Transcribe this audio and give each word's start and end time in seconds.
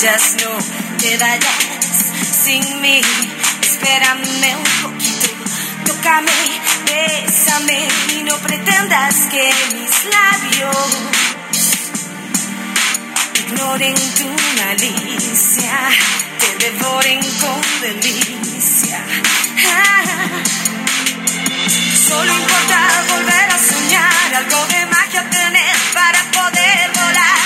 vayas, 0.00 0.36
no 0.44 0.96
te 0.98 1.16
vayas 1.16 1.42
sin 2.44 2.80
mí. 2.80 3.00
Espérame 3.62 4.56
un 4.56 4.82
poquito, 4.82 5.28
tócame, 5.86 6.30
bésame 6.86 7.88
y 8.16 8.22
no 8.22 8.36
pretendas 8.38 9.14
que 9.32 9.52
mis 9.74 10.04
labios 10.14 10.88
ignoren 13.40 13.94
tu 13.94 14.28
malicia, 14.62 15.78
te 16.38 16.64
devoren 16.64 17.20
con 17.40 17.60
delicia. 17.80 19.04
Solo 22.08 22.32
importa 22.32 23.04
volver 23.08 23.50
a 23.50 23.58
soñar 23.58 24.34
algo 24.36 24.66
de 24.66 24.86
magia 24.86 25.28
tener 25.28 25.76
para 25.92 26.22
poder 26.30 26.90
volar. 26.94 27.37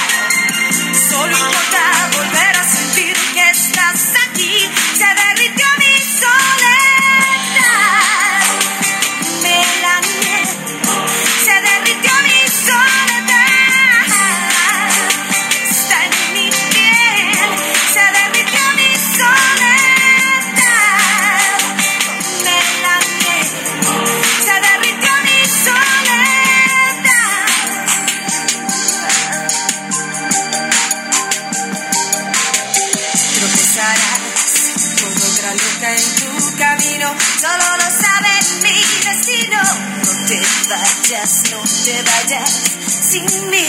Te 41.85 42.03
vayas 42.03 42.51
sin 42.87 43.51
mí. 43.51 43.67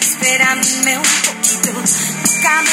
Espérame 0.00 0.96
un 0.96 1.02
poquito, 1.26 1.70
tócame, 2.24 2.70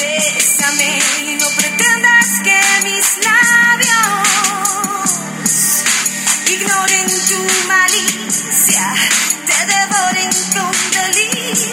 bésame 0.00 0.98
y 1.22 1.36
no 1.36 1.48
pretendas 1.50 2.26
que 2.42 2.60
mis 2.84 3.06
labios 3.24 4.28
ignoren 6.50 7.06
tu 7.28 7.40
malicia, 7.68 8.94
te 9.46 9.58
devoren 9.66 10.30
con 10.54 10.72
delicia. 10.90 11.65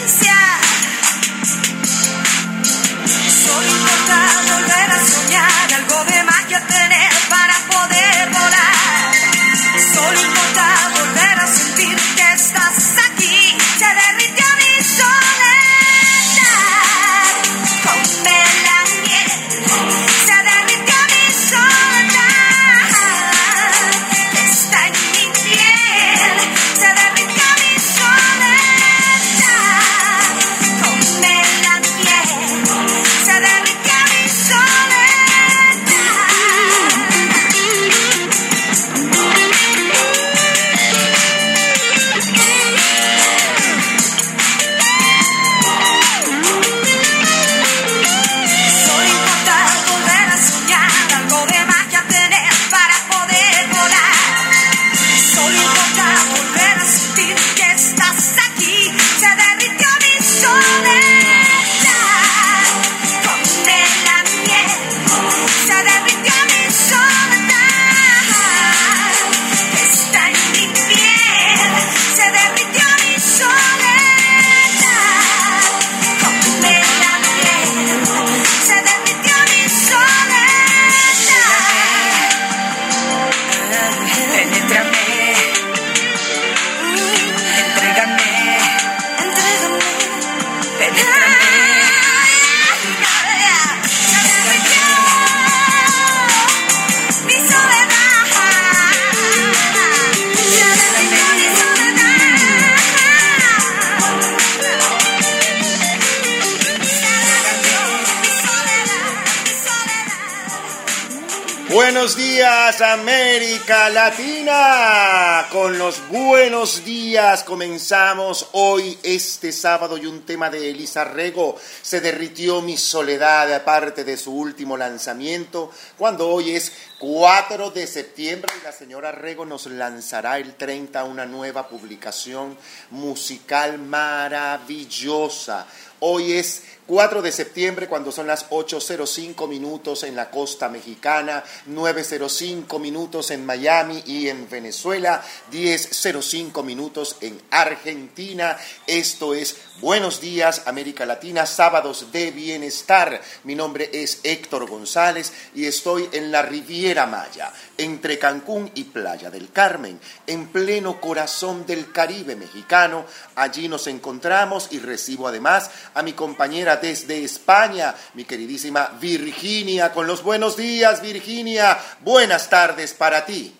América 112.64 113.90
Latina. 113.90 115.46
Con 115.52 115.76
los 115.76 116.08
buenos 116.08 116.82
días 116.82 117.44
comenzamos 117.44 118.48
hoy 118.52 118.98
este 119.02 119.52
sábado 119.52 119.98
y 119.98 120.06
un 120.06 120.22
tema 120.22 120.48
de 120.48 120.70
Elisa 120.70 121.04
Rego. 121.04 121.56
Se 121.82 122.00
derritió 122.00 122.62
mi 122.62 122.78
soledad 122.78 123.52
aparte 123.52 124.02
de 124.02 124.16
su 124.16 124.32
último 124.32 124.78
lanzamiento, 124.78 125.70
cuando 125.98 126.30
hoy 126.30 126.52
es 126.52 126.72
4 127.00 127.70
de 127.70 127.86
septiembre 127.86 128.50
y 128.58 128.64
la 128.64 128.72
señora 128.72 129.12
Rego 129.12 129.44
nos 129.44 129.66
lanzará 129.66 130.38
el 130.38 130.54
30 130.54 131.04
una 131.04 131.26
nueva 131.26 131.68
publicación 131.68 132.56
musical 132.90 133.78
maravillosa. 133.78 135.66
Hoy 136.00 136.32
es 136.32 136.62
4 136.86 137.22
de 137.22 137.32
septiembre 137.32 137.88
cuando 137.88 138.12
son 138.12 138.26
las 138.26 138.50
8.05 138.50 139.48
minutos 139.48 140.02
en 140.02 140.14
la 140.14 140.30
costa 140.30 140.68
mexicana, 140.68 141.42
9.05 141.70 142.78
minutos 142.78 143.30
en 143.30 143.46
Miami 143.46 144.02
y 144.04 144.28
en 144.28 144.48
Venezuela, 144.50 145.22
10.05 145.50 146.62
minutos 146.62 147.16
en 147.22 147.40
Argentina. 147.50 148.58
Esto 148.86 149.34
es 149.34 149.56
Buenos 149.80 150.20
días 150.20 150.62
América 150.66 151.04
Latina, 151.04 151.46
sábados 151.46 152.12
de 152.12 152.30
bienestar. 152.30 153.20
Mi 153.42 153.56
nombre 153.56 153.90
es 153.92 154.20
Héctor 154.22 154.70
González 154.70 155.32
y 155.52 155.66
estoy 155.66 156.08
en 156.12 156.30
la 156.30 156.42
Riviera 156.42 157.06
Maya, 157.06 157.52
entre 157.76 158.18
Cancún 158.18 158.70
y 158.74 158.84
Playa 158.84 159.30
del 159.30 159.50
Carmen, 159.50 159.98
en 160.28 160.46
pleno 160.46 161.00
corazón 161.00 161.66
del 161.66 161.90
Caribe 161.90 162.36
mexicano. 162.36 163.04
Allí 163.34 163.68
nos 163.68 163.88
encontramos 163.88 164.68
y 164.70 164.78
recibo 164.78 165.26
además 165.26 165.70
a 165.92 166.04
mi 166.04 166.12
compañera 166.12 166.73
desde 166.76 167.24
España, 167.24 167.94
mi 168.14 168.24
queridísima 168.24 168.86
Virginia, 169.00 169.92
con 169.92 170.06
los 170.06 170.22
buenos 170.22 170.56
días, 170.56 171.00
Virginia. 171.00 171.78
Buenas 172.00 172.48
tardes 172.48 172.92
para 172.94 173.24
ti. 173.26 173.56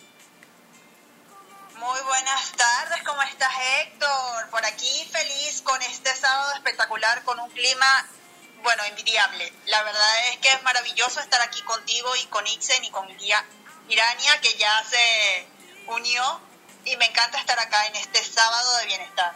Muy 1.77 2.01
buenas 2.01 2.53
tardes, 2.53 3.03
¿cómo 3.05 3.21
estás 3.23 3.53
Héctor? 3.83 4.49
Por 4.51 4.65
aquí 4.65 5.09
feliz 5.13 5.61
con 5.63 5.81
este 5.83 6.15
sábado 6.17 6.53
espectacular, 6.55 7.23
con 7.25 7.39
un 7.41 7.51
clima, 7.51 8.07
bueno, 8.63 8.83
envidiable. 8.85 9.53
La 9.67 9.83
verdad 9.83 10.29
es 10.31 10.39
que 10.39 10.49
es 10.49 10.63
maravilloso 10.63 11.21
estar 11.21 11.41
aquí 11.43 11.61
contigo 11.63 12.09
y 12.17 12.27
con 12.27 12.47
Ixen 12.47 12.85
y 12.85 12.91
con 12.91 13.07
Ira- 13.21 13.45
Irania, 13.89 14.41
que 14.41 14.57
ya 14.57 14.83
se 14.89 15.47
unió, 15.89 16.41
y 16.87 16.97
me 16.97 17.05
encanta 17.07 17.39
estar 17.39 17.59
acá 17.59 17.87
en 17.87 17.97
este 17.97 18.25
sábado 18.25 18.77
de 18.79 18.87
bienestar. 18.87 19.33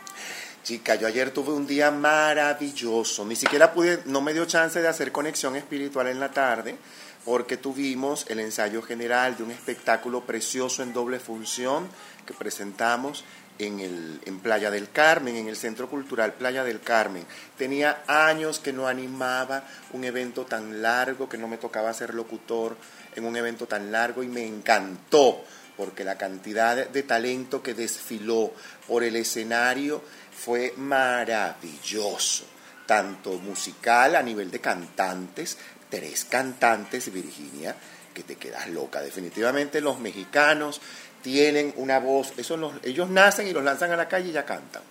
Chica, 0.68 0.96
yo 0.96 1.06
ayer 1.06 1.30
tuve 1.30 1.54
un 1.54 1.66
día 1.66 1.90
maravilloso. 1.90 3.24
Ni 3.24 3.36
siquiera 3.36 3.72
pude, 3.72 4.02
no 4.04 4.20
me 4.20 4.34
dio 4.34 4.44
chance 4.44 4.82
de 4.82 4.86
hacer 4.86 5.12
conexión 5.12 5.56
espiritual 5.56 6.08
en 6.08 6.20
la 6.20 6.30
tarde, 6.30 6.76
porque 7.24 7.56
tuvimos 7.56 8.26
el 8.28 8.38
ensayo 8.38 8.82
general 8.82 9.34
de 9.34 9.44
un 9.44 9.50
espectáculo 9.50 10.26
precioso 10.26 10.82
en 10.82 10.92
doble 10.92 11.20
función 11.20 11.88
que 12.26 12.34
presentamos 12.34 13.24
en, 13.58 13.80
el, 13.80 14.20
en 14.26 14.40
Playa 14.40 14.70
del 14.70 14.90
Carmen, 14.90 15.36
en 15.36 15.48
el 15.48 15.56
Centro 15.56 15.88
Cultural 15.88 16.34
Playa 16.34 16.64
del 16.64 16.82
Carmen. 16.82 17.24
Tenía 17.56 18.02
años 18.06 18.58
que 18.58 18.74
no 18.74 18.88
animaba 18.88 19.64
un 19.94 20.04
evento 20.04 20.44
tan 20.44 20.82
largo, 20.82 21.30
que 21.30 21.38
no 21.38 21.48
me 21.48 21.56
tocaba 21.56 21.94
ser 21.94 22.12
locutor 22.12 22.76
en 23.16 23.24
un 23.24 23.34
evento 23.38 23.66
tan 23.66 23.90
largo 23.90 24.22
y 24.22 24.28
me 24.28 24.46
encantó 24.46 25.42
porque 25.78 26.02
la 26.02 26.18
cantidad 26.18 26.88
de 26.88 27.02
talento 27.04 27.62
que 27.62 27.72
desfiló 27.72 28.52
por 28.88 29.04
el 29.04 29.14
escenario 29.14 30.02
fue 30.38 30.73
maravilloso, 30.76 32.44
tanto 32.87 33.32
musical 33.38 34.14
a 34.14 34.23
nivel 34.23 34.50
de 34.50 34.61
cantantes, 34.61 35.58
tres 35.90 36.25
cantantes, 36.26 37.12
Virginia, 37.12 37.75
que 38.14 38.23
te 38.23 38.37
quedas 38.37 38.69
loca. 38.69 39.00
Definitivamente 39.00 39.81
los 39.81 39.99
mexicanos 39.99 40.81
tienen 41.23 41.75
una 41.76 41.99
voz, 41.99 42.32
ellos 42.37 43.11
nacen 43.11 43.49
y 43.49 43.52
los 43.52 43.64
lanzan 43.64 43.90
a 43.90 43.96
la 43.96 44.08
calle 44.08 44.29
y 44.29 44.32
ya 44.32 44.44
cantan, 44.44 44.82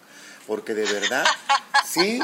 porque 0.45 0.73
de 0.73 0.85
verdad, 0.85 1.25
sí, 1.85 2.19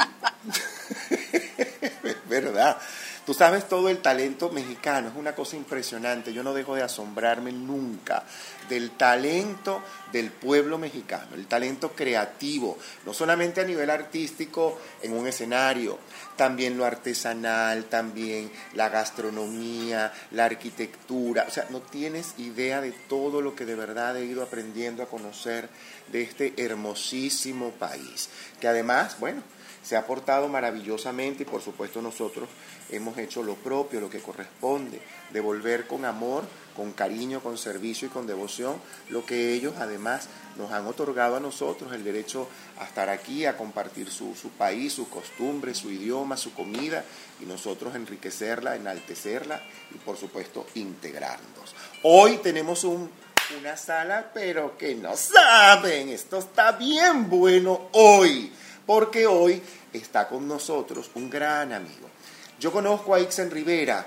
es 1.10 2.28
verdad. 2.28 2.78
Tú 3.24 3.32
sabes 3.32 3.68
todo 3.68 3.88
el 3.88 4.02
talento 4.02 4.50
mexicano, 4.50 5.08
es 5.08 5.16
una 5.16 5.34
cosa 5.34 5.56
impresionante. 5.56 6.34
Yo 6.34 6.42
no 6.42 6.52
dejo 6.52 6.74
de 6.74 6.82
asombrarme 6.82 7.52
nunca 7.52 8.22
del 8.68 8.90
talento 8.92 9.82
del 10.12 10.30
pueblo 10.30 10.78
mexicano, 10.78 11.34
el 11.34 11.46
talento 11.46 11.92
creativo, 11.92 12.78
no 13.04 13.12
solamente 13.12 13.60
a 13.60 13.64
nivel 13.64 13.90
artístico 13.90 14.78
en 15.02 15.12
un 15.12 15.26
escenario, 15.26 15.98
también 16.36 16.76
lo 16.76 16.84
artesanal, 16.84 17.84
también 17.84 18.50
la 18.74 18.88
gastronomía, 18.90 20.12
la 20.32 20.44
arquitectura. 20.44 21.46
O 21.48 21.50
sea, 21.50 21.66
no 21.70 21.80
tienes 21.80 22.34
idea 22.38 22.80
de 22.80 22.92
todo 22.92 23.40
lo 23.40 23.54
que 23.54 23.64
de 23.64 23.74
verdad 23.74 24.16
he 24.16 24.24
ido 24.24 24.42
aprendiendo 24.42 25.02
a 25.02 25.08
conocer 25.08 25.68
de 26.12 26.22
este 26.22 26.54
hermosísimo 26.58 27.70
país, 27.72 28.28
que 28.60 28.68
además, 28.68 29.16
bueno, 29.18 29.42
se 29.84 29.96
ha 29.96 30.06
portado 30.06 30.48
maravillosamente 30.48 31.42
y 31.42 31.46
por 31.46 31.62
supuesto 31.62 32.00
nosotros 32.00 32.48
hemos 32.90 33.18
hecho 33.18 33.42
lo 33.42 33.54
propio, 33.54 34.00
lo 34.00 34.10
que 34.10 34.20
corresponde, 34.20 35.00
devolver 35.30 35.86
con 35.86 36.04
amor, 36.04 36.44
con 36.74 36.92
cariño, 36.92 37.40
con 37.40 37.58
servicio 37.58 38.08
y 38.08 38.10
con 38.10 38.26
devoción 38.26 38.76
lo 39.10 39.24
que 39.24 39.52
ellos 39.52 39.74
además 39.78 40.28
nos 40.56 40.72
han 40.72 40.86
otorgado 40.86 41.36
a 41.36 41.40
nosotros, 41.40 41.92
el 41.92 42.02
derecho 42.02 42.48
a 42.78 42.84
estar 42.84 43.08
aquí, 43.08 43.44
a 43.44 43.56
compartir 43.56 44.10
su, 44.10 44.34
su 44.34 44.48
país, 44.50 44.94
sus 44.94 45.08
costumbres, 45.08 45.78
su 45.78 45.90
idioma, 45.90 46.36
su 46.36 46.54
comida 46.54 47.04
y 47.40 47.44
nosotros 47.44 47.94
enriquecerla, 47.94 48.76
enaltecerla 48.76 49.62
y 49.94 49.98
por 49.98 50.16
supuesto 50.16 50.66
integrarnos. 50.74 51.74
Hoy 52.02 52.38
tenemos 52.38 52.84
un 52.84 53.10
una 53.58 53.76
sala, 53.76 54.30
pero 54.32 54.76
que 54.78 54.94
no 54.94 55.16
saben, 55.16 56.08
esto 56.08 56.38
está 56.38 56.72
bien 56.72 57.28
bueno 57.28 57.88
hoy, 57.92 58.50
porque 58.86 59.26
hoy 59.26 59.62
está 59.92 60.28
con 60.28 60.46
nosotros 60.48 61.10
un 61.14 61.30
gran 61.30 61.72
amigo, 61.72 62.08
yo 62.58 62.72
conozco 62.72 63.14
a 63.14 63.20
Ixen 63.20 63.50
Rivera. 63.50 64.06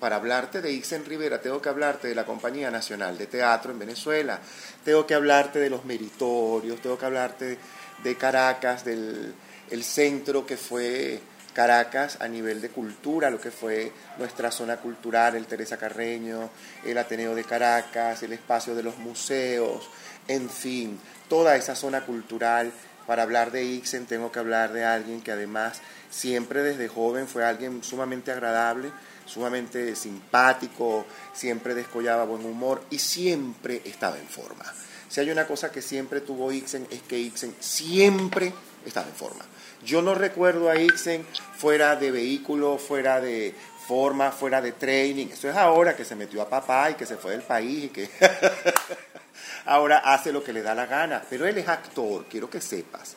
Para 0.00 0.16
hablarte 0.16 0.60
de 0.60 0.70
Ixen 0.72 1.06
Rivera, 1.06 1.40
tengo 1.40 1.62
que 1.62 1.70
hablarte 1.70 2.08
de 2.08 2.14
la 2.14 2.26
Compañía 2.26 2.70
Nacional 2.70 3.16
de 3.16 3.28
Teatro 3.28 3.72
en 3.72 3.78
Venezuela, 3.78 4.38
tengo 4.84 5.06
que 5.06 5.14
hablarte 5.14 5.58
de 5.58 5.70
los 5.70 5.86
meritorios, 5.86 6.82
tengo 6.82 6.98
que 6.98 7.06
hablarte 7.06 7.58
de 8.02 8.16
Caracas, 8.16 8.84
del 8.84 9.34
el 9.70 9.84
centro 9.84 10.46
que 10.46 10.56
fue 10.56 11.20
Caracas 11.52 12.18
a 12.20 12.28
nivel 12.28 12.60
de 12.60 12.68
cultura, 12.68 13.30
lo 13.30 13.40
que 13.40 13.50
fue 13.50 13.90
nuestra 14.18 14.50
zona 14.50 14.76
cultural, 14.76 15.34
el 15.36 15.46
Teresa 15.46 15.78
Carreño, 15.78 16.50
el 16.84 16.98
Ateneo 16.98 17.34
de 17.34 17.44
Caracas, 17.44 18.22
el 18.22 18.32
espacio 18.32 18.74
de 18.74 18.82
los 18.82 18.98
museos, 18.98 19.88
en 20.28 20.50
fin, 20.50 21.00
toda 21.28 21.56
esa 21.56 21.74
zona 21.74 22.02
cultural. 22.04 22.70
Para 23.06 23.22
hablar 23.22 23.52
de 23.52 23.64
Ixen 23.64 24.06
tengo 24.06 24.32
que 24.32 24.38
hablar 24.38 24.72
de 24.72 24.84
alguien 24.84 25.20
que 25.20 25.32
además 25.32 25.80
siempre 26.10 26.62
desde 26.62 26.88
joven 26.88 27.28
fue 27.28 27.44
alguien 27.44 27.82
sumamente 27.84 28.32
agradable, 28.32 28.90
sumamente 29.26 29.94
simpático, 29.94 31.06
siempre 31.32 31.74
descollaba 31.74 32.24
buen 32.24 32.44
humor 32.44 32.82
y 32.90 32.98
siempre 32.98 33.82
estaba 33.84 34.18
en 34.18 34.26
forma. 34.26 34.64
Si 35.08 35.20
hay 35.20 35.30
una 35.30 35.46
cosa 35.46 35.70
que 35.70 35.82
siempre 35.82 36.20
tuvo 36.20 36.50
Ixen 36.50 36.88
es 36.90 37.02
que 37.02 37.18
Ixen 37.18 37.54
siempre 37.60 38.52
estaba 38.84 39.06
en 39.06 39.14
forma. 39.14 39.44
Yo 39.84 40.02
no 40.02 40.14
recuerdo 40.14 40.68
a 40.68 40.76
Ixen 40.76 41.24
fuera 41.56 41.96
de 41.96 42.10
vehículo, 42.10 42.78
fuera 42.78 43.20
de 43.20 43.54
forma, 43.86 44.32
fuera 44.32 44.60
de 44.60 44.72
training. 44.72 45.28
Eso 45.28 45.48
es 45.48 45.56
ahora 45.56 45.94
que 45.94 46.04
se 46.04 46.16
metió 46.16 46.42
a 46.42 46.48
papá 46.48 46.90
y 46.90 46.94
que 46.94 47.06
se 47.06 47.16
fue 47.16 47.32
del 47.32 47.42
país 47.42 47.84
y 47.84 47.88
que 47.88 48.10
ahora 49.66 49.98
hace 49.98 50.32
lo 50.32 50.42
que 50.42 50.52
le 50.52 50.62
da 50.62 50.74
la 50.74 50.86
gana. 50.86 51.22
Pero 51.28 51.46
él 51.46 51.58
es 51.58 51.68
actor, 51.68 52.24
quiero 52.30 52.48
que 52.48 52.60
sepas. 52.60 53.16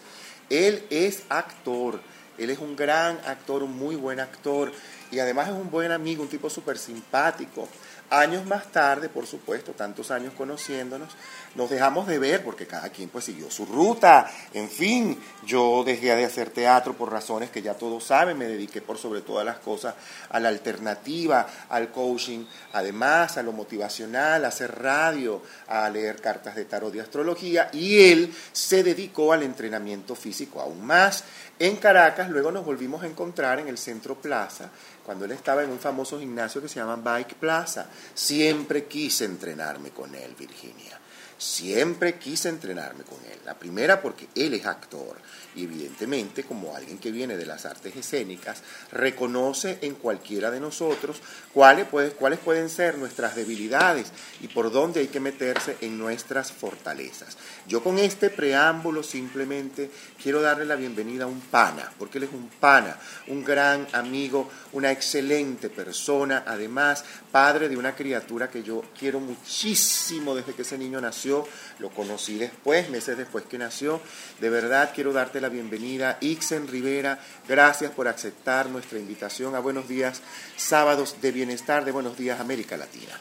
Él 0.49 0.85
es 0.89 1.23
actor. 1.29 2.01
Él 2.37 2.49
es 2.49 2.59
un 2.59 2.75
gran 2.75 3.19
actor, 3.25 3.63
un 3.63 3.77
muy 3.77 3.95
buen 3.95 4.19
actor 4.19 4.71
y 5.11 5.19
además 5.19 5.49
es 5.49 5.53
un 5.53 5.69
buen 5.69 5.91
amigo, 5.91 6.23
un 6.23 6.29
tipo 6.29 6.49
súper 6.49 6.77
simpático. 6.77 7.67
Años 8.09 8.45
más 8.45 8.71
tarde, 8.71 9.09
por 9.09 9.27
supuesto, 9.27 9.73
tantos 9.73 10.09
años 10.09 10.33
conociéndonos, 10.35 11.09
nos 11.55 11.69
dejamos 11.69 12.07
de 12.07 12.19
ver 12.19 12.43
porque 12.43 12.67
cada 12.67 12.89
quien 12.89 13.09
pues 13.09 13.25
siguió 13.25 13.49
su 13.49 13.65
ruta. 13.65 14.29
En 14.53 14.69
fin, 14.69 15.19
yo 15.45 15.83
dejé 15.83 16.15
de 16.15 16.25
hacer 16.25 16.49
teatro 16.49 16.93
por 16.93 17.11
razones 17.11 17.49
que 17.49 17.61
ya 17.61 17.73
todos 17.73 18.03
saben, 18.03 18.37
me 18.37 18.45
dediqué 18.45 18.81
por 18.81 18.97
sobre 18.97 19.21
todas 19.21 19.45
las 19.45 19.59
cosas 19.59 19.95
a 20.29 20.39
la 20.39 20.49
alternativa, 20.49 21.47
al 21.69 21.91
coaching, 21.91 22.45
además 22.73 23.37
a 23.37 23.43
lo 23.43 23.51
motivacional, 23.51 24.45
a 24.45 24.49
hacer 24.49 24.79
radio, 24.79 25.41
a 25.67 25.89
leer 25.89 26.21
cartas 26.21 26.55
de 26.55 26.65
tarot 26.65 26.93
y 26.95 26.99
astrología 26.99 27.69
y 27.73 28.11
él 28.11 28.33
se 28.51 28.83
dedicó 28.83 29.33
al 29.33 29.43
entrenamiento 29.43 30.15
físico 30.15 30.61
aún 30.61 30.85
más. 30.85 31.23
En 31.57 31.75
Caracas 31.75 32.29
luego 32.29 32.51
nos 32.51 32.65
volvimos 32.65 33.03
a 33.03 33.07
encontrar 33.07 33.59
en 33.59 33.67
el 33.67 33.77
Centro 33.77 34.15
Plaza 34.15 34.69
cuando 35.05 35.25
él 35.25 35.31
estaba 35.31 35.63
en 35.63 35.71
un 35.71 35.79
famoso 35.79 36.19
gimnasio 36.19 36.61
que 36.61 36.69
se 36.69 36.75
llama 36.75 36.95
Bike 36.95 37.35
Plaza. 37.35 37.87
Siempre 38.13 38.85
quise 38.85 39.25
entrenarme 39.25 39.89
con 39.89 40.13
él, 40.15 40.35
Virginia. 40.37 40.99
Siempre 41.39 42.19
quise 42.19 42.49
entrenarme 42.49 43.05
con 43.05 43.17
él. 43.31 43.39
La 43.45 43.57
primera 43.57 44.01
porque 44.01 44.27
él 44.35 44.53
es 44.53 44.65
actor 44.65 45.17
y 45.55 45.63
evidentemente 45.63 46.43
como 46.43 46.75
alguien 46.75 46.97
que 46.97 47.11
viene 47.11 47.37
de 47.37 47.45
las 47.45 47.65
artes 47.65 47.95
escénicas, 47.95 48.61
reconoce 48.91 49.79
en 49.81 49.95
cualquiera 49.95 50.51
de 50.51 50.59
nosotros 50.59 51.21
cuáles, 51.53 51.87
cuáles 52.17 52.39
pueden 52.39 52.69
ser 52.69 52.97
nuestras 52.97 53.35
debilidades 53.35 54.11
y 54.41 54.47
por 54.49 54.71
dónde 54.71 54.99
hay 54.99 55.07
que 55.07 55.19
meterse 55.19 55.77
en 55.81 55.97
nuestras 55.97 56.51
fortalezas. 56.51 57.37
Yo 57.67 57.81
con 57.81 57.99
este 57.99 58.29
preámbulo 58.29 59.01
simplemente 59.01 59.89
quiero 60.21 60.41
darle 60.41 60.65
la 60.65 60.75
bienvenida 60.75 61.23
a 61.23 61.27
un 61.27 61.41
pana, 61.41 61.91
porque 61.97 62.17
él 62.17 62.25
es 62.25 62.33
un 62.33 62.49
pana, 62.49 62.97
un 63.27 63.43
gran 63.43 63.87
amigo, 63.93 64.49
una 64.73 64.91
excelente 64.91 65.69
persona, 65.69 66.43
además 66.45 67.05
padre 67.31 67.69
de 67.69 67.77
una 67.77 67.95
criatura 67.95 68.49
que 68.49 68.63
yo 68.63 68.83
quiero 68.97 69.19
muchísimo 69.19 70.35
desde 70.35 70.53
que 70.53 70.63
ese 70.63 70.77
niño 70.77 70.99
nació, 70.99 71.47
lo 71.79 71.89
conocí 71.89 72.37
después, 72.37 72.89
meses 72.89 73.17
después 73.17 73.45
que 73.45 73.57
nació, 73.57 74.01
de 74.39 74.49
verdad 74.49 74.91
quiero 74.93 75.13
darte 75.13 75.41
la 75.41 75.49
bienvenida. 75.49 76.17
Ixen 76.21 76.67
Rivera, 76.67 77.19
gracias 77.47 77.91
por 77.91 78.07
aceptar 78.07 78.67
nuestra 78.67 78.99
invitación 78.99 79.55
a 79.55 79.59
Buenos 79.59 79.87
Días, 79.87 80.21
sábados 80.57 81.21
de 81.21 81.31
bienestar 81.31 81.85
de 81.85 81.91
Buenos 81.91 82.17
Días 82.17 82.39
América 82.39 82.77
Latina. 82.77 83.19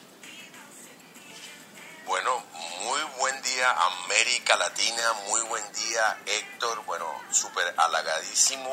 Bueno, 2.07 2.43
muy 2.85 3.01
buen 3.19 3.43
día 3.43 3.67
América 4.05 4.57
Latina, 4.57 5.03
muy 5.29 5.43
buen 5.43 5.65
día 5.73 6.19
Héctor, 6.25 6.83
bueno, 6.87 7.07
súper 7.31 7.75
halagadísimo 7.77 8.71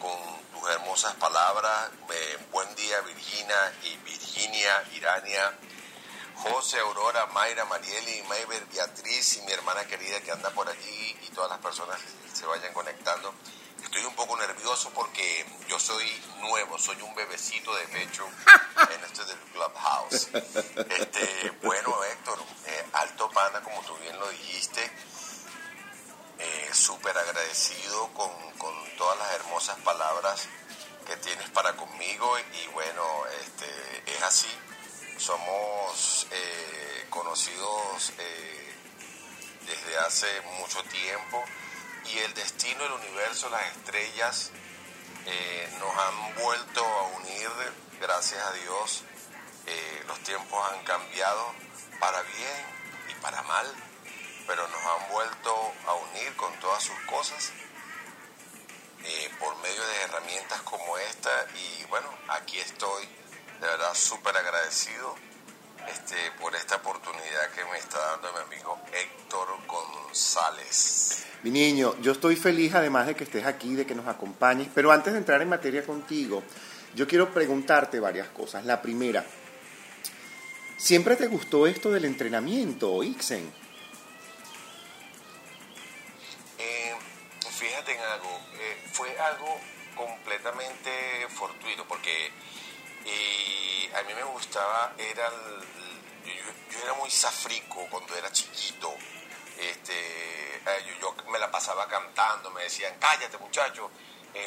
con 0.00 0.45
tus 0.58 0.70
hermosas 0.70 1.14
palabras. 1.14 1.90
Eh, 2.10 2.38
buen 2.50 2.74
día 2.74 3.00
Virginia 3.02 3.72
y 3.82 3.96
Virginia, 3.98 4.84
Irania. 4.94 5.52
José, 6.36 6.78
Aurora, 6.80 7.26
Mayra, 7.26 7.64
Marieli, 7.64 8.22
Mayber, 8.28 8.66
Beatriz 8.66 9.38
y 9.38 9.42
mi 9.42 9.52
hermana 9.52 9.84
querida 9.86 10.20
que 10.20 10.30
anda 10.30 10.50
por 10.50 10.68
allí 10.68 11.16
y 11.22 11.30
todas 11.30 11.50
las 11.50 11.60
personas 11.60 11.98
se 12.32 12.44
vayan 12.44 12.72
conectando. 12.74 13.34
Estoy 13.82 14.04
un 14.04 14.14
poco 14.14 14.36
nervioso 14.36 14.90
porque 14.94 15.46
yo 15.68 15.78
soy 15.78 16.06
nuevo, 16.40 16.78
soy 16.78 17.00
un 17.00 17.14
bebecito 17.14 17.74
de 17.74 17.88
pecho 17.88 18.26
en 18.94 19.04
este 19.04 19.24
del 19.24 19.38
Clubhouse. 19.52 20.28
Este, 20.34 21.50
bueno, 21.62 22.04
Héctor, 22.04 22.38
eh, 22.66 22.86
alto 22.92 23.30
pana, 23.30 23.62
como 23.62 23.80
tú 23.82 23.96
bien 23.98 24.18
lo 24.18 24.28
dijiste, 24.28 24.90
eh, 26.38 26.70
súper 26.72 27.16
agradecido 27.16 28.08
con, 28.14 28.30
con, 28.58 28.74
todas 28.96 29.18
las 29.18 29.34
hermosas 29.34 29.78
palabras 29.80 30.48
que 31.06 31.16
tienes 31.18 31.50
para 31.50 31.76
conmigo 31.76 32.38
y 32.38 32.66
bueno, 32.68 33.02
este, 33.42 34.12
es 34.16 34.22
así. 34.22 34.48
Somos 35.18 36.26
eh, 36.30 37.06
conocidos 37.10 38.12
desde 39.66 39.98
hace 39.98 40.40
mucho 40.58 40.82
tiempo 40.84 41.44
y 42.12 42.18
el 42.18 42.34
destino, 42.34 42.84
el 42.84 42.92
universo, 42.92 43.50
las 43.50 43.66
estrellas 43.76 44.50
eh, 45.26 45.68
nos 45.80 45.90
han 45.90 46.34
vuelto 46.36 46.84
a 46.84 47.02
unir, 47.18 47.48
gracias 48.00 48.40
a 48.40 48.52
Dios. 48.52 49.02
Eh, 49.66 50.04
los 50.06 50.18
tiempos 50.20 50.72
han 50.72 50.84
cambiado 50.84 51.52
para 51.98 52.22
bien 52.22 52.66
y 53.10 53.14
para 53.20 53.42
mal. 53.42 53.66
Pero 54.46 54.66
nos 54.68 54.80
han 54.80 55.12
vuelto 55.12 55.50
a 55.86 55.94
unir 55.94 56.34
con 56.36 56.52
todas 56.60 56.82
sus 56.82 56.98
cosas 57.00 57.52
eh, 59.04 59.30
por 59.38 59.56
medio 59.58 59.86
de 59.86 60.02
herramientas 60.04 60.60
como 60.62 60.98
esta 60.98 61.30
y 61.54 61.84
bueno, 61.86 62.08
aquí 62.28 62.58
estoy 62.58 63.04
de 63.60 63.66
verdad 63.66 63.94
súper 63.94 64.36
agradecido 64.36 65.14
este, 65.88 66.16
por 66.40 66.54
esta 66.54 66.76
oportunidad 66.76 67.50
que 67.54 67.64
me 67.70 67.78
está 67.78 67.98
dando 67.98 68.32
mi 68.32 68.54
amigo 68.54 68.78
Héctor 68.92 69.48
González. 69.66 71.24
Mi 71.42 71.50
niño, 71.50 71.94
yo 72.00 72.12
estoy 72.12 72.36
feliz 72.36 72.74
además 72.74 73.06
de 73.06 73.14
que 73.14 73.24
estés 73.24 73.46
aquí, 73.46 73.74
de 73.74 73.86
que 73.86 73.94
nos 73.94 74.08
acompañes, 74.08 74.68
pero 74.74 74.90
antes 74.90 75.12
de 75.12 75.20
entrar 75.20 75.40
en 75.42 75.48
materia 75.48 75.84
contigo, 75.84 76.42
yo 76.94 77.06
quiero 77.06 77.32
preguntarte 77.32 78.00
varias 78.00 78.28
cosas. 78.28 78.64
La 78.64 78.82
primera, 78.82 79.24
¿siempre 80.76 81.14
te 81.16 81.28
gustó 81.28 81.66
esto 81.66 81.90
del 81.90 82.06
entrenamiento, 82.06 83.02
Ixen? 83.02 83.65
Fíjate 87.56 87.92
en 87.92 88.00
algo, 88.00 88.40
eh, 88.54 88.82
fue 88.92 89.18
algo 89.18 89.58
completamente 89.94 91.26
fortuito, 91.30 91.86
porque 91.88 92.30
eh, 93.06 93.90
a 93.94 94.02
mí 94.02 94.14
me 94.14 94.24
gustaba, 94.24 94.92
era 94.98 95.30
yo, 96.70 96.82
era 96.82 96.94
muy 96.94 97.10
safrico 97.10 97.86
cuando 97.90 98.14
era 98.14 98.30
chiquito, 98.30 98.94
este, 99.58 100.60
yo, 101.00 101.14
me 101.30 101.38
la 101.38 101.50
pasaba 101.50 101.88
cantando, 101.88 102.50
me 102.50 102.64
decían, 102.64 102.94
cállate 103.00 103.38
muchacho, 103.38 103.90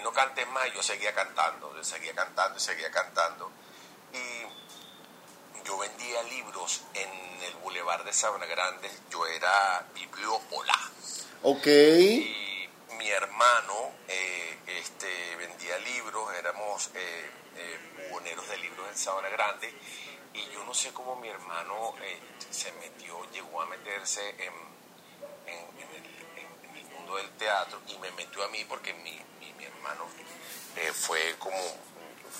no 0.03 0.13
cantes 0.13 0.47
más, 0.49 0.71
yo 0.71 0.83
seguía 0.83 1.13
cantando, 1.15 1.75
yo 1.75 1.83
seguía 1.83 2.13
cantando 2.13 2.57
y 2.57 2.61
seguía 2.61 2.91
cantando. 2.91 3.51
Y 4.13 5.65
yo 5.65 5.77
vendía 5.79 6.21
libros 6.23 6.81
en 6.93 7.09
el 7.43 7.53
Boulevard 7.55 8.03
de 8.03 8.13
Sabana 8.13 8.45
Grande, 8.45 8.89
yo 9.09 9.25
era 9.25 9.83
bibliópola. 9.95 10.77
Ok. 11.41 11.65
Y 11.65 12.48
mi 12.99 13.09
hermano 13.09 13.93
eh, 14.09 14.57
este, 14.67 15.35
vendía 15.37 15.77
libros, 15.79 16.33
éramos 16.35 16.91
eh, 16.93 17.31
eh, 17.55 17.79
de 18.49 18.57
libros 18.57 18.89
en 18.89 18.97
Sabana 18.97 19.29
Grande, 19.29 19.73
y 20.33 20.49
yo 20.49 20.63
no 20.65 20.73
sé 20.73 20.91
cómo 20.91 21.15
mi 21.15 21.29
hermano 21.29 21.95
eh, 22.01 22.19
se 22.49 22.71
metió, 22.73 23.25
llegó 23.31 23.61
a 23.61 23.65
meterse 23.67 24.29
en, 24.31 24.53
el, 25.47 26.85
mundo 26.93 27.15
del 27.15 27.29
teatro 27.37 27.79
y 27.87 27.97
me 27.99 28.11
metió 28.11 28.43
a 28.43 28.49
mí 28.49 28.65
porque 28.65 28.93
mi, 28.93 29.19
mi, 29.39 29.63
hermano 29.63 30.05
fue 30.93 31.35
como 31.39 31.57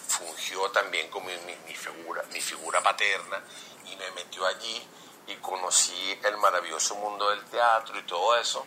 fungió 0.08 0.70
también 0.72 1.10
como 1.10 1.28
mi, 1.28 1.56
mi, 1.68 1.74
figura, 1.74 2.24
mi 2.32 2.42
figura 2.42 2.82
paterna 2.82 3.42
y 3.86 3.96
me 3.96 4.12
metió 4.12 4.46
allí 4.46 4.88
y 5.28 5.36
conocí 5.36 6.20
el 6.24 6.38
maravilloso 6.38 6.96
mundo 6.96 7.30
del 7.30 7.44
teatro 7.46 7.98
y 7.98 8.04
todo 8.04 8.36
eso. 8.38 8.66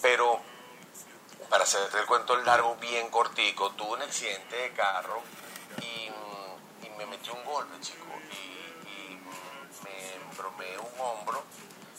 Pero 0.00 0.51
para 1.52 1.64
hacerte 1.64 1.98
el 1.98 2.06
cuento 2.06 2.34
largo, 2.34 2.76
bien 2.76 3.10
cortico, 3.10 3.72
tuve 3.72 3.92
un 3.92 4.02
accidente 4.02 4.56
de 4.56 4.72
carro 4.72 5.22
y, 5.82 6.10
me 6.96 7.04
metió 7.04 7.34
un 7.34 7.44
golpe, 7.44 7.78
chico, 7.80 8.06
y, 8.30 9.18
me 9.84 10.14
embromé 10.14 10.78
un 10.78 10.98
hombro 10.98 11.44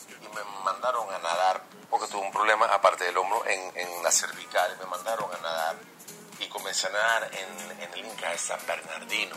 y 0.09 0.35
me 0.35 0.43
mandaron 0.63 1.07
a 1.13 1.19
nadar, 1.19 1.61
porque 1.87 2.07
tuve 2.07 2.21
un 2.21 2.31
problema 2.31 2.65
aparte 2.65 3.03
del 3.03 3.15
hombro 3.15 3.45
en, 3.45 4.03
la 4.03 4.11
cervical, 4.11 4.75
me 4.79 4.87
mandaron 4.87 5.29
a 5.31 5.37
nadar 5.37 5.75
y 6.39 6.47
comencé 6.47 6.87
a 6.87 6.89
nadar 6.89 7.29
en, 7.31 7.81
el 7.93 8.05
Inca 8.05 8.31
de 8.31 8.39
San 8.39 8.59
Bernardino. 8.65 9.35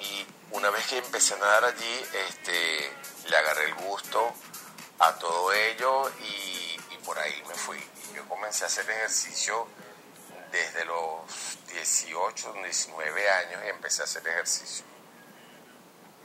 Y 0.00 0.26
una 0.50 0.70
vez 0.70 0.88
que 0.88 0.98
empecé 0.98 1.34
a 1.34 1.38
nadar 1.38 1.66
allí, 1.66 2.06
este, 2.28 2.92
le 3.28 3.36
agarré 3.36 3.66
el 3.66 3.74
gusto 3.76 4.32
a 4.98 5.12
todo 5.14 5.52
ello 5.52 6.10
y, 6.18 6.80
y 6.90 6.98
por 7.04 7.16
ahí 7.16 7.40
me 7.46 7.54
fui. 7.54 7.78
Yo 8.18 8.26
comencé 8.28 8.64
a 8.64 8.66
hacer 8.66 8.90
ejercicio 8.90 9.68
desde 10.50 10.84
los 10.86 11.56
18, 11.72 12.52
19 12.64 13.30
años 13.30 13.60
y 13.64 13.68
empecé 13.68 14.02
a 14.02 14.06
hacer 14.06 14.26
ejercicio. 14.26 14.84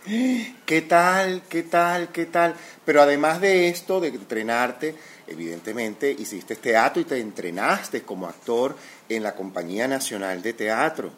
¿Qué 0.04 0.86
tal? 0.90 1.44
¿Qué 1.48 1.62
tal? 1.62 2.12
¿Qué 2.12 2.26
tal? 2.26 2.56
Pero 2.84 3.04
además 3.04 3.40
de 3.42 3.70
esto, 3.70 4.00
de 4.00 4.08
entrenarte, 4.08 4.98
evidentemente 5.28 6.10
hiciste 6.10 6.56
teatro 6.56 7.00
y 7.00 7.06
te 7.06 7.20
entrenaste 7.20 8.02
como 8.02 8.28
actor 8.28 8.76
en 9.08 9.22
la 9.22 9.36
Compañía 9.36 9.88
Nacional 9.88 10.42
de 10.42 10.54
Teatro. 10.54 11.12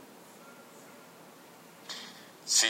Sí, 2.44 2.68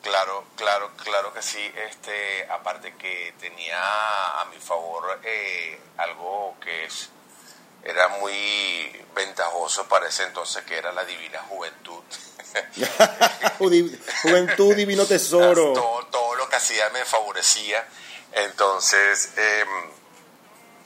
claro, 0.00 0.44
claro, 0.56 0.90
claro 0.96 1.34
que 1.34 1.42
sí. 1.42 1.70
Este, 1.86 2.46
aparte 2.50 2.94
que 2.94 3.34
tenía 3.38 4.40
a 4.40 4.46
mi 4.46 4.56
favor 4.58 5.20
eh, 5.22 5.78
algo 5.98 6.56
que 6.58 6.86
es, 6.86 7.10
era 7.84 8.08
muy 8.08 9.04
ventajoso 9.14 9.86
para 9.88 10.08
ese 10.08 10.24
entonces, 10.24 10.64
que 10.64 10.76
era 10.76 10.92
la 10.92 11.04
divina 11.04 11.40
juventud. 11.48 12.02
juventud, 14.22 14.74
divino 14.74 15.06
tesoro. 15.06 15.72
Todo, 15.72 16.06
todo, 16.06 16.34
lo 16.36 16.48
que 16.48 16.56
hacía 16.56 16.88
me 16.90 17.04
favorecía. 17.04 17.86
Entonces, 18.32 19.30
em, 19.36 19.90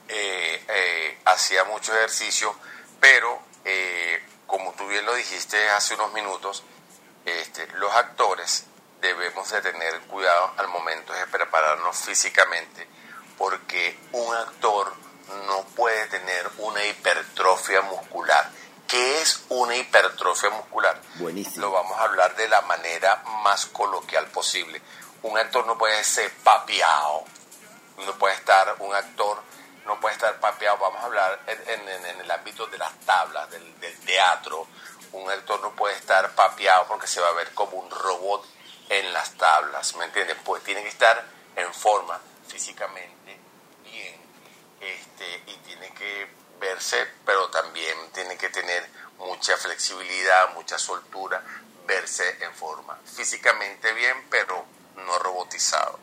eh, 0.09 0.65
eh, 0.69 1.19
hacía 1.25 1.65
mucho 1.65 1.95
ejercicio, 1.95 2.55
pero 3.01 3.41
eh, 3.65 4.23
como 4.47 4.73
tú 4.75 4.87
bien 4.87 5.05
lo 5.05 5.15
dijiste 5.15 5.69
hace 5.71 5.95
unos 5.95 6.13
minutos, 6.13 6.63
este, 7.25 7.67
los 7.75 7.93
actores 7.95 8.65
debemos 9.01 9.51
de 9.51 9.61
tener 9.61 10.01
cuidado 10.03 10.53
al 10.57 10.69
momento 10.69 11.13
de 11.13 11.27
prepararnos 11.27 11.97
físicamente, 11.97 12.87
porque 13.37 13.99
un 14.13 14.35
actor 14.35 14.95
no 15.47 15.63
puede 15.75 16.07
tener 16.07 16.51
una 16.59 16.85
hipertrofia 16.85 17.83
muscular. 17.83 18.51
¿Qué 18.87 19.21
es 19.21 19.45
una 19.49 19.77
hipertrofia 19.77 20.51
muscular? 20.51 21.01
Buenísimo. 21.17 21.67
Lo 21.67 21.73
vamos 21.73 21.99
a 21.99 22.05
hablar 22.05 22.37
de 22.37 22.49
la 22.49 22.61
manera 22.63 23.23
más 23.43 23.67
coloquial 23.67 24.27
posible. 24.27 24.81
Un 25.23 25.37
actor 25.37 25.67
no 25.67 25.77
puede 25.77 26.05
ser 26.05 26.31
papiado, 26.45 27.25
no 28.05 28.13
puede 28.19 28.35
estar 28.35 28.77
un 28.79 28.95
actor 28.95 29.43
no 29.87 30.01
puede 30.01 30.15
estar 30.15 30.39
papeado. 30.41 30.79
Vamos 30.79 31.01
a 31.01 31.07
hablar 31.07 31.41
en, 31.47 32.21
el 32.21 32.31
ámbito 32.31 32.67
de 32.67 32.79
las 32.79 32.93
tablas, 33.01 33.49
del, 33.51 33.65
teatro. 34.05 34.67
Un 35.13 35.31
actor 35.31 35.61
no 35.61 35.71
puede 35.75 35.95
estar 35.95 36.31
papeado 36.35 36.87
porque 36.89 37.07
se 37.07 37.21
va 37.21 37.29
a 37.29 37.33
ver 37.33 37.53
como 37.55 37.79
un 37.79 37.91
robot 37.91 38.45
en 38.89 39.13
las 39.13 39.33
tablas, 39.33 39.95
¿me 39.97 40.05
entiendes? 40.05 40.37
Pues 40.45 40.63
tiene 40.63 40.83
que 40.83 40.89
estar 40.89 41.25
en 41.57 41.73
forma 41.73 42.21
físicamente 42.47 43.16
este, 44.87 45.53
y 45.53 45.57
tiene 45.67 45.93
que 45.95 46.29
verse, 46.61 46.97
pero 47.25 47.49
también 47.51 47.97
tiene 48.13 48.37
que 48.37 48.49
tener 48.49 48.85
mucha 49.19 49.57
flexibilidad, 49.57 50.55
mucha 50.55 50.79
soltura, 50.79 51.43
verse 51.87 52.25
en 52.41 52.53
forma 52.53 52.99
físicamente 53.05 53.93
bien, 53.93 54.17
pero 54.31 54.65
no 54.97 55.19
robotizado. 55.19 55.99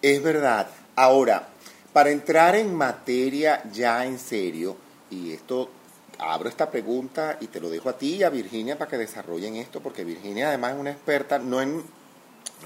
Es 0.00 0.22
verdad. 0.22 0.68
Ahora, 0.96 1.48
para 1.92 2.10
entrar 2.10 2.54
en 2.56 2.74
materia 2.74 3.62
ya 3.72 4.04
en 4.04 4.18
serio, 4.18 4.76
y 5.10 5.32
esto 5.32 5.70
abro 6.18 6.48
esta 6.48 6.70
pregunta 6.70 7.38
y 7.40 7.48
te 7.48 7.60
lo 7.60 7.68
dejo 7.68 7.88
a 7.88 7.98
ti 7.98 8.16
y 8.16 8.22
a 8.22 8.30
Virginia 8.30 8.78
para 8.78 8.90
que 8.90 8.98
desarrollen 8.98 9.56
esto, 9.56 9.80
porque 9.80 10.04
Virginia 10.04 10.48
además 10.48 10.72
es 10.72 10.80
una 10.80 10.90
experta 10.90 11.38
no 11.38 11.60
en, 11.60 11.84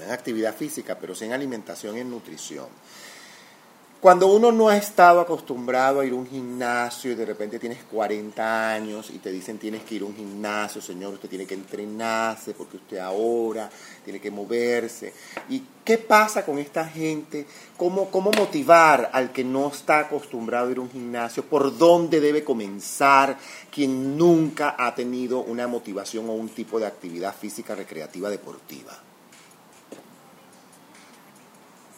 en 0.01 0.11
actividad 0.11 0.55
física, 0.55 0.97
pero 0.99 1.15
sí 1.15 1.25
en 1.25 1.33
alimentación 1.33 1.97
y 1.97 2.01
en 2.01 2.11
nutrición. 2.11 2.67
Cuando 3.99 4.27
uno 4.27 4.51
no 4.51 4.69
ha 4.69 4.77
estado 4.77 5.19
acostumbrado 5.19 6.01
a 6.01 6.05
ir 6.05 6.13
a 6.13 6.15
un 6.15 6.27
gimnasio 6.27 7.11
y 7.11 7.15
de 7.15 7.25
repente 7.25 7.57
tienes 7.57 7.83
40 7.83 8.71
años 8.71 9.09
y 9.09 9.17
te 9.17 9.31
dicen 9.31 9.57
tienes 9.57 9.81
que 9.83 9.95
ir 9.95 10.03
a 10.03 10.05
un 10.05 10.15
gimnasio, 10.15 10.83
señor, 10.83 11.15
usted 11.15 11.27
tiene 11.27 11.47
que 11.47 11.55
entrenarse 11.55 12.53
porque 12.53 12.77
usted 12.77 12.99
ahora 12.99 13.67
tiene 14.05 14.19
que 14.19 14.29
moverse. 14.29 15.13
¿Y 15.49 15.63
qué 15.83 15.97
pasa 15.97 16.45
con 16.45 16.59
esta 16.59 16.85
gente? 16.85 17.47
¿Cómo, 17.75 18.11
cómo 18.11 18.31
motivar 18.31 19.09
al 19.13 19.31
que 19.31 19.43
no 19.43 19.69
está 19.69 19.99
acostumbrado 20.01 20.67
a 20.67 20.71
ir 20.71 20.77
a 20.77 20.81
un 20.81 20.91
gimnasio? 20.91 21.43
¿Por 21.45 21.75
dónde 21.75 22.19
debe 22.19 22.43
comenzar 22.43 23.35
quien 23.71 24.15
nunca 24.15 24.75
ha 24.77 24.93
tenido 24.93 25.39
una 25.39 25.65
motivación 25.65 26.29
o 26.29 26.33
un 26.33 26.49
tipo 26.49 26.79
de 26.79 26.85
actividad 26.85 27.35
física 27.35 27.73
recreativa 27.73 28.29
deportiva? 28.29 28.95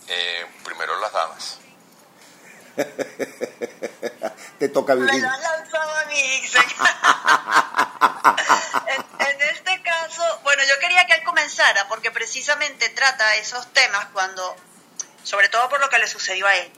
Eh, 0.07 0.45
primero 0.63 0.97
las 1.01 1.11
damas. 1.11 1.59
Te 4.59 4.69
toca 4.69 4.95
vivir. 4.95 5.13
Me 5.13 5.19
lo 5.19 5.29
han 5.29 5.41
lanzado 5.41 5.95
a 5.95 6.05
mí. 6.05 6.41
en, 9.19 9.41
este 9.41 9.81
caso, 9.81 10.23
bueno, 10.43 10.63
yo 10.67 10.77
quería 10.79 11.05
que 11.05 11.13
él 11.13 11.23
comenzara 11.23 11.87
porque 11.87 12.11
precisamente 12.11 12.89
trata 12.89 13.35
esos 13.35 13.71
temas 13.73 14.07
cuando, 14.13 14.55
sobre 15.23 15.49
todo 15.49 15.69
por 15.69 15.79
lo 15.79 15.89
que 15.89 15.99
le 15.99 16.07
sucedió 16.07 16.47
a 16.47 16.55
él. 16.55 16.71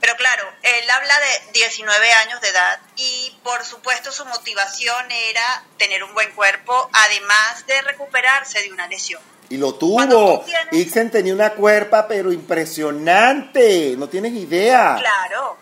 Pero 0.00 0.16
claro, 0.16 0.50
él 0.62 0.90
habla 0.90 1.20
de 1.20 1.52
19 1.52 2.12
años 2.12 2.40
de 2.40 2.48
edad 2.48 2.80
y 2.96 3.38
por 3.42 3.64
supuesto 3.66 4.10
su 4.10 4.24
motivación 4.24 5.10
era 5.10 5.62
tener 5.76 6.02
un 6.02 6.14
buen 6.14 6.32
cuerpo, 6.32 6.88
además 6.94 7.66
de 7.66 7.82
recuperarse 7.82 8.62
de 8.62 8.72
una 8.72 8.86
lesión. 8.88 9.20
Y 9.50 9.58
lo 9.58 9.74
tuvo. 9.74 10.44
Ixen 10.70 11.10
tenía 11.10 11.34
una 11.34 11.50
cuerpa, 11.54 12.06
pero 12.08 12.32
impresionante. 12.32 13.94
No 13.98 14.08
tienes 14.08 14.32
idea. 14.32 14.96
Claro. 14.98 15.58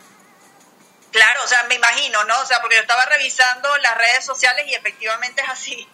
Claro, 1.11 1.43
o 1.43 1.49
sea, 1.49 1.65
me 1.65 1.75
imagino, 1.75 2.23
¿no? 2.25 2.39
O 2.43 2.47
sea, 2.47 2.61
porque 2.61 2.77
yo 2.77 2.83
estaba 2.83 3.07
revisando 3.07 3.69
las 3.79 3.97
redes 3.97 4.25
sociales 4.25 4.67
y 4.69 4.75
efectivamente 4.75 5.43
es 5.43 5.49
así. 5.49 5.89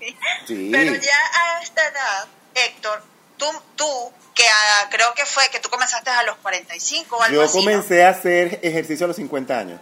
Sí. 0.46 0.70
Pero 0.72 0.92
ya 0.96 1.16
a 1.34 1.62
esta 1.62 1.86
edad, 1.86 2.26
Héctor, 2.54 3.00
tú, 3.36 3.46
tú 3.76 4.12
que 4.34 4.44
creo 4.90 5.14
que 5.14 5.24
fue 5.24 5.48
que 5.50 5.60
tú 5.60 5.70
comenzaste 5.70 6.10
a 6.10 6.24
los 6.24 6.36
45 6.38 7.16
o 7.16 7.22
algo 7.22 7.44
Yo 7.44 7.50
comencé 7.50 8.04
a 8.04 8.08
hacer 8.08 8.58
ejercicio 8.62 9.04
a 9.04 9.08
los 9.08 9.16
50 9.16 9.56
años. 9.56 9.80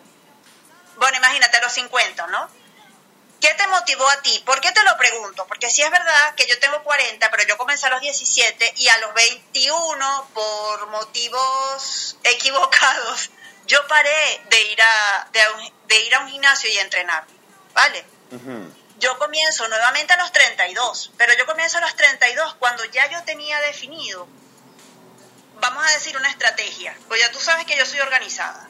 Bueno, 0.96 1.16
imagínate 1.16 1.56
a 1.56 1.62
los 1.62 1.72
50, 1.72 2.26
¿no? 2.26 2.48
¿Qué 3.42 3.52
te 3.54 3.66
motivó 3.66 4.08
a 4.08 4.22
ti? 4.22 4.40
¿Por 4.46 4.60
qué 4.60 4.70
te 4.70 4.84
lo 4.84 4.96
pregunto? 4.96 5.44
Porque 5.48 5.68
sí 5.68 5.82
es 5.82 5.90
verdad 5.90 6.36
que 6.36 6.46
yo 6.46 6.56
tengo 6.60 6.80
40, 6.84 7.28
pero 7.28 7.42
yo 7.42 7.58
comencé 7.58 7.88
a 7.88 7.90
los 7.90 8.00
17 8.00 8.74
y 8.76 8.86
a 8.86 8.98
los 8.98 9.12
21, 9.14 10.28
por 10.32 10.86
motivos 10.90 12.16
equivocados, 12.22 13.30
yo 13.66 13.84
paré 13.88 14.42
de 14.48 14.62
ir 14.62 14.80
a, 14.80 15.28
de, 15.88 16.00
ir 16.06 16.14
a 16.14 16.20
un 16.20 16.28
gimnasio 16.28 16.70
y 16.70 16.78
entrenar, 16.78 17.24
¿vale? 17.74 18.06
Yo 19.00 19.18
comienzo 19.18 19.66
nuevamente 19.66 20.12
a 20.12 20.18
los 20.18 20.30
32, 20.30 21.10
pero 21.18 21.34
yo 21.36 21.44
comienzo 21.44 21.78
a 21.78 21.80
los 21.80 21.96
32 21.96 22.54
cuando 22.60 22.84
ya 22.84 23.10
yo 23.10 23.24
tenía 23.24 23.58
definido, 23.62 24.28
vamos 25.60 25.84
a 25.84 25.90
decir, 25.90 26.16
una 26.16 26.30
estrategia, 26.30 26.96
pues 27.08 27.20
ya 27.20 27.32
tú 27.32 27.40
sabes 27.40 27.66
que 27.66 27.76
yo 27.76 27.84
soy 27.86 27.98
organizada. 27.98 28.68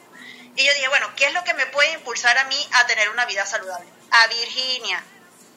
Y 0.55 0.65
yo 0.65 0.73
dije, 0.73 0.87
bueno, 0.87 1.11
¿qué 1.15 1.25
es 1.25 1.33
lo 1.33 1.43
que 1.43 1.53
me 1.53 1.65
puede 1.67 1.91
impulsar 1.93 2.37
a 2.37 2.45
mí 2.45 2.69
a 2.73 2.85
tener 2.85 3.09
una 3.09 3.25
vida 3.25 3.45
saludable? 3.45 3.87
A 4.11 4.27
Virginia, 4.27 5.03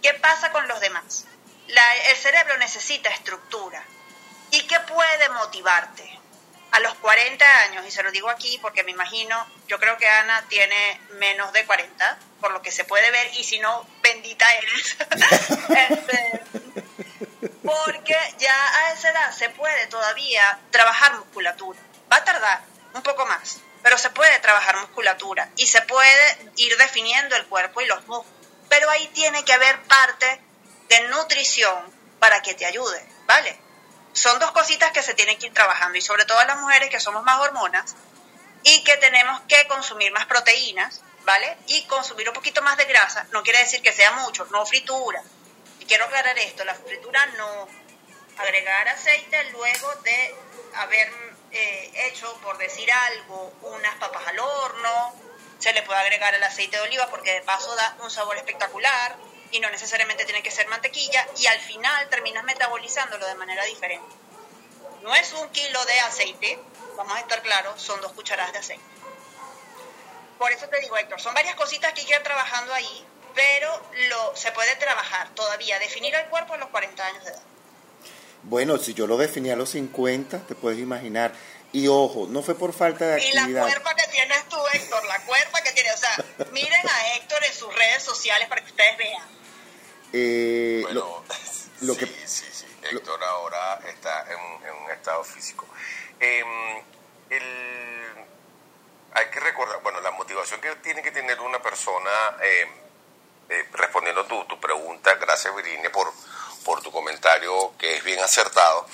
¿qué 0.03 0.15
pasa 0.15 0.51
con 0.53 0.67
los 0.69 0.81
demás? 0.81 1.27
el 1.69 2.17
cerebro 2.17 2.57
necesita 2.59 3.11
estructura. 3.11 3.83
¿Y 4.51 4.63
qué 4.67 4.79
puede 4.81 5.29
motivarte? 5.31 6.21
A 6.71 6.81
los 6.81 6.95
40 6.97 7.45
años, 7.63 7.87
y 7.87 7.91
se 7.91 8.03
lo 8.03 8.11
digo 8.11 8.29
aquí 8.29 8.59
porque 8.63 8.85
me 8.85 8.93
imagino, 8.93 9.47
yo 9.67 9.79
creo 9.79 9.97
que 9.97 10.09
Ana 10.09 10.45
tiene 10.49 11.01
menos 11.13 11.53
de 11.53 11.65
40, 11.65 12.19
por 12.41 12.53
lo 12.53 12.63
que 12.63 12.71
se 12.71 12.85
puede 12.85 13.11
ver, 13.11 13.33
y 13.35 13.45
si 13.45 13.59
no, 13.59 13.87
bendita 14.03 14.47
eres. 14.55 14.97
Este, 15.89 16.43
porque 17.63 18.17
ya 18.39 18.77
a 18.79 18.93
esa 18.93 19.11
edad 19.11 19.33
se 19.33 19.51
puede 19.51 19.87
todavía 19.87 20.59
trabajar 20.71 21.15
musculatura. 21.17 21.79
Va 22.11 22.19
a 22.19 22.25
tardar 22.25 22.61
un 22.95 23.03
poco 23.03 23.27
más, 23.27 23.59
pero 23.87 23.99
se 23.99 24.11
puede 24.11 24.41
trabajar 24.41 24.77
musculatura 24.79 25.49
y 25.55 25.69
se 25.69 25.81
puede 25.83 26.39
ir 26.57 26.77
definiendo 26.77 27.37
el 27.37 27.47
cuerpo 27.47 27.81
y 27.81 27.87
los 27.87 28.05
músculos. 28.09 28.37
Pero 28.69 28.91
ahí 28.91 29.07
tiene 29.15 29.45
que 29.45 29.53
haber 29.53 29.81
parte 29.85 30.41
de 30.89 31.03
nutrición 31.03 31.85
para 32.19 32.43
que 32.43 32.55
te 32.55 32.67
ayude, 32.67 33.07
¿vale? 33.27 33.57
Son 34.13 34.41
dos 34.41 34.51
cositas 34.51 34.91
que 34.91 35.05
se 35.05 35.15
tienen 35.15 35.39
que 35.39 35.47
ir 35.47 35.55
trabajando 35.55 35.97
y 35.97 36.03
sobre 36.03 36.25
todo 36.25 36.43
las 36.47 36.59
mujeres 36.59 36.91
que 36.91 36.99
somos 36.99 37.23
más 37.23 37.39
hormonas 37.39 37.95
y 38.65 38.83
que 38.83 38.97
tenemos 38.97 39.43
que 39.43 39.69
consumir 39.69 40.11
más 40.11 40.27
proteínas, 40.27 41.03
¿vale? 41.25 41.57
Y 41.69 41.87
consumir 41.87 42.29
un 42.29 42.35
poquito 42.35 42.63
más 42.63 42.77
de 42.77 42.87
grasa, 42.87 43.25
no 43.31 43.45
quiere 43.45 43.61
decir 43.61 43.83
que 43.83 43.93
sea 43.93 44.11
mucho, 44.11 44.47
no 44.47 44.67
fritura. 44.67 45.23
Y 45.79 45.85
quiero 45.85 46.07
aclarar 46.07 46.37
esto, 46.41 46.65
la 46.65 46.75
fritura 46.75 47.25
no. 47.39 47.69
Agregar 48.37 48.89
aceite 48.89 49.45
luego 49.53 49.95
de 50.03 50.35
haber 50.75 51.26
eh, 51.57 52.09
hecho, 52.09 52.33
por 52.43 52.59
decir 52.59 52.91
algo, 52.93 53.53
unas 53.63 53.95
papas 53.97 54.27
al 54.27 54.39
horno, 54.39 55.15
se 55.59 55.73
le 55.73 55.83
puede 55.83 55.99
agregar 56.01 56.35
el 56.35 56.43
aceite 56.43 56.77
de 56.77 56.83
oliva 56.83 57.09
porque 57.09 57.33
de 57.33 57.43
paso 57.43 57.75
da 57.75 57.97
un 58.01 58.11
sabor 58.11 58.37
espectacular 58.37 59.17
y 59.51 59.61
no 59.61 59.71
necesariamente 59.71 60.25
tiene 60.25 60.43
que 60.43 60.51
ser 60.51 60.67
mantequilla 60.69 61.27
y 61.39 61.47
al 61.47 61.59
final 61.61 62.09
terminas 62.09 62.45
metabolizándolo 62.45 63.27
de 63.27 63.35
manera 63.37 63.65
diferente. 63.65 64.15
No 65.03 65.15
es 65.15 65.33
un 65.33 65.49
kilo 65.51 65.85
de 65.87 66.01
aceite, 66.01 66.59
vamos 66.97 67.17
a 67.17 67.21
estar 67.21 67.41
claros, 67.43 67.81
son 67.81 68.01
dos 68.01 68.13
cucharadas 68.13 68.53
de 68.53 68.59
aceite. 68.59 68.85
Por 70.39 70.53
eso 70.53 70.69
te 70.69 70.81
digo, 70.81 70.97
Héctor, 70.99 71.21
son 71.21 71.33
varias 71.33 71.55
cositas 71.55 71.93
que 71.95 72.01
hay 72.01 72.07
que 72.07 72.15
ir 72.15 72.23
trabajando 72.23 72.75
ahí, 72.75 73.07
pero 73.35 73.89
lo, 74.11 74.37
se 74.37 74.53
puede 74.53 74.77
trabajar 74.77 75.31
todavía, 75.31 75.79
definir 75.79 76.15
el 76.15 76.27
cuerpo 76.27 76.55
a 76.55 76.59
los 76.59 76.69
40 76.69 77.07
años 77.07 77.25
de 77.25 77.31
edad. 77.31 77.43
Bueno, 78.43 78.79
si 78.79 78.95
yo 78.95 79.07
lo 79.07 79.17
definí 79.17 79.51
a 79.51 79.57
los 79.57 79.71
50, 79.71 80.47
te 80.47 80.55
puedes 80.55 80.79
imaginar. 80.79 81.33
Y 81.73 81.89
ojo, 81.89 82.27
no 82.29 82.43
fue 82.43 82.55
por 82.55 82.73
falta 82.73 83.07
de 83.07 83.15
actividad. 83.15 83.49
Y 83.49 83.53
la 83.53 83.63
cuerpa 83.63 83.95
que 83.95 84.07
tienes 84.09 84.49
tú, 84.49 84.57
Héctor, 84.73 85.05
la 85.07 85.19
cuerpa 85.25 85.61
que 85.63 85.73
tienes. 85.73 85.95
O 85.95 85.99
sea, 85.99 86.25
miren 86.53 86.89
a 86.89 87.17
Héctor 87.17 87.45
en 87.45 87.53
sus 87.53 87.75
redes 87.75 88.03
sociales 88.03 88.49
para 88.49 88.63
que 88.63 88.71
ustedes 88.71 88.97
vean. 88.97 89.29
Eh, 90.13 90.81
bueno, 90.85 91.25
lo, 91.81 91.95
sí, 91.95 92.01
que, 92.01 92.07
sí, 92.27 92.45
sí. 92.53 92.67
Héctor 92.83 93.23
ahora 93.25 93.81
está 93.89 94.27
en, 94.31 94.85
un 94.85 94.91
estado 94.91 95.25
físico. 95.25 95.67
Em, 96.21 96.83
hay 99.13 99.27
que 99.31 99.41
recordar, 99.41 99.83
bueno, 99.83 100.01
la 100.01 100.13
motivación 100.13 100.61
que 100.61 100.71
tiene 100.77 101.03
que 101.03 101.11
tener 101.11 101.41
una 101.41 101.61
persona, 101.61 102.37
em, 102.43 102.69
eh, 103.49 103.69
respondiendo 103.73 104.23
a 104.23 104.29
tu, 104.29 104.45
tu 104.45 104.61
pregunta, 104.61 105.15
gracias 105.15 105.55
Virginia 105.55 105.91
por 105.91 106.13
por 106.67 106.83
tu 106.83 106.91
comentario 106.91 107.73
que 107.79 107.97
es 107.97 108.03
bien 108.03 108.19
acertado, 108.19 108.87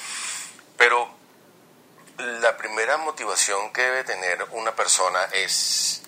pero 0.77 1.09
la 2.19 2.55
primera 2.59 2.99
motivación 2.99 3.73
que 3.73 3.81
debe 3.81 4.05
tener 4.05 4.47
una 4.51 4.77
persona 4.77 5.25
es 5.33 6.03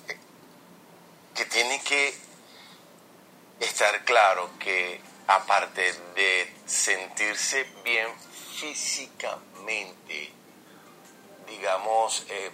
que 1.34 1.46
tiene 1.46 1.82
que 1.82 2.14
estar 3.60 4.04
claro 4.04 4.50
que 4.58 5.00
aparte 5.26 5.94
de 6.14 6.54
sentirse 6.66 7.64
bien 7.82 8.08
físicamente, 8.60 10.32
digamos, 11.46 12.26
eh, 12.28 12.50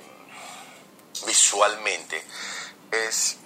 visualmente, 1.26 2.24
es 2.92 3.38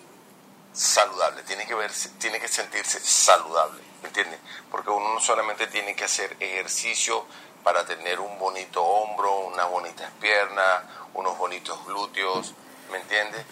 saludable, 0.75 1.43
tiene 1.45 1.67
que, 1.67 1.75
verse, 1.75 2.11
tiene 2.19 2.39
que 2.39 2.49
sentirse 2.49 3.01
saludable. 3.01 3.84
¿Me 4.05 4.09
entiendes? 4.09 4.39
Porque 4.71 4.91
uno 4.91 5.15
no 5.15 5.21
solamente 5.21 5.67
tiene 5.67 5.97
que 5.97 6.05
hacer 6.05 6.37
ejercicio 6.39 7.25
para 7.63 7.87
tener 7.87 8.21
un 8.21 8.39
bonito 8.39 8.85
hombro, 8.85 9.35
unas 9.47 9.71
bonitas 9.71 10.11
piernas, 10.21 10.83
unos 11.15 11.39
bonitos 11.39 11.83
glúteos, 11.87 12.53
¿me 12.91 12.99
entiendes? 12.99 13.43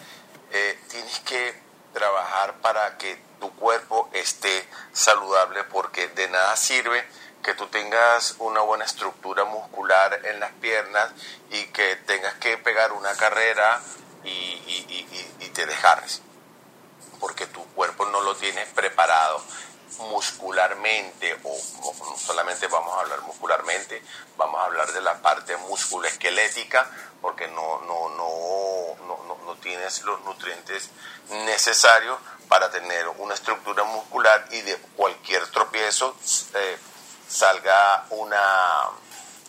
Eh, 0.51 0.79
tienes 0.91 1.21
que 1.21 1.59
trabajar 1.95 2.57
para 2.61 2.99
que 2.99 3.19
tu 3.41 3.51
cuerpo 3.57 4.11
esté 4.13 4.69
saludable 4.93 5.65
porque 5.65 6.09
de 6.09 6.29
nada 6.29 6.55
sirve 6.57 7.03
que 7.43 7.55
tú 7.55 7.69
tengas 7.69 8.37
una 8.39 8.61
buena 8.61 8.85
estructura 8.85 9.45
muscular 9.45 10.21
en 10.27 10.39
las 10.39 10.53
piernas 10.53 11.13
y 11.51 11.65
que 11.69 11.97
tengas 11.97 12.35
que 12.35 12.59
pegar 12.59 12.93
una 12.93 13.17
carrera 13.17 13.81
y, 14.23 14.29
y 15.41 15.49
te 15.49 15.65
desgarres 15.65 16.21
porque 17.23 17.47
tu 17.47 17.65
cuerpo 17.75 18.05
no 18.07 18.21
lo 18.21 18.35
tienes 18.35 18.69
preparado 18.71 19.41
muscularmente, 19.99 21.39
o, 21.45 21.57
no 22.11 22.19
solamente 22.19 22.67
vamos 22.67 22.95
a 22.95 23.01
hablar 23.01 23.21
muscularmente, 23.23 24.03
vamos 24.37 24.61
a 24.61 24.65
hablar 24.65 24.93
de 24.93 25.01
la 25.01 25.21
parte 25.21 25.57
musculoesquelética, 25.57 26.89
porque 27.21 27.47
no, 27.49 27.81
no, 27.83 28.09
no, 28.11 28.97
no, 29.45 29.57
tienes 29.63 30.03
los 30.03 30.21
nutrientes 30.25 30.91
necesarios 31.31 32.19
para 32.49 32.71
tener 32.71 33.07
una 33.19 33.35
estructura 33.35 33.85
muscular 33.85 34.45
y 34.51 34.61
de 34.63 34.77
cualquier 34.97 35.47
tropiezo 35.49 36.17
eh, 36.55 36.79
salga 37.29 38.07
una, 38.11 38.89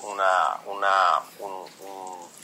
una, 0.02 0.60
una, 0.66 1.22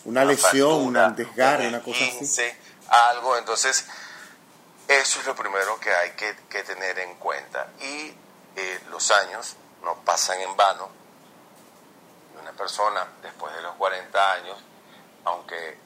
una, 0.05 0.25
lesión, 0.25 0.95
un 0.95 1.15
desgarre, 1.15 1.67
una 1.67 1.81
cosa 1.81 2.05
así. 2.21 2.43
Algo, 2.87 3.37
entonces 3.37 3.85
eso 4.89 5.19
es 5.19 5.25
lo 5.27 5.35
primero 5.35 5.79
que 5.79 5.93
hay 5.93 6.11
que, 6.13 6.63
tener 6.63 6.97
en 6.97 7.15
cuenta. 7.15 7.67
Y 7.79 8.11
eh, 8.55 8.81
los 8.89 9.11
años 9.11 9.55
no 9.83 9.95
pasan 10.03 10.41
en 10.41 10.57
vano. 10.57 10.89
Una 12.41 12.51
persona 12.53 13.07
después 13.21 13.53
de 13.53 13.61
los 13.61 13.75
40 13.75 14.31
años, 14.33 14.57
aunque 15.25 15.77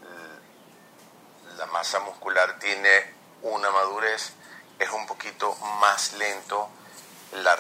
la 1.58 1.66
masa 1.68 2.00
muscular 2.00 2.58
tiene 2.60 3.14
una 3.42 3.70
madurez, 3.72 4.32
es 4.80 4.90
un 4.90 5.06
poquito 5.06 5.54
más 5.82 6.14
lento 6.14 6.70
la, 7.34 7.58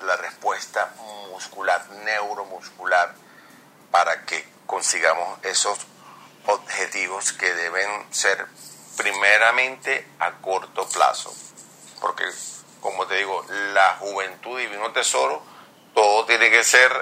la 0.00 0.16
respuesta 0.16 0.94
muscular, 1.30 1.90
neuromuscular, 1.90 3.14
para 3.90 4.24
que 4.24 4.48
consigamos 4.66 5.38
esos 5.44 5.78
objetivos 6.46 7.32
que 7.34 7.52
deben 7.52 8.14
ser 8.14 8.46
primeramente 9.00 10.06
a 10.18 10.32
corto 10.42 10.86
plazo, 10.88 11.32
porque 12.02 12.24
como 12.80 13.06
te 13.06 13.16
digo, 13.16 13.44
la 13.72 13.96
juventud 13.98 14.58
divino 14.58 14.92
tesoro, 14.92 15.42
todo 15.94 16.26
tiene 16.26 16.50
que 16.50 16.62
ser 16.62 16.92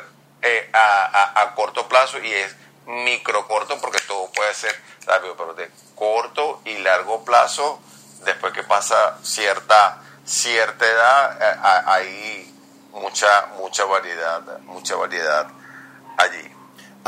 eh, 0.43 0.71
a, 0.73 1.53
corto 1.57 1.89
plazo 1.89 2.19
y 2.21 2.33
es 2.33 2.55
micro 2.87 3.49
corto 3.49 3.81
porque 3.81 3.99
todo 4.07 4.31
puede 4.31 4.55
ser 4.55 4.75
rápido, 5.07 5.37
pero 5.37 5.55
de 5.55 5.71
corto 5.97 6.61
y 6.65 6.79
largo 6.79 7.25
plazo, 7.25 7.81
después 8.25 8.53
que 8.53 8.63
pasa 8.63 9.19
cierta, 9.23 10.01
cierta 10.25 10.87
edad, 10.87 11.43
eh, 11.43 11.83
hay 11.87 12.55
mucha, 12.93 13.47
mucha 13.59 13.85
variedad, 13.85 14.61
mucha 14.61 14.95
variedad 14.95 15.49
allí. 16.17 16.58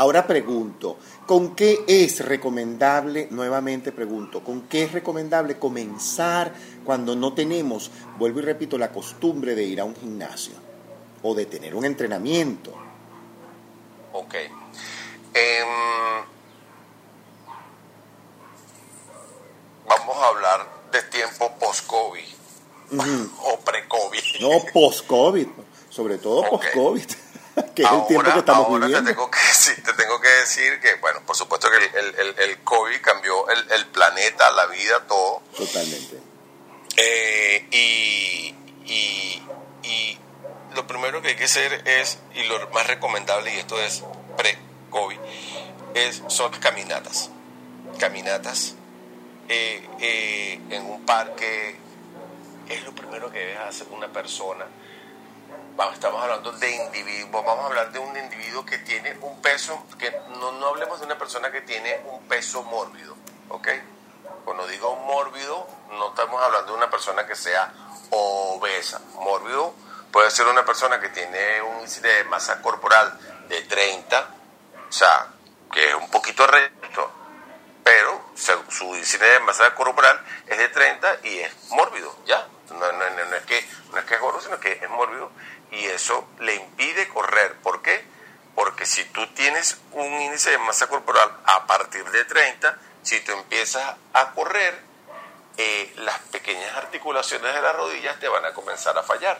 Ahora 0.01 0.25
pregunto, 0.25 0.97
¿con 1.27 1.55
qué 1.55 1.85
es 1.87 2.25
recomendable, 2.25 3.27
nuevamente 3.29 3.91
pregunto, 3.91 4.43
¿con 4.43 4.61
qué 4.61 4.85
es 4.85 4.93
recomendable 4.93 5.59
comenzar 5.59 6.51
cuando 6.83 7.15
no 7.15 7.33
tenemos, 7.33 7.91
vuelvo 8.17 8.39
y 8.39 8.41
repito, 8.41 8.79
la 8.79 8.91
costumbre 8.91 9.53
de 9.53 9.63
ir 9.63 9.79
a 9.79 9.83
un 9.83 9.95
gimnasio 9.95 10.55
o 11.21 11.35
de 11.35 11.45
tener 11.45 11.75
un 11.75 11.85
entrenamiento? 11.85 12.73
Ok. 14.13 14.33
Em, 15.35 15.67
vamos 19.87 20.17
a 20.17 20.27
hablar 20.29 20.67
de 20.91 21.03
tiempo 21.03 21.51
post-COVID 21.59 22.25
o 23.43 23.59
pre-COVID. 23.59 24.41
No, 24.41 24.65
post-COVID, 24.73 25.47
sobre 25.91 26.17
todo 26.17 26.49
post-COVID. 26.49 27.30
Que 27.75 27.83
es 27.83 27.91
el 27.91 28.07
tiempo 28.07 28.31
que 28.31 28.39
estamos 28.39 28.67
ahora 28.67 28.87
viviendo. 28.87 29.09
Te 29.09 29.15
tengo, 29.15 29.31
que 29.31 29.39
decir, 29.47 29.83
te 29.83 29.93
tengo 29.93 30.21
que 30.21 30.29
decir 30.29 30.79
que, 30.79 30.95
bueno, 30.95 31.21
por 31.25 31.35
supuesto 31.35 31.69
que 31.69 31.77
el, 31.77 32.15
el, 32.15 32.39
el 32.39 32.59
COVID 32.63 33.01
cambió 33.01 33.49
el, 33.49 33.71
el, 33.71 33.87
planeta, 33.87 34.51
la 34.51 34.65
vida, 34.67 35.05
todo. 35.07 35.41
Totalmente. 35.55 36.19
Eh, 36.97 37.67
y, 37.71 38.55
y, 38.85 39.43
y, 39.83 40.17
lo 40.75 40.87
primero 40.87 41.21
que 41.21 41.29
hay 41.29 41.35
que 41.35 41.45
hacer 41.45 41.81
es, 41.85 42.19
y 42.33 42.43
lo 42.43 42.69
más 42.69 42.87
recomendable, 42.87 43.53
y 43.53 43.57
esto 43.57 43.79
es 43.79 44.03
pre-COVID, 44.37 45.17
es, 45.93 46.21
son 46.27 46.51
caminatas. 46.53 47.29
Caminatas 47.99 48.75
eh, 49.49 49.85
eh, 49.99 50.61
en 50.69 50.85
un 50.85 51.05
parque 51.05 51.75
es 52.69 52.83
lo 52.85 52.93
primero 52.93 53.29
que 53.31 53.39
debe 53.39 53.57
hacer 53.57 53.87
una 53.91 54.07
persona 54.07 54.65
estamos 55.93 56.21
hablando 56.23 56.51
de 56.51 56.71
individuos, 56.71 57.43
vamos 57.45 57.63
a 57.63 57.67
hablar 57.67 57.91
de 57.91 57.99
un 57.99 58.15
individuo 58.15 58.65
que 58.65 58.77
tiene 58.79 59.17
un 59.21 59.41
peso, 59.41 59.83
que 59.97 60.11
no, 60.39 60.51
no 60.53 60.67
hablemos 60.67 60.99
de 60.99 61.05
una 61.05 61.17
persona 61.17 61.51
que 61.51 61.61
tiene 61.61 62.01
un 62.05 62.27
peso 62.27 62.63
mórbido, 62.63 63.15
¿ok? 63.49 63.67
Cuando 64.45 64.67
digo 64.67 64.95
mórbido, 64.95 65.67
no 65.89 66.09
estamos 66.09 66.41
hablando 66.41 66.71
de 66.71 66.77
una 66.77 66.89
persona 66.89 67.25
que 67.25 67.35
sea 67.35 67.71
obesa. 68.09 69.01
Mórbido 69.15 69.73
puede 70.11 70.29
ser 70.31 70.47
una 70.47 70.65
persona 70.65 70.99
que 70.99 71.09
tiene 71.09 71.61
un 71.61 71.77
índice 71.77 72.01
de 72.01 72.23
masa 72.25 72.61
corporal 72.61 73.17
de 73.47 73.61
30, 73.63 74.27
o 74.89 74.91
sea, 74.91 75.27
que 75.71 75.89
es 75.89 75.95
un 75.95 76.09
poquito 76.09 76.45
recto, 76.47 77.11
pero 77.83 78.21
su 78.35 78.85
índice 78.85 79.17
de 79.17 79.39
masa 79.39 79.73
corporal 79.73 80.19
es 80.47 80.57
de 80.57 80.67
30 80.69 81.17
y 81.23 81.39
es 81.39 81.53
mórbido, 81.69 82.15
¿ya? 82.25 82.45
No, 82.71 82.91
no, 82.91 83.09
no, 83.09 83.35
es 83.35 83.45
que, 83.45 83.67
no 83.91 83.99
es 83.99 84.05
que 84.05 84.15
es 84.15 84.21
gordo, 84.21 84.39
sino 84.39 84.59
que 84.59 84.71
es 84.71 84.89
mórbido 84.89 85.29
y 85.71 85.85
eso 85.85 86.27
le 86.39 86.55
impide 86.55 87.07
correr. 87.09 87.55
¿Por 87.61 87.81
qué? 87.81 88.05
Porque 88.55 88.85
si 88.85 89.05
tú 89.05 89.25
tienes 89.33 89.77
un 89.91 90.21
índice 90.21 90.51
de 90.51 90.57
masa 90.57 90.87
corporal 90.87 91.31
a 91.45 91.65
partir 91.65 92.03
de 92.11 92.25
30, 92.25 92.77
si 93.01 93.19
tú 93.21 93.31
empiezas 93.31 93.95
a 94.13 94.31
correr, 94.31 94.79
eh, 95.57 95.93
las 95.97 96.19
pequeñas 96.31 96.75
articulaciones 96.77 97.53
de 97.53 97.61
las 97.61 97.75
rodillas 97.75 98.19
te 98.19 98.27
van 98.27 98.45
a 98.45 98.53
comenzar 98.53 98.97
a 98.97 99.03
fallar. 99.03 99.39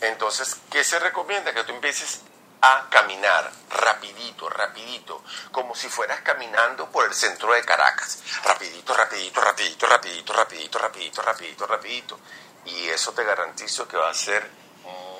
Entonces, 0.00 0.56
¿qué 0.70 0.84
se 0.84 0.98
recomienda? 0.98 1.52
Que 1.52 1.64
tú 1.64 1.72
empieces 1.72 2.22
a 2.60 2.88
caminar 2.90 3.50
rapidito, 3.70 4.48
rapidito, 4.48 5.22
como 5.52 5.74
si 5.74 5.88
fueras 5.88 6.20
caminando 6.22 6.90
por 6.90 7.06
el 7.06 7.14
centro 7.14 7.52
de 7.52 7.64
Caracas. 7.64 8.22
Rapidito, 8.44 8.94
rapidito, 8.94 9.40
rapidito, 9.40 9.86
rapidito, 9.86 10.32
rapidito, 10.32 10.78
rapidito, 10.78 11.22
rapidito, 11.22 11.66
rapidito. 11.66 12.20
Y 12.64 12.88
eso 12.88 13.12
te 13.12 13.24
garantizo 13.24 13.86
que 13.86 13.96
va 13.96 14.10
a 14.10 14.14
ser 14.14 14.50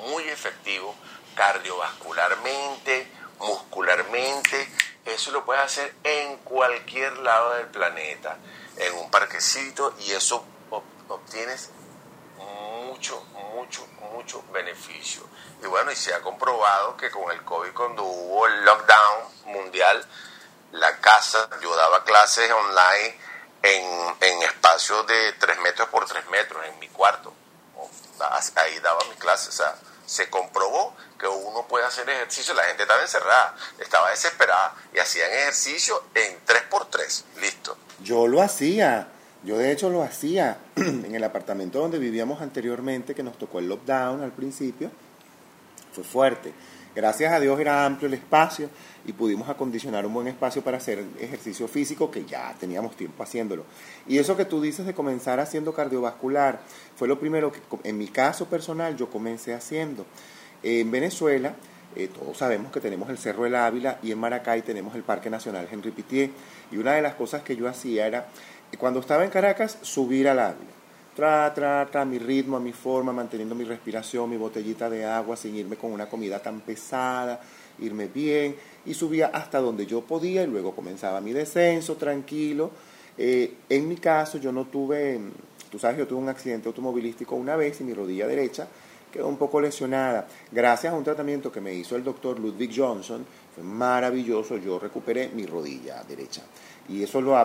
muy 0.07 0.29
efectivo 0.29 0.95
cardiovascularmente, 1.35 3.11
muscularmente. 3.39 4.69
Eso 5.05 5.31
lo 5.31 5.45
puedes 5.45 5.63
hacer 5.63 5.95
en 6.03 6.39
cualquier 6.39 7.17
lado 7.19 7.55
del 7.55 7.67
planeta, 7.67 8.37
en 8.77 8.95
un 8.95 9.11
parquecito, 9.11 9.95
y 10.01 10.13
eso 10.13 10.45
obtienes 11.09 11.71
mucho, 12.39 13.21
mucho, 13.55 13.87
mucho 14.13 14.43
beneficio. 14.53 15.23
Y 15.63 15.67
bueno, 15.67 15.93
y 15.93 15.97
se 15.97 16.13
ha 16.13 16.21
comprobado 16.21 16.97
que 16.97 17.11
con 17.11 17.31
el 17.31 17.43
COVID, 17.45 17.73
cuando 17.73 18.03
hubo 18.03 18.47
el 18.47 18.65
lockdown 18.65 19.25
mundial, 19.47 20.05
la 20.73 20.99
casa, 20.99 21.49
yo 21.63 21.75
daba 21.77 22.05
clases 22.05 22.51
online 22.51 23.19
en, 23.63 24.17
en 24.21 24.43
espacios 24.43 25.07
de 25.07 25.33
3 25.35 25.59
metros 25.61 25.89
por 25.89 26.05
3 26.07 26.27
metros 26.31 26.65
en 26.67 26.79
mi 26.79 26.89
cuarto. 26.89 27.33
Ahí 28.57 28.79
daba 28.81 29.05
mi 29.11 29.17
clase, 29.17 29.51
o 29.51 29.53
sea, 29.53 29.75
se 30.07 30.31
comprobó 30.31 30.95
que 31.19 31.27
uno 31.27 31.67
puede 31.69 31.85
hacer 31.85 32.09
ejercicio, 32.09 32.55
la 32.55 32.63
gente 32.65 32.83
estaba 32.83 33.03
encerrada, 33.03 33.55
estaba 33.79 34.11
desesperada 34.11 34.75
y 34.95 34.99
hacían 34.99 35.31
ejercicio 35.31 36.05
en 36.15 36.39
3x3, 36.47 37.25
listo. 37.41 37.77
Yo 38.03 38.29
lo 38.29 38.41
hacía, 38.41 39.09
yo 39.43 39.59
de 39.59 39.73
hecho 39.73 39.91
lo 39.91 40.03
hacía 40.03 40.59
en 40.77 41.15
el 41.15 41.25
apartamento 41.25 41.81
donde 41.81 41.99
vivíamos 41.99 42.41
anteriormente, 42.41 43.15
que 43.15 43.23
nos 43.23 43.37
tocó 43.37 43.59
el 43.59 43.69
lockdown 43.69 44.23
al 44.23 44.33
principio, 44.33 44.91
fue 45.93 46.05
fuerte. 46.05 46.55
Gracias 46.97 47.31
a 47.31 47.41
Dios 47.41 47.61
era 47.61 47.85
amplio 47.85 48.09
el 48.09 48.15
espacio 48.15 48.71
y 49.05 49.13
pudimos 49.13 49.51
acondicionar 49.51 50.07
un 50.07 50.15
buen 50.15 50.29
espacio 50.29 50.65
para 50.65 50.79
hacer 50.79 51.05
ejercicio 51.21 51.69
físico 51.69 52.11
que 52.11 52.25
ya 52.25 52.55
teníamos 52.59 52.97
tiempo 52.97 53.23
haciéndolo. 53.23 53.65
Y 54.07 54.17
eso 54.17 54.35
que 54.35 54.47
tú 54.47 54.63
dices 54.63 54.87
de 54.87 54.95
comenzar 54.95 55.39
haciendo 55.39 55.75
cardiovascular 55.75 56.61
fue 56.97 57.09
lo 57.09 57.19
primero 57.19 57.53
que 57.53 57.61
en 57.85 57.99
mi 57.99 58.09
caso 58.09 58.47
personal 58.47 58.97
yo 58.97 59.09
comencé 59.09 59.55
haciendo. 59.55 60.07
En 60.63 60.91
Venezuela 60.91 61.55
eh, 61.95 62.09
todos 62.09 62.37
sabemos 62.37 62.73
que 62.73 62.81
tenemos 62.81 63.09
el 63.09 63.19
Cerro 63.19 63.45
del 63.45 63.55
Ávila 63.55 63.99
y 64.03 64.13
en 64.13 64.19
Maracay 64.19 64.63
tenemos 64.63 64.95
el 64.95 65.03
Parque 65.03 65.31
Nacional 65.31 65.69
Henry 65.71 65.93
Pitié. 65.93 66.31
Y 66.71 66.79
una 66.79 66.93
de 66.93 67.03
las 67.03 67.15
cosas 67.15 67.43
que 67.43 67.57
yo 67.57 67.69
hacía 67.69 68.07
era, 68.07 68.29
cuando 68.79 69.01
estaba 69.01 69.25
en 69.25 69.31
Caracas, 69.31 69.79
subir 69.83 70.29
al 70.29 70.39
Ávila 70.41 70.77
tra, 71.17 71.53
tra, 71.55 71.87
tra, 71.91 72.05
mi 72.05 72.19
ritmo, 72.19 72.59
a 72.59 72.61
mi 72.61 72.73
forma, 72.73 73.11
manteniendo 73.11 73.55
mi 73.55 73.65
respiración, 73.65 74.29
mi 74.29 74.37
botellita 74.37 74.91
de 74.91 75.07
agua, 75.07 75.35
sin 75.35 75.57
irme 75.57 75.77
con 75.77 75.91
una 75.91 76.07
comida 76.07 76.41
tan 76.41 76.61
pesada, 76.61 77.41
irme 77.79 78.07
bien, 78.07 78.55
y 78.85 78.93
subía 78.93 79.29
hasta 79.29 79.59
donde 79.59 79.87
yo 79.87 80.03
podía 80.03 80.43
y 80.43 80.47
luego 80.47 80.77
comenzaba 80.77 81.23
mi 81.23 81.33
descenso 81.33 81.97
tranquilo. 81.97 82.71
Eh, 83.17 83.55
en 83.71 83.89
mi 83.89 83.97
caso 83.97 84.37
yo 84.37 84.53
no 84.53 84.67
tuve, 84.67 85.19
tú 85.71 85.79
sabes, 85.79 85.99
yo 85.99 86.07
tuve 86.07 86.21
un 86.21 86.29
accidente 86.29 86.69
automovilístico 86.69 87.35
una 87.35 87.57
vez 87.57 87.81
y 87.81 87.85
mi 87.85 87.95
rodilla 87.95 88.27
derecha 88.27 88.67
quedó 89.13 89.29
un 89.29 89.37
poco 89.37 89.61
lesionada. 89.61 90.27
Gracias 90.51 90.93
a 90.93 90.97
un 90.97 91.05
tratamiento 91.05 91.51
que 91.51 91.61
me 91.61 91.73
hizo 91.73 91.97
el 91.97 92.05
doctor 92.05 92.39
Ludwig 92.39 92.73
Johnson, 92.75 93.25
fue 93.55 93.65
maravilloso, 93.65 94.59
yo 94.59 94.79
recuperé 94.79 95.31
mi 95.31 95.47
rodilla 95.47 96.03
derecha 96.05 96.43
y 96.89 97.03
eso 97.03 97.21
lo, 97.21 97.37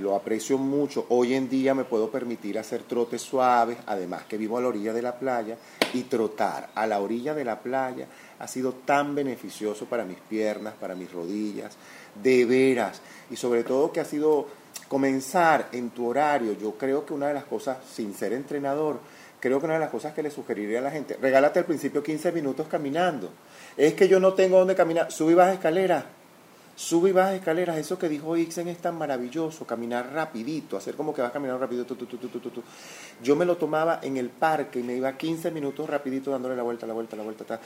lo, 0.00 0.14
aprecio 0.14 0.58
mucho. 0.58 1.06
Hoy 1.10 1.34
en 1.34 1.48
día 1.48 1.74
me 1.74 1.84
puedo 1.84 2.10
permitir 2.10 2.58
hacer 2.58 2.82
trotes 2.82 3.22
suaves, 3.22 3.78
además 3.86 4.24
que 4.24 4.36
vivo 4.36 4.58
a 4.58 4.60
la 4.60 4.68
orilla 4.68 4.92
de 4.92 5.02
la 5.02 5.18
playa 5.18 5.56
y 5.94 6.02
trotar 6.02 6.70
a 6.74 6.86
la 6.86 7.00
orilla 7.00 7.34
de 7.34 7.44
la 7.44 7.60
playa 7.60 8.06
ha 8.38 8.48
sido 8.48 8.72
tan 8.72 9.14
beneficioso 9.14 9.84
para 9.84 10.04
mis 10.04 10.18
piernas, 10.18 10.74
para 10.80 10.94
mis 10.94 11.12
rodillas, 11.12 11.76
de 12.20 12.44
veras, 12.44 13.00
y 13.30 13.36
sobre 13.36 13.64
todo 13.64 13.92
que 13.92 14.00
ha 14.00 14.04
sido 14.04 14.46
comenzar 14.90 15.68
en 15.70 15.90
tu 15.90 16.08
horario. 16.08 16.54
Yo 16.54 16.72
creo 16.72 17.06
que 17.06 17.14
una 17.14 17.28
de 17.28 17.34
las 17.34 17.44
cosas, 17.44 17.78
sin 17.94 18.12
ser 18.12 18.32
entrenador, 18.32 18.98
creo 19.38 19.60
que 19.60 19.66
una 19.66 19.74
de 19.74 19.80
las 19.80 19.90
cosas 19.90 20.12
que 20.12 20.22
le 20.22 20.32
sugeriría 20.32 20.80
a 20.80 20.82
la 20.82 20.90
gente, 20.90 21.16
regálate 21.22 21.60
al 21.60 21.64
principio 21.64 22.02
15 22.02 22.32
minutos 22.32 22.66
caminando. 22.66 23.30
Es 23.76 23.94
que 23.94 24.08
yo 24.08 24.18
no 24.18 24.34
tengo 24.34 24.58
dónde 24.58 24.74
caminar, 24.74 25.12
sube 25.12 25.32
y 25.32 25.34
baja 25.36 25.52
escaleras 25.52 26.04
Sube 26.80 27.10
y 27.10 27.12
baja 27.12 27.34
escaleras, 27.34 27.76
eso 27.76 27.98
que 27.98 28.08
dijo 28.08 28.38
Ixen 28.38 28.66
es 28.68 28.78
tan 28.78 28.96
maravilloso, 28.96 29.66
caminar 29.66 30.14
rapidito, 30.14 30.78
hacer 30.78 30.94
como 30.94 31.12
que 31.12 31.20
vas 31.20 31.30
caminando 31.30 31.60
rápido. 31.60 31.84
Yo 33.22 33.36
me 33.36 33.44
lo 33.44 33.58
tomaba 33.58 34.00
en 34.02 34.16
el 34.16 34.30
parque 34.30 34.80
y 34.80 34.82
me 34.82 34.94
iba 34.94 35.14
15 35.14 35.50
minutos 35.50 35.90
rapidito 35.90 36.30
dándole 36.30 36.56
la 36.56 36.62
vuelta, 36.62 36.86
la 36.86 36.94
vuelta, 36.94 37.16
la 37.16 37.22
vuelta. 37.22 37.60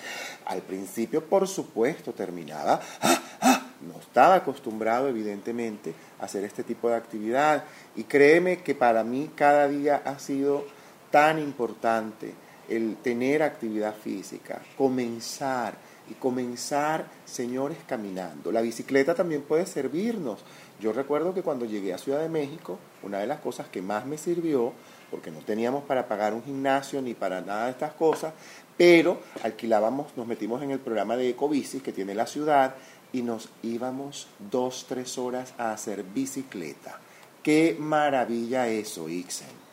Al 0.46 0.62
principio, 0.62 1.24
por 1.24 1.46
supuesto, 1.46 2.12
terminaba. 2.12 2.80
¡ah, 3.02 3.22
ah! 3.40 3.53
No 3.84 3.98
estaba 4.00 4.36
acostumbrado, 4.36 5.08
evidentemente, 5.08 5.94
a 6.20 6.24
hacer 6.24 6.44
este 6.44 6.62
tipo 6.62 6.88
de 6.88 6.96
actividad. 6.96 7.64
Y 7.96 8.04
créeme 8.04 8.62
que 8.62 8.74
para 8.74 9.04
mí 9.04 9.30
cada 9.34 9.68
día 9.68 10.02
ha 10.04 10.18
sido 10.18 10.64
tan 11.10 11.38
importante 11.38 12.34
el 12.68 12.96
tener 12.96 13.42
actividad 13.42 13.94
física, 13.94 14.62
comenzar 14.76 15.74
y 16.10 16.14
comenzar, 16.14 17.06
señores, 17.24 17.78
caminando. 17.86 18.52
La 18.52 18.60
bicicleta 18.60 19.14
también 19.14 19.42
puede 19.42 19.66
servirnos. 19.66 20.40
Yo 20.80 20.92
recuerdo 20.92 21.32
que 21.32 21.42
cuando 21.42 21.64
llegué 21.64 21.94
a 21.94 21.98
Ciudad 21.98 22.20
de 22.20 22.28
México, 22.28 22.78
una 23.02 23.18
de 23.18 23.26
las 23.26 23.40
cosas 23.40 23.68
que 23.68 23.80
más 23.80 24.04
me 24.06 24.18
sirvió, 24.18 24.72
porque 25.10 25.30
no 25.30 25.38
teníamos 25.40 25.84
para 25.84 26.08
pagar 26.08 26.34
un 26.34 26.42
gimnasio 26.42 27.00
ni 27.00 27.14
para 27.14 27.40
nada 27.40 27.66
de 27.66 27.70
estas 27.70 27.92
cosas, 27.92 28.34
pero 28.76 29.20
alquilábamos, 29.42 30.16
nos 30.16 30.26
metimos 30.26 30.62
en 30.62 30.72
el 30.72 30.80
programa 30.80 31.16
de 31.16 31.30
Ecobicis 31.30 31.82
que 31.82 31.92
tiene 31.92 32.14
la 32.14 32.26
ciudad 32.26 32.74
y 33.14 33.22
nos 33.22 33.48
íbamos 33.62 34.26
dos, 34.38 34.84
tres 34.86 35.16
horas 35.16 35.54
a 35.56 35.72
hacer 35.72 36.02
bicicleta. 36.02 37.00
Qué 37.42 37.76
maravilla 37.78 38.68
eso, 38.68 39.08
Ixen. 39.08 39.64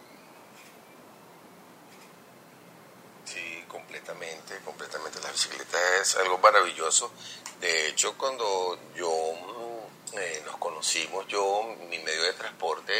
completamente, 3.67 4.57
completamente. 4.63 5.19
La 5.21 5.31
bicicleta 5.31 5.77
es 6.01 6.15
algo 6.17 6.37
maravilloso 6.39 7.11
De 7.59 7.87
hecho, 7.87 8.17
cuando 8.17 8.77
yo 8.95 9.09
mm, 9.09 10.17
eh, 10.17 10.41
nos 10.45 10.57
conocimos, 10.57 11.27
yo, 11.27 11.75
mi 11.89 11.99
medio 11.99 12.23
de 12.23 12.33
transporte 12.33 12.93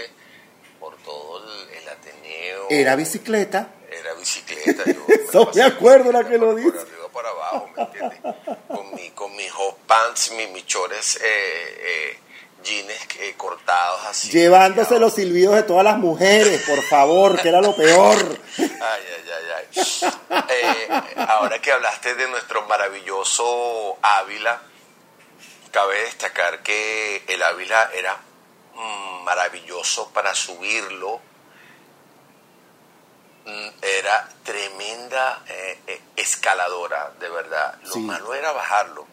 por 0.80 0.96
todo 0.98 1.44
el, 1.72 1.90
Ateneo. 1.90 2.68
¿Era 2.70 2.96
bicicleta? 2.96 3.74
Era 3.92 4.14
bicicleta. 4.14 4.84
Yo 4.86 5.46
me, 5.46 5.52
me 5.56 5.64
acuerdo 5.64 6.12
la 6.12 6.28
que 6.28 6.38
lo 6.38 6.56
dice. 6.56 6.72
Por 6.72 6.80
arriba, 6.80 7.08
para 7.14 7.30
abajo, 7.30 7.70
¿me 7.76 7.84
entiendes? 7.84 8.20
Con, 8.68 8.96
mi, 8.96 9.10
con 9.12 9.36
mis 9.36 9.52
hot 9.52 9.78
pants, 9.80 10.32
mis, 10.32 10.50
mis 10.52 10.66
chores 10.66 11.18
eh, 11.18 11.22
eh, 11.24 12.20
jeans 12.64 12.92
eh, 13.20 13.34
cortados 13.38 14.06
así. 14.06 14.30
Llevándose 14.32 15.00
los 15.00 15.14
silbidos 15.14 15.56
de 15.56 15.64
todas 15.64 15.84
las 15.84 15.98
mujeres, 15.98 16.64
por 16.68 16.82
favor, 16.84 17.42
que 17.42 17.50
era 17.50 17.62
lo 17.62 17.76
peor. 17.76 18.40
Ay, 18.58 18.70
ay, 18.80 19.24
ay, 19.28 19.68
ay. 19.76 20.46
Eh, 20.50 20.90
ahora 21.28 21.60
que 21.60 21.72
hablaste 21.72 22.16
de 22.16 22.28
nuestro 22.28 22.66
maravilloso 22.68 23.98
Ávila, 24.02 24.62
cabe 25.72 26.02
destacar 26.04 26.64
que 26.64 27.24
el 27.28 27.42
Ávila 27.44 27.92
era 27.94 28.18
mm, 28.76 29.24
maravilloso 29.24 30.12
para 30.14 30.34
subirlo. 30.34 31.22
Era 33.82 34.30
tremenda 34.44 35.44
eh, 35.48 36.02
escaladora, 36.16 37.12
de 37.20 37.30
verdad. 37.30 37.76
Lo 37.84 37.98
malo 37.98 38.34
era 38.34 38.52
bajarlo. 38.52 39.06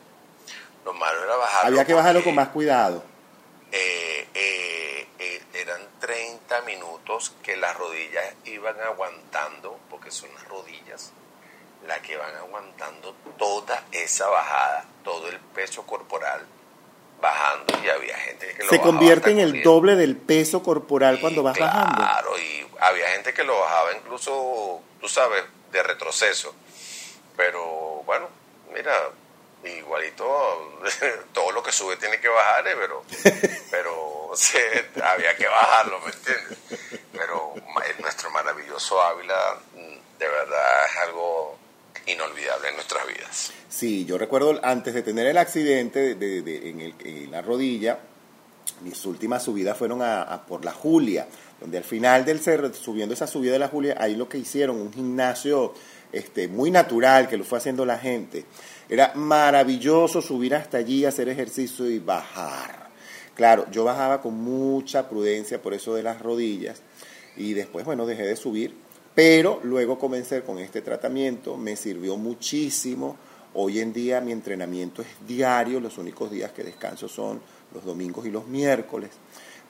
Lo 0.85 0.93
malo 0.93 1.25
era 1.25 1.37
bajarlo. 1.37 1.69
Había 1.69 1.85
que 1.85 1.95
bajarlo 1.95 2.23
con 2.23 2.35
más 2.35 2.49
cuidado 2.49 3.03
eh, 3.71 4.27
eh, 4.35 5.07
eh, 5.19 5.43
eran 5.53 5.81
30 6.01 6.63
minutos 6.63 7.35
que 7.43 7.57
las 7.57 7.77
rodillas 7.77 8.35
iban 8.47 8.81
aguantando, 8.81 9.79
porque 9.91 10.11
son 10.11 10.33
las 10.35 10.49
rodillas 10.49 11.13
las 11.87 12.01
que 12.01 12.17
van 12.17 12.35
aguantando 12.37 13.15
toda 13.39 13.85
esa 13.93 14.29
bajada, 14.29 14.85
todo 15.05 15.29
el 15.29 15.39
peso 15.39 15.87
corporal 15.87 16.45
bajando 17.21 17.79
y 17.83 17.89
había 17.89 18.17
gente 18.19 18.55
que 18.55 18.65
lo 18.65 18.71
Se 18.71 18.81
convierte 18.81 19.31
en 19.31 19.41
el 19.41 19.63
doble 19.63 19.97
del 19.97 20.17
peso 20.17 20.63
corporal 20.63 21.21
cuando 21.21 21.43
vas 21.43 21.59
bajando. 21.59 21.97
Claro, 21.97 22.39
y 22.39 22.67
había 22.81 23.09
gente 23.11 23.35
que 23.35 23.45
lo 23.45 23.59
bajaba 23.59 23.93
incluso, 23.95 24.81
tú 25.01 25.09
sabes, 25.09 25.45
de 25.73 25.83
retroceso. 25.83 26.55
Pero 27.37 28.03
bueno, 28.05 28.29
mira, 28.73 28.93
igualito 29.65 30.81
todo 31.33 31.53
lo 31.53 31.63
que 31.63 31.73
sube 31.73 31.97
tiene 31.97 32.21
que 32.21 32.29
bajar, 32.29 32.67
¿eh? 32.69 32.75
pero, 32.77 33.05
pero 33.71 34.33
había 35.05 35.37
que 35.37 35.47
bajarlo, 35.47 36.01
¿me 36.01 36.13
entiendes? 36.13 36.59
Pero 37.13 37.55
nuestro 37.99 38.31
maravilloso 38.31 39.03
Ávila 39.03 39.57
mm, 39.75 40.19
de 40.19 40.29
verdad 40.29 40.87
es 40.87 40.97
algo 40.99 41.59
inolvidable 42.09 42.69
en 42.69 42.75
nuestras 42.75 43.07
vidas. 43.07 43.53
Sí, 43.69 44.05
yo 44.05 44.19
recuerdo 44.19 44.59
antes 44.63 44.95
de 44.95 45.03
tener 45.03 45.27
el 45.27 45.39
accidente 45.39 46.15
de, 46.15 46.95
en, 47.05 47.31
la 47.31 47.43
rodilla, 47.43 47.99
mis 48.83 49.05
últimas 49.07 49.43
subidas 49.43 49.77
fueron 49.77 50.03
a, 50.03 50.45
por 50.47 50.65
la 50.65 50.73
Julia, 50.73 51.27
donde 51.61 51.79
al 51.79 51.85
final 51.85 52.25
del 52.25 52.41
cerro, 52.41 52.73
subiendo 52.73 53.15
esa 53.15 53.27
subida 53.27 53.53
de 53.53 53.59
la 53.59 53.69
Julia, 53.69 53.97
ahí 53.99 54.17
lo 54.17 54.29
que 54.29 54.39
hicieron, 54.39 54.77
un 54.77 54.93
gimnasio 54.93 55.75
este, 56.13 56.49
muy 56.49 56.71
natural 56.71 57.29
que 57.29 57.37
lo 57.37 57.45
fue 57.45 57.59
haciendo 57.59 57.85
la 57.85 57.99
gente. 57.99 58.45
Era 58.89 59.13
maravilloso 59.15 60.23
subir 60.23 60.55
hasta 60.55 60.79
allí, 60.79 61.05
hacer 61.05 61.29
ejercicio 61.29 61.89
y 61.91 61.99
bajar. 61.99 62.89
Claro, 63.35 63.67
yo 63.71 63.85
bajaba 63.85 64.21
con 64.21 64.35
mucha 64.35 65.09
prudencia 65.09 65.63
por 65.63 65.75
eso 65.75 65.95
de 65.95 66.03
las 66.03 66.21
rodillas 66.21 66.83
y 67.37 67.55
después, 67.55 67.85
bueno, 67.85 68.05
dejé 68.05 68.25
de 68.25 68.35
subir, 68.35 68.75
pero 69.19 69.59
luego 69.65 69.99
comencé 69.99 70.43
con 70.43 70.61
este 70.61 70.81
tratamiento, 70.81 71.57
me 71.57 71.75
sirvió 71.75 72.17
muchísimo. 72.17 73.17
Hoy 73.55 73.81
en 73.81 73.93
día 73.93 74.21
mi 74.21 74.31
entrenamiento 74.31 75.03
es 75.03 75.09
diario, 75.27 75.81
los 75.81 75.99
únicos 75.99 76.31
días 76.31 76.53
que 76.53 76.63
descanso 76.63 77.09
son 77.09 77.41
los 77.75 77.85
domingos 77.85 78.27
y 78.27 78.31
los 78.31 78.47
miércoles, 78.47 79.11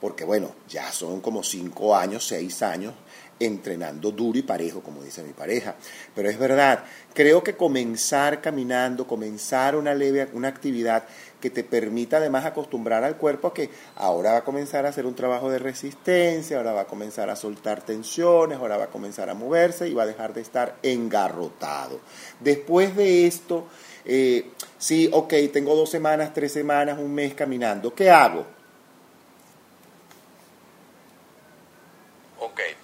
porque 0.02 0.26
bueno, 0.26 0.50
ya 0.68 0.92
son 0.92 1.22
como 1.22 1.42
cinco 1.42 1.96
años, 1.96 2.26
seis 2.26 2.60
años 2.60 2.92
entrenando 3.40 4.10
duro 4.10 4.38
y 4.38 4.42
parejo, 4.42 4.82
como 4.82 5.02
dice 5.02 5.22
mi 5.22 5.32
pareja. 5.32 5.76
Pero 6.14 6.28
es 6.28 6.38
verdad, 6.38 6.84
creo 7.14 7.42
que 7.42 7.56
comenzar 7.56 8.42
caminando, 8.42 9.06
comenzar 9.06 9.76
una 9.76 9.94
leve, 9.94 10.28
una 10.34 10.48
actividad 10.48 11.04
que 11.40 11.50
te 11.50 11.64
permita 11.64 12.18
además 12.18 12.44
acostumbrar 12.44 13.04
al 13.04 13.16
cuerpo 13.16 13.48
a 13.48 13.54
que 13.54 13.70
ahora 13.96 14.32
va 14.32 14.38
a 14.38 14.44
comenzar 14.44 14.86
a 14.86 14.88
hacer 14.88 15.06
un 15.06 15.14
trabajo 15.14 15.50
de 15.50 15.58
resistencia, 15.58 16.56
ahora 16.56 16.72
va 16.72 16.80
a 16.82 16.86
comenzar 16.86 17.30
a 17.30 17.36
soltar 17.36 17.82
tensiones, 17.82 18.58
ahora 18.58 18.76
va 18.76 18.84
a 18.84 18.90
comenzar 18.90 19.30
a 19.30 19.34
moverse 19.34 19.88
y 19.88 19.94
va 19.94 20.02
a 20.02 20.06
dejar 20.06 20.34
de 20.34 20.40
estar 20.40 20.76
engarrotado. 20.82 22.00
Después 22.40 22.96
de 22.96 23.26
esto, 23.26 23.66
eh, 24.04 24.50
sí, 24.78 25.08
ok, 25.12 25.34
tengo 25.52 25.74
dos 25.74 25.90
semanas, 25.90 26.32
tres 26.34 26.52
semanas, 26.52 26.98
un 26.98 27.14
mes 27.14 27.34
caminando, 27.34 27.94
¿qué 27.94 28.10
hago? 28.10 28.58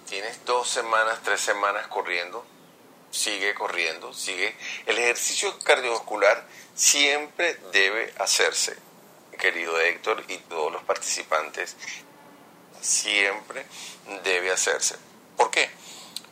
tienes 0.05 0.45
dos 0.45 0.69
semanas, 0.69 1.19
tres 1.23 1.41
semanas 1.41 1.87
corriendo, 1.87 2.45
sigue 3.15 3.53
corriendo, 3.55 4.13
sigue. 4.13 4.55
El 4.85 4.97
ejercicio 4.97 5.57
cardiovascular 5.59 6.45
siempre 6.75 7.55
debe 7.71 8.13
hacerse, 8.19 8.77
querido 9.39 9.79
Héctor 9.79 10.23
y 10.27 10.37
todos 10.37 10.71
los 10.71 10.83
participantes, 10.83 11.75
siempre 12.81 13.65
debe 14.23 14.51
hacerse. 14.51 14.95
¿Por 15.37 15.49
qué? 15.49 15.69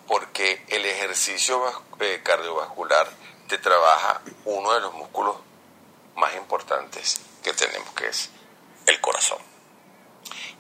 Porque 0.08 0.63
el 0.67 0.86
ejercicio 0.86 1.63
eh, 2.00 2.22
cardiovascular 2.24 3.10
te 3.48 3.58
trabaja 3.58 4.22
uno 4.46 4.74
de 4.74 4.82
los 4.82 4.93
músculos 4.93 5.38
más 6.15 6.36
importantes 6.36 7.22
que 7.41 7.54
tenemos, 7.54 7.89
que 7.93 8.08
es 8.08 8.30
el 8.86 9.00
corazón. 9.00 9.39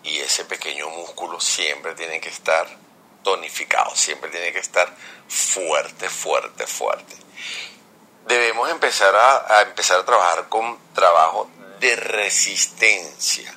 Y 0.03 0.19
ese 0.19 0.45
pequeño 0.45 0.89
músculo 0.89 1.39
siempre 1.39 1.93
tiene 1.95 2.19
que 2.19 2.29
estar 2.29 2.67
tonificado, 3.23 3.95
siempre 3.95 4.29
tiene 4.29 4.51
que 4.51 4.59
estar 4.59 4.87
fuerte, 5.27 6.09
fuerte, 6.09 6.67
fuerte. 6.67 7.15
Debemos 8.27 8.69
empezar 8.69 9.15
a, 9.15 9.61
empezar 9.63 9.99
a 9.99 10.05
trabajar 10.05 10.47
con 10.49 10.77
trabajo 10.93 11.49
de 11.79 11.95
resistencia. 11.95 13.53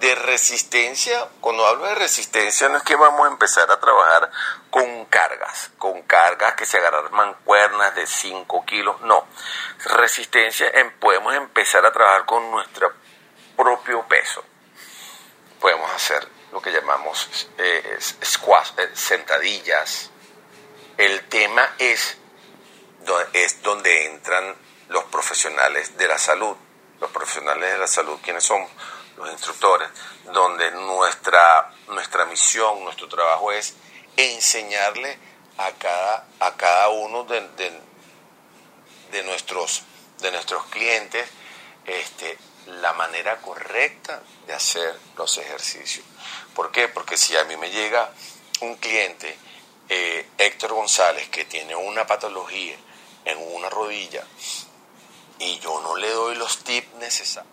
De 0.00 0.14
resistencia, 0.14 1.28
cuando 1.40 1.66
hablo 1.66 1.86
de 1.86 1.94
resistencia 1.94 2.68
no 2.68 2.78
es 2.78 2.82
que 2.82 2.96
vamos 2.96 3.26
a 3.26 3.30
empezar 3.30 3.70
a 3.70 3.78
trabajar 3.78 4.30
con 4.70 5.04
cargas, 5.06 5.70
con 5.76 6.02
cargas 6.02 6.54
que 6.54 6.64
se 6.64 6.78
agarran 6.78 7.12
mancuernas 7.12 7.94
de 7.94 8.06
5 8.06 8.64
kilos, 8.64 9.00
no. 9.02 9.26
Resistencia, 9.84 10.72
podemos 10.98 11.34
empezar 11.34 11.84
a 11.84 11.92
trabajar 11.92 12.24
con 12.24 12.50
nuestro 12.50 12.92
propio 13.56 14.02
peso. 14.08 14.42
Podemos 15.60 15.90
hacer 15.92 16.26
lo 16.52 16.60
que 16.60 16.70
llamamos 16.70 17.48
eh, 17.58 17.98
eh, 17.98 18.90
sentadillas. 18.94 20.10
El 20.98 21.26
tema 21.28 21.74
es, 21.78 22.18
es 23.32 23.62
donde 23.62 24.06
entran 24.06 24.54
los 24.88 25.04
profesionales 25.04 25.96
de 25.96 26.06
la 26.06 26.18
salud. 26.18 26.54
Los 27.00 27.10
profesionales 27.10 27.72
de 27.72 27.78
la 27.78 27.86
salud, 27.86 28.18
quienes 28.22 28.44
son 28.44 28.64
los 29.16 29.30
instructores, 29.30 29.88
donde 30.32 30.70
nuestra, 30.72 31.72
nuestra 31.88 32.26
misión, 32.26 32.84
nuestro 32.84 33.08
trabajo 33.08 33.50
es 33.50 33.74
enseñarle 34.16 35.18
a 35.58 35.72
cada, 35.72 36.26
a 36.38 36.56
cada 36.56 36.88
uno 36.90 37.24
de, 37.24 37.40
de, 39.10 39.22
nuestros, 39.24 39.82
de 40.20 40.30
nuestros 40.30 40.64
clientes 40.66 41.28
este, 41.86 42.38
la 42.66 42.92
manera 42.92 43.40
correcta 43.40 44.22
de 44.46 44.54
hacer 44.54 44.98
los 45.16 45.38
ejercicios. 45.38 46.04
¿Por 46.54 46.70
qué? 46.70 46.88
Porque 46.88 47.16
si 47.16 47.36
a 47.36 47.44
mí 47.44 47.56
me 47.56 47.70
llega 47.70 48.12
un 48.60 48.76
cliente, 48.76 49.36
eh, 49.88 50.26
Héctor 50.38 50.72
González, 50.72 51.28
que 51.28 51.44
tiene 51.44 51.74
una 51.74 52.06
patología 52.06 52.76
en 53.24 53.38
una 53.54 53.68
rodilla 53.68 54.24
y 55.38 55.58
yo 55.58 55.80
no 55.80 55.96
le 55.96 56.10
doy 56.10 56.36
los 56.36 56.62
tips 56.64 56.94
necesarios, 56.94 57.52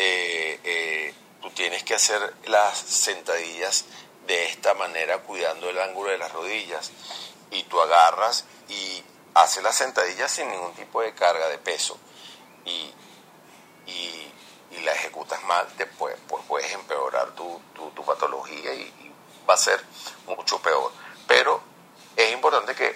eh, 0.00 0.60
eh, 0.64 1.14
tú 1.42 1.50
tienes 1.50 1.82
que 1.82 1.94
hacer 1.94 2.34
las 2.46 2.78
sentadillas 2.78 3.84
de 4.26 4.44
esta 4.44 4.74
manera 4.74 5.18
cuidando 5.18 5.70
el 5.70 5.78
ángulo 5.80 6.10
de 6.10 6.18
las 6.18 6.32
rodillas 6.32 6.90
y 7.50 7.62
tú 7.64 7.80
agarras 7.80 8.44
y 8.68 9.02
haces 9.34 9.62
las 9.62 9.76
sentadillas 9.76 10.30
sin 10.30 10.48
ningún 10.50 10.74
tipo 10.74 11.02
de 11.02 11.14
carga 11.14 11.48
de 11.48 11.58
peso 11.58 11.98
y, 12.64 12.92
y 13.86 14.80
la 14.82 14.92
ejecutas 14.92 15.42
mal, 15.44 15.66
después 15.76 16.16
pues 16.28 16.44
puedes 16.46 16.72
empeorar 16.72 17.30
tu, 17.32 17.60
tu, 17.74 18.04
patología 18.04 18.72
y, 18.74 19.12
va 19.48 19.54
a 19.54 19.56
ser 19.56 19.82
mucho 20.26 20.60
peor. 20.60 20.92
Pero 21.26 21.60
es 22.16 22.32
importante 22.32 22.74
que 22.74 22.94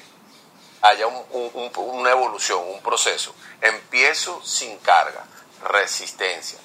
haya 0.83 1.07
una 1.07 2.11
evolución, 2.11 2.63
un 2.69 2.83
proceso. 2.83 3.35
Empiezo 3.61 4.43
sin 4.45 4.77
carga, 4.79 5.25
resistencia 5.65 6.59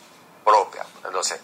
propia. 0.44 0.86
Entonces, 1.06 1.40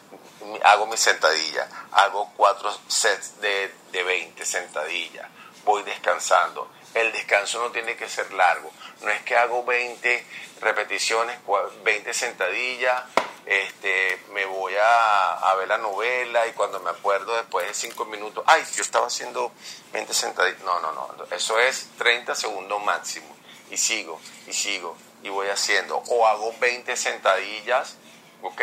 hago 0.64 0.88
mi 0.88 0.98
sentadilla, 0.98 1.70
hago 1.92 2.32
cuatro 2.36 2.70
sets 2.88 3.40
de, 3.40 3.74
de 3.92 4.04
20 4.04 4.46
sentadillas, 4.46 5.30
voy 5.64 5.84
descansando, 5.84 6.70
el 6.94 7.12
descanso 7.12 7.60
no 7.60 7.72
tiene 7.72 7.96
que 7.96 8.08
ser 8.08 8.32
largo. 8.34 8.72
No 9.02 9.10
es 9.10 9.22
que 9.24 9.36
hago 9.36 9.64
20 9.66 10.26
repeticiones, 10.62 11.38
20 11.84 12.14
sentadillas, 12.14 13.04
este, 13.46 14.20
me 14.32 14.46
voy 14.46 14.74
a, 14.82 15.54
ver 15.58 15.68
la 15.68 15.78
novela 15.78 16.48
y 16.48 16.54
cuando 16.54 16.80
me 16.80 16.90
acuerdo 16.90 17.36
después 17.36 17.68
de 17.68 17.74
5 17.74 18.06
minutos, 18.06 18.44
ay, 18.48 18.64
yo 18.76 18.82
estaba 18.82 19.08
haciendo 19.08 19.52
20 19.92 20.14
sentadillas. 20.14 20.62
No, 20.62 20.80
no, 20.80 20.92
no, 20.92 21.08
eso 21.32 21.60
es 21.60 21.90
30 21.98 22.36
segundos 22.36 22.84
máximo. 22.84 23.36
Y 23.70 23.78
sigo, 23.78 24.20
y 24.48 24.54
sigo, 24.54 24.96
y 25.24 25.30
voy 25.30 25.48
haciendo. 25.48 25.98
O 26.10 26.28
hago 26.28 26.54
20 26.60 26.96
sentadillas, 26.96 27.98
¿ok? 28.42 28.62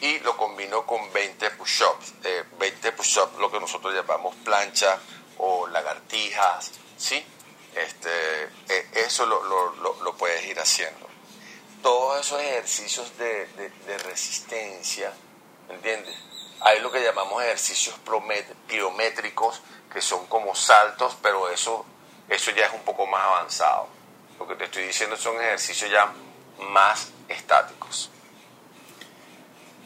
Y 0.00 0.18
lo 0.20 0.36
combino 0.36 0.86
con 0.86 1.12
20 1.12 1.50
push-ups. 1.52 2.14
20 2.58 2.92
push-ups, 2.92 3.38
lo 3.38 3.50
que 3.50 3.60
nosotros 3.60 3.94
llamamos 3.94 4.34
plancha 4.36 4.98
o 5.38 5.66
lagartijas, 5.68 6.72
¿sí? 6.96 7.24
Este, 7.76 8.08
e, 8.70 9.04
eso 9.06 9.26
lo, 9.26 9.42
lo, 9.44 10.02
lo, 10.02 10.16
puedes 10.16 10.46
ir 10.46 10.58
haciendo. 10.58 11.06
Todos 11.82 12.24
esos 12.24 12.40
ejercicios 12.40 13.16
de, 13.18 13.46
de, 13.86 13.98
resistencia, 13.98 15.12
¿entiendes? 15.68 16.16
Hay 16.60 16.80
lo 16.80 16.90
que 16.90 17.02
llamamos 17.02 17.42
ejercicios 17.42 17.94
pliométricos, 18.66 19.60
que 19.92 20.00
son 20.00 20.26
como 20.26 20.54
saltos, 20.54 21.18
pero 21.22 21.50
eso, 21.50 21.84
eso 22.30 22.50
ya 22.52 22.64
es 22.64 22.72
un 22.72 22.80
poco 22.80 23.06
más 23.06 23.22
avanzado. 23.22 23.88
Lo 24.38 24.48
que 24.48 24.54
te 24.54 24.64
estoy 24.64 24.84
diciendo 24.84 25.16
son 25.18 25.36
ejercicios 25.36 25.90
ya 25.90 26.10
más 26.70 27.08
estáticos. 27.28 28.10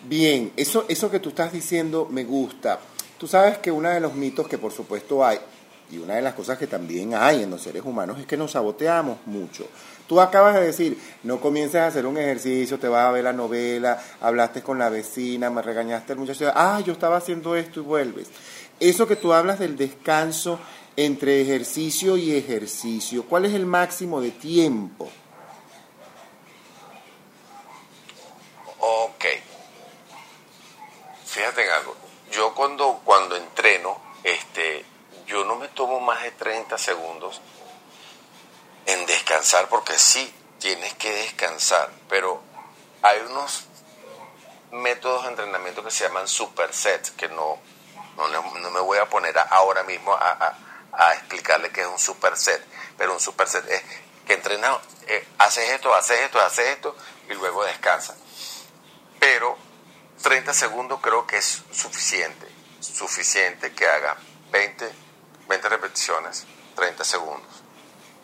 Bien, 0.05 0.53
eso, 0.57 0.87
eso 0.88 1.11
que 1.11 1.18
tú 1.18 1.31
estás 1.31 1.53
diciendo 1.53 2.07
me 2.09 2.22
gusta. 2.22 2.79
Tú 3.18 3.26
sabes 3.26 3.59
que 3.59 3.72
uno 3.72 3.90
de 3.90 4.00
los 4.00 4.14
mitos 4.14 4.46
que 4.46 4.59
por 4.59 4.72
supuesto 4.72 5.26
hay 5.26 5.40
y 5.90 5.98
una 5.98 6.14
de 6.14 6.22
las 6.22 6.35
cosas 6.35 6.59
que 6.59 6.66
también 6.66 7.14
hay 7.14 7.42
en 7.42 7.50
los 7.50 7.62
seres 7.62 7.83
humanos 7.85 8.18
es 8.18 8.26
que 8.26 8.37
nos 8.37 8.53
saboteamos 8.53 9.18
mucho. 9.26 9.66
Tú 10.07 10.20
acabas 10.20 10.55
de 10.55 10.62
decir, 10.62 10.98
no 11.22 11.40
comiences 11.40 11.81
a 11.81 11.87
hacer 11.87 12.07
un 12.07 12.18
ejercicio, 12.18 12.79
te 12.79 12.88
vas 12.88 13.07
a 13.07 13.12
ver 13.12 13.24
la 13.24 13.33
novela, 13.33 14.03
hablaste 14.20 14.62
con 14.62 14.79
la 14.79 14.88
vecina, 14.88 15.50
me 15.50 15.62
regañaste 15.62 16.14
el 16.14 16.18
muchacho, 16.18 16.50
ah, 16.55 16.81
yo 16.85 16.92
estaba 16.92 17.16
haciendo 17.16 17.55
esto 17.55 17.81
y 17.81 17.83
vuelves. 17.85 18.29
Eso 18.81 19.07
que 19.07 19.16
tú 19.16 19.33
hablas 19.33 19.59
del 19.59 19.76
descanso 19.76 20.59
entre 20.96 21.40
ejercicio 21.40 22.16
y 22.16 22.35
ejercicio, 22.35 23.24
¿cuál 23.24 23.44
es 23.44 23.55
el 23.55 23.66
máximo 23.66 24.20
de 24.20 24.31
tiempo? 24.33 25.09
Ok. 28.81 29.24
Fíjate 31.24 31.64
en 31.64 31.70
algo. 31.70 31.94
Yo 32.33 32.55
cuando, 32.55 33.00
cuando 33.05 33.37
entreno, 33.37 33.96
este, 34.24 34.85
yo 35.30 35.44
no 35.44 35.54
me 35.54 35.68
tomo 35.68 36.00
más 36.00 36.22
de 36.22 36.32
30 36.32 36.76
segundos 36.76 37.40
en 38.86 39.06
descansar, 39.06 39.68
porque 39.68 39.96
sí, 39.96 40.34
tienes 40.58 40.92
que 40.94 41.08
descansar, 41.12 41.88
pero 42.08 42.42
hay 43.02 43.20
unos 43.20 43.66
métodos 44.72 45.22
de 45.22 45.28
entrenamiento 45.30 45.84
que 45.84 45.92
se 45.92 46.04
llaman 46.04 46.26
supersets, 46.26 47.12
que 47.12 47.28
no, 47.28 47.58
no, 48.16 48.70
me 48.70 48.80
voy 48.80 48.98
a 48.98 49.08
poner 49.08 49.38
ahora 49.50 49.84
mismo 49.84 50.12
a, 50.12 50.56
explicarle 51.14 51.70
qué 51.70 51.82
es 51.82 51.86
un 51.86 51.98
superset, 51.98 52.62
pero 52.98 53.12
un 53.12 53.20
superset 53.20 53.64
es 53.70 53.82
que 54.26 54.34
entrena, 54.34 54.76
eh, 55.06 55.26
haces 55.38 55.70
esto, 55.70 55.94
haces 55.94 56.20
esto, 56.20 56.40
haces 56.40 56.68
esto 56.68 56.96
y 57.28 57.34
luego 57.34 57.64
descansa. 57.64 58.16
Pero 59.20 59.56
30 60.22 60.52
segundos 60.52 61.00
creo 61.00 61.26
que 61.26 61.36
es 61.36 61.62
suficiente, 61.70 62.48
suficiente 62.80 63.72
que 63.72 63.86
haga 63.86 64.16
20 64.50 65.09
20 65.50 65.68
repeticiones, 65.68 66.46
30 66.76 67.02
segundos. 67.02 67.62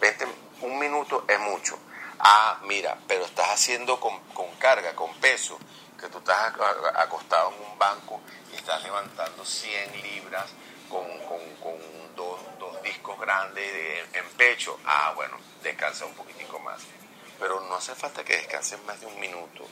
20, 0.01 0.27
un 0.61 0.79
minuto 0.79 1.25
es 1.27 1.41
mucho. 1.41 1.77
Ah, 2.21 2.61
mira, 2.63 2.97
pero 3.09 3.25
estás 3.25 3.49
haciendo 3.49 3.99
con, 3.99 4.17
carga, 4.61 4.95
con 4.95 5.13
peso, 5.17 5.59
que 6.01 6.07
tú 6.07 6.19
estás 6.19 6.55
acostado 6.95 7.53
en 7.53 7.73
un 7.73 7.79
banco 7.79 8.21
y 8.53 8.55
estás 8.55 8.81
levantando 8.85 9.45
100 9.45 10.03
libras 10.03 10.47
con, 10.89 11.05
dos, 12.15 12.41
discos 12.85 13.19
grandes 13.19 14.07
en 14.13 14.29
pecho. 14.37 14.79
Ah, 14.85 15.13
bueno, 15.17 15.37
descansa 15.65 16.07
un 16.07 16.15
poquitico 16.15 16.61
más. 16.61 16.81
Pero 17.41 17.61
no 17.63 17.75
hace 17.75 17.97
falta 17.97 18.25
que 18.25 18.37
descanses 18.37 18.81
más 18.85 19.01
de 19.01 19.07
un 19.07 19.19
minuto, 19.19 19.67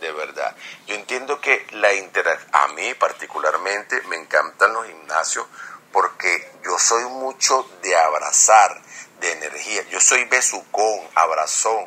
de 0.00 0.12
verdad. 0.12 0.54
Yo 0.86 0.94
entiendo 0.94 1.40
que 1.40 1.66
la 1.72 1.92
interacción, 1.94 2.48
a 2.54 2.68
mí 2.68 2.94
particularmente 2.94 4.00
me 4.02 4.16
encantan 4.16 4.72
los 4.72 4.86
gimnasios 4.86 5.46
porque 5.92 6.50
yo 6.64 6.78
soy 6.78 7.04
mucho 7.04 7.68
de 7.82 7.96
abrazar, 7.96 8.80
de 9.20 9.32
energía. 9.32 9.82
Yo 9.90 10.00
soy 10.00 10.24
besucón, 10.24 11.00
abrazón. 11.14 11.86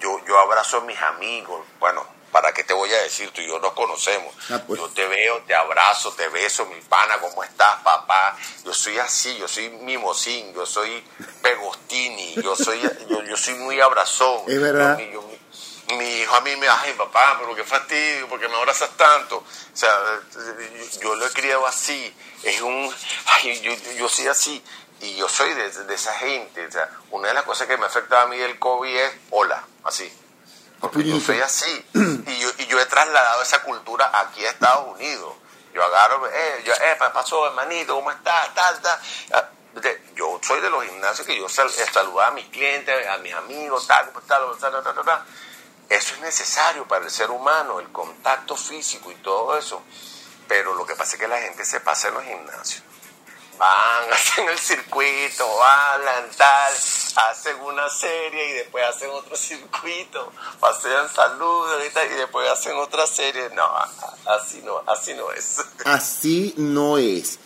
Yo, 0.00 0.24
yo 0.26 0.38
abrazo 0.38 0.78
a 0.78 0.80
mis 0.80 1.00
amigos. 1.00 1.64
Bueno, 1.78 2.04
¿para 2.32 2.52
qué 2.52 2.64
te 2.64 2.74
voy 2.74 2.92
a 2.92 3.02
decir? 3.02 3.30
Tú 3.30 3.40
y 3.40 3.46
yo 3.46 3.58
nos 3.60 3.72
conocemos. 3.72 4.34
Ah, 4.50 4.60
pues. 4.66 4.80
Yo 4.80 4.88
te 4.88 5.06
veo, 5.06 5.42
te 5.42 5.54
abrazo, 5.54 6.12
te 6.14 6.28
beso, 6.28 6.66
mi 6.66 6.80
pana, 6.80 7.18
¿cómo 7.20 7.44
estás, 7.44 7.80
papá? 7.82 8.36
Yo 8.64 8.74
soy 8.74 8.98
así, 8.98 9.36
yo 9.38 9.46
soy 9.46 9.68
mimosín, 9.68 10.52
yo 10.54 10.66
soy 10.66 11.04
pegostini, 11.40 12.34
yo 12.42 12.56
soy, 12.56 12.80
yo, 13.28 13.36
soy 13.36 13.54
muy 13.54 13.80
abrazón. 13.80 14.42
Es 14.48 14.60
verdad 14.60 14.98
mi 15.96 16.04
hijo 16.20 16.34
a 16.34 16.40
mí 16.40 16.54
me 16.56 16.68
ay 16.68 16.92
papá, 16.94 17.36
pero 17.38 17.54
qué 17.54 17.64
fastidio, 17.64 18.28
porque 18.28 18.48
me 18.48 18.56
abrazas 18.56 18.90
tanto. 18.96 19.38
O 19.38 19.76
sea, 19.76 19.90
yo, 21.00 21.14
lo 21.14 21.26
he 21.26 21.30
criado 21.30 21.66
así, 21.66 22.14
es 22.42 22.60
un, 22.60 22.94
ay, 23.26 23.60
yo, 23.60 23.72
yo 23.96 24.08
soy 24.08 24.28
así, 24.28 24.62
y 25.00 25.16
yo 25.16 25.28
soy 25.28 25.52
de, 25.54 25.94
esa 25.94 26.14
gente. 26.14 26.66
O 26.66 26.70
sea, 26.70 26.88
una 27.10 27.28
de 27.28 27.34
las 27.34 27.44
cosas 27.44 27.66
que 27.66 27.76
me 27.76 27.86
afecta 27.86 28.22
a 28.22 28.26
mí 28.26 28.38
del 28.38 28.58
COVID 28.58 28.96
es 28.96 29.12
hola, 29.30 29.64
así. 29.84 30.10
Porque 30.80 31.04
yo 31.04 31.20
soy 31.20 31.40
así, 31.40 31.86
y 31.94 32.38
yo, 32.38 32.50
y 32.58 32.66
yo 32.66 32.80
he 32.80 32.86
trasladado 32.86 33.42
esa 33.42 33.62
cultura 33.62 34.10
aquí 34.12 34.44
a 34.44 34.50
Estados 34.50 34.94
Unidos. 34.94 35.34
Yo 35.74 35.82
agarro, 35.82 36.28
eh, 36.28 36.62
yo, 36.64 36.74
eh, 36.74 36.96
pasó, 36.98 37.46
hermanito, 37.46 37.94
¿cómo 37.94 38.10
estás? 38.10 38.52
Tal, 38.54 38.80
tal. 38.82 38.98
Ah, 39.32 39.48
yo 40.14 40.38
soy 40.42 40.60
de 40.60 40.68
los 40.68 40.84
gimnasios 40.84 41.26
que 41.26 41.36
yo 41.38 41.48
saludaba 41.48 42.26
a 42.26 42.30
mis 42.32 42.46
clientes, 42.46 43.06
a 43.08 43.16
mis 43.18 43.32
amigos, 43.32 43.86
tal, 43.86 44.12
tal, 44.28 44.58
tal, 44.60 44.82
tal, 44.82 45.04
tal. 45.04 45.24
Eso 45.92 46.14
es 46.14 46.20
necesario 46.22 46.88
para 46.88 47.04
el 47.04 47.10
ser 47.10 47.30
humano, 47.30 47.78
el 47.78 47.92
contacto 47.92 48.56
físico 48.56 49.10
y 49.10 49.14
todo 49.16 49.58
eso. 49.58 49.82
Pero 50.48 50.74
lo 50.74 50.86
que 50.86 50.96
pasa 50.96 51.16
es 51.16 51.20
que 51.20 51.28
la 51.28 51.38
gente 51.38 51.66
se 51.66 51.80
pasa 51.80 52.08
en 52.08 52.14
los 52.14 52.24
gimnasios. 52.24 52.82
Van, 53.58 54.10
hacen 54.10 54.48
el 54.48 54.58
circuito, 54.58 55.44
hablan 55.62 56.30
tal, 56.34 56.72
hacen 56.72 57.60
una 57.60 57.90
serie 57.90 58.48
y 58.48 58.52
después 58.52 58.82
hacen 58.86 59.10
otro 59.10 59.36
circuito, 59.36 60.32
pasean 60.58 61.12
saludos 61.12 61.82
y, 61.84 62.14
después 62.16 62.48
hacen 62.48 62.74
otra 62.78 63.06
serie. 63.06 63.50
No, 63.50 63.62
así 64.24 64.62
no, 64.64 64.82
así 64.86 65.12
no 65.12 65.30
es. 65.30 65.58
Así 65.84 66.54
no 66.56 66.96
es. 66.96 67.38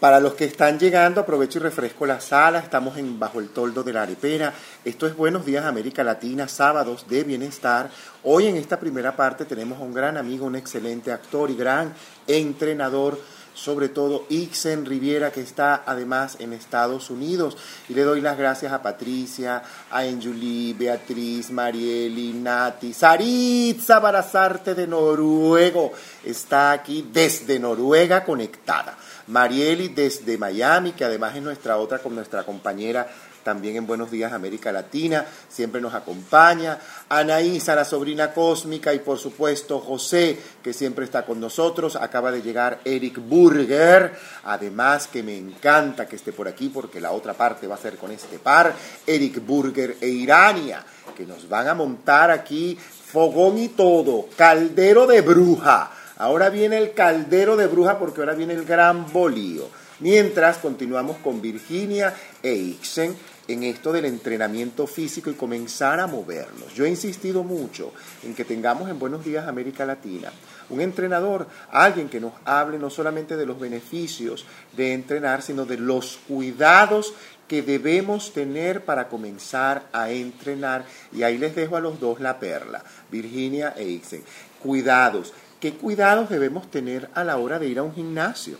Para 0.00 0.20
los 0.20 0.34
que 0.34 0.44
están 0.44 0.78
llegando, 0.78 1.22
aprovecho 1.22 1.58
y 1.58 1.62
refresco 1.62 2.04
la 2.04 2.20
sala. 2.20 2.58
Estamos 2.58 2.98
en 2.98 3.18
Bajo 3.18 3.40
el 3.40 3.48
Toldo 3.48 3.82
de 3.82 3.94
la 3.94 4.02
Arepera. 4.02 4.52
Esto 4.86 5.08
es 5.08 5.16
Buenos 5.16 5.44
Días 5.44 5.64
América 5.64 6.04
Latina, 6.04 6.46
sábados 6.46 7.08
de 7.08 7.24
bienestar. 7.24 7.90
Hoy 8.22 8.46
en 8.46 8.54
esta 8.54 8.78
primera 8.78 9.16
parte 9.16 9.44
tenemos 9.44 9.80
a 9.80 9.82
un 9.82 9.92
gran 9.92 10.16
amigo, 10.16 10.46
un 10.46 10.54
excelente 10.54 11.10
actor 11.10 11.50
y 11.50 11.56
gran 11.56 11.92
entrenador, 12.28 13.18
sobre 13.52 13.88
todo 13.88 14.26
Ixen 14.28 14.86
Riviera, 14.86 15.32
que 15.32 15.40
está 15.40 15.82
además 15.84 16.36
en 16.38 16.52
Estados 16.52 17.10
Unidos. 17.10 17.56
Y 17.88 17.94
le 17.94 18.04
doy 18.04 18.20
las 18.20 18.38
gracias 18.38 18.72
a 18.72 18.80
Patricia, 18.80 19.60
a 19.90 20.04
Enjuli, 20.04 20.72
Beatriz, 20.74 21.50
Marieli, 21.50 22.34
Nati, 22.34 22.92
Saritza 22.92 23.98
Barazarte 23.98 24.76
de 24.76 24.86
Noruego. 24.86 25.94
Está 26.24 26.70
aquí 26.70 27.10
desde 27.12 27.58
Noruega 27.58 28.22
conectada. 28.22 28.96
Marieli 29.26 29.88
desde 29.88 30.38
Miami, 30.38 30.92
que 30.92 31.04
además 31.04 31.34
es 31.34 31.42
nuestra 31.42 31.76
otra 31.78 31.98
con 31.98 32.14
nuestra 32.14 32.44
compañera 32.44 33.08
también 33.46 33.76
en 33.76 33.86
Buenos 33.86 34.10
Días 34.10 34.32
América 34.32 34.72
Latina, 34.72 35.24
siempre 35.48 35.80
nos 35.80 35.94
acompaña. 35.94 36.80
Anaísa, 37.08 37.76
la 37.76 37.84
sobrina 37.84 38.32
cósmica, 38.32 38.92
y 38.92 38.98
por 38.98 39.18
supuesto 39.18 39.78
José, 39.78 40.36
que 40.64 40.72
siempre 40.72 41.04
está 41.04 41.24
con 41.24 41.38
nosotros. 41.38 41.94
Acaba 41.94 42.32
de 42.32 42.42
llegar 42.42 42.80
Eric 42.84 43.20
Burger, 43.20 44.12
además 44.42 45.06
que 45.06 45.22
me 45.22 45.38
encanta 45.38 46.08
que 46.08 46.16
esté 46.16 46.32
por 46.32 46.48
aquí 46.48 46.70
porque 46.70 47.00
la 47.00 47.12
otra 47.12 47.34
parte 47.34 47.68
va 47.68 47.76
a 47.76 47.78
ser 47.78 47.96
con 47.98 48.10
este 48.10 48.40
par, 48.40 48.74
Eric 49.06 49.46
Burger 49.46 49.96
e 50.00 50.08
Irania, 50.08 50.84
que 51.16 51.24
nos 51.24 51.48
van 51.48 51.68
a 51.68 51.74
montar 51.74 52.32
aquí 52.32 52.76
fogón 52.76 53.58
y 53.58 53.68
todo, 53.68 54.26
caldero 54.36 55.06
de 55.06 55.20
bruja 55.20 55.92
Ahora 56.18 56.48
viene 56.48 56.78
el 56.78 56.94
caldero 56.94 57.56
de 57.56 57.66
bruja 57.66 57.98
porque 57.98 58.20
ahora 58.20 58.34
viene 58.34 58.54
el 58.54 58.64
gran 58.64 59.12
bolío. 59.12 59.68
Mientras 60.00 60.58
continuamos 60.58 61.18
con 61.18 61.40
Virginia 61.40 62.14
e 62.42 62.52
Ixen 62.52 63.16
en 63.48 63.62
esto 63.62 63.92
del 63.92 64.04
entrenamiento 64.06 64.86
físico 64.86 65.30
y 65.30 65.34
comenzar 65.34 66.00
a 66.00 66.06
movernos. 66.06 66.74
Yo 66.74 66.84
he 66.84 66.88
insistido 66.88 67.44
mucho 67.44 67.92
en 68.24 68.34
que 68.34 68.44
tengamos 68.44 68.90
en 68.90 68.98
Buenos 68.98 69.24
Días 69.24 69.46
América 69.46 69.86
Latina 69.86 70.32
un 70.68 70.80
entrenador, 70.80 71.46
alguien 71.70 72.08
que 72.08 72.20
nos 72.20 72.32
hable 72.44 72.78
no 72.78 72.90
solamente 72.90 73.36
de 73.36 73.46
los 73.46 73.58
beneficios 73.58 74.44
de 74.76 74.92
entrenar, 74.92 75.42
sino 75.42 75.64
de 75.64 75.78
los 75.78 76.18
cuidados 76.28 77.14
que 77.46 77.62
debemos 77.62 78.32
tener 78.32 78.84
para 78.84 79.08
comenzar 79.08 79.86
a 79.92 80.10
entrenar. 80.10 80.84
Y 81.12 81.22
ahí 81.22 81.38
les 81.38 81.54
dejo 81.54 81.76
a 81.76 81.80
los 81.80 82.00
dos 82.00 82.20
la 82.20 82.40
perla, 82.40 82.82
Virginia 83.10 83.74
e 83.76 83.84
Ixen. 83.84 84.22
Cuidados. 84.60 85.32
¿Qué 85.60 85.74
cuidados 85.74 86.28
debemos 86.28 86.70
tener 86.70 87.08
a 87.14 87.24
la 87.24 87.36
hora 87.36 87.58
de 87.58 87.68
ir 87.68 87.78
a 87.78 87.82
un 87.82 87.94
gimnasio? 87.94 88.58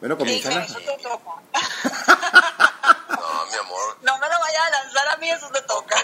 Bueno, 0.00 0.16
eso 0.24 0.78
te 0.78 0.96
toca. 1.02 1.30
No, 3.08 3.46
mi 3.46 3.54
amor, 3.58 3.96
No 4.02 4.18
me 4.18 4.28
lo 4.28 4.38
vayas 4.38 4.62
a 4.66 4.70
lanzar 4.70 5.08
a 5.08 5.16
mí, 5.16 5.30
eso 5.30 5.48
te 5.50 5.60
toca. 5.62 5.96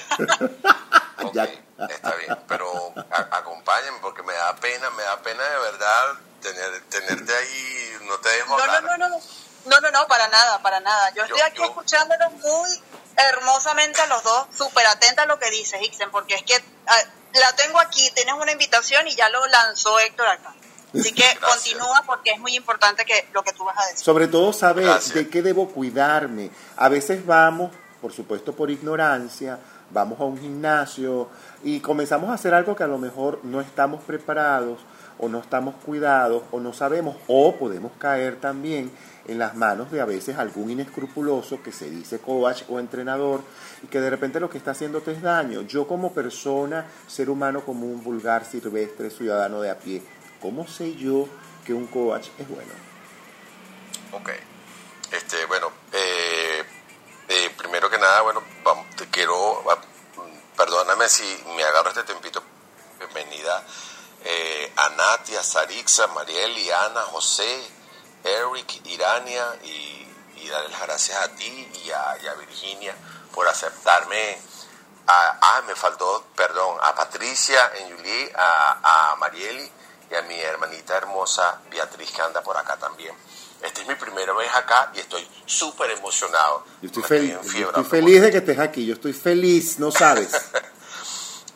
ok, 1.22 1.34
Ya. 1.34 1.48
está 1.88 2.14
bien, 2.16 2.36
pero 2.48 2.92
a- 3.10 3.36
acompáñenme 3.38 3.98
porque 4.00 4.22
me 4.22 4.32
da 4.34 4.54
pena, 4.56 4.90
me 4.90 5.02
da 5.02 5.16
pena 5.22 5.42
de 5.44 5.58
verdad 5.58 6.14
tener, 6.42 6.80
tenerte 6.88 7.34
ahí, 7.34 7.96
no 8.02 8.18
te 8.18 8.28
dejo 8.30 8.50
No, 8.50 8.66
no, 8.66 8.72
hablar. 8.72 8.82
no, 8.82 8.96
no, 8.98 9.08
no, 9.08 9.20
no, 9.66 9.80
no, 9.80 9.90
no, 9.90 10.06
para 10.08 10.28
nada, 10.28 10.60
para 10.60 10.80
nada. 10.80 11.10
Yo 11.14 11.22
estoy 11.24 11.40
aquí 11.40 11.58
yo- 11.58 11.64
escuchándolos 11.64 12.32
muy 12.32 12.82
hermosamente 13.16 14.00
a 14.00 14.06
los 14.06 14.22
dos, 14.22 14.46
súper 14.56 14.86
atenta 14.86 15.22
a 15.22 15.26
lo 15.26 15.38
que 15.38 15.50
dices, 15.50 15.80
Ixen, 15.82 16.10
porque 16.10 16.34
es 16.34 16.42
que 16.42 16.62
la 17.40 17.52
tengo 17.56 17.78
aquí, 17.80 18.10
tienes 18.10 18.34
una 18.34 18.52
invitación 18.52 19.06
y 19.08 19.14
ya 19.14 19.28
lo 19.28 19.46
lanzó 19.46 19.98
Héctor 20.00 20.26
acá. 20.28 20.52
Así 20.94 21.12
que 21.12 21.22
Gracias. 21.22 21.40
continúa 21.40 22.02
porque 22.06 22.30
es 22.32 22.38
muy 22.40 22.54
importante 22.56 23.04
que 23.04 23.26
lo 23.32 23.42
que 23.42 23.52
tú 23.52 23.64
vas 23.64 23.76
a 23.78 23.82
decir. 23.86 23.98
Sobre 24.04 24.28
todo 24.28 24.52
saber 24.52 24.84
Gracias. 24.84 25.14
de 25.14 25.28
qué 25.28 25.42
debo 25.42 25.68
cuidarme. 25.68 26.50
A 26.76 26.88
veces 26.88 27.24
vamos, 27.26 27.70
por 28.00 28.12
supuesto 28.12 28.54
por 28.54 28.70
ignorancia, 28.70 29.58
vamos 29.90 30.20
a 30.20 30.24
un 30.24 30.38
gimnasio 30.38 31.28
y 31.62 31.80
comenzamos 31.80 32.30
a 32.30 32.34
hacer 32.34 32.54
algo 32.54 32.74
que 32.76 32.82
a 32.84 32.88
lo 32.88 32.98
mejor 32.98 33.40
no 33.44 33.60
estamos 33.60 34.02
preparados 34.04 34.78
o 35.18 35.28
no 35.28 35.38
estamos 35.38 35.76
cuidados 35.76 36.42
o 36.50 36.58
no 36.58 36.72
sabemos 36.72 37.16
o 37.28 37.54
podemos 37.56 37.92
caer 37.98 38.36
también 38.40 38.90
en 39.26 39.38
las 39.38 39.54
manos 39.54 39.90
de 39.90 40.00
a 40.00 40.04
veces 40.04 40.36
algún 40.36 40.70
inescrupuloso 40.70 41.62
que 41.62 41.72
se 41.72 41.88
dice 41.88 42.18
coach 42.18 42.62
o 42.68 42.78
entrenador 42.78 43.40
y 43.82 43.86
que 43.86 44.00
de 44.00 44.10
repente 44.10 44.40
lo 44.40 44.50
que 44.50 44.58
está 44.58 44.72
haciéndote 44.72 45.12
es 45.12 45.22
daño. 45.22 45.62
Yo 45.62 45.86
como 45.86 46.12
persona, 46.12 46.86
ser 47.06 47.30
humano 47.30 47.64
común, 47.64 48.02
vulgar, 48.02 48.44
silvestre, 48.44 49.10
ciudadano 49.10 49.60
de 49.60 49.70
a 49.70 49.78
pie, 49.78 50.02
¿cómo 50.44 50.68
sé 50.68 50.94
yo 50.96 51.26
que 51.64 51.72
un 51.72 51.86
coach 51.86 52.28
es 52.38 52.46
bueno? 52.46 52.74
Ok. 54.12 54.28
Este, 55.10 55.46
bueno, 55.46 55.72
eh, 55.90 56.62
eh, 57.28 57.50
primero 57.56 57.88
que 57.88 57.96
nada, 57.96 58.20
bueno, 58.20 58.42
vamos, 58.62 58.84
te 58.94 59.08
quiero, 59.08 59.64
perdóname 60.54 61.08
si 61.08 61.24
me 61.56 61.64
agarro 61.64 61.88
este 61.88 62.04
tempito. 62.04 62.42
Bienvenida 62.98 63.64
eh, 64.22 64.70
a 64.76 64.90
Natia, 64.90 65.42
Sarixa, 65.42 66.08
Mariel, 66.08 66.54
Ana, 66.74 67.00
José, 67.04 67.66
Eric, 68.22 68.84
Irania 68.84 69.46
y, 69.62 70.06
y 70.36 70.48
darle 70.50 70.68
las 70.68 70.82
gracias 70.82 71.22
a 71.22 71.28
ti 71.36 71.72
y 71.86 71.90
a, 71.90 72.34
Virginia 72.34 72.94
por 73.32 73.48
aceptarme. 73.48 74.38
Ah, 75.06 75.62
me 75.66 75.74
faltó, 75.74 76.26
perdón, 76.36 76.78
a 76.82 76.94
Patricia, 76.94 77.72
en 77.78 77.88
Yuli, 77.88 78.30
a, 78.34 79.12
a 79.12 79.16
Marieli 79.16 79.70
y 80.10 80.14
a 80.14 80.22
mi 80.22 80.38
hermanita 80.40 80.96
hermosa 80.96 81.60
Beatriz 81.70 82.10
que 82.12 82.22
anda 82.22 82.42
por 82.42 82.56
acá 82.56 82.76
también. 82.76 83.14
Esta 83.62 83.80
es 83.80 83.86
mi 83.88 83.94
primera 83.94 84.32
vez 84.34 84.50
acá 84.54 84.90
y 84.94 85.00
estoy 85.00 85.26
súper 85.46 85.90
emocionado. 85.92 86.64
Yo 86.82 86.88
estoy, 87.00 87.30
yo 87.30 87.40
enfiebrando 87.40 87.80
estoy 87.80 88.00
feliz 88.00 88.20
de 88.22 88.30
que 88.30 88.38
estés 88.38 88.58
aquí, 88.58 88.84
yo 88.86 88.94
estoy 88.94 89.12
feliz, 89.12 89.78
no 89.78 89.90
sabes. 89.90 90.30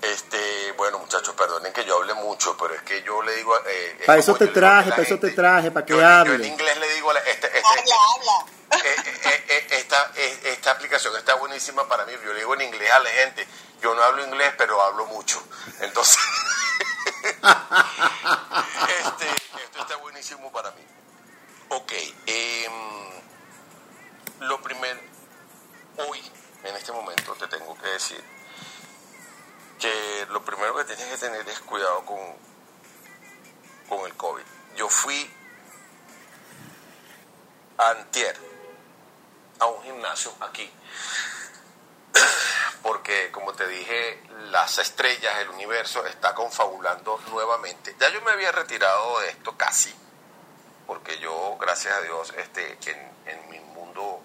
Este, 0.00 0.72
bueno, 0.76 1.00
muchachos, 1.00 1.34
perdonen 1.34 1.72
que 1.72 1.84
yo 1.84 1.96
hable 1.96 2.14
mucho, 2.14 2.56
pero 2.56 2.72
es 2.72 2.82
que 2.82 3.02
yo 3.02 3.20
le 3.22 3.34
digo. 3.34 3.52
Eh, 3.66 3.96
es 4.00 4.06
Pa' 4.06 4.16
eso 4.16 4.32
te 4.36 4.46
yo 4.46 4.52
traje, 4.52 4.90
la 4.90 4.96
pa' 4.96 5.02
eso 5.02 5.18
te 5.18 5.30
traje, 5.32 5.70
pa' 5.72 5.84
que 5.84 5.92
Yo- 5.92 5.98
Yo 6.00 6.06
hable. 6.06 6.34
en 6.36 6.52
inglés 6.52 6.76
le 6.78 6.88
digo 6.94 7.10
a 7.10 7.14
la, 7.14 7.20
este, 7.20 7.48
este- 7.48 7.60
Habla, 7.66 7.94
habla. 8.14 8.84
eh, 8.84 8.94
eh, 9.24 9.44
eh, 9.48 9.66
esta, 9.70 10.12
esta 10.44 10.70
aplicación 10.70 11.16
está 11.16 11.34
buenísima 11.34 11.88
para 11.88 12.06
mí. 12.06 12.12
Yo 12.24 12.32
le 12.32 12.38
digo 12.38 12.54
en 12.54 12.60
inglés 12.60 12.90
a 12.92 13.00
la 13.00 13.10
gente. 13.10 13.46
Yo 13.82 13.92
no 13.94 14.02
hablo 14.02 14.24
inglés, 14.24 14.52
pero 14.56 14.80
hablo 14.80 15.06
mucho. 15.06 15.42
Entonces, 15.80 16.16
este, 17.28 19.28
esto 19.64 19.80
está 19.80 19.96
buenísimo 19.96 20.50
para 20.52 20.70
mí. 20.72 20.82
Ok, 21.70 21.92
em, 22.26 22.72
lo 24.40 24.60
primero, 24.62 25.00
hoy, 25.98 26.20
en 26.64 26.76
este 26.76 26.92
momento, 26.92 27.34
te 27.34 27.48
tengo 27.48 27.76
que 27.78 27.88
decir 27.88 28.22
que 29.78 30.26
lo 30.30 30.44
primero 30.44 30.76
que 30.76 30.84
tienes 30.84 31.06
que 31.06 31.18
tener 31.18 31.48
es 31.48 31.60
cuidado 31.60 32.04
con, 32.04 32.18
con 33.88 34.06
el 34.06 34.14
COVID. 34.14 34.44
Yo 34.76 34.88
fui 34.88 35.30
antier 37.78 38.36
a 39.60 39.66
un 39.66 39.82
gimnasio 39.82 40.32
aquí 40.40 40.70
porque 42.82 43.30
como 43.32 43.52
te 43.54 43.66
dije 43.66 44.22
las 44.50 44.78
estrellas 44.78 45.38
el 45.40 45.48
universo 45.50 46.04
está 46.06 46.34
confabulando 46.34 47.20
nuevamente 47.30 47.94
ya 47.98 48.08
yo 48.10 48.20
me 48.22 48.32
había 48.32 48.52
retirado 48.52 49.20
de 49.20 49.30
esto 49.30 49.56
casi 49.56 49.94
porque 50.86 51.18
yo 51.18 51.56
gracias 51.60 51.94
a 51.96 52.00
Dios 52.02 52.32
este 52.36 52.78
en, 53.26 53.50
mi 53.50 53.60
mundo 53.60 54.20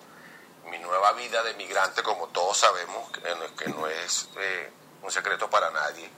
mi 0.70 0.78
nueva 0.80 1.12
vida 1.14 1.44
de 1.44 1.54
migrante 1.56 2.04
como 2.04 2.28
todos 2.28 2.58
sabemos 2.58 3.10
que 3.12 3.22
no, 3.36 3.56
que 3.56 3.68
no 3.70 3.88
es 3.88 4.30
eh, 4.38 4.72
un 5.02 5.12
secreto 5.12 5.50
para 5.50 5.70
nadie 5.72 6.10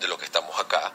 de 0.00 0.08
lo 0.08 0.18
que 0.18 0.24
estamos 0.24 0.58
acá 0.60 0.92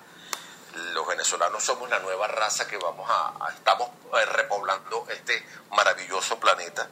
los 0.93 1.05
venezolanos 1.07 1.63
somos 1.63 1.88
la 1.89 1.99
nueva 1.99 2.27
raza 2.27 2.67
que 2.67 2.77
vamos 2.77 3.07
a, 3.09 3.45
a- 3.45 3.51
estamos 3.53 3.89
eh, 4.19 4.25
repoblando 4.25 5.05
este 5.09 5.45
maravilloso 5.69 6.39
planeta. 6.39 6.89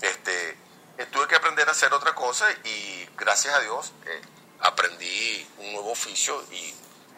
Este, 0.00 0.56
eh, 0.98 1.06
tuve 1.06 1.26
que 1.26 1.36
aprender 1.36 1.68
a 1.68 1.72
hacer 1.72 1.92
otra 1.92 2.14
cosa 2.14 2.46
y 2.64 3.08
gracias 3.16 3.54
a 3.54 3.60
Dios 3.60 3.92
eh, 4.06 4.20
aprendí 4.60 5.46
un 5.58 5.72
nuevo 5.72 5.92
oficio 5.92 6.42
y 6.50 6.74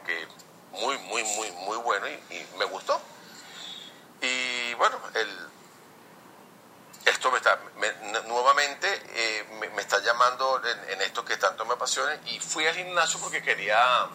que 0.06 0.26
muy, 0.72 0.96
muy, 0.98 1.22
muy, 1.24 1.50
muy 1.52 1.76
bueno 1.78 2.06
y, 2.08 2.46
me 2.58 2.64
gustó. 2.66 3.00
Y 4.20 4.74
bueno, 4.74 4.98
el, 5.14 5.48
esto 7.04 7.30
me 7.30 7.38
está, 7.38 7.58
me- 7.76 8.22
nuevamente 8.22 8.88
eh, 9.10 9.46
me, 9.60 9.68
me 9.70 9.82
está 9.82 10.00
llamando 10.00 10.60
en, 10.64 10.90
en 10.90 11.00
esto 11.02 11.24
que 11.24 11.36
tanto 11.36 11.64
me 11.64 11.74
apasiona 11.74 12.14
y 12.26 12.40
fui 12.40 12.66
al 12.66 12.74
gimnasio 12.74 13.20
porque 13.20 13.42
quería 13.42 14.08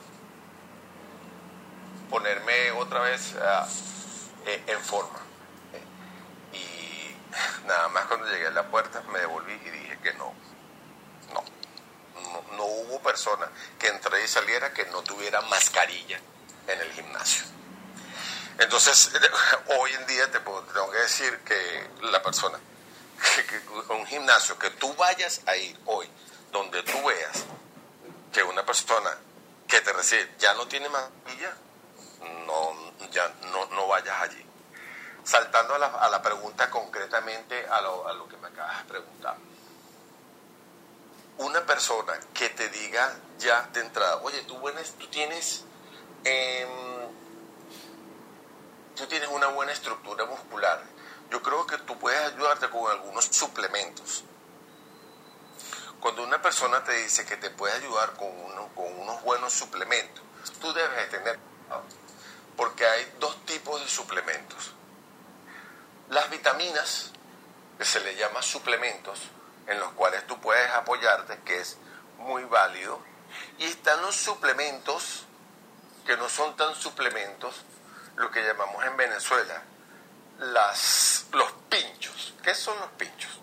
ponerme 2.10 2.72
otra 2.72 3.00
vez 3.02 3.36
ah, 3.42 3.68
eh, 4.46 4.64
en 4.68 4.80
forma. 4.82 5.20
Nada 7.66 7.88
más 7.90 8.06
cuando 8.08 8.28
llegué 8.28 8.48
a 8.48 8.52
la 8.52 8.64
puerta 8.64 9.02
me 9.12 9.20
devolví 9.20 9.54
y 9.54 9.70
dije 9.70 10.00
que 10.04 10.14
no, 10.14 10.34
no, 11.34 11.44
no, 12.58 12.64
hubo 12.64 13.00
persona 13.02 13.50
que 13.80 13.88
entrara 13.88 14.20
y 14.20 14.28
saliera 14.28 14.74
que 14.74 14.86
no 14.88 15.02
tuviera 15.02 15.42
mascarilla 15.42 16.20
en 16.68 16.82
el 16.82 16.92
gimnasio. 16.94 17.44
Entonces, 18.60 19.12
hoy 19.80 19.92
en 19.94 20.06
día 20.08 20.30
te, 20.32 20.40
puedo- 20.42 20.62
te 20.64 20.74
tengo 20.74 20.92
que 20.92 20.98
decir 21.00 21.40
que 21.40 21.90
la 22.02 22.22
persona, 22.22 22.60
que 23.50 23.94
un 23.94 24.06
gimnasio 24.06 24.58
que 24.60 24.70
tú 24.72 24.94
vayas 24.96 25.42
a 25.46 25.56
ir 25.56 25.80
hoy, 25.86 26.10
donde 26.52 26.84
tú 26.84 27.02
veas 27.06 27.46
que 28.34 28.44
una 28.44 28.66
persona 28.66 29.18
que 29.68 29.80
te 29.82 29.94
recibe 29.94 30.36
ya 30.38 30.54
no 30.54 30.68
tiene 30.68 30.90
mascarilla, 30.90 31.54
no, 32.46 32.94
ya 33.12 33.28
no, 33.52 33.66
no 33.68 33.88
vayas 33.88 34.22
allí. 34.22 34.46
Saltando 35.24 35.76
a 35.76 35.80
la, 35.80 35.88
a 35.88 36.10
la 36.10 36.22
pregunta 36.22 36.70
concretamente 36.70 37.68
a 37.68 37.82
lo, 37.82 38.08
a 38.08 38.14
lo 38.14 38.28
que 38.28 38.38
me 38.38 38.48
acabas 38.48 38.80
de 38.80 38.84
preguntar. 38.86 39.38
Una 41.38 41.66
persona 41.66 42.20
que 42.34 42.50
te 42.50 42.70
diga 42.70 43.16
ya 43.40 43.64
de 43.74 43.82
entrada, 43.82 44.18
oye, 44.18 44.42
tú, 44.44 44.58
buenas, 44.58 44.92
tú 44.94 45.08
tienes 45.08 45.64
em, 46.24 46.70
tú 48.96 49.06
tienes 49.08 49.30
una 49.30 49.48
buena 49.48 49.72
estructura 49.72 50.26
muscular. 50.26 50.82
Yo 51.30 51.42
creo 51.42 51.66
que 51.66 51.78
tú 51.80 51.98
puedes 51.98 52.20
ayudarte 52.34 52.70
con 52.70 52.92
algunos 52.92 53.26
suplementos. 53.26 54.24
Cuando 56.00 56.24
una 56.24 56.42
persona 56.42 56.84
te 56.84 56.94
dice 56.94 57.26
que 57.26 57.38
te 57.38 57.50
puede 57.52 57.74
ayudar 57.76 58.14
con, 58.14 58.28
uno- 58.28 58.70
con 58.76 59.00
unos 59.00 59.22
buenos 59.24 59.54
suplementos, 59.54 60.24
tú 60.60 60.74
debes 60.74 60.98
de 60.98 61.18
tener 61.18 61.40
porque 62.58 62.86
hay 62.86 63.16
dos 63.20 63.44
tipos 63.46 63.80
de 63.82 63.88
suplementos. 63.88 64.74
Las 66.12 66.30
vitaminas, 66.30 67.12
que 67.78 67.86
se 67.86 68.00
le 68.02 68.16
llama 68.16 68.42
suplementos, 68.42 69.20
en 69.68 69.80
los 69.80 69.92
cuales 69.94 70.26
tú 70.28 70.40
puedes 70.40 70.70
apoyarte, 70.72 71.40
que 71.44 71.60
es 71.60 71.78
muy 72.20 72.44
válido, 72.44 73.00
y 73.58 73.66
están 73.66 74.02
los 74.02 74.16
suplementos 74.16 75.26
que 76.06 76.16
no 76.18 76.30
son 76.30 76.56
tan 76.56 76.76
suplementos, 76.76 77.64
lo 78.18 78.30
que 78.30 78.44
llamamos 78.44 78.86
en 78.86 78.98
Venezuela 78.98 79.64
las, 80.40 81.28
los 81.32 81.52
pinchos. 81.70 82.34
¿Qué 82.44 82.54
son 82.56 82.78
los 82.80 82.90
pinchos? 82.92 83.40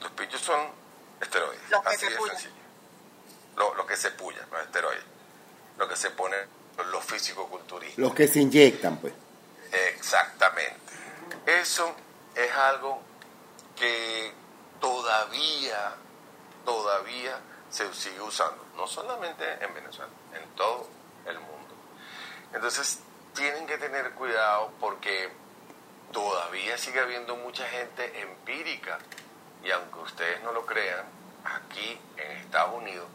Los 0.00 0.10
pinchos 0.12 0.40
son 0.40 0.60
esteroides, 1.20 1.70
Los 1.70 1.82
que 1.82 1.88
así 1.88 1.98
se 1.98 2.10
de 2.10 2.16
pullan. 2.16 2.36
sencillo. 2.36 2.62
Lo, 3.56 3.74
lo 3.74 3.86
que 3.86 3.96
se 3.96 4.10
puya, 4.12 4.46
los 4.50 4.60
esteroides. 4.62 5.04
Lo 5.78 5.88
que 5.88 5.96
se 5.96 6.10
pone 6.10 6.36
los 6.90 7.04
fisicoculturistas. 7.04 7.98
Los 7.98 8.14
que 8.14 8.28
se 8.28 8.40
inyectan, 8.40 8.98
pues. 8.98 9.14
Exactamente. 9.72 10.78
Eso 11.46 11.94
es 12.34 12.52
algo 12.52 13.02
que 13.76 14.32
todavía, 14.80 15.94
todavía 16.64 17.38
se 17.70 17.92
sigue 17.94 18.20
usando, 18.20 18.64
no 18.76 18.86
solamente 18.86 19.44
en 19.60 19.74
Venezuela, 19.74 20.10
en 20.34 20.48
todo 20.54 20.88
el 21.26 21.38
mundo. 21.38 21.74
Entonces, 22.52 23.00
tienen 23.34 23.66
que 23.66 23.78
tener 23.78 24.12
cuidado 24.12 24.72
porque 24.80 25.30
todavía 26.12 26.78
sigue 26.78 27.00
habiendo 27.00 27.36
mucha 27.36 27.66
gente 27.68 28.20
empírica 28.20 28.98
y 29.62 29.70
aunque 29.70 29.98
ustedes 30.00 30.42
no 30.42 30.52
lo 30.52 30.64
crean, 30.64 31.04
aquí 31.44 32.00
en 32.16 32.36
Estados 32.38 32.74
Unidos 32.74 33.06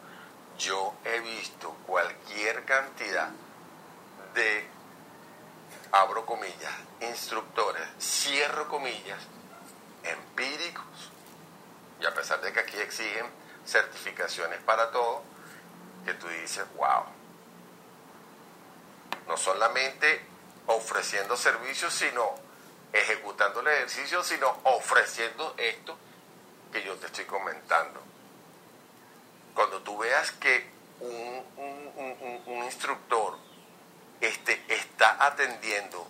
yo 0.57 0.93
he 1.03 1.19
visto 1.19 1.75
cualquier 1.85 2.63
cantidad 2.65 3.29
de, 4.33 4.67
abro 5.93 6.25
comillas, 6.25 6.73
instructores, 7.01 7.87
cierro 7.99 8.67
comillas, 8.67 9.19
empíricos, 10.03 11.11
y 12.01 12.05
a 12.05 12.13
pesar 12.13 12.41
de 12.41 12.51
que 12.51 12.59
aquí 12.59 12.77
exigen 12.77 13.27
certificaciones 13.65 14.59
para 14.63 14.91
todo, 14.91 15.21
que 16.03 16.15
tú 16.15 16.27
dices, 16.27 16.65
wow, 16.75 17.05
no 19.27 19.37
solamente 19.37 20.25
ofreciendo 20.65 21.37
servicios, 21.37 21.93
sino 21.93 22.35
ejecutando 22.91 23.59
el 23.59 23.67
ejercicio, 23.67 24.23
sino 24.23 24.49
ofreciendo 24.63 25.53
esto 25.57 25.95
que 26.71 26.83
yo 26.83 26.95
te 26.95 27.05
estoy 27.05 27.25
comentando. 27.25 28.01
Cuando 29.53 29.79
tú 29.81 29.99
veas 29.99 30.31
que 30.31 30.71
un, 30.99 32.63
instructor 32.65 33.37
este, 34.23 34.63
está 34.69 35.25
atendiendo 35.25 36.07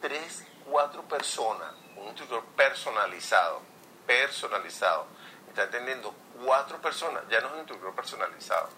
tres, 0.00 0.44
cuatro 0.64 1.02
personas, 1.02 1.72
un 1.96 2.06
instructor 2.06 2.44
personalizado, 2.56 3.62
personalizado, 4.06 5.06
está 5.48 5.62
atendiendo 5.62 6.14
cuatro 6.44 6.80
personas, 6.80 7.24
ya 7.28 7.40
no 7.40 7.48
es 7.48 7.52
un 7.54 7.58
instructor 7.58 7.94
personalizado. 7.96 8.68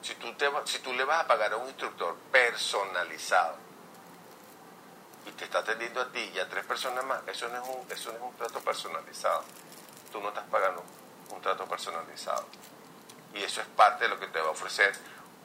Si 0.00 0.14
tú, 0.14 0.32
te, 0.34 0.50
si 0.64 0.78
tú 0.78 0.94
le 0.94 1.04
vas 1.04 1.24
a 1.24 1.26
pagar 1.26 1.52
a 1.52 1.56
un 1.58 1.68
instructor 1.68 2.16
personalizado, 2.32 3.56
y 5.26 5.30
te 5.32 5.44
está 5.44 5.58
atendiendo 5.58 6.00
a 6.00 6.10
ti 6.10 6.32
y 6.34 6.38
a 6.38 6.48
tres 6.48 6.64
personas 6.64 7.04
más, 7.04 7.20
eso 7.28 7.48
no 7.48 7.62
es 7.62 7.68
un, 7.68 7.92
eso 7.92 8.10
no 8.12 8.16
es 8.16 8.22
un 8.22 8.36
trato 8.36 8.60
personalizado. 8.60 9.44
Tú 10.10 10.20
no 10.20 10.28
estás 10.28 10.44
pagando 10.50 10.82
un 11.30 11.40
trato 11.40 11.66
personalizado. 11.66 12.46
Y 13.34 13.42
eso 13.42 13.60
es 13.60 13.66
parte 13.68 14.04
de 14.04 14.10
lo 14.10 14.18
que 14.18 14.26
te 14.26 14.40
va 14.40 14.48
a 14.48 14.50
ofrecer 14.50 14.92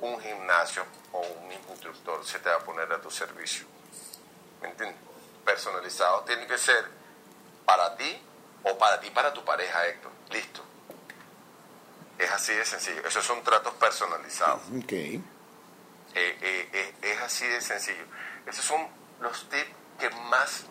un 0.02 0.20
gimnasio 0.22 0.86
o 1.12 1.22
un 1.22 1.52
instructor, 1.52 2.26
se 2.26 2.40
te 2.40 2.50
va 2.50 2.56
a 2.56 2.60
poner 2.60 2.92
a 2.92 3.02
tu 3.02 3.10
servicio. 3.10 3.66
¿Me 4.62 4.70
entiendes? 4.70 4.98
Personalizado 5.46 6.22
tiene 6.22 6.46
que 6.46 6.58
ser 6.58 6.86
para 7.66 7.96
ti 7.96 8.22
o 8.64 8.78
para 8.78 9.00
ti, 9.00 9.10
para 9.12 9.34
tu 9.34 9.44
pareja, 9.44 9.88
Héctor. 9.88 10.12
Listo. 10.32 10.62
Es 12.18 12.32
así 12.32 12.54
de 12.54 12.66
sencillo. 12.66 13.06
Esos 13.08 13.26
son 13.26 13.44
tratos 13.44 13.74
personalizados. 13.76 14.62
Ok. 14.76 14.92
Eh, 14.92 15.22
eh, 16.16 16.70
eh, 16.74 16.94
es 17.02 17.22
así 17.22 17.46
de 17.46 17.62
sencillo. 17.62 18.04
Esos 18.46 18.66
son 18.66 18.88
los 19.22 19.48
tips 19.50 19.72
que 20.00 20.10
más 20.10 20.64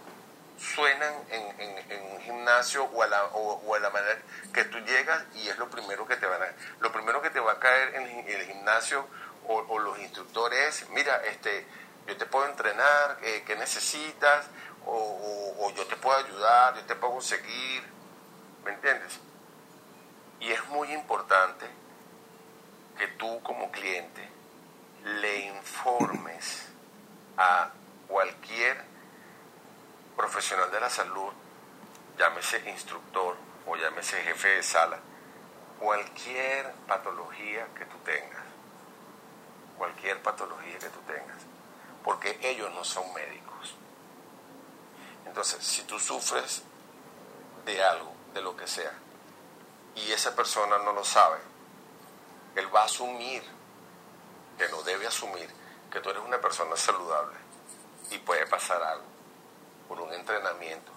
suenan 0.59 1.14
en, 1.30 2.02
un 2.12 2.20
gimnasio 2.22 2.84
o 2.84 3.02
a, 3.02 3.07
la, 3.07 3.24
o, 3.32 3.78
la 3.78 3.90
manera 3.90 4.18
que 4.52 4.64
tú 4.64 4.78
llegas 4.78 5.24
y 5.34 5.48
es 5.48 5.59
lo 5.59 5.68
primero 5.68 6.07
que 6.07 6.16
te 6.16 6.26
van 6.26 6.42
a 6.42 6.46
lo 6.80 6.92
primero 6.92 7.20
que 7.20 7.30
te 7.30 7.40
va 7.40 7.52
a 7.52 7.59
caer 7.59 7.94
en 7.94 8.28
el 8.28 8.46
gimnasio 8.46 9.07
o, 9.48 9.78
los 9.78 9.98
instructores 9.98 10.88
mira 10.90 11.16
este 11.24 11.66
yo 12.07 12.16
te 12.16 12.26
puedo 12.26 12.46
entrenar 12.46 13.18
eh, 13.22 13.44
qué 13.46 13.57
necesitas 13.57 14.46
o, 14.86 15.72
yo 15.76 15.86
te 15.86 15.96
puedo 15.96 16.16
ayudar 16.16 16.74
yo 16.76 16.84
te 16.84 16.94
puedo 16.94 17.20
seguir 17.20 17.82
¿me 18.64 18.72
entiendes? 18.72 19.20
y 20.40 20.52
es 20.52 20.64
muy 20.68 20.92
importante 20.92 21.66
que 22.98 23.09
tú 23.09 23.42
como 23.42 23.70
cliente 23.70 24.28
le 25.04 25.38
informes 25.40 26.66
a 27.36 27.70
cualquier 28.09 28.95
profesional 30.16 30.70
de 30.70 30.80
la 30.80 30.90
salud, 30.90 31.32
llámese 32.18 32.68
instructor 32.70 33.36
o 33.66 33.76
llámese 33.76 34.22
jefe 34.22 34.48
de 34.48 34.62
sala, 34.62 34.98
cualquier 35.78 36.72
patología 36.86 37.68
que 37.74 37.84
tú 37.84 37.98
tengas, 37.98 38.44
cualquier 39.76 40.22
patología 40.22 40.78
que 40.78 40.88
tú 40.88 41.00
tengas, 41.06 41.38
porque 42.02 42.38
ellos 42.42 42.72
no 42.72 42.82
son 42.84 43.12
médicos. 43.12 43.74
Entonces, 45.26 45.62
si 45.62 45.82
tú 45.82 45.98
sufres 46.00 46.62
de 47.66 47.84
algo, 47.84 48.12
de 48.32 48.40
lo 48.40 48.56
que 48.56 48.66
sea, 48.66 48.92
y 49.94 50.12
esa 50.12 50.34
persona 50.34 50.78
no 50.78 50.92
lo 50.92 51.04
sabe, 51.04 51.38
él 52.54 52.74
va 52.74 52.82
a 52.82 52.84
asumir, 52.84 53.42
que 54.56 54.68
no 54.70 54.82
debe 54.82 55.06
asumir, 55.06 55.50
que 55.90 56.00
tú 56.00 56.08
eres 56.08 56.22
una 56.22 56.40
persona 56.40 56.74
saludable 56.76 57.36
y 58.10 58.18
puede 58.18 58.46
pasar 58.46 58.82
algo 58.82 59.15
por 59.89 60.01
un 60.01 60.12
entrenamiento, 60.12 60.93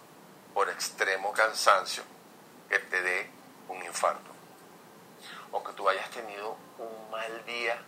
por 0.54 0.70
extremo 0.70 1.32
cansancio, 1.32 2.04
que 2.70 2.80
te 2.80 3.02
dé 3.02 3.30
un 3.68 3.84
infarto. 3.84 4.30
O 5.52 5.64
que 5.64 5.74
tú 5.74 5.90
hayas 5.90 6.10
tenido 6.12 6.58
un 6.78 7.12
mal 7.12 7.46
día 7.46 7.82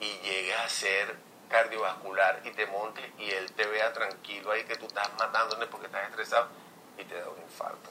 y 0.00 0.18
llegues 0.18 0.56
a 0.56 0.68
ser 0.68 1.16
cardiovascular 1.48 2.40
y 2.44 2.50
te 2.50 2.66
montes 2.66 3.04
y 3.18 3.30
él 3.30 3.50
te 3.52 3.66
vea 3.66 3.92
tranquilo 3.92 4.52
ahí 4.52 4.64
que 4.64 4.76
tú 4.76 4.86
estás 4.86 5.10
matándole 5.18 5.66
porque 5.66 5.86
estás 5.86 6.08
estresado 6.08 6.48
y 6.96 7.04
te 7.04 7.18
da 7.18 7.28
un 7.28 7.40
infarto. 7.42 7.90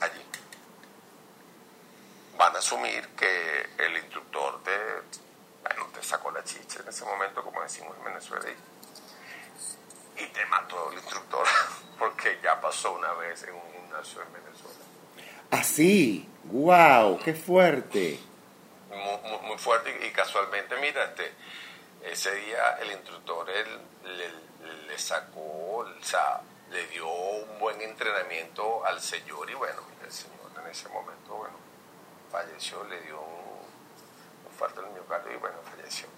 Allí. 0.00 0.22
Van 2.36 2.54
a 2.54 2.58
asumir 2.58 3.08
que 3.16 3.70
el 3.78 3.96
instructor 3.96 4.62
te, 4.62 4.76
bueno, 5.62 5.88
te 5.94 6.02
sacó 6.02 6.30
la 6.30 6.44
chicha 6.44 6.80
en 6.80 6.88
ese 6.88 7.04
momento, 7.04 7.42
como 7.42 7.62
decimos 7.62 7.96
en 7.96 8.04
Venezuela, 8.04 8.44
y 10.18 10.26
te 10.26 10.44
mató 10.46 10.90
el 10.90 10.98
instructor 10.98 11.46
porque 11.98 12.38
ya 12.42 12.60
pasó 12.60 12.92
una 12.92 13.12
vez 13.14 13.42
en 13.44 13.54
un 13.54 13.72
gimnasio 13.72 14.22
en 14.22 14.32
Venezuela. 14.32 14.76
Así, 15.50 16.28
ah, 16.28 16.40
wow, 16.44 17.18
qué 17.18 17.34
fuerte. 17.34 18.18
Muy, 19.42 19.58
fuerte 19.58 20.06
y, 20.06 20.10
casualmente, 20.10 20.76
mira, 20.80 21.04
este, 21.04 21.32
ese 22.02 22.34
día 22.34 22.78
el 22.80 22.92
instructor 22.92 23.48
él, 23.50 23.66
le, 24.88 24.98
sacó, 24.98 25.40
o 25.40 25.86
sea, 26.02 26.40
le 26.70 26.86
dio 26.88 27.06
un 27.06 27.58
buen 27.58 27.80
entrenamiento 27.82 28.84
al 28.86 29.00
señor 29.00 29.50
y 29.50 29.54
bueno, 29.54 29.82
el 30.04 30.10
señor 30.10 30.50
en 30.58 30.70
ese 30.70 30.88
momento, 30.88 31.34
bueno, 31.34 31.56
falleció, 32.30 32.82
le 32.84 33.00
dio 33.02 33.20
un, 33.20 34.46
un 34.46 34.58
falta 34.58 34.80
del 34.80 34.90
miocardio 34.92 35.34
y 35.34 35.36
bueno, 35.36 35.56
falleció. 35.70 36.15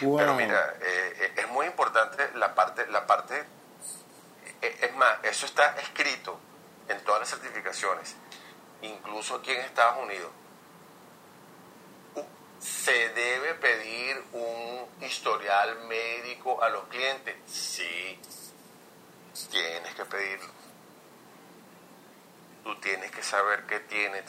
Pero 0.00 0.34
mira, 0.34 0.76
eh, 0.80 1.16
eh, 1.20 1.32
es 1.36 1.48
muy 1.48 1.66
importante 1.66 2.30
la 2.34 2.54
parte, 2.54 2.86
la 2.88 3.06
parte, 3.06 3.44
eh, 4.62 4.78
es 4.82 4.94
más, 4.94 5.18
eso 5.24 5.46
está 5.46 5.76
escrito 5.80 6.38
en 6.88 7.00
todas 7.04 7.20
las 7.20 7.30
certificaciones, 7.30 8.14
incluso 8.82 9.36
aquí 9.36 9.50
en 9.50 9.60
Estados 9.60 10.02
Unidos. 10.04 10.30
¿Se 12.60 13.10
debe 13.10 13.54
pedir 13.54 14.20
un 14.32 14.88
historial 15.00 15.78
médico 15.86 16.62
a 16.62 16.68
los 16.68 16.84
clientes? 16.88 17.36
Sí, 17.46 18.20
tienes 19.50 19.94
que 19.94 20.04
pedirlo. 20.04 20.52
Tú 22.64 22.74
tienes 22.80 23.10
que 23.12 23.22
saber 23.22 23.64
qué 23.66 23.80
tiene. 23.80 24.24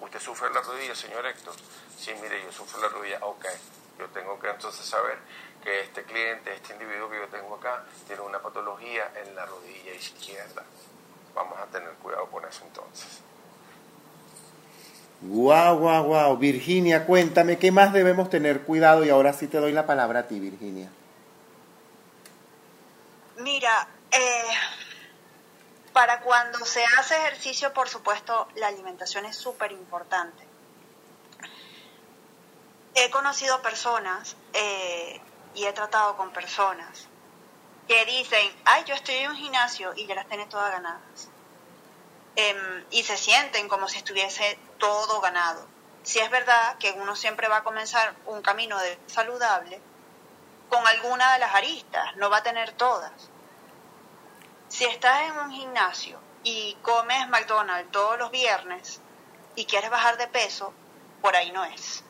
¿Usted 0.00 0.20
sufre 0.20 0.52
la 0.52 0.60
rodilla, 0.60 0.94
señor 0.94 1.24
Héctor? 1.24 1.54
Sí, 1.96 2.12
mire, 2.20 2.42
yo 2.42 2.50
sufro 2.50 2.80
la 2.80 2.88
rodilla. 2.88 3.18
Ok, 3.22 3.46
yo 3.98 4.06
tengo 4.08 4.38
que 4.38 4.50
entonces 4.50 4.84
saber 4.84 5.18
que 5.62 5.80
este 5.80 6.02
cliente, 6.02 6.54
este 6.54 6.72
individuo 6.72 7.08
que 7.08 7.18
yo 7.18 7.28
tengo 7.28 7.54
acá, 7.54 7.84
tiene 8.06 8.22
una 8.22 8.40
patología 8.40 9.12
en 9.16 9.34
la 9.34 9.46
rodilla 9.46 9.94
izquierda. 9.94 10.64
Vamos 11.34 11.58
a 11.58 11.66
tener 11.66 11.90
cuidado 11.94 12.26
con 12.26 12.44
eso 12.44 12.64
entonces. 12.66 13.20
Guau, 15.20 15.78
guau, 15.78 16.04
guau. 16.04 16.36
Virginia, 16.36 17.06
cuéntame, 17.06 17.58
¿qué 17.58 17.70
más 17.70 17.92
debemos 17.92 18.28
tener 18.28 18.62
cuidado? 18.62 19.04
Y 19.04 19.10
ahora 19.10 19.32
sí 19.32 19.46
te 19.46 19.58
doy 19.58 19.72
la 19.72 19.86
palabra 19.86 20.20
a 20.20 20.26
ti, 20.26 20.40
Virginia. 20.40 20.90
Mira, 23.38 23.86
eh, 24.10 24.44
para 25.92 26.20
cuando 26.20 26.64
se 26.64 26.84
hace 26.98 27.16
ejercicio, 27.16 27.72
por 27.72 27.88
supuesto, 27.88 28.48
la 28.56 28.66
alimentación 28.66 29.24
es 29.24 29.36
súper 29.36 29.70
importante 29.70 30.51
he 32.94 33.10
conocido 33.10 33.62
personas 33.62 34.36
eh, 34.52 35.20
y 35.54 35.64
he 35.64 35.72
tratado 35.72 36.16
con 36.16 36.32
personas 36.32 37.08
que 37.88 38.04
dicen, 38.04 38.54
ay, 38.64 38.84
yo 38.84 38.94
estoy 38.94 39.16
en 39.16 39.30
un 39.30 39.36
gimnasio 39.36 39.92
y 39.96 40.06
ya 40.06 40.14
las 40.14 40.26
tienen 40.26 40.48
todas 40.48 40.70
ganadas. 40.70 41.28
Em, 42.36 42.84
y 42.90 43.02
se 43.02 43.16
sienten 43.16 43.68
como 43.68 43.88
si 43.88 43.98
estuviese 43.98 44.58
todo 44.78 45.20
ganado. 45.20 45.66
Si 46.02 46.18
es 46.18 46.30
verdad 46.30 46.78
que 46.78 46.92
uno 46.92 47.14
siempre 47.16 47.48
va 47.48 47.58
a 47.58 47.64
comenzar 47.64 48.14
un 48.26 48.42
camino 48.42 48.78
de 48.78 48.98
saludable 49.06 49.80
con 50.68 50.86
alguna 50.86 51.34
de 51.34 51.38
las 51.40 51.54
aristas, 51.54 52.16
no 52.16 52.30
va 52.30 52.38
a 52.38 52.42
tener 52.42 52.72
todas. 52.72 53.12
Si 54.68 54.84
estás 54.84 55.28
en 55.28 55.38
un 55.38 55.52
gimnasio 55.52 56.18
y 56.44 56.76
comes 56.82 57.28
McDonald's 57.28 57.92
todos 57.92 58.18
los 58.18 58.30
viernes 58.30 59.00
y 59.54 59.66
quieres 59.66 59.90
bajar 59.90 60.16
de 60.16 60.28
peso, 60.28 60.72
por 61.20 61.36
ahí 61.36 61.52
no 61.52 61.64
es. 61.64 62.02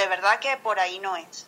De 0.00 0.06
verdad 0.06 0.40
que 0.40 0.56
por 0.56 0.80
ahí 0.80 0.98
no 0.98 1.14
es. 1.14 1.46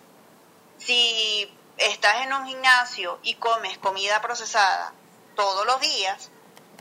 Si 0.77 1.51
estás 1.79 2.17
en 2.21 2.35
un 2.35 2.47
gimnasio 2.47 3.19
y 3.23 3.37
comes 3.37 3.79
comida 3.79 4.21
procesada 4.21 4.93
todos 5.35 5.65
los 5.65 5.81
días, 5.81 6.29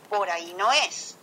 por 0.09 0.29
ahí 0.29 0.53
no 0.55 0.69
es. 0.73 1.15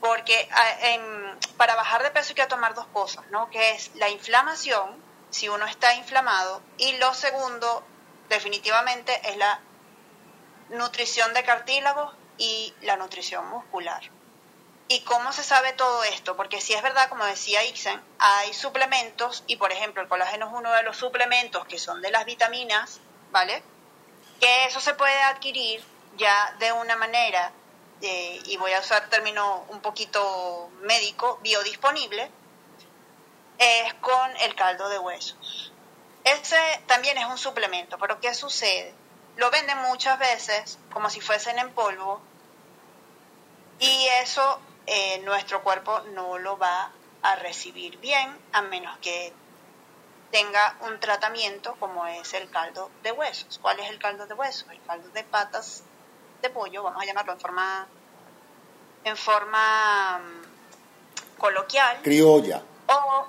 Porque 0.00 0.48
ah, 0.50 1.36
para 1.56 1.76
bajar 1.76 2.02
de 2.02 2.10
peso 2.10 2.30
hay 2.30 2.34
que 2.34 2.46
tomar 2.46 2.74
dos 2.74 2.88
cosas, 2.88 3.24
¿no? 3.30 3.48
Que 3.50 3.70
es 3.76 3.94
la 3.94 4.08
inflamación, 4.08 5.00
si 5.30 5.48
uno 5.48 5.64
está 5.66 5.94
inflamado, 5.94 6.60
y 6.78 6.96
lo 6.96 7.14
segundo, 7.14 7.84
definitivamente, 8.28 9.20
es 9.28 9.36
la 9.36 9.60
nutrición 10.70 11.32
de 11.32 11.44
cartílagos 11.44 12.12
y 12.38 12.74
la 12.80 12.96
nutrición 12.96 13.48
muscular. 13.50 14.15
¿Y 14.88 15.00
cómo 15.00 15.32
se 15.32 15.42
sabe 15.42 15.72
todo 15.72 16.04
esto? 16.04 16.36
Porque 16.36 16.60
si 16.60 16.72
es 16.72 16.82
verdad, 16.82 17.08
como 17.08 17.24
decía 17.24 17.64
Ixen, 17.64 18.00
hay 18.18 18.54
suplementos, 18.54 19.42
y 19.48 19.56
por 19.56 19.72
ejemplo 19.72 20.00
el 20.00 20.08
colágeno 20.08 20.46
es 20.46 20.52
uno 20.52 20.70
de 20.70 20.84
los 20.84 20.96
suplementos 20.96 21.66
que 21.66 21.78
son 21.78 22.00
de 22.02 22.12
las 22.12 22.24
vitaminas, 22.24 23.00
¿vale? 23.32 23.64
Que 24.40 24.66
eso 24.66 24.80
se 24.80 24.94
puede 24.94 25.20
adquirir 25.22 25.82
ya 26.16 26.54
de 26.60 26.70
una 26.70 26.94
manera, 26.96 27.50
eh, 28.00 28.40
y 28.44 28.56
voy 28.58 28.72
a 28.74 28.80
usar 28.80 29.08
término 29.10 29.64
un 29.68 29.80
poquito 29.80 30.70
médico, 30.82 31.40
biodisponible, 31.42 32.30
es 33.58 33.94
con 33.94 34.36
el 34.42 34.54
caldo 34.54 34.88
de 34.88 35.00
huesos. 35.00 35.72
Ese 36.22 36.58
también 36.86 37.18
es 37.18 37.26
un 37.26 37.38
suplemento, 37.38 37.98
pero 37.98 38.20
¿qué 38.20 38.34
sucede? 38.34 38.94
Lo 39.36 39.50
venden 39.50 39.78
muchas 39.78 40.18
veces 40.18 40.78
como 40.92 41.10
si 41.10 41.20
fuesen 41.20 41.58
en 41.58 41.72
polvo 41.72 42.20
y 43.78 44.06
eso 44.22 44.60
eh, 44.86 45.20
nuestro 45.24 45.62
cuerpo 45.62 46.00
no 46.14 46.38
lo 46.38 46.58
va 46.58 46.92
a 47.22 47.36
recibir 47.36 47.98
bien 47.98 48.36
a 48.52 48.62
menos 48.62 48.96
que 48.98 49.32
tenga 50.30 50.76
un 50.82 51.00
tratamiento 51.00 51.76
como 51.78 52.06
es 52.06 52.34
el 52.34 52.50
caldo 52.50 52.90
de 53.02 53.12
huesos. 53.12 53.58
¿Cuál 53.60 53.80
es 53.80 53.90
el 53.90 53.98
caldo 53.98 54.26
de 54.26 54.34
huesos? 54.34 54.66
El 54.70 54.82
caldo 54.82 55.08
de 55.10 55.24
patas 55.24 55.82
de 56.42 56.50
pollo, 56.50 56.82
vamos 56.82 57.02
a 57.02 57.06
llamarlo 57.06 57.32
en 57.32 57.40
forma 57.40 57.86
en 59.04 59.16
forma 59.16 60.18
mm, 60.18 61.38
coloquial. 61.38 62.00
Criolla. 62.02 62.62
O, 62.88 63.26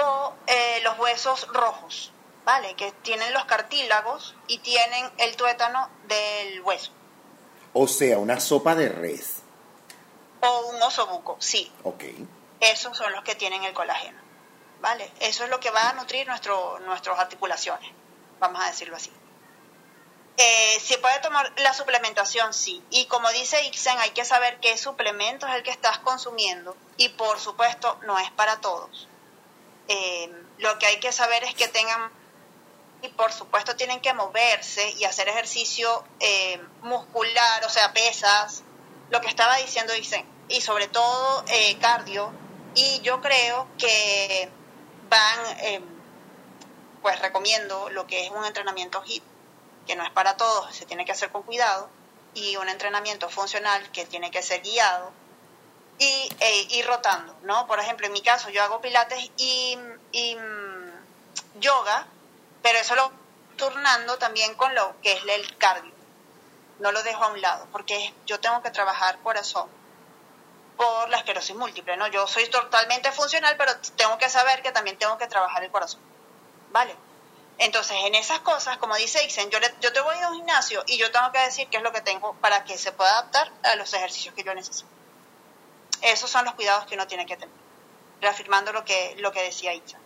o 0.00 0.34
eh, 0.46 0.80
los 0.82 0.98
huesos 0.98 1.48
rojos, 1.48 2.12
¿vale? 2.44 2.74
Que 2.74 2.92
tienen 3.02 3.32
los 3.32 3.46
cartílagos 3.46 4.34
y 4.46 4.58
tienen 4.58 5.10
el 5.18 5.36
tuétano 5.36 5.88
del 6.06 6.60
hueso. 6.60 6.92
O 7.72 7.88
sea, 7.88 8.18
una 8.18 8.40
sopa 8.40 8.74
de 8.74 8.90
res. 8.90 9.43
O 10.46 10.66
un 10.68 10.82
osobuco, 10.82 11.36
sí. 11.40 11.72
Ok. 11.82 12.04
Esos 12.60 12.96
son 12.96 13.12
los 13.12 13.24
que 13.24 13.34
tienen 13.34 13.64
el 13.64 13.72
colágeno. 13.72 14.20
¿Vale? 14.80 15.10
Eso 15.20 15.44
es 15.44 15.50
lo 15.50 15.60
que 15.60 15.70
va 15.70 15.90
a 15.90 15.92
nutrir 15.94 16.26
nuestro, 16.26 16.78
nuestras 16.80 17.18
articulaciones, 17.18 17.90
vamos 18.38 18.62
a 18.62 18.66
decirlo 18.66 18.96
así. 18.96 19.10
Eh, 20.36 20.80
¿Se 20.80 20.98
puede 20.98 21.20
tomar 21.20 21.52
la 21.58 21.72
suplementación? 21.72 22.52
Sí. 22.52 22.82
Y 22.90 23.06
como 23.06 23.30
dice 23.30 23.64
Ixen, 23.66 23.98
hay 23.98 24.10
que 24.10 24.24
saber 24.24 24.58
qué 24.60 24.76
suplemento 24.76 25.46
es 25.46 25.54
el 25.54 25.62
que 25.62 25.70
estás 25.70 25.98
consumiendo. 26.00 26.76
Y 26.96 27.10
por 27.10 27.38
supuesto, 27.38 27.98
no 28.06 28.18
es 28.18 28.30
para 28.32 28.60
todos. 28.60 29.08
Eh, 29.88 30.30
lo 30.58 30.78
que 30.78 30.86
hay 30.86 30.98
que 30.98 31.12
saber 31.12 31.44
es 31.44 31.54
que 31.54 31.68
tengan, 31.68 32.10
y 33.02 33.08
por 33.08 33.32
supuesto 33.32 33.76
tienen 33.76 34.00
que 34.00 34.12
moverse 34.12 34.90
y 34.98 35.04
hacer 35.04 35.28
ejercicio 35.28 36.04
eh, 36.20 36.60
muscular, 36.82 37.64
o 37.64 37.68
sea, 37.68 37.92
pesas, 37.92 38.64
lo 39.10 39.20
que 39.20 39.28
estaba 39.28 39.56
diciendo 39.56 39.94
Ixen, 39.94 40.33
y 40.48 40.60
sobre 40.60 40.88
todo 40.88 41.44
cardio. 41.80 42.32
Y 42.74 43.00
yo 43.02 43.20
creo 43.20 43.68
que 43.78 44.48
van, 45.08 45.84
pues 47.02 47.20
recomiendo 47.20 47.88
lo 47.90 48.06
que 48.06 48.26
es 48.26 48.30
un 48.30 48.44
entrenamiento 48.44 49.02
HIT 49.04 49.22
que 49.86 49.96
no 49.96 50.04
es 50.04 50.10
para 50.10 50.36
todos, 50.36 50.74
se 50.74 50.86
tiene 50.86 51.04
que 51.04 51.12
hacer 51.12 51.30
con 51.30 51.42
cuidado, 51.42 51.88
y 52.34 52.56
un 52.56 52.68
entrenamiento 52.68 53.28
funcional 53.28 53.90
que 53.92 54.06
tiene 54.06 54.30
que 54.30 54.42
ser 54.42 54.62
guiado 54.62 55.12
y 55.98 56.28
ir 56.70 56.86
rotando, 56.86 57.36
¿no? 57.42 57.66
Por 57.68 57.78
ejemplo, 57.78 58.06
en 58.06 58.12
mi 58.12 58.20
caso 58.20 58.50
yo 58.50 58.62
hago 58.62 58.80
pilates 58.80 59.30
y, 59.36 59.78
y 60.10 60.34
mm, 60.34 61.60
yoga, 61.60 62.06
pero 62.62 62.78
eso 62.78 62.96
lo 62.96 63.12
turnando 63.56 64.18
también 64.18 64.54
con 64.54 64.74
lo 64.74 65.00
que 65.00 65.12
es 65.12 65.22
el 65.24 65.56
cardio. 65.58 65.92
No 66.80 66.90
lo 66.90 67.02
dejo 67.04 67.22
a 67.22 67.28
un 67.28 67.40
lado, 67.40 67.68
porque 67.70 68.12
yo 68.26 68.40
tengo 68.40 68.60
que 68.62 68.70
trabajar 68.72 69.18
corazón 69.22 69.68
por 70.76 71.08
la 71.08 71.18
esclerosis 71.18 71.54
múltiple, 71.54 71.96
¿no? 71.96 72.06
Yo 72.08 72.26
soy 72.26 72.48
totalmente 72.48 73.12
funcional, 73.12 73.54
pero 73.56 73.72
tengo 73.96 74.18
que 74.18 74.28
saber 74.28 74.62
que 74.62 74.72
también 74.72 74.98
tengo 74.98 75.16
que 75.18 75.26
trabajar 75.26 75.62
el 75.64 75.70
corazón, 75.70 76.00
¿vale? 76.70 76.94
Entonces, 77.58 77.96
en 78.04 78.14
esas 78.16 78.40
cosas, 78.40 78.78
como 78.78 78.96
dice 78.96 79.22
Ixen, 79.24 79.48
yo, 79.50 79.58
yo 79.80 79.92
te 79.92 80.00
voy 80.00 80.16
a 80.16 80.28
un 80.28 80.36
gimnasio 80.36 80.82
y 80.86 80.98
yo 80.98 81.10
tengo 81.12 81.30
que 81.30 81.38
decir 81.38 81.68
qué 81.68 81.76
es 81.76 81.82
lo 81.82 81.92
que 81.92 82.00
tengo 82.00 82.34
para 82.40 82.64
que 82.64 82.76
se 82.76 82.90
pueda 82.92 83.12
adaptar 83.12 83.52
a 83.62 83.76
los 83.76 83.92
ejercicios 83.94 84.34
que 84.34 84.42
yo 84.42 84.54
necesito. 84.54 84.88
Esos 86.02 86.28
son 86.28 86.44
los 86.44 86.54
cuidados 86.54 86.86
que 86.86 86.96
uno 86.96 87.06
tiene 87.06 87.26
que 87.26 87.36
tener, 87.36 87.54
reafirmando 88.20 88.72
lo 88.72 88.84
que, 88.84 89.14
lo 89.18 89.30
que 89.30 89.42
decía 89.42 89.72
Ixen. 89.72 90.00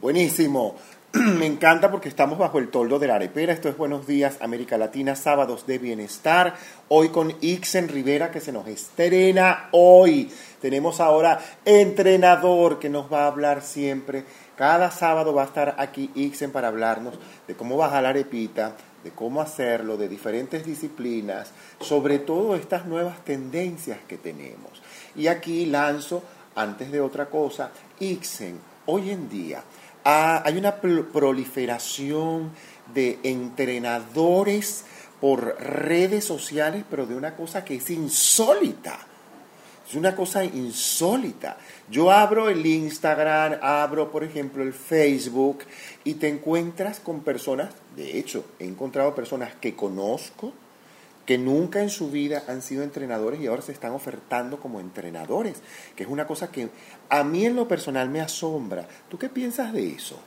Buenísimo. 0.00 0.78
Me 1.38 1.46
encanta 1.46 1.90
porque 1.90 2.08
estamos 2.08 2.38
bajo 2.38 2.58
el 2.58 2.68
toldo 2.68 2.98
de 2.98 3.08
la 3.08 3.16
arepera. 3.16 3.52
Esto 3.52 3.68
es 3.68 3.76
Buenos 3.76 4.06
Días 4.06 4.36
América 4.40 4.78
Latina, 4.78 5.16
sábados 5.16 5.66
de 5.66 5.78
bienestar. 5.78 6.54
Hoy 6.88 7.08
con 7.08 7.34
Ixen 7.40 7.88
Rivera 7.88 8.30
que 8.30 8.40
se 8.40 8.52
nos 8.52 8.68
estrena 8.68 9.68
hoy. 9.72 10.30
Tenemos 10.60 11.00
ahora 11.00 11.40
entrenador 11.64 12.78
que 12.78 12.88
nos 12.88 13.12
va 13.12 13.24
a 13.24 13.26
hablar 13.26 13.62
siempre 13.62 14.24
cada 14.60 14.90
sábado 14.90 15.32
va 15.32 15.44
a 15.44 15.46
estar 15.46 15.74
aquí 15.78 16.10
Ixen 16.14 16.52
para 16.52 16.68
hablarnos 16.68 17.14
de 17.48 17.54
cómo 17.54 17.78
bajar 17.78 18.02
la 18.02 18.10
arepita, 18.10 18.76
de 19.02 19.10
cómo 19.10 19.40
hacerlo, 19.40 19.96
de 19.96 20.06
diferentes 20.06 20.66
disciplinas, 20.66 21.50
sobre 21.80 22.18
todo 22.18 22.54
estas 22.54 22.84
nuevas 22.84 23.24
tendencias 23.24 24.00
que 24.06 24.18
tenemos. 24.18 24.82
Y 25.16 25.28
aquí 25.28 25.64
lanzo, 25.64 26.22
antes 26.54 26.92
de 26.92 27.00
otra 27.00 27.30
cosa, 27.30 27.70
Ixen, 28.00 28.60
hoy 28.84 29.08
en 29.08 29.30
día 29.30 29.62
hay 30.04 30.56
una 30.56 30.76
proliferación 30.80 32.50
de 32.94 33.18
entrenadores 33.22 34.84
por 35.20 35.56
redes 35.60 36.24
sociales, 36.24 36.84
pero 36.88 37.06
de 37.06 37.14
una 37.14 37.36
cosa 37.36 37.64
que 37.64 37.76
es 37.76 37.90
insólita. 37.90 38.98
Es 39.86 39.94
una 39.96 40.14
cosa 40.14 40.44
insólita. 40.44 41.56
Yo 41.90 42.12
abro 42.12 42.48
el 42.48 42.64
Instagram, 42.64 43.58
abro 43.60 44.10
por 44.10 44.22
ejemplo 44.22 44.62
el 44.62 44.72
Facebook 44.72 45.64
y 46.04 46.14
te 46.14 46.28
encuentras 46.28 47.00
con 47.00 47.20
personas, 47.20 47.70
de 47.96 48.18
hecho, 48.18 48.44
he 48.60 48.66
encontrado 48.66 49.14
personas 49.14 49.54
que 49.60 49.74
conozco, 49.74 50.52
que 51.30 51.38
nunca 51.38 51.78
en 51.78 51.90
su 51.90 52.10
vida 52.10 52.42
han 52.48 52.60
sido 52.60 52.82
entrenadores 52.82 53.40
y 53.40 53.46
ahora 53.46 53.62
se 53.62 53.70
están 53.70 53.92
ofertando 53.92 54.58
como 54.58 54.80
entrenadores, 54.80 55.62
que 55.94 56.02
es 56.02 56.08
una 56.08 56.26
cosa 56.26 56.50
que 56.50 56.70
a 57.08 57.22
mí 57.22 57.46
en 57.46 57.54
lo 57.54 57.68
personal 57.68 58.08
me 58.08 58.20
asombra. 58.20 58.88
¿Tú 59.08 59.16
qué 59.16 59.28
piensas 59.28 59.72
de 59.72 59.92
eso? 59.92 60.20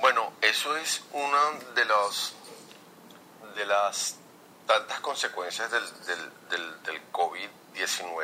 Bueno, 0.00 0.32
eso 0.40 0.74
es 0.78 1.02
una 1.12 1.74
de 1.74 1.84
los 1.84 2.34
de 3.56 3.66
las 3.66 4.16
tantas 4.66 5.00
consecuencias 5.00 5.70
del, 5.70 5.84
del, 6.48 6.82
del 6.84 7.12
COVID-19 7.12 8.16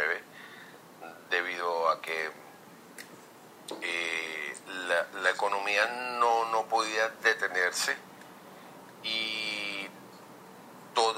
debido 1.29 1.91
a 1.91 2.01
que 2.01 2.31
eh, 3.83 4.57
la, 5.23 5.29
economía 5.29 6.17
no, 6.19 6.51
no 6.51 6.65
podía 6.69 7.11
detenerse 7.23 7.95
y 9.03 9.74
todos 10.95 11.17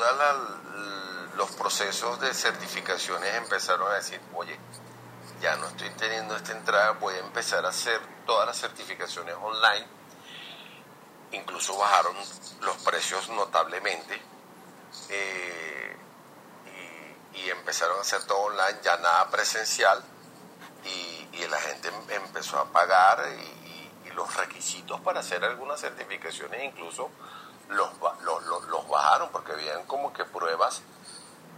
los 1.36 1.50
procesos 1.52 2.20
de 2.20 2.32
certificaciones 2.34 3.34
empezaron 3.34 3.90
a 3.90 3.94
decir, 3.96 4.20
oye, 4.34 4.58
ya 5.40 5.56
no 5.56 5.66
estoy 5.68 5.90
teniendo 5.90 6.34
esta 6.36 6.52
entrada, 6.52 6.92
voy 6.92 7.14
a 7.14 7.18
empezar 7.18 7.64
a 7.66 7.68
hacer 7.68 8.00
todas 8.24 8.46
las 8.46 8.58
certificaciones 8.58 9.34
online. 9.40 9.86
Incluso 11.32 11.76
bajaron 11.76 12.16
los 12.62 12.76
precios 12.78 13.28
notablemente. 13.28 14.20
Eh, 15.10 15.96
y 17.36 17.50
empezaron 17.50 17.98
a 17.98 18.00
hacer 18.00 18.24
todo 18.24 18.38
online, 18.38 18.78
ya 18.82 18.96
nada 18.96 19.28
presencial, 19.30 20.02
y, 20.84 21.46
la 21.48 21.60
gente 21.60 21.88
em, 21.88 22.24
empezó 22.24 22.58
a 22.58 22.64
pagar 22.72 23.24
y, 23.28 24.10
los 24.12 24.34
requisitos 24.34 24.98
para 25.02 25.20
hacer 25.20 25.44
algunas 25.44 25.78
certificaciones 25.78 26.64
incluso 26.64 27.10
los, 27.68 27.90
los, 28.68 28.88
bajaron 28.88 29.30
porque 29.30 29.52
habían 29.52 29.84
como 29.86 30.12
que 30.12 30.24
pruebas 30.24 30.82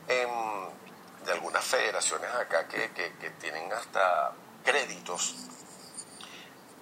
de 0.06 1.32
algunas 1.32 1.64
federaciones 1.64 2.30
acá 2.34 2.66
que, 2.68 2.90
que, 2.92 3.30
tienen 3.38 3.70
hasta 3.72 4.32
créditos 4.64 5.34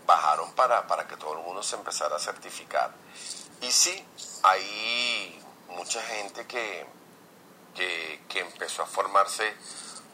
bajaron 0.06 0.52
para, 0.52 0.86
para 0.86 1.06
que 1.08 1.16
todo 1.16 1.32
el 1.32 1.40
mundo 1.40 1.62
se 1.62 1.74
empezara 1.74 2.16
a 2.16 2.18
certificar. 2.18 2.92
Y 3.60 3.70
sí, 3.72 4.04
hay 4.44 5.42
mucha 5.68 6.00
gente 6.02 6.46
que, 6.46 6.86
que, 7.74 8.40
empezó 8.40 8.82
a 8.82 8.86
formarse 8.86 9.54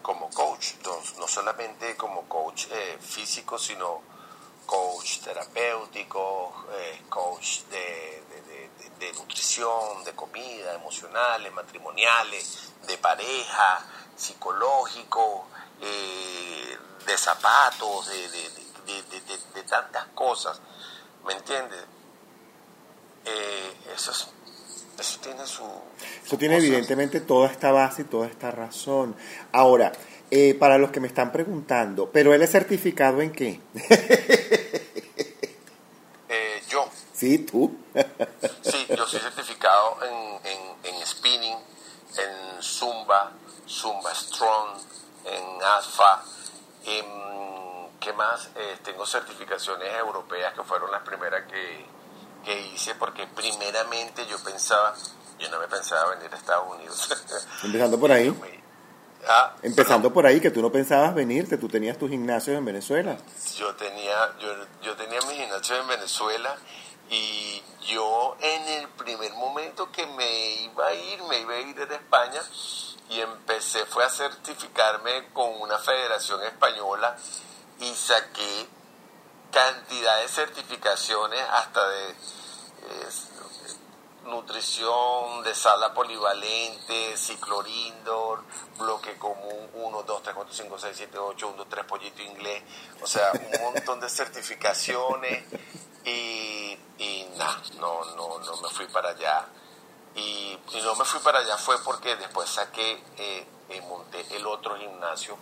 como 0.00 0.30
coach, 0.30 0.74
no, 1.18 1.28
solamente 1.28 1.96
como 1.96 2.22
coach 2.28 2.66
eh, 2.70 2.98
físico, 3.00 3.58
sino 3.58 4.00
coach 4.66 5.20
terapéutico, 5.20 6.66
eh, 6.72 7.02
coach 7.08 7.62
de, 7.64 8.22
nutrición, 9.14 10.04
de 10.04 10.12
comida, 10.12 10.74
emocionales, 10.74 11.52
matrimoniales, 11.52 12.72
de 12.86 12.98
pareja, 12.98 13.84
psicológico, 14.16 15.46
eh, 15.80 16.76
de 17.06 17.18
zapatos, 17.18 18.08
de, 18.08 19.62
tantas 19.68 20.06
cosas, 20.14 20.60
¿me 21.26 21.32
entiendes? 21.32 21.80
Eh, 23.24 23.72
eso, 23.94 24.12
eso 24.98 25.20
tiene 25.20 25.46
su... 25.46 25.64
Eso 26.24 26.36
tiene 26.36 26.56
evidentemente 26.56 27.20
toda 27.20 27.48
esta 27.48 27.72
base 27.72 28.02
y 28.02 28.04
toda 28.04 28.26
esta 28.26 28.50
razón. 28.50 29.16
Ahora, 29.52 29.92
eh, 30.30 30.54
para 30.54 30.78
los 30.78 30.90
que 30.90 31.00
me 31.00 31.08
están 31.08 31.32
preguntando, 31.32 32.10
¿pero 32.10 32.34
él 32.34 32.42
es 32.42 32.50
certificado 32.50 33.22
en 33.22 33.32
qué? 33.32 33.60
Sí, 37.22 37.38
tú. 37.38 37.72
sí, 38.62 38.84
yo 38.88 39.06
soy 39.06 39.20
certificado 39.20 39.96
en, 40.02 40.40
en, 40.44 40.60
en 40.82 41.06
spinning, 41.06 41.56
en 42.18 42.60
zumba, 42.60 43.30
zumba 43.68 44.12
strong, 44.12 44.76
en 45.26 45.62
alfa. 45.62 46.20
¿Qué 48.00 48.12
más? 48.14 48.50
Eh, 48.56 48.78
tengo 48.82 49.06
certificaciones 49.06 49.86
europeas 50.00 50.52
que 50.52 50.64
fueron 50.64 50.90
las 50.90 51.02
primeras 51.02 51.44
que, 51.46 51.86
que 52.44 52.60
hice 52.74 52.96
porque 52.96 53.24
primeramente 53.28 54.26
yo 54.26 54.36
pensaba, 54.42 54.92
yo 55.38 55.48
no 55.48 55.60
me 55.60 55.68
pensaba 55.68 56.16
venir 56.16 56.28
a 56.34 56.36
Estados 56.36 56.74
Unidos. 56.74 57.08
Empezando 57.62 58.00
por 58.00 58.10
ahí. 58.10 58.36
Ah, 59.28 59.54
Empezando 59.62 60.12
por 60.12 60.26
ahí, 60.26 60.40
que 60.40 60.50
tú 60.50 60.60
no 60.60 60.72
pensabas 60.72 61.14
venirte, 61.14 61.56
tú 61.56 61.68
tenías 61.68 61.96
tus 61.96 62.10
gimnasios 62.10 62.58
en 62.58 62.64
Venezuela. 62.64 63.16
Yo 63.56 63.72
tenía, 63.76 64.36
yo, 64.40 64.48
yo 64.82 64.96
tenía 64.96 65.20
mis 65.20 65.36
gimnasios 65.36 65.78
en 65.78 65.86
Venezuela 65.86 66.56
y 67.12 67.62
yo 67.88 68.36
en 68.40 68.68
el 68.68 68.88
primer 68.88 69.34
momento 69.34 69.92
que 69.92 70.06
me 70.06 70.54
iba 70.62 70.86
a 70.86 70.94
ir, 70.94 71.22
me 71.24 71.40
iba 71.40 71.52
a 71.52 71.60
ir 71.60 71.86
de 71.86 71.94
España 71.94 72.40
y 73.10 73.20
empecé, 73.20 73.84
fue 73.84 74.02
a 74.02 74.08
certificarme 74.08 75.28
con 75.34 75.60
una 75.60 75.78
federación 75.78 76.42
española 76.42 77.14
y 77.80 77.94
saqué 77.94 78.66
cantidad 79.50 80.22
de 80.22 80.28
certificaciones 80.28 81.42
hasta 81.50 81.86
de 81.86 82.14
nutrición, 84.24 85.42
de 85.42 85.54
sala 85.54 85.92
polivalente, 85.92 87.18
ciclorindor, 87.18 88.42
bloque 88.78 89.18
común 89.18 89.68
1, 89.74 90.02
2, 90.02 90.22
3, 90.22 90.34
4, 90.34 90.54
5, 90.54 90.78
6, 90.78 90.96
7, 90.96 91.18
8, 91.18 91.48
1, 91.48 91.56
2, 91.58 91.66
3, 91.68 91.84
pollito 91.84 92.22
inglés, 92.22 92.62
o 93.02 93.06
sea, 93.06 93.32
un 93.32 93.74
montón 93.74 94.00
de 94.00 94.08
certificaciones 94.08 95.44
y, 96.04 96.78
y 96.98 97.28
nada, 97.36 97.62
no, 97.78 98.04
no, 98.16 98.38
no 98.38 98.56
me 98.60 98.68
fui 98.70 98.86
para 98.86 99.10
allá. 99.10 99.46
Y, 100.14 100.58
y, 100.72 100.82
no 100.82 100.94
me 100.96 101.04
fui 101.04 101.20
para 101.20 101.38
allá 101.38 101.56
fue 101.56 101.82
porque 101.82 102.16
después 102.16 102.48
saqué, 102.50 103.02
eh, 103.16 103.46
eh 103.70 103.80
monté 103.82 104.26
el 104.36 104.46
otro 104.46 104.76
gimnasio 104.76 105.38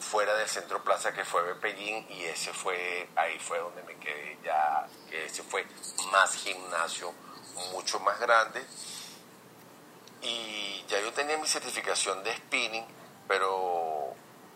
fuera 0.00 0.34
del 0.34 0.48
centro 0.48 0.82
plaza 0.82 1.12
que 1.12 1.24
fue 1.24 1.42
Bepellín 1.42 2.06
y 2.08 2.24
ese 2.24 2.52
fue, 2.52 3.08
ahí 3.16 3.38
fue 3.38 3.58
donde 3.58 3.82
me 3.82 3.96
quedé 3.96 4.38
ya, 4.42 4.86
ese 5.10 5.42
fue 5.42 5.66
más 6.10 6.34
gimnasio, 6.36 7.12
mucho 7.72 8.00
más 8.00 8.18
grande. 8.18 8.64
Y 10.22 10.84
ya 10.88 11.00
yo 11.00 11.12
tenía 11.12 11.38
mi 11.38 11.46
certificación 11.46 12.22
de 12.24 12.36
spinning, 12.36 12.86
pero 13.28 14.14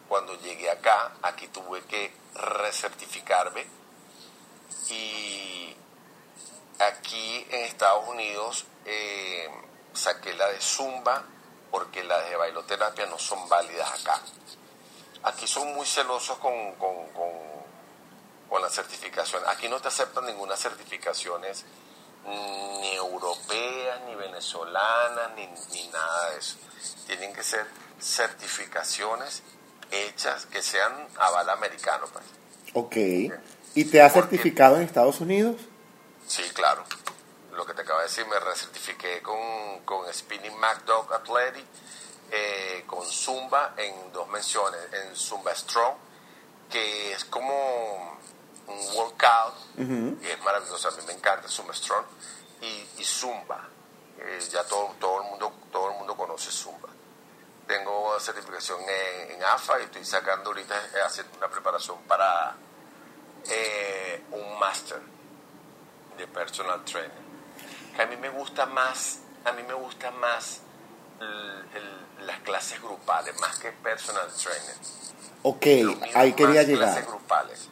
cuando 0.08 0.38
llegué 0.40 0.70
acá, 0.70 1.12
aquí 1.22 1.48
tuve 1.48 1.82
que 1.84 2.12
recertificarme. 2.34 3.66
Y 4.90 5.76
aquí 6.78 7.46
en 7.50 7.64
Estados 7.64 8.08
Unidos 8.08 8.66
eh, 8.84 9.48
saqué 9.92 10.34
la 10.34 10.48
de 10.48 10.60
Zumba, 10.60 11.24
porque 11.70 12.04
las 12.04 12.28
de 12.28 12.36
bailoterapia 12.36 13.06
no 13.06 13.18
son 13.18 13.48
válidas 13.48 14.00
acá. 14.00 14.20
Aquí 15.24 15.46
son 15.46 15.74
muy 15.74 15.86
celosos 15.86 16.38
con, 16.38 16.74
con, 16.74 16.94
con, 18.48 18.62
la 18.62 18.70
certificación. 18.70 19.42
Aquí 19.48 19.68
no 19.68 19.80
te 19.80 19.88
aceptan 19.88 20.26
ninguna 20.26 20.56
certificaciones 20.56 21.64
ni 22.24 22.94
europeas, 22.94 24.00
ni 24.06 24.14
venezolanas, 24.14 25.32
ni, 25.34 25.46
ni 25.72 25.88
nada 25.88 26.30
de 26.30 26.38
eso. 26.38 26.56
Tienen 27.06 27.34
que 27.34 27.42
ser 27.42 27.66
certificaciones 28.00 29.42
hechas 29.90 30.46
que 30.46 30.62
sean 30.62 31.08
aval 31.18 31.50
americano. 31.50 32.06
Pues. 32.12 32.24
Ok. 32.74 32.96
¿Y 33.74 33.84
te 33.86 34.02
ha 34.02 34.10
certificado 34.10 34.76
en 34.76 34.82
Estados 34.82 35.20
Unidos? 35.20 35.56
Sí, 36.26 36.42
claro. 36.54 36.84
Lo 37.52 37.66
que 37.66 37.74
te 37.74 37.82
acabo 37.82 38.00
de 38.00 38.06
decir, 38.06 38.26
me 38.26 38.38
recertifiqué 38.38 39.20
con, 39.22 39.80
con 39.84 40.12
Spinning 40.12 40.56
MacDog 40.58 41.12
Athletic 41.12 41.64
eh, 42.30 42.84
con 42.86 43.06
Zumba 43.06 43.74
en 43.76 44.12
dos 44.12 44.28
menciones, 44.28 44.80
en 44.92 45.14
Zumba 45.14 45.54
Strong, 45.54 45.94
que 46.70 47.12
es 47.12 47.24
como 47.26 48.18
un 48.66 48.96
workout, 48.96 49.54
y 49.76 50.26
es 50.26 50.42
maravilloso, 50.42 50.88
a 50.88 50.90
mí 50.92 51.02
me 51.06 51.12
encanta 51.12 51.48
Zumba 51.48 51.74
Strong, 51.74 52.04
y, 52.62 53.04
Zumba, 53.04 53.68
eh, 54.18 54.40
ya 54.50 54.64
todo, 54.64 54.94
todo, 54.98 55.22
el 55.22 55.28
mundo, 55.28 55.52
todo 55.70 55.90
el 55.90 55.98
mundo 55.98 56.16
conoce 56.16 56.50
Zumba. 56.50 56.88
Tengo 57.66 58.18
certificación 58.18 58.80
en, 59.28 59.42
AFA 59.44 59.80
y 59.80 59.84
estoy 59.84 60.04
sacando 60.04 60.50
ahorita, 60.50 60.74
eh, 60.74 61.02
haciendo 61.04 61.36
una 61.36 61.48
preparación 61.48 61.98
para 62.08 62.56
un 64.32 64.58
máster 64.58 65.00
de 66.18 66.26
personal 66.28 66.84
trainer. 66.84 67.24
Que 67.96 68.02
a 68.02 68.06
mí 68.06 68.16
me 68.16 68.28
gusta 68.30 68.66
más, 68.66 69.20
a 69.44 69.52
mí 69.52 69.62
me 69.66 69.74
gusta 69.74 70.10
más 70.10 70.60
las 72.26 72.40
clases 72.40 72.80
grupales, 72.82 73.38
más 73.40 73.58
que 73.58 73.70
personal 73.72 74.26
trainer. 74.26 74.76
Ok, 75.42 75.66
ahí 76.14 76.32
quería 76.32 76.62
llegar. 76.62 76.90
Clases 76.90 77.06
grupales. 77.06 77.68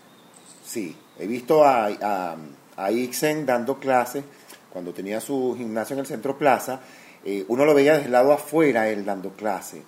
Sí, 0.64 0.96
he 1.18 1.26
visto 1.26 1.64
a, 1.64 1.86
a, 1.86 2.36
a, 2.76 2.90
Ixen 2.90 3.46
dando 3.46 3.78
clases 3.78 4.24
cuando 4.70 4.92
tenía 4.92 5.20
su 5.20 5.54
gimnasio 5.56 5.94
en 5.94 6.00
el 6.00 6.06
Centro 6.06 6.38
Plaza. 6.38 6.80
Eh, 7.24 7.44
uno 7.48 7.64
lo 7.64 7.74
veía 7.74 7.92
desde 7.94 8.06
el 8.06 8.12
lado 8.12 8.32
afuera 8.32 8.88
él 8.88 9.04
dando 9.04 9.30
clase. 9.30 9.82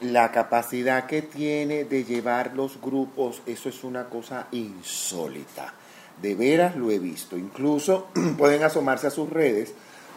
La 0.00 0.32
capacidad 0.32 1.06
que 1.06 1.22
tiene 1.22 1.84
de 1.84 2.04
llevar 2.04 2.54
los 2.54 2.80
grupos, 2.80 3.42
eso 3.46 3.68
es 3.68 3.84
una 3.84 4.04
cosa 4.04 4.48
insólita. 4.52 5.74
De 6.20 6.34
veras 6.34 6.76
lo 6.76 6.90
he 6.90 6.98
visto. 6.98 7.36
Incluso 7.36 8.08
pueden 8.38 8.62
asomarse 8.62 9.06
a 9.06 9.10
sus 9.10 9.30
redes 9.30 9.74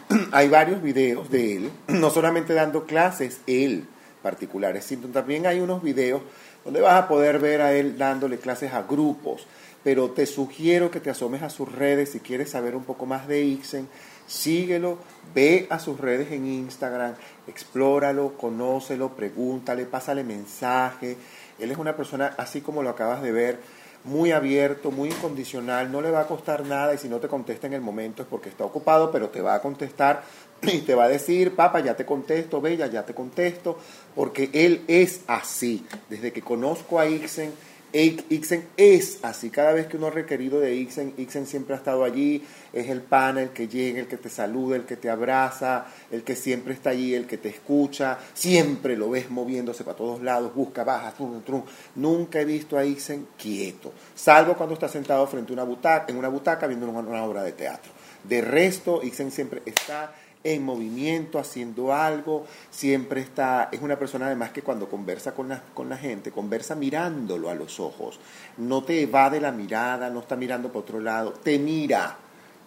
hay 0.32 0.48
varios 0.48 0.82
videos 0.82 1.30
de 1.30 1.56
él, 1.56 1.70
no 1.88 2.10
solamente 2.10 2.54
dando 2.54 2.84
clases, 2.84 3.40
él 3.46 3.86
particulares, 4.22 4.84
sino 4.84 5.08
también 5.08 5.46
hay 5.46 5.60
unos 5.60 5.82
videos 5.82 6.22
donde 6.64 6.80
vas 6.80 7.04
a 7.04 7.08
poder 7.08 7.38
ver 7.38 7.60
a 7.60 7.72
él 7.72 7.96
dándole 7.96 8.38
clases 8.38 8.72
a 8.72 8.82
grupos. 8.82 9.46
Pero 9.84 10.10
te 10.10 10.26
sugiero 10.26 10.90
que 10.90 11.00
te 11.00 11.08
asomes 11.08 11.42
a 11.42 11.50
sus 11.50 11.70
redes 11.70 12.10
si 12.10 12.20
quieres 12.20 12.50
saber 12.50 12.74
un 12.74 12.84
poco 12.84 13.06
más 13.06 13.28
de 13.28 13.42
Ixen. 13.42 13.88
Síguelo, 14.28 14.98
ve 15.34 15.66
a 15.70 15.78
sus 15.78 15.98
redes 15.98 16.30
en 16.30 16.46
Instagram, 16.46 17.14
explóralo, 17.46 18.34
conócelo, 18.36 19.16
pregúntale, 19.16 19.86
pásale 19.86 20.22
mensaje. 20.22 21.16
Él 21.58 21.70
es 21.70 21.78
una 21.78 21.96
persona, 21.96 22.34
así 22.36 22.60
como 22.60 22.82
lo 22.82 22.90
acabas 22.90 23.22
de 23.22 23.32
ver, 23.32 23.58
muy 24.04 24.30
abierto, 24.30 24.90
muy 24.90 25.08
incondicional, 25.08 25.90
no 25.90 26.00
le 26.00 26.10
va 26.10 26.20
a 26.20 26.26
costar 26.26 26.64
nada 26.64 26.94
y 26.94 26.98
si 26.98 27.08
no 27.08 27.18
te 27.18 27.28
contesta 27.28 27.66
en 27.66 27.72
el 27.72 27.80
momento 27.80 28.22
es 28.22 28.28
porque 28.28 28.48
está 28.48 28.64
ocupado, 28.64 29.10
pero 29.10 29.28
te 29.28 29.40
va 29.40 29.54
a 29.54 29.62
contestar 29.62 30.22
y 30.62 30.80
te 30.80 30.94
va 30.94 31.04
a 31.04 31.08
decir, 31.08 31.56
papá, 31.56 31.80
ya 31.80 31.96
te 31.96 32.04
contesto, 32.04 32.60
Bella, 32.60 32.86
ya 32.86 33.04
te 33.04 33.14
contesto, 33.14 33.78
porque 34.14 34.50
él 34.52 34.84
es 34.88 35.22
así. 35.26 35.86
Desde 36.08 36.32
que 36.32 36.42
conozco 36.42 37.00
a 37.00 37.06
Ixen, 37.06 37.52
Ixen 37.92 38.66
es 38.76 39.20
así, 39.22 39.48
cada 39.48 39.72
vez 39.72 39.86
que 39.86 39.96
uno 39.96 40.08
ha 40.08 40.10
requerido 40.10 40.60
de 40.60 40.74
Ixen, 40.74 41.14
Ixen 41.16 41.46
siempre 41.46 41.74
ha 41.74 41.78
estado 41.78 42.04
allí, 42.04 42.44
es 42.72 42.88
el 42.90 43.00
pana, 43.00 43.40
el 43.40 43.50
que 43.50 43.66
llega, 43.66 43.98
el 44.00 44.06
que 44.06 44.18
te 44.18 44.28
saluda, 44.28 44.76
el 44.76 44.84
que 44.84 44.96
te 44.96 45.08
abraza, 45.08 45.86
el 46.10 46.22
que 46.22 46.36
siempre 46.36 46.74
está 46.74 46.90
allí, 46.90 47.14
el 47.14 47.26
que 47.26 47.38
te 47.38 47.48
escucha, 47.48 48.18
siempre 48.34 48.94
lo 48.94 49.08
ves 49.08 49.30
moviéndose 49.30 49.84
para 49.84 49.96
todos 49.96 50.22
lados, 50.22 50.54
busca, 50.54 50.84
baja, 50.84 51.12
trum, 51.12 51.40
trum. 51.42 51.62
Nunca 51.94 52.40
he 52.40 52.44
visto 52.44 52.76
a 52.76 52.84
Ixen 52.84 53.28
quieto, 53.38 53.92
salvo 54.14 54.54
cuando 54.54 54.74
está 54.74 54.88
sentado 54.88 55.26
frente 55.26 55.52
a 55.52 55.54
una 55.54 55.64
butaca, 55.64 56.12
en 56.12 56.18
una 56.18 56.28
butaca 56.28 56.66
viendo 56.66 56.86
una, 56.90 57.24
obra 57.24 57.42
de 57.42 57.52
teatro. 57.52 57.90
De 58.22 58.42
resto, 58.42 59.02
Ixen 59.02 59.30
siempre 59.30 59.62
está 59.64 60.12
en 60.44 60.64
movimiento, 60.64 61.38
haciendo 61.38 61.92
algo, 61.92 62.46
siempre 62.70 63.20
está, 63.20 63.68
es 63.72 63.80
una 63.80 63.98
persona 63.98 64.26
además 64.26 64.50
que 64.50 64.62
cuando 64.62 64.88
conversa 64.88 65.34
con 65.34 65.48
la, 65.48 65.62
con 65.74 65.88
la 65.88 65.96
gente, 65.96 66.30
conversa 66.30 66.74
mirándolo 66.74 67.50
a 67.50 67.54
los 67.54 67.80
ojos, 67.80 68.18
no 68.56 68.82
te 68.84 69.02
evade 69.02 69.40
la 69.40 69.52
mirada, 69.52 70.10
no 70.10 70.20
está 70.20 70.36
mirando 70.36 70.70
por 70.70 70.82
otro 70.82 71.00
lado, 71.00 71.32
te 71.32 71.58
mira, 71.58 72.16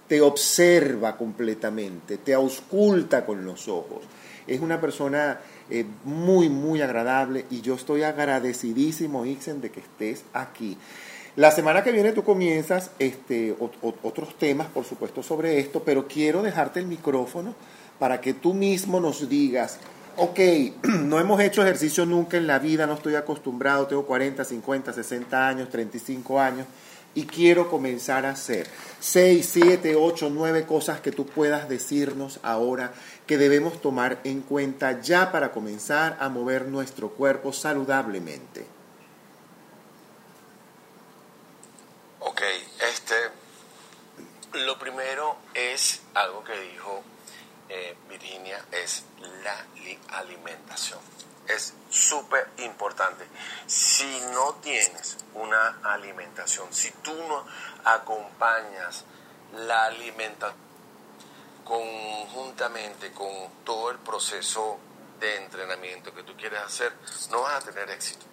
te 0.08 0.20
observa 0.22 1.16
completamente, 1.16 2.18
te 2.18 2.34
ausculta 2.34 3.26
con 3.26 3.46
los 3.46 3.68
ojos. 3.68 4.04
Es 4.46 4.60
una 4.60 4.82
persona 4.82 5.40
eh, 5.70 5.86
muy, 6.04 6.50
muy 6.50 6.82
agradable 6.82 7.46
y 7.50 7.62
yo 7.62 7.76
estoy 7.76 8.04
agradecidísimo, 8.04 9.26
Ixen, 9.26 9.62
de 9.62 9.72
que 9.72 9.80
estés 9.80 10.26
aquí. 10.34 10.78
La 11.38 11.52
semana 11.52 11.82
que 11.82 11.94
viene 11.94 12.12
tú 12.12 12.24
comienzas 12.24 12.92
este, 13.00 13.56
otros 14.04 14.38
temas, 14.38 14.68
por 14.68 14.84
supuesto, 14.84 15.24
sobre 15.24 15.60
esto, 15.60 15.82
pero 15.82 16.06
quiero 16.06 16.42
dejarte 16.42 16.82
el 16.82 16.88
micrófono 16.88 17.56
para 18.00 18.20
que 18.20 18.34
tú 18.34 18.54
mismo 18.54 19.00
nos 19.00 19.30
digas, 19.30 19.80
ok, 20.18 20.40
no 20.84 21.22
hemos 21.22 21.40
hecho 21.40 21.62
ejercicio 21.62 22.06
nunca 22.06 22.36
en 22.36 22.48
la 22.48 22.60
vida, 22.60 22.86
no 22.86 22.96
estoy 22.96 23.16
acostumbrado, 23.16 23.88
tengo 23.88 24.06
40, 24.06 24.44
50, 24.44 24.92
60 24.92 25.48
años, 25.48 25.70
35 25.70 26.38
años 26.38 26.68
y 27.16 27.24
quiero 27.24 27.70
comenzar 27.70 28.26
a 28.26 28.32
hacer 28.32 28.68
6, 29.00 29.50
7, 29.52 29.96
8, 29.96 30.30
9 30.34 30.66
cosas 30.66 31.00
que 31.00 31.12
tú 31.12 31.26
puedas 31.26 31.70
decirnos 31.70 32.40
ahora 32.44 32.92
que 33.26 33.38
debemos 33.38 33.82
tomar 33.82 34.20
en 34.26 34.42
cuenta 34.42 35.00
ya 35.00 35.32
para 35.32 35.52
comenzar 35.52 36.18
a 36.20 36.28
mover 36.28 36.68
nuestro 36.68 37.10
cuerpo 37.10 37.54
saludablemente. 37.54 38.71
Ok, 42.32 42.44
este, 42.80 43.30
lo 44.54 44.80
primero 44.80 45.36
es 45.54 46.02
algo 46.14 46.46
que 46.46 46.58
dijo 46.58 47.04
eh, 47.68 47.98
Virginia, 48.08 48.66
es 48.72 49.04
la 49.44 49.66
alimentación. 50.18 51.02
Es 51.50 51.74
súper 51.90 52.50
importante. 52.60 53.28
Si 53.68 54.22
no 54.34 54.54
tienes 54.62 55.18
una 55.34 55.80
alimentación, 55.84 56.74
si 56.74 56.92
tú 57.04 57.14
no 57.14 57.46
acompañas 57.84 59.04
la 59.54 59.88
alimentación 59.88 60.56
conjuntamente 61.66 63.12
con 63.12 63.30
todo 63.66 63.92
el 63.92 63.98
proceso 63.98 64.80
de 65.20 65.36
entrenamiento 65.36 66.16
que 66.16 66.24
tú 66.24 66.38
quieres 66.38 66.62
hacer, 66.62 66.94
no 67.30 67.42
vas 67.42 67.62
a 67.62 67.72
tener 67.72 67.90
éxito. 67.90 68.26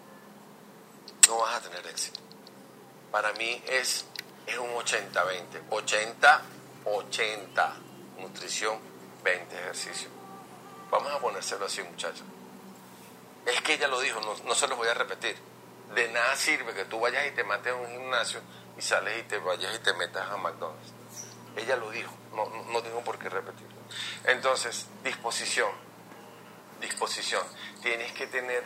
No 1.27 1.39
vas 1.39 1.57
a 1.57 1.61
tener 1.63 1.85
éxito 1.89 2.28
para 3.11 3.33
mí 3.35 3.63
es, 3.67 4.05
es 4.47 4.59
un 4.59 4.71
80-20. 4.71 5.63
80, 5.71 6.43
80, 6.85 7.77
nutrición, 8.19 8.79
20 9.23 9.57
ejercicio. 9.57 10.09
Vamos 10.91 11.13
a 11.13 11.19
ponérselo 11.19 11.67
así, 11.67 11.83
muchachos. 11.83 12.25
Es 13.47 13.61
que 13.63 13.75
ella 13.75 13.89
lo 13.89 14.01
dijo, 14.01 14.21
no, 14.21 14.35
no 14.45 14.55
se 14.55 14.69
los 14.69 14.77
voy 14.77 14.89
a 14.89 14.95
repetir. 14.95 15.37
De 15.95 16.09
nada 16.13 16.37
sirve 16.37 16.75
que 16.75 16.85
tú 16.85 17.01
vayas 17.01 17.27
y 17.27 17.31
te 17.31 17.45
mates 17.45 17.73
a 17.73 17.77
un 17.77 17.89
gimnasio 17.89 18.41
y 18.77 18.83
sales 18.83 19.21
y 19.21 19.23
te 19.23 19.39
vayas 19.39 19.75
y 19.75 19.79
te 19.79 19.93
metas 19.95 20.31
a 20.31 20.37
McDonald's. 20.37 20.93
Ella 21.57 21.77
lo 21.77 21.91
dijo, 21.91 22.13
no, 22.35 22.47
no 22.71 22.83
tengo 22.83 23.03
por 23.03 23.19
qué 23.19 23.29
repetirlo. 23.29 23.77
Entonces, 24.25 24.87
disposición, 25.03 25.71
disposición. 26.81 27.43
Tienes 27.83 28.13
que 28.13 28.27
tener 28.27 28.63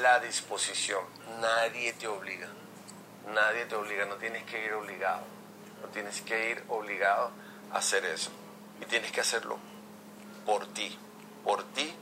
la 0.00 0.20
disposición. 0.20 1.04
Nadie 1.40 1.92
te 1.92 2.08
obliga. 2.08 2.48
Nadie 3.32 3.64
te 3.66 3.74
obliga, 3.74 4.04
no 4.04 4.16
tienes 4.16 4.44
que 4.44 4.64
ir 4.64 4.72
obligado. 4.74 5.22
No 5.82 5.88
tienes 5.88 6.20
que 6.20 6.50
ir 6.50 6.64
obligado 6.68 7.30
a 7.72 7.78
hacer 7.78 8.04
eso. 8.04 8.30
Y 8.80 8.86
tienes 8.86 9.12
que 9.12 9.20
hacerlo 9.20 9.58
por 10.44 10.66
ti, 10.74 10.98
por 11.42 11.64
ti 11.72 11.94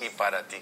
y 0.00 0.08
para 0.10 0.46
ti. 0.46 0.58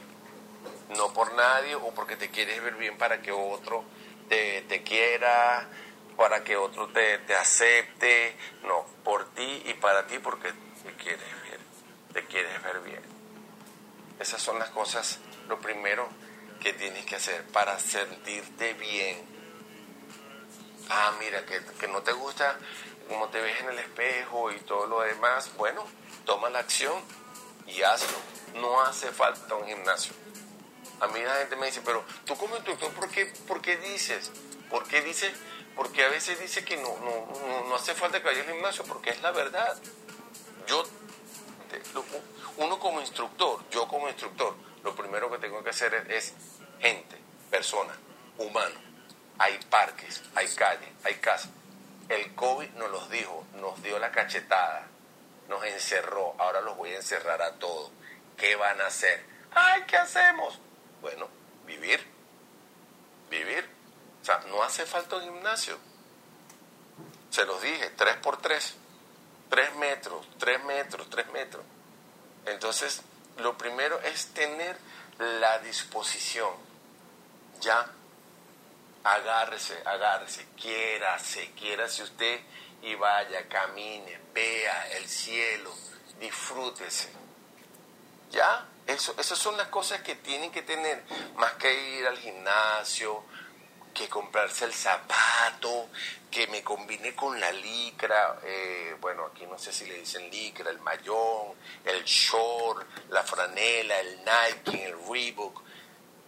No 0.97 1.13
por 1.13 1.35
nadie 1.35 1.75
o 1.75 1.91
porque 1.95 2.17
te 2.17 2.31
quieres 2.31 2.63
ver 2.63 2.75
bien 2.75 2.97
para 2.97 3.21
que 3.23 3.33
otro 3.33 3.85
te, 4.29 4.63
te 4.63 4.83
quiera, 4.83 5.69
para 6.17 6.45
que 6.45 6.57
otro 6.57 6.89
te, 6.89 7.19
te, 7.19 7.35
acepte. 7.35 8.37
No, 8.63 8.85
por 9.03 9.25
ti 9.35 9.63
y 9.67 9.75
para 9.75 10.07
ti 10.07 10.19
porque 10.19 10.53
te 10.85 10.93
quieres 10.95 11.43
ver, 11.43 11.61
te 12.13 12.25
quieres 12.27 12.63
ver 12.63 12.81
bien. 12.81 13.03
Esas 14.21 14.41
son 14.41 14.59
las 14.59 14.71
cosas, 14.71 15.19
lo 15.49 15.59
primero 15.61 16.09
que 16.61 16.73
tienes 16.73 17.05
que 17.05 17.17
hacer 17.17 17.45
para 17.49 17.79
sentirte 17.79 18.75
bien 18.75 19.34
ah, 20.91 21.13
mira, 21.19 21.45
que, 21.47 21.61
que 21.79 21.89
no 21.89 22.03
te 22.03 22.13
gusta 22.13 22.59
cómo 23.09 23.29
te 23.29 23.41
ves 23.41 23.61
en 23.61 23.69
el 23.69 23.79
espejo 23.79 24.51
y 24.53 24.59
todo 24.61 24.87
lo 24.87 25.01
demás, 25.01 25.51
bueno, 25.57 25.85
toma 26.25 26.51
la 26.51 26.61
acción 26.61 27.03
y 27.67 27.83
hazlo. 27.83 28.19
No 28.55 28.81
hace 28.83 29.11
falta 29.11 29.55
un 29.55 29.67
gimnasio. 29.67 30.13
A 31.01 31.09
mí 31.09 31.21
la 31.21 31.37
gente 31.37 31.57
me 31.57 31.67
dice, 31.67 31.83
pero 31.85 32.05
tú 32.25 32.37
como 32.37 32.57
instructor, 32.57 32.93
¿por 32.93 33.11
qué, 33.11 33.27
por 33.47 33.61
qué 33.61 33.77
dices? 33.79 34.31
¿Por 34.71 34.87
qué 34.87 35.03
dices? 35.03 35.33
Porque 35.75 36.05
a 36.05 36.09
veces 36.09 36.41
dice 36.41 36.65
que 36.65 36.77
no, 36.77 36.97
no, 36.99 37.67
no, 37.69 37.75
hace 37.75 37.95
falta 37.95 38.21
que 38.21 38.27
vaya 38.27 38.43
al 38.43 38.53
gimnasio, 38.53 38.85
porque 38.85 39.11
es 39.11 39.21
la 39.23 39.33
verdad. 39.33 39.77
Yo, 40.67 40.85
uno 42.59 42.79
como 42.79 43.01
instructor, 43.01 43.61
yo 43.71 43.89
como 43.89 44.09
instructor, 44.09 44.55
lo 44.85 44.95
primero 44.95 45.31
que 45.31 45.39
tengo 45.39 45.63
que 45.65 45.71
hacer 45.71 45.95
es 46.11 46.33
gente, 46.81 47.19
persona, 47.51 47.95
humano 48.39 48.84
hay 49.39 49.59
parques, 49.71 50.23
hay 50.35 50.49
calles, 50.49 50.89
hay 51.05 51.15
casas. 51.17 51.51
El 52.09 52.35
COVID 52.35 52.71
nos 52.71 52.91
los 52.91 53.11
dijo, 53.11 53.47
nos 53.55 53.83
dio 53.83 53.99
la 53.99 54.13
cachetada, 54.13 54.87
nos 55.49 55.65
encerró, 55.65 56.35
ahora 56.39 56.61
los 56.61 56.77
voy 56.77 56.91
a 56.91 56.97
encerrar 56.97 57.41
a 57.43 57.53
todos. 57.55 57.91
¿Qué 58.37 58.57
van 58.57 58.81
a 58.81 58.87
hacer? 58.87 59.25
¡Ay, 59.53 59.85
qué 59.87 59.97
hacemos! 59.97 60.59
Bueno, 61.01 61.29
vivir, 61.67 62.05
vivir. 63.31 63.69
O 64.23 64.25
sea, 64.25 64.41
no 64.49 64.63
hace 64.63 64.87
falta 64.87 65.17
un 65.17 65.23
gimnasio. 65.23 65.79
Se 67.31 67.45
los 67.45 67.61
dije, 67.63 67.91
tres 67.97 68.17
por 68.17 68.41
tres, 68.41 68.75
tres 69.51 69.75
metros, 69.77 70.27
tres 70.39 70.63
metros, 70.65 71.09
tres 71.11 71.27
metros. 71.33 71.65
Entonces, 72.47 73.03
lo 73.39 73.57
primero 73.59 74.01
es 74.01 74.29
tener 74.29 74.77
la 75.19 75.59
disposición. 75.59 76.53
Ya 77.61 77.91
agárrese, 79.05 79.81
agárrese, 79.85 80.47
quiérase, 80.57 81.51
quiérase 81.53 82.03
usted 82.03 82.41
y 82.83 82.95
vaya, 82.95 83.47
camine, 83.49 84.19
vea 84.33 84.91
el 84.93 85.07
cielo, 85.09 85.73
disfrútese. 86.19 87.11
¿Ya? 88.31 88.67
Eso, 88.87 89.15
esas 89.19 89.39
son 89.39 89.57
las 89.57 89.69
cosas 89.69 90.03
que 90.03 90.17
tienen 90.17 90.51
que 90.51 90.63
tener, 90.63 91.05
más 91.37 91.53
que 91.55 91.99
ir 91.99 92.07
al 92.07 92.19
gimnasio, 92.19 93.25
que 93.95 94.09
comprarse 94.09 94.65
el 94.65 94.75
zapato, 94.75 95.89
que 96.31 96.47
me 96.49 96.63
combine 96.63 97.15
con 97.15 97.39
la 97.39 97.53
licra, 97.53 98.41
eh, 98.43 98.97
bueno, 99.01 99.27
aquí 99.27 99.47
no 99.47 99.57
sé 99.59 99.73
si 99.73 99.87
le 99.87 100.01
dicen 100.01 100.29
licra, 100.31 100.71
el 100.71 100.81
mayón, 100.81 101.55
el 101.85 102.03
short, 102.05 102.87
la 103.11 103.23
franela, 103.23 104.01
el 104.01 104.19
Nike, 104.19 104.87
el 104.87 104.97
Reebok, 105.09 105.63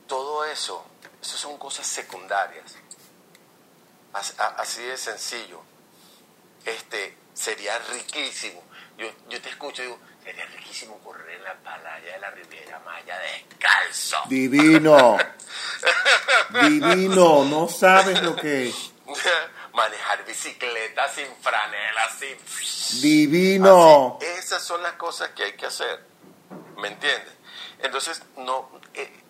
todo 0.07 0.45
eso 0.45 0.87
esas 1.21 1.41
son 1.41 1.59
cosas 1.59 1.87
secundarias. 1.87 2.77
Así 4.13 4.83
de 4.83 4.97
sencillo. 4.97 5.63
Este, 6.65 7.17
sería 7.35 7.79
riquísimo. 7.79 8.63
Yo, 8.97 9.07
yo 9.29 9.41
te 9.43 9.51
escucho 9.51 9.83
y 9.83 9.87
digo, 9.87 9.99
sería 10.25 10.47
riquísimo 10.47 10.99
correr 10.99 11.37
en 11.37 11.45
la 11.45 11.55
playa 11.55 12.13
de 12.13 12.19
la 12.19 12.31
Riviera 12.31 12.81
Maya 12.81 13.19
descalzo. 13.19 14.17
Divino. 14.27 15.19
Divino. 16.63 17.45
No 17.45 17.69
sabes 17.69 18.23
lo 18.23 18.35
que 18.35 18.69
es. 18.69 18.93
Manejar 19.73 20.25
bicicleta 20.25 21.09
sin 21.13 21.27
franela, 21.43 22.09
sin... 22.19 23.01
Divino. 23.03 24.19
esas 24.21 24.63
son 24.63 24.83
las 24.83 24.95
cosas 24.95 25.31
que 25.31 25.45
hay 25.45 25.53
que 25.53 25.67
hacer. 25.67 26.05
¿Me 26.79 26.89
entiendes? 26.89 27.33
Entonces, 27.81 28.23
no... 28.39 28.81
Eh, 28.95 29.23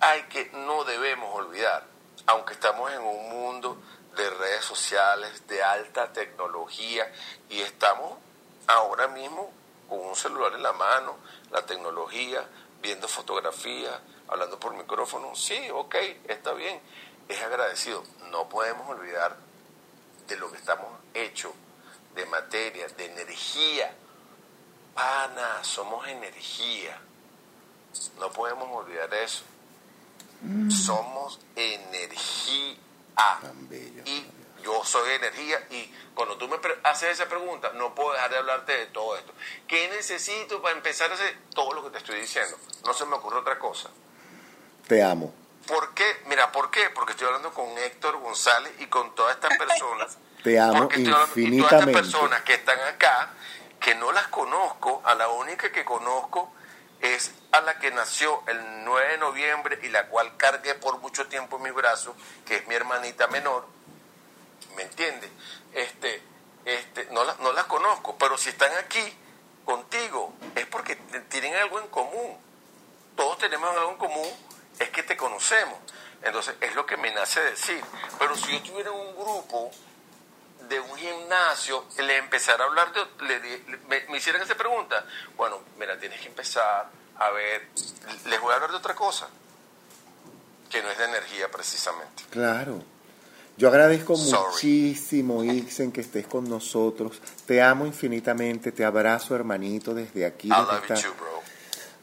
hay 0.00 0.22
que, 0.24 0.50
no 0.52 0.84
debemos 0.84 1.34
olvidar, 1.34 1.84
aunque 2.26 2.54
estamos 2.54 2.92
en 2.92 3.00
un 3.00 3.28
mundo 3.28 3.80
de 4.16 4.30
redes 4.30 4.64
sociales, 4.64 5.46
de 5.46 5.62
alta 5.62 6.12
tecnología, 6.12 7.12
y 7.48 7.60
estamos 7.60 8.18
ahora 8.66 9.08
mismo 9.08 9.52
con 9.88 10.00
un 10.00 10.16
celular 10.16 10.52
en 10.54 10.62
la 10.62 10.72
mano, 10.72 11.16
la 11.50 11.64
tecnología, 11.64 12.46
viendo 12.82 13.08
fotografías, 13.08 13.94
hablando 14.28 14.58
por 14.58 14.74
micrófono, 14.74 15.34
sí, 15.34 15.68
ok, 15.72 15.94
está 16.28 16.52
bien, 16.52 16.80
es 17.28 17.42
agradecido. 17.42 18.02
No 18.30 18.48
podemos 18.48 18.88
olvidar 18.88 19.36
de 20.26 20.36
lo 20.36 20.50
que 20.50 20.58
estamos 20.58 20.88
hechos, 21.14 21.52
de 22.14 22.26
materia, 22.26 22.88
de 22.88 23.04
energía. 23.06 23.94
Pana, 24.94 25.62
somos 25.62 26.06
energía. 26.08 26.98
No 28.18 28.30
podemos 28.30 28.68
olvidar 28.70 29.12
eso. 29.14 29.44
Somos 30.70 31.40
energía. 31.54 32.76
Y 34.04 34.26
yo 34.62 34.84
soy 34.84 35.12
energía 35.12 35.64
y 35.70 35.90
cuando 36.14 36.36
tú 36.36 36.48
me 36.48 36.56
haces 36.82 37.10
esa 37.10 37.28
pregunta, 37.28 37.72
no 37.74 37.94
puedo 37.94 38.12
dejar 38.12 38.30
de 38.30 38.38
hablarte 38.38 38.76
de 38.76 38.86
todo 38.86 39.16
esto. 39.16 39.32
¿Qué 39.68 39.88
necesito 39.88 40.60
para 40.60 40.74
empezar 40.74 41.10
a 41.10 41.14
hacer 41.14 41.36
todo 41.54 41.72
lo 41.72 41.84
que 41.84 41.90
te 41.90 41.98
estoy 41.98 42.20
diciendo? 42.20 42.56
No 42.84 42.92
se 42.92 43.04
me 43.06 43.14
ocurre 43.16 43.38
otra 43.38 43.58
cosa. 43.58 43.90
Te 44.88 45.02
amo. 45.02 45.32
¿Por 45.66 45.94
qué? 45.94 46.04
Mira, 46.26 46.52
¿por 46.52 46.70
qué? 46.70 46.90
Porque 46.94 47.12
estoy 47.12 47.26
hablando 47.26 47.52
con 47.52 47.66
Héctor 47.78 48.18
González 48.18 48.72
y 48.78 48.86
con 48.86 49.14
todas 49.14 49.34
estas 49.34 49.56
personas. 49.58 50.18
Te 50.42 50.58
amo 50.58 50.82
porque 50.82 51.00
infinitamente. 51.00 51.56
y 51.56 51.58
todas 51.60 51.72
estas 51.72 51.94
personas 51.94 52.42
que 52.42 52.54
están 52.54 52.78
acá, 52.80 53.30
que 53.80 53.94
no 53.94 54.12
las 54.12 54.28
conozco, 54.28 55.02
a 55.04 55.14
la 55.14 55.28
única 55.28 55.70
que 55.72 55.84
conozco 55.84 56.52
es 57.00 57.32
a 57.52 57.60
la 57.60 57.78
que 57.78 57.90
nació 57.90 58.42
el 58.46 58.84
9 58.84 59.12
de 59.12 59.18
noviembre 59.18 59.78
y 59.82 59.88
la 59.88 60.06
cual 60.08 60.36
cargué 60.36 60.74
por 60.74 60.98
mucho 60.98 61.26
tiempo 61.26 61.56
en 61.56 61.64
mi 61.64 61.70
brazo, 61.70 62.14
que 62.44 62.56
es 62.56 62.66
mi 62.68 62.74
hermanita 62.74 63.26
menor, 63.28 63.66
¿me 64.76 64.82
entiendes? 64.82 65.30
Este, 65.72 66.22
este, 66.64 67.06
no, 67.12 67.24
la, 67.24 67.34
no 67.40 67.52
las 67.52 67.64
conozco, 67.64 68.16
pero 68.18 68.36
si 68.36 68.48
están 68.50 68.72
aquí 68.78 69.16
contigo 69.64 70.32
es 70.54 70.66
porque 70.66 70.96
tienen 71.28 71.54
algo 71.56 71.80
en 71.80 71.88
común. 71.88 72.38
Todos 73.16 73.38
tenemos 73.38 73.70
algo 73.76 73.90
en 73.90 73.98
común, 73.98 74.30
es 74.78 74.90
que 74.90 75.02
te 75.02 75.16
conocemos. 75.16 75.78
Entonces, 76.22 76.54
es 76.60 76.74
lo 76.74 76.86
que 76.86 76.96
me 76.96 77.10
nace 77.12 77.40
decir. 77.40 77.82
Pero 78.18 78.36
si 78.36 78.52
yo 78.52 78.62
tuviera 78.62 78.90
un 78.90 79.14
grupo 79.14 79.70
de 80.68 80.80
un 80.80 80.96
gimnasio, 80.96 81.84
le 81.98 82.18
empezara 82.18 82.64
a 82.64 82.66
hablar, 82.66 82.92
de, 82.92 83.26
le, 83.26 83.58
me, 83.88 84.06
me, 84.08 84.18
hicieran 84.18 84.42
esa 84.42 84.54
pregunta, 84.54 85.04
bueno, 85.36 85.60
mira, 85.78 85.98
tienes 85.98 86.20
que 86.20 86.28
empezar 86.28 86.88
a 87.18 87.30
ver, 87.30 87.68
les 88.26 88.40
voy 88.40 88.52
a 88.52 88.54
hablar 88.56 88.70
de 88.70 88.76
otra 88.76 88.94
cosa, 88.94 89.28
que 90.70 90.82
no 90.82 90.90
es 90.90 90.98
de 90.98 91.04
energía 91.04 91.50
precisamente. 91.50 92.24
Claro. 92.30 92.82
Yo 93.58 93.68
agradezco 93.68 94.16
muchísimo, 94.18 95.42
Ixen, 95.42 95.90
que 95.90 96.02
estés 96.02 96.26
con 96.26 96.46
nosotros. 96.46 97.22
Te 97.46 97.62
amo 97.62 97.86
infinitamente, 97.86 98.70
te 98.70 98.84
abrazo, 98.84 99.34
hermanito, 99.34 99.94
desde 99.94 100.26
aquí. 100.26 100.50
Desde 100.50 101.08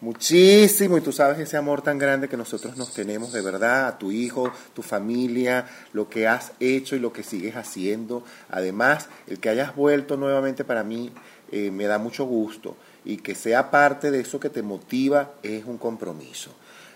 Muchísimo, 0.03 0.97
y 0.97 1.01
tú 1.01 1.13
sabes 1.13 1.39
ese 1.39 1.55
amor 1.55 1.81
tan 1.81 1.97
grande 1.97 2.27
que 2.27 2.35
nosotros 2.35 2.75
nos 2.75 2.93
tenemos 2.93 3.31
de 3.31 3.41
verdad, 3.41 3.87
a 3.87 3.97
tu 3.97 4.11
hijo, 4.11 4.51
tu 4.73 4.81
familia, 4.81 5.65
lo 5.93 6.09
que 6.09 6.27
has 6.27 6.51
hecho 6.59 6.97
y 6.97 6.99
lo 6.99 7.13
que 7.13 7.23
sigues 7.23 7.55
haciendo. 7.55 8.25
Además, 8.49 9.07
el 9.27 9.39
que 9.39 9.47
hayas 9.47 9.77
vuelto 9.77 10.17
nuevamente 10.17 10.65
para 10.65 10.83
mí 10.83 11.13
eh, 11.53 11.71
me 11.71 11.85
da 11.85 11.99
mucho 11.99 12.25
gusto 12.25 12.75
y 13.05 13.15
que 13.15 13.33
sea 13.33 13.71
parte 13.71 14.11
de 14.11 14.19
eso 14.19 14.41
que 14.41 14.49
te 14.49 14.61
motiva 14.61 15.35
es 15.41 15.63
un 15.63 15.77
compromiso. 15.77 16.53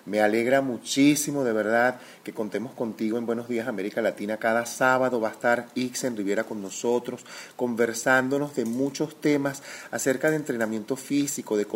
Me 0.07 0.21
alegra 0.21 0.61
muchísimo, 0.61 1.43
de 1.43 1.51
verdad, 1.51 1.99
que 2.23 2.31
contemos 2.31 2.71
contigo 2.71 3.17
en 3.17 3.25
Buenos 3.25 3.49
Días 3.49 3.67
América 3.67 4.01
Latina. 4.01 4.37
Cada 4.37 4.65
sábado 4.65 5.19
va 5.19 5.27
a 5.27 5.31
estar 5.33 5.67
Ixen 5.75 6.15
Riviera 6.15 6.45
con 6.45 6.61
nosotros, 6.61 7.25
conversándonos 7.57 8.55
de 8.55 8.63
muchos 8.63 9.19
temas 9.19 9.61
acerca 9.91 10.29
de 10.29 10.37
entrenamiento 10.37 10.95
físico, 10.95 11.57
de, 11.57 11.67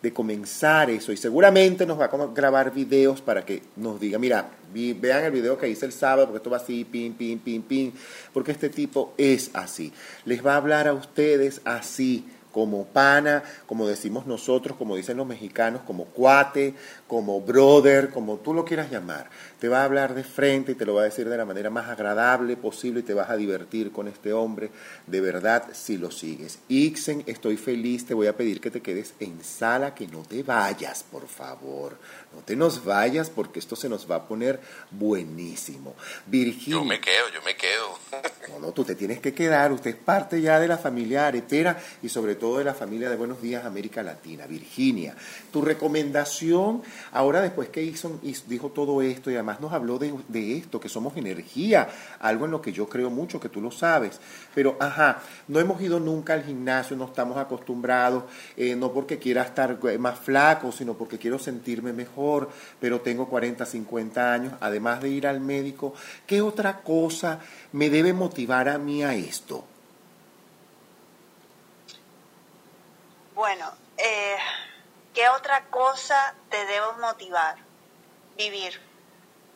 de 0.00 0.12
comenzar 0.12 0.88
eso. 0.88 1.10
Y 1.10 1.16
seguramente 1.16 1.84
nos 1.84 1.98
va 1.98 2.04
a 2.04 2.26
grabar 2.32 2.72
videos 2.72 3.20
para 3.20 3.44
que 3.44 3.64
nos 3.74 3.98
diga, 3.98 4.20
mira, 4.20 4.50
vean 4.72 5.24
el 5.24 5.32
video 5.32 5.58
que 5.58 5.68
hice 5.68 5.86
el 5.86 5.92
sábado, 5.92 6.26
porque 6.26 6.36
esto 6.36 6.50
va 6.50 6.58
así, 6.58 6.84
pin, 6.84 7.14
pin, 7.14 7.40
pin, 7.40 7.60
pin, 7.62 7.92
porque 8.32 8.52
este 8.52 8.68
tipo 8.68 9.14
es 9.18 9.50
así. 9.52 9.92
Les 10.26 10.46
va 10.46 10.52
a 10.52 10.58
hablar 10.58 10.86
a 10.86 10.92
ustedes 10.92 11.60
así 11.64 12.24
como 12.54 12.86
pana, 12.86 13.42
como 13.66 13.84
decimos 13.84 14.26
nosotros, 14.26 14.78
como 14.78 14.94
dicen 14.94 15.16
los 15.16 15.26
mexicanos, 15.26 15.82
como 15.84 16.04
cuate, 16.04 16.74
como 17.08 17.40
brother, 17.40 18.10
como 18.10 18.36
tú 18.36 18.54
lo 18.54 18.64
quieras 18.64 18.92
llamar. 18.92 19.28
Te 19.58 19.66
va 19.68 19.80
a 19.80 19.84
hablar 19.84 20.14
de 20.14 20.22
frente 20.22 20.72
y 20.72 20.74
te 20.76 20.86
lo 20.86 20.94
va 20.94 21.00
a 21.00 21.06
decir 21.06 21.28
de 21.28 21.36
la 21.36 21.44
manera 21.44 21.68
más 21.68 21.88
agradable 21.88 22.56
posible 22.56 23.00
y 23.00 23.02
te 23.02 23.12
vas 23.12 23.28
a 23.28 23.36
divertir 23.36 23.90
con 23.90 24.06
este 24.06 24.32
hombre, 24.32 24.70
de 25.08 25.20
verdad, 25.20 25.64
si 25.72 25.98
lo 25.98 26.12
sigues. 26.12 26.60
Ixen, 26.68 27.24
estoy 27.26 27.56
feliz, 27.56 28.06
te 28.06 28.14
voy 28.14 28.28
a 28.28 28.36
pedir 28.36 28.60
que 28.60 28.70
te 28.70 28.80
quedes 28.80 29.14
en 29.18 29.42
sala, 29.42 29.92
que 29.92 30.06
no 30.06 30.22
te 30.22 30.44
vayas, 30.44 31.02
por 31.02 31.26
favor. 31.26 31.98
No 32.32 32.40
te 32.42 32.54
nos 32.54 32.84
vayas 32.84 33.30
porque 33.30 33.58
esto 33.58 33.74
se 33.74 33.88
nos 33.88 34.08
va 34.08 34.16
a 34.16 34.28
poner 34.28 34.60
buenísimo. 34.92 35.96
Virginia. 36.26 36.78
Yo 36.78 36.84
me 36.84 37.00
quedo, 37.00 37.28
yo 37.34 37.42
me 37.42 37.56
quedo. 37.56 37.98
No, 38.48 38.58
no, 38.58 38.72
tú 38.72 38.84
te 38.84 38.94
tienes 38.94 39.20
que 39.20 39.32
quedar. 39.32 39.72
Usted 39.72 39.90
es 39.90 39.96
parte 39.96 40.40
ya 40.40 40.60
de 40.60 40.68
la 40.68 40.76
familia 40.76 41.26
aretera 41.26 41.78
y 42.02 42.08
sobre 42.08 42.34
todo 42.34 42.58
de 42.58 42.64
la 42.64 42.74
familia 42.74 43.08
de 43.08 43.16
Buenos 43.16 43.40
Días 43.40 43.64
América 43.64 44.02
Latina. 44.02 44.46
Virginia, 44.46 45.14
tu 45.50 45.62
recomendación, 45.62 46.82
ahora 47.12 47.40
después 47.40 47.68
que 47.70 47.82
hizo, 47.82 48.20
dijo 48.46 48.70
todo 48.70 49.00
esto 49.02 49.30
y 49.30 49.34
además 49.34 49.60
nos 49.60 49.72
habló 49.72 49.98
de, 49.98 50.14
de 50.28 50.58
esto, 50.58 50.78
que 50.78 50.88
somos 50.88 51.16
energía, 51.16 51.88
algo 52.20 52.44
en 52.44 52.50
lo 52.50 52.60
que 52.60 52.72
yo 52.72 52.88
creo 52.88 53.08
mucho, 53.08 53.40
que 53.40 53.48
tú 53.48 53.60
lo 53.60 53.70
sabes. 53.70 54.20
Pero, 54.54 54.76
ajá, 54.78 55.22
no 55.48 55.60
hemos 55.60 55.80
ido 55.80 55.98
nunca 55.98 56.34
al 56.34 56.44
gimnasio, 56.44 56.96
no 56.96 57.06
estamos 57.06 57.38
acostumbrados, 57.38 58.24
eh, 58.56 58.76
no 58.76 58.92
porque 58.92 59.18
quiera 59.18 59.42
estar 59.42 59.78
eh, 59.88 59.98
más 59.98 60.18
flaco, 60.18 60.70
sino 60.70 60.94
porque 60.94 61.18
quiero 61.18 61.38
sentirme 61.38 61.92
mejor, 61.92 62.50
pero 62.80 63.00
tengo 63.00 63.28
40, 63.28 63.64
50 63.64 64.32
años, 64.32 64.52
además 64.60 65.00
de 65.00 65.08
ir 65.08 65.26
al 65.26 65.40
médico, 65.40 65.94
¿qué 66.26 66.42
otra 66.42 66.82
cosa 66.82 67.40
me 67.74 67.90
debe 67.90 68.12
motivar 68.12 68.68
a 68.68 68.78
mí 68.78 69.02
a 69.02 69.14
esto? 69.14 69.64
Bueno, 73.34 73.68
eh, 73.96 74.36
¿qué 75.12 75.28
otra 75.28 75.64
cosa 75.70 76.34
te 76.50 76.64
debo 76.66 76.92
motivar? 76.94 77.56
Vivir. 78.36 78.80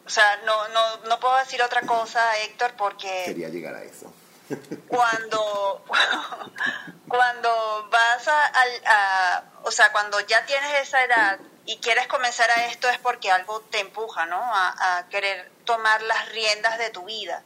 O 0.04 0.10
sea, 0.10 0.40
no, 0.44 0.68
no, 0.68 0.96
no 1.08 1.20
puedo 1.20 1.36
decir 1.36 1.62
otra 1.62 1.82
cosa, 1.82 2.20
Héctor, 2.42 2.74
porque... 2.76 3.22
Quería 3.26 3.50
llegar 3.50 3.74
a 3.74 3.84
eso 3.84 4.12
cuando, 4.88 5.84
cuando 7.08 7.88
vas 7.90 8.28
a, 8.28 9.44
o 9.62 9.70
sea, 9.70 9.92
cuando 9.92 10.20
ya 10.20 10.44
tienes 10.46 10.88
esa 10.88 11.04
edad 11.04 11.38
y 11.66 11.76
quieres 11.78 12.06
comenzar 12.06 12.50
a 12.50 12.66
esto 12.66 12.88
es 12.88 12.98
porque 12.98 13.30
algo 13.30 13.60
te 13.70 13.80
empuja, 13.80 14.26
¿no? 14.26 14.40
A, 14.40 14.98
a, 14.98 15.08
querer 15.08 15.50
tomar 15.64 16.02
las 16.02 16.30
riendas 16.30 16.78
de 16.78 16.90
tu 16.90 17.04
vida. 17.04 17.42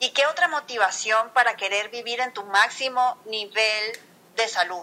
¿Y 0.00 0.10
qué 0.10 0.26
otra 0.26 0.48
motivación 0.48 1.28
para 1.34 1.56
querer 1.56 1.90
vivir 1.90 2.20
en 2.20 2.32
tu 2.32 2.42
máximo 2.44 3.18
nivel 3.26 3.98
de 4.34 4.48
salud? 4.48 4.82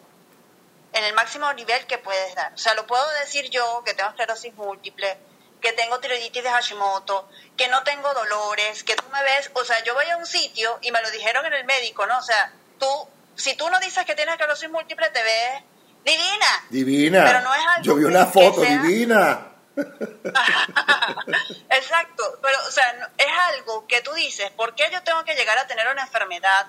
En 0.93 1.03
el 1.03 1.13
máximo 1.15 1.51
nivel 1.53 1.87
que 1.87 1.97
puedes 1.97 2.35
dar. 2.35 2.53
O 2.53 2.57
sea, 2.57 2.75
lo 2.75 2.85
puedo 2.85 3.03
decir 3.21 3.49
yo, 3.49 3.81
que 3.83 3.95
tengo 3.95 4.09
esclerosis 4.09 4.53
múltiple, 4.53 5.17
que 5.59 5.73
tengo 5.73 5.99
tiroiditis 5.99 6.43
de 6.43 6.51
Hashimoto, 6.51 7.27
que 7.57 7.67
no 7.67 7.81
tengo 7.81 8.13
dolores, 8.13 8.83
que 8.83 8.95
tú 8.95 9.05
me 9.11 9.23
ves, 9.23 9.49
o 9.55 9.65
sea, 9.65 9.83
yo 9.83 9.95
voy 9.95 10.05
a 10.05 10.17
un 10.17 10.27
sitio 10.27 10.77
y 10.83 10.91
me 10.91 11.01
lo 11.01 11.09
dijeron 11.09 11.43
en 11.47 11.53
el 11.53 11.65
médico, 11.65 12.05
¿no? 12.05 12.19
O 12.19 12.21
sea, 12.21 12.53
tú, 12.79 12.87
si 13.35 13.55
tú 13.55 13.67
no 13.71 13.79
dices 13.79 14.05
que 14.05 14.13
tienes 14.13 14.33
esclerosis 14.33 14.69
múltiple, 14.69 15.09
te 15.09 15.23
ves 15.23 15.63
divina. 16.05 16.65
Divina. 16.69 17.23
Pero 17.25 17.41
no 17.41 17.55
es 17.55 17.61
algo 17.65 17.83
Yo 17.83 17.95
vi 17.95 18.03
una 18.03 18.27
foto 18.27 18.61
divina. 18.61 19.46
Exacto, 21.69 22.39
pero 22.41 22.57
o 22.67 22.71
sea, 22.71 23.11
es 23.17 23.31
algo 23.53 23.85
que 23.87 24.01
tú 24.01 24.11
dices, 24.13 24.49
¿por 24.51 24.75
qué 24.75 24.89
yo 24.91 25.03
tengo 25.03 25.23
que 25.23 25.35
llegar 25.35 25.57
a 25.57 25.67
tener 25.67 25.87
una 25.87 26.03
enfermedad? 26.03 26.67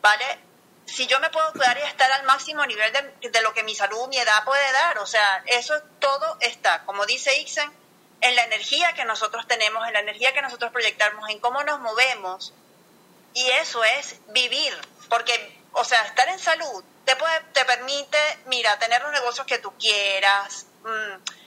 ¿Vale? 0.00 0.38
Si 0.86 1.06
yo 1.06 1.20
me 1.20 1.30
puedo 1.30 1.52
cuidar 1.52 1.78
y 1.78 1.82
estar 1.82 2.10
al 2.12 2.24
máximo 2.24 2.66
nivel 2.66 2.92
de, 2.92 3.30
de 3.30 3.42
lo 3.42 3.52
que 3.54 3.62
mi 3.62 3.74
salud, 3.74 4.08
mi 4.08 4.18
edad 4.18 4.44
puede 4.44 4.72
dar, 4.72 4.98
o 4.98 5.06
sea, 5.06 5.42
eso 5.46 5.80
todo 6.00 6.36
está, 6.40 6.82
como 6.84 7.06
dice 7.06 7.38
Ixen, 7.40 7.70
en 8.20 8.36
la 8.36 8.44
energía 8.44 8.92
que 8.94 9.04
nosotros 9.04 9.46
tenemos, 9.46 9.86
en 9.86 9.92
la 9.94 10.00
energía 10.00 10.32
que 10.32 10.42
nosotros 10.42 10.72
proyectamos, 10.72 11.28
en 11.28 11.38
cómo 11.40 11.62
nos 11.64 11.80
movemos. 11.80 12.52
Y 13.34 13.48
eso 13.50 13.82
es 13.84 14.16
vivir, 14.28 14.76
porque, 15.08 15.58
o 15.72 15.84
sea, 15.84 16.02
estar 16.04 16.28
en 16.28 16.38
salud 16.38 16.84
te, 17.04 17.16
te 17.52 17.64
permite, 17.64 18.18
mira, 18.46 18.78
tener 18.78 19.02
los 19.02 19.12
negocios 19.12 19.46
que 19.46 19.58
tú 19.58 19.72
quieras, 19.78 20.66
mm, 20.84 21.41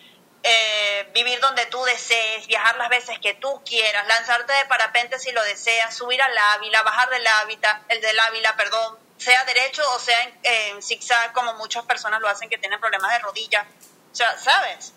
eh, 0.45 1.09
vivir 1.13 1.39
donde 1.41 1.65
tú 1.65 1.83
desees, 1.83 2.47
viajar 2.47 2.77
las 2.77 2.87
veces 2.89 3.19
que 3.19 3.33
tú 3.33 3.61
quieras, 3.65 4.07
lanzarte 4.07 4.53
de 4.53 4.65
parapente 4.65 5.19
si 5.19 5.31
lo 5.33 5.43
deseas, 5.43 5.93
subir 5.93 6.21
al 6.21 6.37
Ávila, 6.37 6.83
bajar 6.83 7.09
del 7.09 7.27
Ávila, 7.27 7.81
el 7.89 7.99
del 7.99 8.19
Ávila, 8.19 8.55
perdón, 8.55 8.97
sea 9.17 9.43
derecho 9.45 9.81
o 9.93 9.99
sea 9.99 10.21
en, 10.23 10.39
en 10.43 10.81
zigzag, 10.81 11.33
como 11.33 11.53
muchas 11.55 11.83
personas 11.85 12.21
lo 12.21 12.29
hacen 12.29 12.49
que 12.49 12.57
tienen 12.57 12.79
problemas 12.79 13.11
de 13.11 13.19
rodilla. 13.19 13.65
O 14.11 14.15
sea, 14.15 14.37
¿sabes? 14.37 14.93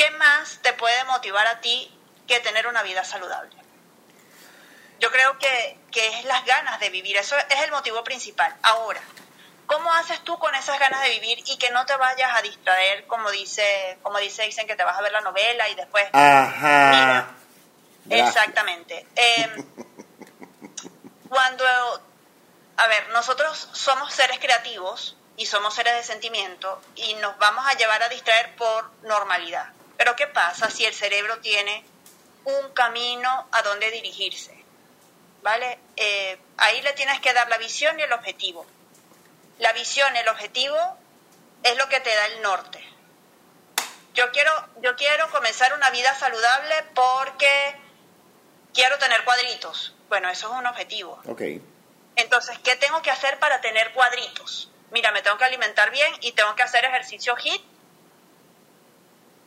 ¿qué 0.00 0.10
más 0.12 0.60
te 0.62 0.72
puede 0.72 1.04
motivar 1.04 1.46
a 1.46 1.60
ti 1.60 1.94
que 2.26 2.40
tener 2.40 2.66
una 2.66 2.82
vida 2.82 3.04
saludable? 3.04 3.54
Yo 4.98 5.10
creo 5.10 5.38
que, 5.38 5.78
es 5.92 6.24
las 6.24 6.46
ganas 6.46 6.80
de 6.80 6.88
vivir, 6.88 7.18
eso 7.18 7.36
es 7.36 7.60
el 7.62 7.70
motivo 7.70 8.02
principal. 8.02 8.54
Ahora, 8.62 9.02
¿cómo 9.70 9.92
haces 9.92 10.20
tú 10.24 10.36
con 10.40 10.52
esas 10.56 10.80
ganas 10.80 11.00
de 11.02 11.10
vivir 11.10 11.44
y 11.46 11.56
que 11.56 11.70
no 11.70 11.86
te 11.86 11.94
vayas 11.96 12.36
a 12.36 12.42
distraer, 12.42 13.06
como 13.06 13.30
dice, 13.30 13.98
como 14.02 14.18
dice, 14.18 14.42
dicen 14.42 14.66
que 14.66 14.74
te 14.74 14.82
vas 14.82 14.98
a 14.98 15.02
ver 15.02 15.12
la 15.12 15.20
novela 15.20 15.68
y 15.68 15.76
después... 15.76 16.08
Ajá. 16.12 17.28
exactamente. 18.08 19.06
Em, 19.14 19.64
cuando, 21.28 21.64
a 22.76 22.86
ver, 22.88 23.08
nosotros 23.10 23.68
somos 23.72 24.12
seres 24.12 24.40
creativos 24.40 25.16
y 25.36 25.46
somos 25.46 25.72
seres 25.72 25.94
de 25.94 26.02
sentimiento 26.02 26.82
y 26.96 27.14
nos 27.14 27.38
vamos 27.38 27.64
a 27.64 27.74
llevar 27.74 28.02
a 28.02 28.08
distraer 28.08 28.56
por 28.56 28.90
normalidad. 29.02 29.72
Pero 29.96 30.16
¿qué 30.16 30.26
pasa 30.26 30.68
si 30.68 30.84
el 30.84 30.94
cerebro 30.94 31.38
tiene 31.38 31.84
un 32.44 32.70
camino 32.72 33.46
a 33.52 33.62
donde 33.62 33.90
dirigirse? 33.92 34.60
¿vale? 35.42 35.78
Eh, 35.96 36.38
ahí 36.56 36.82
le 36.82 36.92
tienes 36.92 37.20
que 37.20 37.32
dar 37.32 37.48
la 37.48 37.58
visión 37.58 37.98
y 37.98 38.02
el 38.02 38.12
objetivo. 38.12 38.66
La 39.60 39.74
visión, 39.74 40.16
el 40.16 40.26
objetivo 40.28 40.76
es 41.62 41.76
lo 41.76 41.88
que 41.88 42.00
te 42.00 42.14
da 42.14 42.26
el 42.26 42.42
norte. 42.42 42.82
Yo 44.14 44.32
quiero, 44.32 44.50
yo 44.80 44.96
quiero 44.96 45.30
comenzar 45.30 45.74
una 45.74 45.90
vida 45.90 46.14
saludable 46.14 46.74
porque 46.94 47.76
quiero 48.72 48.98
tener 48.98 49.22
cuadritos. 49.22 49.94
Bueno, 50.08 50.30
eso 50.30 50.50
es 50.50 50.58
un 50.58 50.66
objetivo. 50.66 51.20
Ok. 51.26 51.42
Entonces, 52.16 52.58
¿qué 52.60 52.74
tengo 52.76 53.02
que 53.02 53.10
hacer 53.10 53.38
para 53.38 53.60
tener 53.60 53.92
cuadritos? 53.92 54.70
Mira, 54.92 55.12
me 55.12 55.20
tengo 55.20 55.36
que 55.36 55.44
alimentar 55.44 55.90
bien 55.90 56.12
y 56.22 56.32
tengo 56.32 56.54
que 56.56 56.62
hacer 56.62 56.86
ejercicio 56.86 57.36
HIT 57.36 57.62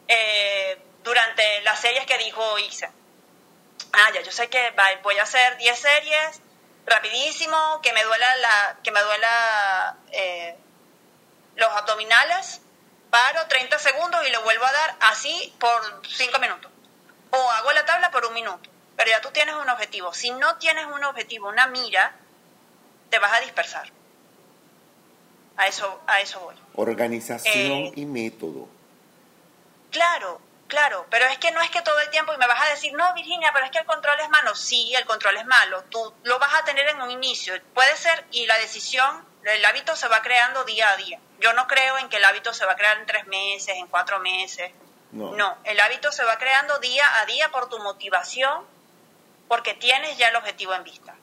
eh, 0.08 0.78
durante 1.04 1.62
las 1.62 1.82
series 1.82 2.06
que 2.06 2.20
dijo 2.20 2.60
Isa. 2.60 2.92
Ah, 3.92 4.12
ya, 4.14 4.22
yo 4.22 4.32
sé 4.32 4.48
que 4.48 4.74
voy 5.02 5.18
a 5.18 5.24
hacer 5.24 5.58
10 5.58 5.80
series 5.80 6.43
rapidísimo, 6.86 7.80
que 7.82 7.94
me 7.94 8.04
duela 8.04 8.36
la, 8.38 8.78
que 8.84 8.92
me 8.92 9.02
duela 9.02 9.98
eh, 10.12 10.56
los 11.56 11.70
abdominales, 11.70 12.62
paro 13.10 13.46
30 13.48 13.80
segundos 13.80 14.26
y 14.28 14.32
le 14.32 14.38
vuelvo 14.40 14.66
a 14.66 14.72
dar 14.72 14.96
así 15.02 15.54
por 15.60 16.02
5 16.08 16.40
minutos. 16.40 16.72
O 17.32 17.50
hago 17.52 17.72
la 17.72 17.86
tabla 17.86 18.12
por 18.12 18.26
un 18.26 18.34
minuto. 18.34 18.70
Pero 18.96 19.10
ya 19.10 19.22
tú 19.22 19.30
tienes 19.32 19.56
un 19.56 19.70
objetivo. 19.70 20.14
Si 20.14 20.30
no 20.32 20.58
tienes 20.58 20.86
un 20.86 21.04
objetivo, 21.04 21.50
una 21.50 21.68
mira, 21.68 22.14
te 23.10 23.20
vas 23.20 23.34
a 23.34 23.40
dispersar. 23.40 23.90
A 25.58 25.68
eso, 25.68 26.02
a 26.08 26.22
eso 26.22 26.40
voy. 26.40 26.56
Organización 26.76 27.54
eh, 27.54 27.92
y 27.96 28.06
método. 28.06 28.68
Claro, 29.92 30.42
claro, 30.68 31.06
pero 31.10 31.26
es 31.26 31.38
que 31.38 31.52
no 31.52 31.62
es 31.62 31.70
que 31.70 31.82
todo 31.82 32.00
el 32.00 32.10
tiempo 32.10 32.34
y 32.34 32.38
me 32.38 32.48
vas 32.48 32.62
a 32.62 32.70
decir, 32.70 32.94
no, 32.94 33.14
Virginia, 33.14 33.52
pero 33.54 33.66
es 33.66 33.72
que 33.72 33.80
el 33.80 33.86
control 33.86 34.20
es 34.20 34.30
malo. 34.30 34.56
Sí, 34.56 34.94
el 34.96 35.06
control 35.06 35.38
es 35.38 35.46
malo. 35.46 35.84
Tú 35.86 36.14
lo 36.24 36.40
vas 36.40 36.54
a 36.56 36.64
tener 36.64 36.88
en 36.88 37.02
un 37.02 37.12
inicio. 37.12 37.54
Puede 37.74 37.96
ser, 37.96 38.26
y 38.32 38.46
la 38.46 38.58
decisión, 38.58 39.26
el 39.44 39.66
hábito 39.66 39.96
se 39.96 40.08
va 40.08 40.22
creando 40.22 40.64
día 40.64 40.90
a 40.90 40.98
día. 40.98 41.20
Yo 41.40 41.54
no 41.54 41.68
creo 41.68 41.98
en 41.98 42.10
que 42.10 42.18
el 42.18 42.26
hábito 42.26 42.54
se 42.54 42.66
va 42.66 42.74
a 42.74 42.76
crear 42.76 42.98
en 42.98 43.06
tres 43.06 43.28
meses, 43.28 43.76
en 43.78 43.88
cuatro 43.88 44.20
meses. 44.20 44.72
No. 45.12 45.32
no, 45.36 45.58
el 45.64 45.80
hábito 45.80 46.12
se 46.12 46.24
va 46.24 46.40
creando 46.40 46.80
día 46.80 47.06
a 47.22 47.26
día 47.28 47.50
por 47.50 47.70
tu 47.70 47.78
motivación, 47.78 48.66
porque 49.48 49.76
tienes 49.76 50.18
ya 50.18 50.30
el 50.30 50.36
objetivo 50.36 50.74
en 50.74 50.84
vista. 50.84 51.14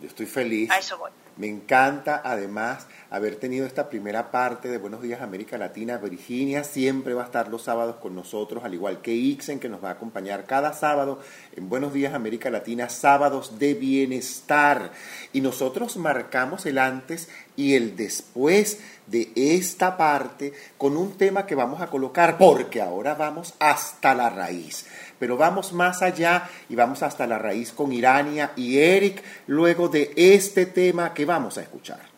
Yo 0.00 0.08
estoy 0.08 0.24
feliz. 0.24 0.70
A 0.70 0.78
eso 0.78 0.96
voy. 0.96 1.10
Me 1.40 1.48
encanta 1.48 2.20
además 2.22 2.86
haber 3.08 3.36
tenido 3.36 3.64
esta 3.64 3.88
primera 3.88 4.30
parte 4.30 4.68
de 4.68 4.76
Buenos 4.76 5.00
Días 5.00 5.22
América 5.22 5.56
Latina. 5.56 5.96
Virginia 5.96 6.64
siempre 6.64 7.14
va 7.14 7.22
a 7.22 7.24
estar 7.24 7.48
los 7.48 7.62
sábados 7.62 7.96
con 7.96 8.14
nosotros, 8.14 8.62
al 8.62 8.74
igual 8.74 9.00
que 9.00 9.14
Ixen, 9.14 9.58
que 9.58 9.70
nos 9.70 9.82
va 9.82 9.88
a 9.88 9.92
acompañar 9.92 10.44
cada 10.44 10.74
sábado 10.74 11.18
en 11.56 11.70
Buenos 11.70 11.94
Días 11.94 12.12
América 12.12 12.50
Latina, 12.50 12.90
sábados 12.90 13.58
de 13.58 13.72
bienestar. 13.72 14.92
Y 15.32 15.40
nosotros 15.40 15.96
marcamos 15.96 16.66
el 16.66 16.76
antes 16.76 17.30
y 17.56 17.74
el 17.74 17.96
después 17.96 18.78
de 19.06 19.32
esta 19.34 19.96
parte 19.96 20.52
con 20.76 20.98
un 20.98 21.16
tema 21.16 21.46
que 21.46 21.54
vamos 21.54 21.80
a 21.80 21.86
colocar, 21.86 22.36
porque 22.36 22.82
ahora 22.82 23.14
vamos 23.14 23.54
hasta 23.60 24.14
la 24.14 24.28
raíz 24.28 24.84
pero 25.20 25.36
vamos 25.36 25.72
más 25.72 26.02
allá 26.02 26.48
y 26.68 26.74
vamos 26.74 27.04
hasta 27.04 27.26
la 27.28 27.38
raíz 27.38 27.72
con 27.72 27.92
Irania 27.92 28.50
y 28.56 28.78
Eric 28.78 29.22
luego 29.46 29.88
de 29.88 30.12
este 30.16 30.66
tema 30.66 31.14
que 31.14 31.26
vamos 31.26 31.58
a 31.58 31.62
escuchar. 31.62 32.09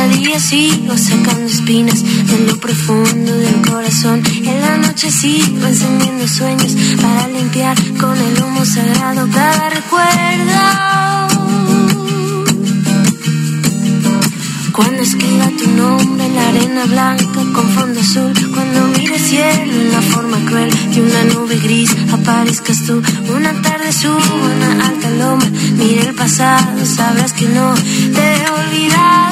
Cada 0.00 0.16
día 0.16 0.40
sigo 0.40 0.96
sacando 0.96 1.44
espinas 1.44 2.02
de 2.02 2.38
lo 2.46 2.58
profundo 2.58 3.32
del 3.36 3.60
corazón. 3.70 4.22
En 4.46 4.60
la 4.62 4.78
noche 4.78 5.10
sigo 5.10 5.66
encendiendo 5.66 6.26
sueños 6.26 6.74
para 7.02 7.28
limpiar 7.28 7.76
con 8.00 8.16
el 8.16 8.42
humo 8.42 8.64
sagrado 8.64 9.28
cada 9.30 9.68
recuerdo. 9.68 10.60
Cuando 14.72 15.02
escriba 15.02 15.50
tu 15.58 15.68
nombre 15.70 16.24
en 16.24 16.34
la 16.34 16.48
arena 16.48 16.84
blanca 16.86 17.42
con 17.54 17.68
fondo 17.68 18.00
azul, 18.00 18.32
cuando 18.54 18.88
mire 18.96 19.16
el 19.16 19.20
cielo 19.20 19.72
en 19.82 19.92
la 19.92 20.00
forma 20.00 20.38
cruel 20.46 20.70
de 20.94 21.02
una 21.02 21.24
nube 21.24 21.56
gris, 21.56 21.94
aparezcas 22.10 22.86
tú. 22.86 23.02
Una 23.36 23.52
tarde 23.60 23.92
subo 23.92 24.16
una 24.16 24.86
alta 24.86 25.10
loma, 25.10 25.44
mire 25.76 26.08
el 26.08 26.14
pasado, 26.14 26.86
sabrás 26.86 27.34
que 27.34 27.44
no 27.48 27.74
te 27.74 28.22
he 28.22 28.48
olvidado. 28.48 29.29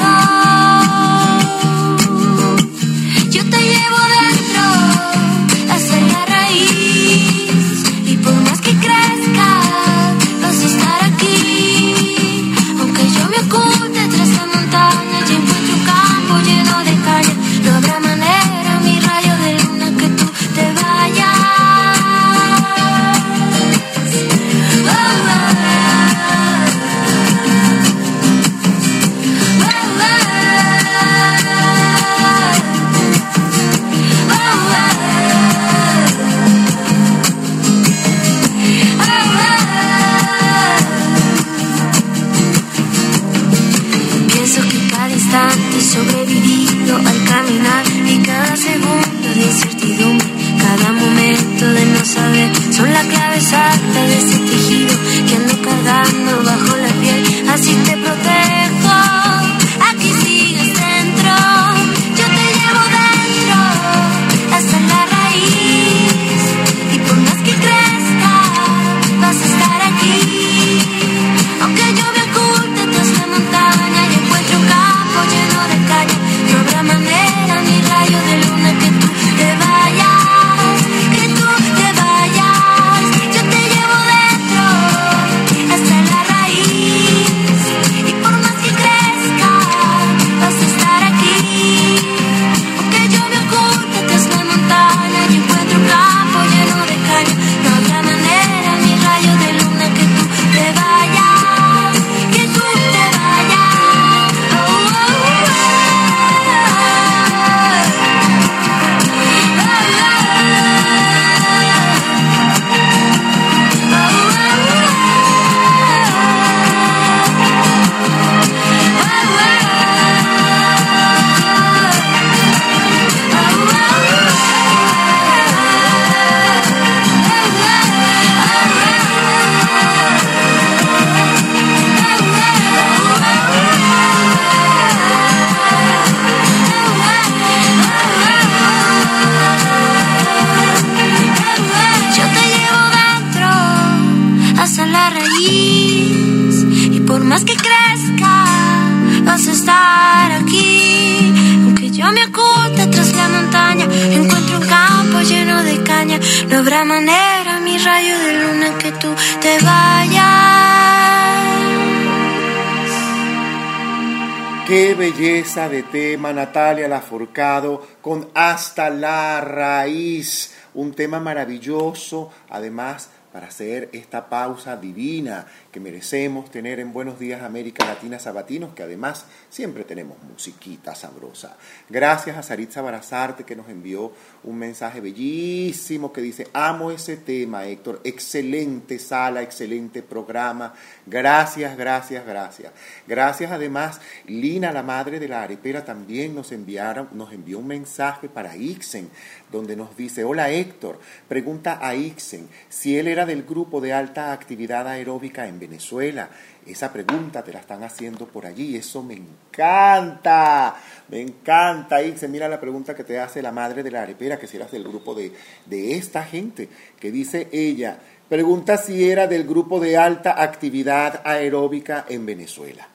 Tema, 166.09 166.33
Natalia 166.33 166.87
Laforcado, 166.87 167.85
con 168.01 168.29
Hasta 168.33 168.89
la 168.89 169.41
Raíz. 169.41 170.55
Un 170.73 170.95
tema 170.95 171.19
maravilloso, 171.19 172.31
además 172.49 173.11
para 173.31 173.47
hacer 173.47 173.89
esta 173.93 174.29
pausa 174.29 174.77
divina 174.77 175.45
que 175.71 175.79
merecemos 175.79 176.49
tener 176.49 176.79
en 176.79 176.93
Buenos 176.93 177.19
Días 177.19 177.43
América 177.43 177.85
Latina 177.85 178.19
Sabatinos, 178.19 178.73
que 178.73 178.83
además 178.83 179.25
siempre 179.49 179.83
tenemos 179.83 180.17
musiquita 180.23 180.95
sabrosa. 180.95 181.57
Gracias 181.89 182.37
a 182.37 182.43
Saritza 182.43 182.81
Barazarte 182.81 183.43
que 183.43 183.55
nos 183.55 183.69
envió 183.69 184.11
un 184.43 184.57
mensaje 184.57 185.01
bellísimo 185.01 186.11
que 186.11 186.21
dice, 186.21 186.47
amo 186.53 186.91
ese 186.91 187.17
tema, 187.17 187.65
Héctor, 187.65 188.01
excelente 188.03 188.97
sala, 188.99 189.41
excelente 189.41 190.01
programa, 190.01 190.73
gracias, 191.05 191.77
gracias, 191.77 192.25
gracias. 192.25 192.73
Gracias 193.07 193.51
además, 193.51 194.01
Lina, 194.25 194.71
la 194.71 194.83
madre 194.83 195.19
de 195.19 195.27
la 195.27 195.43
arepera, 195.43 195.85
también 195.85 196.33
nos, 196.33 196.51
enviaron, 196.51 197.09
nos 197.13 197.31
envió 197.31 197.59
un 197.59 197.67
mensaje 197.67 198.29
para 198.29 198.55
Ixen, 198.55 199.09
donde 199.51 199.75
nos 199.75 199.95
dice, 199.95 200.23
hola 200.23 200.49
Héctor, 200.49 200.99
pregunta 201.27 201.79
a 201.81 201.95
Ixen 201.95 202.47
si 202.69 202.97
él 202.97 203.07
era 203.07 203.18
del 203.25 203.43
grupo 203.43 203.81
de 203.81 203.93
alta 203.93 204.31
actividad 204.31 204.87
aeróbica 204.87 205.47
en 205.47 205.59
Venezuela. 205.59 206.29
Esa 206.65 206.91
pregunta 206.93 207.43
te 207.43 207.53
la 207.53 207.59
están 207.59 207.83
haciendo 207.83 208.27
por 208.27 208.45
allí, 208.45 208.75
eso 208.75 209.01
me 209.01 209.15
encanta, 209.15 210.75
me 211.07 211.21
encanta. 211.21 212.01
Y 212.01 212.17
se 212.17 212.27
mira 212.27 212.47
la 212.47 212.59
pregunta 212.59 212.95
que 212.95 213.03
te 213.03 213.19
hace 213.19 213.41
la 213.41 213.51
madre 213.51 213.83
de 213.83 213.91
la 213.91 214.03
arepera, 214.03 214.37
que 214.37 214.47
si 214.47 214.57
eras 214.57 214.71
del 214.71 214.83
grupo 214.83 215.15
de, 215.15 215.33
de 215.65 215.95
esta 215.95 216.23
gente, 216.23 216.69
que 216.99 217.11
dice 217.11 217.49
ella, 217.51 217.99
pregunta 218.29 218.77
si 218.77 219.09
era 219.09 219.27
del 219.27 219.47
grupo 219.47 219.79
de 219.79 219.97
alta 219.97 220.41
actividad 220.41 221.21
aeróbica 221.25 222.05
en 222.07 222.25
Venezuela. 222.25 222.87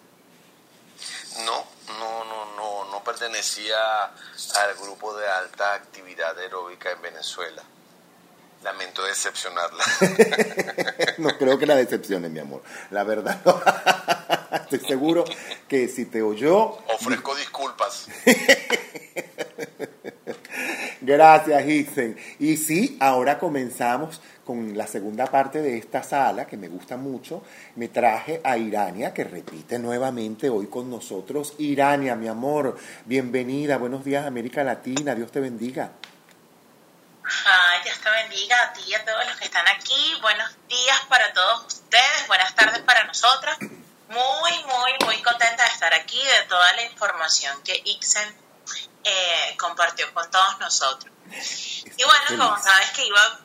No, 1.45 1.65
no, 1.99 2.25
no, 2.25 2.57
no, 2.57 2.91
no 2.91 3.03
pertenecía 3.03 4.05
al 4.05 4.75
grupo 4.81 5.17
de 5.17 5.27
alta 5.29 5.75
actividad 5.75 6.39
aeróbica 6.39 6.93
en 6.93 7.03
Venezuela. 7.03 7.63
Lamento 8.65 9.05
decepcionarla. 9.05 9.85
no 11.19 11.37
creo 11.37 11.59
que 11.59 11.67
la 11.67 11.77
decepcione, 11.77 12.31
mi 12.31 12.39
amor. 12.39 12.63
La 12.91 13.05
verdad, 13.05 13.39
estoy 14.55 14.81
seguro 14.81 15.25
que 15.69 15.87
si 15.87 16.07
te 16.07 16.23
oyó... 16.23 16.79
Ofrezco 16.89 17.35
disculpas. 17.35 18.09
Gracias, 21.03 21.69
Ixen. 21.69 22.17
Y 22.39 22.57
sí, 22.57 22.97
ahora 23.01 23.39
comenzamos 23.39 24.23
con 24.47 24.75
la 24.79 24.87
segunda 24.87 25.27
parte 25.27 25.61
de 25.61 25.77
esta 25.77 26.03
sala, 26.03 26.47
que 26.47 26.57
me 26.57 26.69
gusta 26.69 26.97
mucho. 26.97 27.43
Me 27.77 27.89
traje 27.89 28.41
a 28.43 28.57
Irania, 28.57 29.13
que 29.13 29.25
repite 29.25 29.79
nuevamente 29.79 30.49
hoy 30.49 30.69
con 30.69 30.89
nosotros. 30.89 31.53
Irania, 31.59 32.17
mi 32.17 32.29
amor, 32.29 32.79
bienvenida. 33.05 33.77
Buenos 33.77 34.07
días, 34.07 34.25
América 34.25 34.65
Latina. 34.65 35.15
Dios 35.15 35.31
te 35.31 35.41
bendiga. 35.41 35.93
Ay, 37.25 37.81
Dios 37.85 37.99
te 38.01 38.11
bendiga 38.11 38.63
a 38.63 38.73
ti 38.75 38.83
y 38.87 38.95
a 38.95 39.05
todos 39.05 39.27
los 39.27 39.37
que 39.37 39.47
están 39.47 39.67
aquí. 39.69 40.15
Buenos 40.21 40.51
días 40.69 41.01
para 41.09 41.33
todos 41.33 41.65
ustedes, 41.67 42.27
buenas 42.29 42.55
tardes 42.55 42.81
para 42.81 43.05
nosotras. 43.05 43.57
Muy, 43.61 44.53
muy, 44.65 44.93
muy 45.07 45.23
contenta 45.23 45.65
de 45.65 45.71
estar 45.71 45.95
aquí, 45.95 46.19
de 46.19 46.49
toda 46.49 46.73
la 46.75 46.83
información 46.83 47.63
que 47.63 47.81
Ixen 47.83 48.29
eh, 49.05 49.57
compartió 49.59 50.13
con 50.13 50.31
todos 50.31 50.61
nosotros. 50.61 51.11
Y 51.85 52.05
bueno, 52.05 52.45
como 52.45 52.63
sabes 52.63 52.91
que 52.91 53.07
iba... 53.07 53.41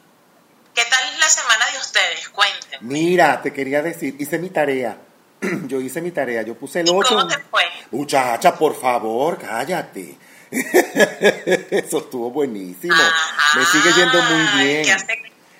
¿Qué 0.76 0.86
tal 0.86 1.20
la 1.20 1.30
semana 1.30 1.66
de 1.72 1.78
ustedes? 1.78 2.30
Cuéntenme. 2.30 2.94
Mira, 2.94 3.42
te 3.42 3.54
quería 3.54 3.82
decir, 3.82 4.16
hice 4.20 4.40
mi 4.40 4.50
tarea. 4.50 4.98
Yo 5.68 5.80
hice 5.80 6.02
mi 6.02 6.12
tarea, 6.12 6.42
yo 6.42 6.56
puse 6.56 6.82
el 6.82 6.90
8. 6.90 7.08
¿Cómo 7.08 7.28
te 7.28 7.38
fue? 7.40 7.64
Muchacha, 7.92 8.56
por 8.56 8.80
favor, 8.80 9.40
cállate. 9.40 10.18
Eso 11.72 12.00
estuvo 12.00 12.32
buenísimo. 12.32 12.96
Me 13.56 13.66
sigue 13.66 13.94
yendo 13.96 14.22
muy 14.22 14.64
bien. 14.64 14.88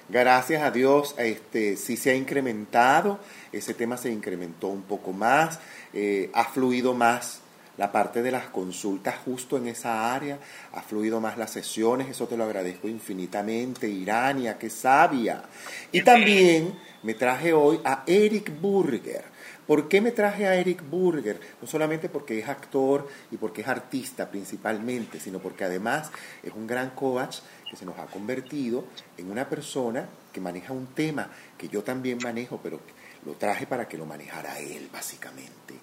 Gracias 0.10 0.64
a 0.64 0.72
Dios, 0.72 1.14
este, 1.20 1.78
sí 1.78 1.96
se 1.96 2.10
ha 2.10 2.16
incrementado, 2.16 3.20
ese 3.52 3.76
tema 3.76 3.96
se 3.96 4.12
incrementó 4.12 4.68
un 4.68 4.82
poco 4.82 5.14
más, 5.14 5.60
eh, 5.94 6.32
ha 6.34 6.46
fluido 6.46 6.96
más 6.96 7.42
la 7.78 7.92
parte 7.92 8.24
de 8.24 8.32
las 8.32 8.48
consultas 8.48 9.18
justo 9.24 9.56
en 9.56 9.68
esa 9.68 10.14
área, 10.16 10.40
ha 10.74 10.82
fluido 10.82 11.22
más 11.22 11.38
las 11.38 11.52
sesiones, 11.52 12.10
eso 12.10 12.28
te 12.28 12.36
lo 12.36 12.44
agradezco 12.44 12.88
infinitamente, 12.88 13.88
Irania, 13.88 14.58
qué 14.58 14.72
sabia. 14.72 15.44
Y 15.92 16.02
también 16.02 16.78
me 17.04 17.14
traje 17.14 17.54
hoy 17.54 17.80
a 17.86 18.04
Eric 18.08 18.52
Burger. 18.60 19.24
¿Por 19.70 19.88
qué 19.88 20.02
me 20.02 20.12
traje 20.12 20.48
a 20.48 20.56
Eric 20.56 20.82
Burger? 20.90 21.40
No 21.62 21.68
solamente 21.68 22.10
porque 22.10 22.40
es 22.40 22.50
actor 22.50 23.08
y 23.30 23.38
porque 23.38 23.62
es 23.62 23.68
artista 23.68 24.28
principalmente, 24.28 25.20
sino 25.20 25.38
porque 25.38 25.64
además 25.64 26.10
es 26.42 26.52
un 26.54 26.66
gran 26.66 26.90
coach 26.90 27.42
que 27.70 27.76
se 27.76 27.86
nos 27.86 28.00
ha 28.00 28.08
convertido 28.08 28.86
en 29.16 29.30
una 29.30 29.48
persona 29.48 30.10
que 30.34 30.42
maneja 30.42 30.74
un 30.74 30.88
tema 30.88 31.30
que 31.56 31.70
yo 31.70 31.84
también 31.84 32.18
manejo, 32.24 32.60
pero 32.64 32.80
lo 33.24 33.34
traje 33.34 33.68
para 33.68 33.88
que 33.88 33.96
lo 33.96 34.08
manejara 34.08 34.58
él, 34.58 34.90
básicamente. 34.92 35.76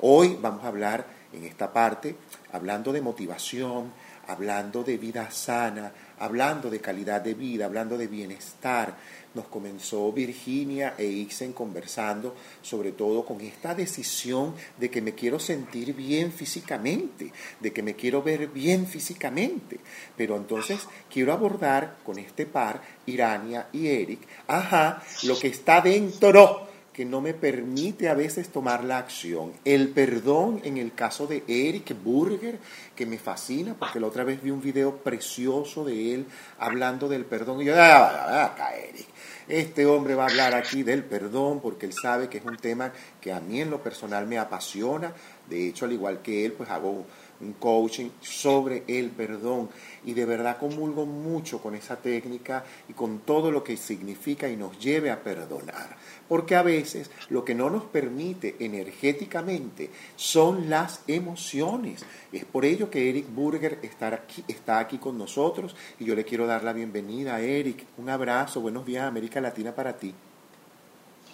Hoy 0.00 0.38
vamos 0.40 0.64
a 0.64 0.68
hablar 0.68 1.04
en 1.34 1.44
esta 1.44 1.70
parte, 1.70 2.16
hablando 2.50 2.94
de 2.94 3.02
motivación, 3.02 3.92
hablando 4.26 4.82
de 4.82 4.96
vida 4.96 5.30
sana, 5.30 5.92
hablando 6.18 6.70
de 6.70 6.80
calidad 6.80 7.20
de 7.20 7.34
vida, 7.34 7.66
hablando 7.66 7.98
de 7.98 8.06
bienestar, 8.06 8.96
nos 9.34 9.46
comenzó 9.46 10.12
Virginia 10.12 10.94
e 10.96 11.04
Ixen 11.04 11.52
conversando 11.52 12.34
sobre 12.62 12.92
todo 12.92 13.24
con 13.24 13.40
esta 13.40 13.74
decisión 13.74 14.54
de 14.78 14.90
que 14.90 15.02
me 15.02 15.14
quiero 15.14 15.38
sentir 15.38 15.94
bien 15.94 16.32
físicamente, 16.32 17.32
de 17.60 17.72
que 17.72 17.82
me 17.82 17.94
quiero 17.94 18.22
ver 18.22 18.48
bien 18.48 18.86
físicamente. 18.86 19.78
Pero 20.16 20.36
entonces 20.36 20.80
quiero 21.12 21.32
abordar 21.32 21.98
con 22.04 22.18
este 22.18 22.46
par, 22.46 22.82
Irania 23.06 23.68
y 23.72 23.88
Eric, 23.88 24.20
ajá, 24.46 25.02
lo 25.24 25.38
que 25.38 25.48
está 25.48 25.80
dentro 25.80 26.68
que 26.94 27.04
no 27.04 27.20
me 27.20 27.34
permite 27.34 28.08
a 28.08 28.14
veces 28.14 28.50
tomar 28.50 28.84
la 28.84 28.98
acción. 28.98 29.52
El 29.64 29.88
perdón 29.88 30.60
en 30.62 30.78
el 30.78 30.94
caso 30.94 31.26
de 31.26 31.42
Eric 31.48 31.92
Burger, 32.02 32.60
que 32.94 33.04
me 33.04 33.18
fascina, 33.18 33.74
porque 33.74 33.98
la 33.98 34.06
otra 34.06 34.22
vez 34.22 34.40
vi 34.40 34.50
un 34.50 34.62
video 34.62 34.98
precioso 34.98 35.84
de 35.84 36.14
él 36.14 36.26
hablando 36.58 37.08
del 37.08 37.24
perdón. 37.24 37.60
Y 37.60 37.64
yo, 37.66 37.74
ah, 37.76 38.44
acá, 38.44 38.76
Eric. 38.76 39.06
Este 39.48 39.84
hombre 39.84 40.14
va 40.14 40.24
a 40.24 40.28
hablar 40.28 40.54
aquí 40.54 40.82
del 40.82 41.04
perdón 41.04 41.60
porque 41.60 41.84
él 41.84 41.92
sabe 41.92 42.30
que 42.30 42.38
es 42.38 42.44
un 42.44 42.56
tema 42.56 42.92
que 43.20 43.30
a 43.30 43.40
mí 43.40 43.60
en 43.60 43.70
lo 43.70 43.82
personal 43.82 44.26
me 44.26 44.38
apasiona. 44.38 45.12
De 45.48 45.68
hecho, 45.68 45.84
al 45.84 45.92
igual 45.92 46.22
que 46.22 46.46
él, 46.46 46.52
pues 46.52 46.70
hago 46.70 47.04
un 47.40 47.52
coaching 47.54 48.08
sobre 48.20 48.84
el 48.86 49.10
perdón 49.10 49.68
y 50.04 50.14
de 50.14 50.24
verdad 50.24 50.56
comulgo 50.58 51.04
mucho 51.04 51.60
con 51.60 51.74
esa 51.74 51.96
técnica 51.96 52.64
y 52.88 52.94
con 52.94 53.18
todo 53.20 53.50
lo 53.50 53.62
que 53.62 53.76
significa 53.76 54.48
y 54.48 54.56
nos 54.56 54.78
lleve 54.78 55.10
a 55.10 55.22
perdonar. 55.22 55.96
Porque 56.28 56.56
a 56.56 56.62
veces 56.62 57.10
lo 57.28 57.44
que 57.44 57.54
no 57.54 57.70
nos 57.70 57.84
permite 57.84 58.56
energéticamente 58.60 59.90
son 60.16 60.70
las 60.70 61.00
emociones. 61.06 62.04
Es 62.32 62.44
por 62.44 62.64
ello 62.64 62.90
que 62.90 63.10
Eric 63.10 63.26
Burger 63.28 63.78
está 63.82 64.08
aquí, 64.08 64.44
está 64.48 64.78
aquí 64.78 64.98
con 64.98 65.18
nosotros 65.18 65.76
y 65.98 66.04
yo 66.04 66.14
le 66.14 66.24
quiero 66.24 66.46
dar 66.46 66.64
la 66.64 66.72
bienvenida 66.72 67.34
a 67.34 67.40
Eric. 67.40 67.84
Un 67.98 68.08
abrazo, 68.08 68.60
buenos 68.60 68.86
días 68.86 69.04
América 69.04 69.40
Latina 69.40 69.74
para 69.74 69.96
ti. 69.96 70.14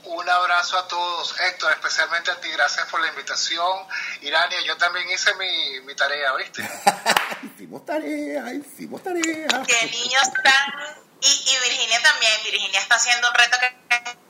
Un 0.04 0.28
abrazo 0.28 0.78
a 0.78 0.88
todos, 0.88 1.34
Héctor, 1.40 1.72
especialmente 1.72 2.30
a 2.30 2.40
ti, 2.40 2.50
gracias 2.50 2.86
por 2.88 3.00
la 3.00 3.08
invitación. 3.08 3.86
Irania, 4.22 4.58
yo 4.66 4.76
también 4.76 5.08
hice 5.10 5.34
mi, 5.34 5.80
mi 5.82 5.94
tarea, 5.94 6.34
¿viste? 6.34 6.68
hicimos 7.42 7.84
tarea, 7.84 8.52
hicimos 8.54 9.02
tarea. 9.02 9.46
Qué 9.66 9.86
niños 9.86 10.22
tan... 10.42 11.06
Y, 11.20 11.26
y 11.26 11.68
Virginia 11.68 12.02
también, 12.02 12.32
Virginia 12.44 12.80
está 12.80 12.96
haciendo 12.96 13.28
un 13.28 13.34
reto 13.34 13.58
que 13.60 14.29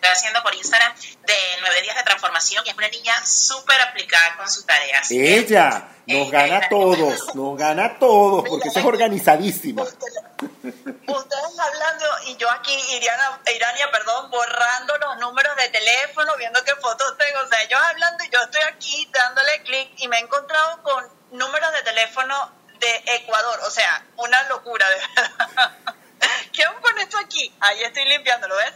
estoy 0.00 0.10
haciendo 0.10 0.42
por 0.42 0.54
Instagram 0.54 0.94
de 0.96 1.36
nueve 1.60 1.82
días 1.82 1.94
de 1.94 2.02
transformación 2.02 2.64
y 2.64 2.70
es 2.70 2.76
una 2.76 2.88
niña 2.88 3.26
súper 3.26 3.78
aplicada 3.82 4.36
con 4.38 4.50
sus 4.50 4.64
tareas. 4.64 5.10
Ella 5.10 5.88
nos 6.06 6.30
gana 6.30 6.56
a 6.56 6.68
todos, 6.70 7.34
nos 7.34 7.58
gana 7.58 7.84
a 7.84 7.98
todos, 7.98 8.48
porque 8.48 8.68
eso 8.68 8.80
es 8.80 8.84
organizadísima. 8.86 9.82
Ustedes 9.82 11.58
hablando 11.58 12.06
y 12.26 12.36
yo 12.36 12.50
aquí, 12.50 12.74
Iriana, 12.96 13.40
Irania, 13.54 13.90
perdón, 13.90 14.30
borrando 14.30 14.96
los 14.96 15.18
números 15.18 15.54
de 15.56 15.68
teléfono, 15.68 16.34
viendo 16.38 16.64
qué 16.64 16.74
fotos 16.76 17.18
tengo. 17.18 17.40
O 17.44 17.48
sea, 17.48 17.62
ellos 17.62 17.80
hablando 17.90 18.24
y 18.24 18.30
yo 18.30 18.38
estoy 18.42 18.62
aquí 18.62 19.10
dándole 19.12 19.62
clic 19.64 19.90
y 19.98 20.08
me 20.08 20.16
he 20.16 20.20
encontrado 20.20 20.82
con 20.82 21.04
números 21.32 21.72
de 21.74 21.82
teléfono 21.82 22.52
de 22.78 23.02
Ecuador. 23.16 23.60
O 23.66 23.70
sea, 23.70 24.02
una 24.16 24.42
locura, 24.44 24.88
de 24.88 24.94
verdad. 24.96 25.72
¿Qué 26.52 26.64
hago 26.64 26.80
con 26.80 26.98
esto 26.98 27.18
aquí? 27.18 27.54
Ahí 27.60 27.82
estoy 27.82 28.06
limpiándolo, 28.06 28.56
¿ves? 28.56 28.72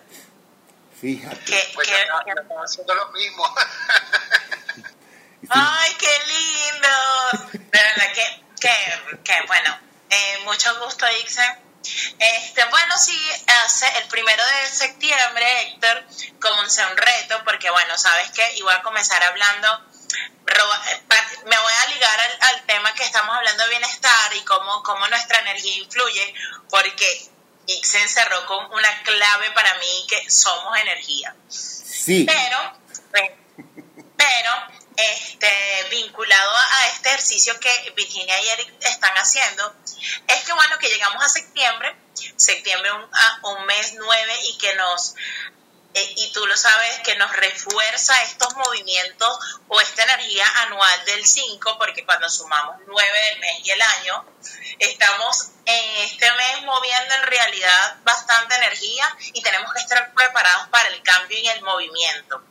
Fíjate. 1.00 1.44
Que, 1.44 1.70
Pues 1.74 1.88
que- 1.88 2.02
estaba 2.02 2.62
haciendo 2.64 2.94
lo 2.94 3.08
mismo. 3.12 3.54
¡Ay, 5.50 5.94
qué 5.98 6.18
lindo! 6.26 6.88
De 7.52 7.78
verdad 7.78 8.12
que, 8.14 8.44
que, 8.60 9.22
que 9.24 9.42
bueno, 9.46 9.78
eh, 10.10 10.38
mucho 10.44 10.78
gusto, 10.80 11.06
Ixen. 11.20 11.62
Este, 12.18 12.64
bueno, 12.66 12.96
sí, 12.96 13.30
hace 13.64 13.86
el 13.98 14.08
primero 14.08 14.42
de 14.42 14.66
septiembre, 14.68 15.62
Héctor, 15.68 16.04
comencé 16.40 16.84
un 16.86 16.96
reto, 16.96 17.42
porque 17.44 17.68
bueno, 17.70 17.98
sabes 17.98 18.30
que 18.30 18.54
iba 18.56 18.72
a 18.72 18.82
comenzar 18.82 19.22
hablando, 19.22 19.84
eh, 20.46 21.42
me 21.44 21.58
voy 21.58 21.72
a 21.82 21.86
ligar 21.88 22.18
al, 22.20 22.38
al 22.54 22.62
tema 22.66 22.94
que 22.94 23.04
estamos 23.04 23.36
hablando 23.36 23.64
de 23.64 23.70
bienestar 23.70 24.34
y 24.34 24.40
cómo, 24.44 24.82
cómo 24.82 25.06
nuestra 25.08 25.40
energía 25.40 25.76
influye, 25.76 26.34
porque 26.70 27.28
Ixen 27.66 28.08
cerró 28.08 28.46
con 28.46 28.66
una 28.72 29.02
clave 29.02 29.50
para 29.52 29.74
mí 29.78 30.06
que 30.08 30.30
somos 30.30 30.76
energía. 30.78 31.34
Sí. 31.48 32.24
Pero, 32.26 32.78
pues, 33.10 33.30
pero, 34.16 34.52
este, 34.96 35.48
vinculado 35.90 36.56
a 36.56 36.86
este 36.88 37.08
ejercicio 37.08 37.58
que 37.58 37.92
Virginia 37.96 38.40
y 38.42 38.48
Eric 38.50 38.74
están 38.80 39.14
haciendo, 39.14 39.74
es 40.28 40.44
que 40.44 40.52
bueno, 40.52 40.78
que 40.78 40.88
llegamos 40.88 41.22
a 41.24 41.28
septiembre, 41.28 41.96
septiembre 42.36 42.92
un, 42.92 43.02
a 43.02 43.40
un 43.42 43.66
mes 43.66 43.94
nueve 43.96 44.32
y 44.44 44.58
que 44.58 44.74
nos, 44.76 45.14
eh, 45.94 46.12
y 46.16 46.32
tú 46.32 46.44
lo 46.46 46.56
sabes, 46.56 46.98
que 47.04 47.14
nos 47.16 47.34
refuerza 47.36 48.20
estos 48.22 48.54
movimientos 48.56 49.38
o 49.68 49.80
esta 49.80 50.02
energía 50.02 50.44
anual 50.62 51.04
del 51.04 51.24
5, 51.24 51.78
porque 51.78 52.04
cuando 52.04 52.28
sumamos 52.28 52.76
9 52.86 53.18
del 53.30 53.40
mes 53.40 53.60
y 53.64 53.70
el 53.70 53.80
año, 53.80 54.24
estamos 54.80 55.50
en 55.66 55.96
este 56.04 56.30
mes 56.32 56.62
moviendo 56.62 57.14
en 57.14 57.22
realidad 57.22 57.96
bastante 58.02 58.56
energía 58.56 59.04
y 59.32 59.42
tenemos 59.42 59.72
que 59.72 59.80
estar 59.80 60.12
preparados 60.14 60.68
para 60.68 60.88
el 60.88 61.02
cambio 61.02 61.38
y 61.38 61.48
el 61.48 61.62
movimiento. 61.62 62.42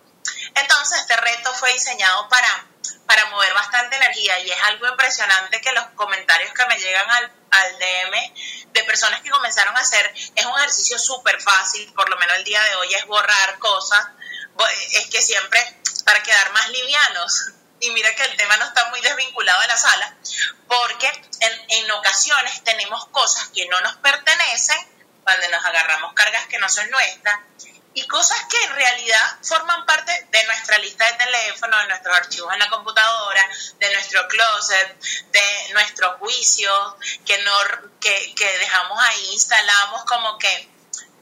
Entonces, 0.55 0.99
este 1.01 1.17
reto 1.17 1.53
fue 1.53 1.73
diseñado 1.73 2.29
para, 2.29 2.65
para 3.05 3.25
mover 3.25 3.53
bastante 3.53 3.95
energía 3.95 4.39
y 4.39 4.51
es 4.51 4.61
algo 4.63 4.87
impresionante 4.87 5.61
que 5.61 5.71
los 5.71 5.85
comentarios 5.95 6.53
que 6.53 6.65
me 6.65 6.77
llegan 6.79 7.09
al, 7.09 7.31
al 7.51 7.79
DM 7.79 8.33
de 8.73 8.83
personas 8.83 9.21
que 9.21 9.29
comenzaron 9.29 9.75
a 9.75 9.79
hacer 9.79 10.13
es 10.35 10.45
un 10.45 10.57
ejercicio 10.57 10.97
súper 10.99 11.41
fácil, 11.41 11.91
por 11.93 12.09
lo 12.09 12.17
menos 12.17 12.35
el 12.37 12.43
día 12.43 12.61
de 12.63 12.75
hoy 12.75 12.93
es 12.93 13.05
borrar 13.05 13.59
cosas, 13.59 14.07
Bo- 14.55 14.67
es 14.67 15.07
que 15.07 15.21
siempre 15.21 15.59
para 16.05 16.21
quedar 16.23 16.51
más 16.53 16.69
livianos. 16.69 17.45
Y 17.79 17.91
mira 17.91 18.15
que 18.15 18.23
el 18.23 18.37
tema 18.37 18.55
no 18.55 18.63
está 18.63 18.85
muy 18.91 19.01
desvinculado 19.01 19.59
de 19.59 19.67
la 19.67 19.75
sala, 19.75 20.15
porque 20.69 21.05
en, 21.41 21.51
en 21.67 21.91
ocasiones 21.91 22.63
tenemos 22.63 23.07
cosas 23.07 23.49
que 23.53 23.67
no 23.67 23.81
nos 23.81 23.97
pertenecen 23.97 24.77
cuando 25.21 25.49
nos 25.49 25.65
agarramos 25.65 26.13
cargas 26.13 26.47
que 26.47 26.59
no 26.59 26.69
son 26.69 26.89
nuestras 26.89 27.35
y 27.93 28.07
cosas 28.07 28.39
que 28.49 28.63
en 28.63 28.73
realidad 28.73 29.37
forman 29.43 29.85
parte 29.85 30.27
de 30.31 30.43
nuestra 30.45 30.77
lista 30.79 31.05
de 31.05 31.13
teléfono, 31.13 31.77
de 31.79 31.87
nuestros 31.87 32.15
archivos 32.15 32.53
en 32.53 32.59
la 32.59 32.69
computadora, 32.69 33.49
de 33.79 33.93
nuestro 33.93 34.27
closet, 34.27 34.99
de 35.31 35.73
nuestros 35.73 36.17
juicios 36.19 36.95
que, 37.25 37.37
no, 37.43 37.51
que, 37.99 38.33
que 38.35 38.57
dejamos 38.57 38.99
ahí, 38.99 39.33
instalamos 39.33 40.03
como 40.05 40.37
que 40.37 40.69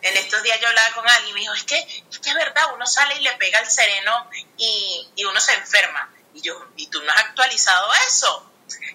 en 0.02 0.18
estos 0.18 0.42
días 0.42 0.60
yo 0.60 0.68
hablaba 0.68 0.96
con 0.96 1.08
alguien 1.08 1.30
y 1.30 1.34
me 1.34 1.40
dijo, 1.42 1.54
es 1.54 1.64
que, 1.64 1.78
es 2.10 2.20
que 2.20 2.30
es 2.30 2.36
verdad, 2.36 2.74
uno 2.74 2.88
sale 2.88 3.16
y 3.16 3.22
le 3.22 3.34
pega 3.34 3.60
el 3.60 3.70
sereno 3.70 4.30
y, 4.58 5.12
y 5.16 5.26
uno 5.26 5.40
se 5.40 5.54
enferma. 5.54 6.12
Y 6.34 6.42
yo, 6.42 6.68
¿y 6.78 6.88
tú 6.88 7.02
no 7.04 7.12
has 7.12 7.20
actualizado 7.20 7.92
eso? 8.08 8.52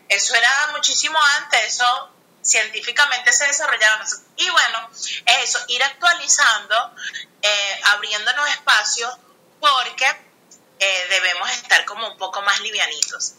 Eso 0.08 0.34
era 0.34 0.68
muchísimo 0.72 1.18
antes, 1.38 1.74
eso 1.74 2.15
científicamente 2.46 3.32
se 3.32 3.52
sé. 3.52 3.64
Y 4.36 4.48
bueno, 4.50 4.90
es 5.26 5.44
eso, 5.44 5.58
ir 5.68 5.82
actualizando, 5.82 6.94
eh, 7.42 7.80
abriéndonos 7.84 8.48
espacios, 8.50 9.18
porque 9.60 10.06
eh, 10.78 11.06
debemos 11.10 11.50
estar 11.52 11.84
como 11.84 12.08
un 12.12 12.18
poco 12.18 12.40
más 12.42 12.60
livianitos. 12.60 13.34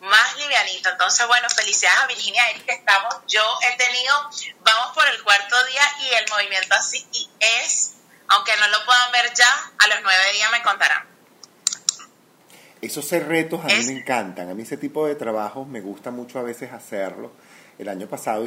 Más 0.00 0.36
livianito. 0.36 0.90
Entonces, 0.90 1.26
bueno, 1.26 1.48
felicidades 1.50 1.98
a 2.00 2.06
Virginia 2.06 2.46
y 2.46 2.50
Eric 2.52 2.66
que 2.66 2.72
estamos. 2.72 3.14
Yo 3.26 3.42
he 3.62 3.76
tenido, 3.76 4.30
vamos 4.60 4.94
por 4.94 5.08
el 5.08 5.22
cuarto 5.24 5.56
día 5.66 5.82
y 6.02 6.14
el 6.14 6.28
movimiento 6.30 6.74
así 6.76 7.04
y 7.12 7.28
es, 7.40 7.94
aunque 8.28 8.56
no 8.58 8.68
lo 8.68 8.84
puedan 8.84 9.10
ver 9.10 9.32
ya, 9.34 9.72
a 9.78 9.86
los 9.88 9.98
nueve 10.02 10.32
días 10.34 10.50
me 10.52 10.62
contarán. 10.62 11.04
Esos 12.80 13.10
retos 13.10 13.60
a 13.64 13.66
mí 13.66 13.72
Es- 13.72 13.86
me 13.86 13.92
encantan. 13.94 14.48
A 14.50 14.54
mí 14.54 14.62
ese 14.62 14.76
tipo 14.76 15.06
de 15.06 15.16
trabajos 15.16 15.66
me 15.66 15.80
gusta 15.80 16.10
mucho 16.12 16.38
a 16.38 16.42
veces 16.42 16.72
hacerlo. 16.72 17.32
El 17.78 17.88
año 17.88 18.08
pasado 18.08 18.44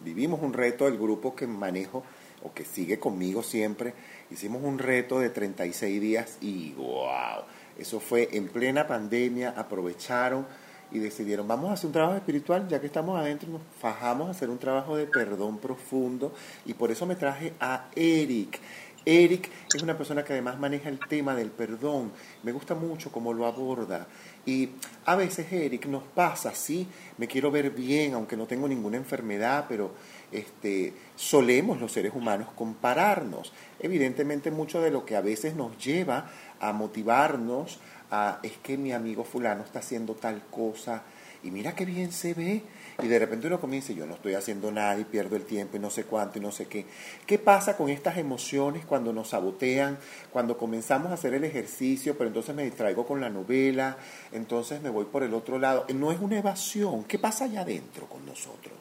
vivimos 0.00 0.40
un 0.42 0.52
reto 0.54 0.86
del 0.86 0.96
grupo 0.96 1.36
que 1.36 1.46
manejo 1.46 2.02
o 2.42 2.52
que 2.54 2.64
sigue 2.64 2.98
conmigo 2.98 3.42
siempre. 3.42 3.92
Hicimos 4.30 4.62
un 4.64 4.78
reto 4.78 5.20
de 5.20 5.28
36 5.28 6.00
días 6.00 6.38
y 6.40 6.72
wow, 6.72 7.44
eso 7.78 8.00
fue 8.00 8.30
en 8.32 8.48
plena 8.48 8.86
pandemia, 8.86 9.50
aprovecharon 9.50 10.46
y 10.90 10.98
decidieron, 10.98 11.46
vamos 11.46 11.68
a 11.68 11.74
hacer 11.74 11.88
un 11.88 11.92
trabajo 11.92 12.16
espiritual, 12.16 12.66
ya 12.68 12.80
que 12.80 12.86
estamos 12.86 13.18
adentro, 13.18 13.50
nos 13.50 13.60
fajamos 13.78 14.28
a 14.28 14.30
hacer 14.30 14.48
un 14.48 14.58
trabajo 14.58 14.96
de 14.96 15.06
perdón 15.06 15.58
profundo 15.58 16.32
y 16.64 16.72
por 16.72 16.90
eso 16.90 17.04
me 17.04 17.16
traje 17.16 17.52
a 17.60 17.88
Eric. 17.94 18.58
Eric 19.04 19.50
es 19.74 19.82
una 19.82 19.96
persona 19.96 20.22
que 20.22 20.34
además 20.34 20.58
maneja 20.58 20.88
el 20.88 20.98
tema 20.98 21.34
del 21.34 21.50
perdón. 21.50 22.12
Me 22.42 22.52
gusta 22.52 22.74
mucho 22.74 23.10
cómo 23.10 23.32
lo 23.32 23.46
aborda. 23.46 24.06
Y 24.44 24.70
a 25.06 25.16
veces, 25.16 25.50
Eric, 25.50 25.86
nos 25.86 26.02
pasa, 26.02 26.54
sí, 26.54 26.86
me 27.18 27.26
quiero 27.26 27.50
ver 27.50 27.70
bien, 27.70 28.14
aunque 28.14 28.36
no 28.36 28.46
tengo 28.46 28.68
ninguna 28.68 28.96
enfermedad, 28.96 29.66
pero 29.68 29.92
este, 30.32 30.94
solemos 31.16 31.80
los 31.80 31.92
seres 31.92 32.12
humanos 32.14 32.48
compararnos. 32.54 33.52
Evidentemente, 33.80 34.50
mucho 34.50 34.80
de 34.80 34.90
lo 34.90 35.04
que 35.04 35.16
a 35.16 35.20
veces 35.20 35.54
nos 35.54 35.76
lleva 35.84 36.30
a 36.60 36.72
motivarnos 36.72 37.80
a, 38.10 38.38
es 38.42 38.52
que 38.58 38.78
mi 38.78 38.92
amigo 38.92 39.24
fulano 39.24 39.64
está 39.64 39.80
haciendo 39.80 40.14
tal 40.14 40.42
cosa, 40.50 41.02
y 41.42 41.50
mira 41.50 41.74
qué 41.74 41.84
bien 41.84 42.12
se 42.12 42.34
ve. 42.34 42.62
Y 43.00 43.06
de 43.06 43.20
repente 43.20 43.46
uno 43.46 43.60
comienza, 43.60 43.92
yo 43.92 44.06
no 44.06 44.14
estoy 44.14 44.34
haciendo 44.34 44.72
nada 44.72 44.98
y 44.98 45.04
pierdo 45.04 45.36
el 45.36 45.44
tiempo 45.44 45.76
y 45.76 45.80
no 45.80 45.88
sé 45.88 46.02
cuánto 46.02 46.38
y 46.38 46.40
no 46.40 46.50
sé 46.50 46.66
qué. 46.66 46.84
¿Qué 47.28 47.38
pasa 47.38 47.76
con 47.76 47.90
estas 47.90 48.16
emociones 48.18 48.84
cuando 48.84 49.12
nos 49.12 49.28
sabotean, 49.28 50.00
cuando 50.32 50.58
comenzamos 50.58 51.12
a 51.12 51.14
hacer 51.14 51.32
el 51.34 51.44
ejercicio, 51.44 52.18
pero 52.18 52.26
entonces 52.26 52.56
me 52.56 52.64
distraigo 52.64 53.06
con 53.06 53.20
la 53.20 53.30
novela, 53.30 53.96
entonces 54.32 54.82
me 54.82 54.90
voy 54.90 55.04
por 55.04 55.22
el 55.22 55.32
otro 55.32 55.60
lado? 55.60 55.86
No 55.94 56.10
es 56.10 56.18
una 56.18 56.38
evasión. 56.38 57.04
¿Qué 57.04 57.20
pasa 57.20 57.44
allá 57.44 57.60
adentro 57.60 58.08
con 58.08 58.26
nosotros? 58.26 58.74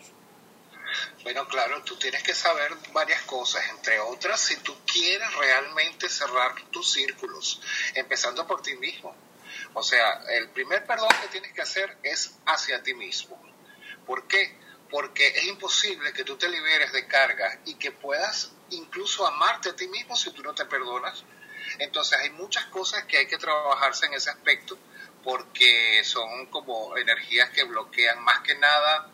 Bueno, 1.22 1.48
claro, 1.48 1.84
tú 1.84 1.95
tienes 1.98 2.23
que 2.23 2.34
saber 2.34 2.72
varias 2.94 3.22
cosas, 3.22 3.61
entre 3.69 3.99
otras, 3.99 4.39
si 4.39 4.56
tú 4.57 4.73
quieres 4.91 5.31
realmente 5.35 6.10
cerrar 6.10 6.56
tus 6.72 6.91
círculos, 6.91 7.61
empezando 7.94 8.48
por 8.48 8.64
ti 8.64 8.76
mismo. 8.77 9.14
O 9.73 9.84
sea, 9.84 10.23
el 10.31 10.49
primer 10.49 10.88
perdón 10.88 11.10
que 11.22 11.27
tienes 11.27 11.53
que 11.53 11.61
hacer 11.61 11.98
es 12.02 12.34
hacia 12.48 12.81
ti 12.81 12.95
mismo. 12.95 13.47
¿Por 14.08 14.26
qué? 14.28 14.58
Porque 14.90 15.28
es 15.28 15.46
imposible 15.46 16.14
que 16.14 16.24
tú 16.24 16.38
te 16.38 16.48
liberes 16.48 16.94
de 16.94 17.06
cargas 17.08 17.60
y 17.66 17.76
que 17.76 17.92
puedas 17.92 18.54
incluso 18.72 19.28
amarte 19.28 19.70
a 19.70 19.76
ti 19.76 19.88
mismo 19.90 20.16
si 20.16 20.32
tú 20.32 20.42
no 20.42 20.56
te 20.56 20.66
perdonas. 20.66 21.24
Entonces 21.80 22.18
hay 22.20 22.30
muchas 22.32 22.66
cosas 22.68 23.04
que 23.04 23.18
hay 23.18 23.28
que 23.28 23.38
trabajarse 23.38 24.06
en 24.06 24.14
ese 24.14 24.30
aspecto 24.30 24.78
porque 25.24 26.02
son 26.06 26.46
como 26.46 26.96
energías 26.96 27.50
que 27.50 27.66
bloquean 27.66 28.24
más 28.24 28.40
que 28.40 28.56
nada 28.56 29.12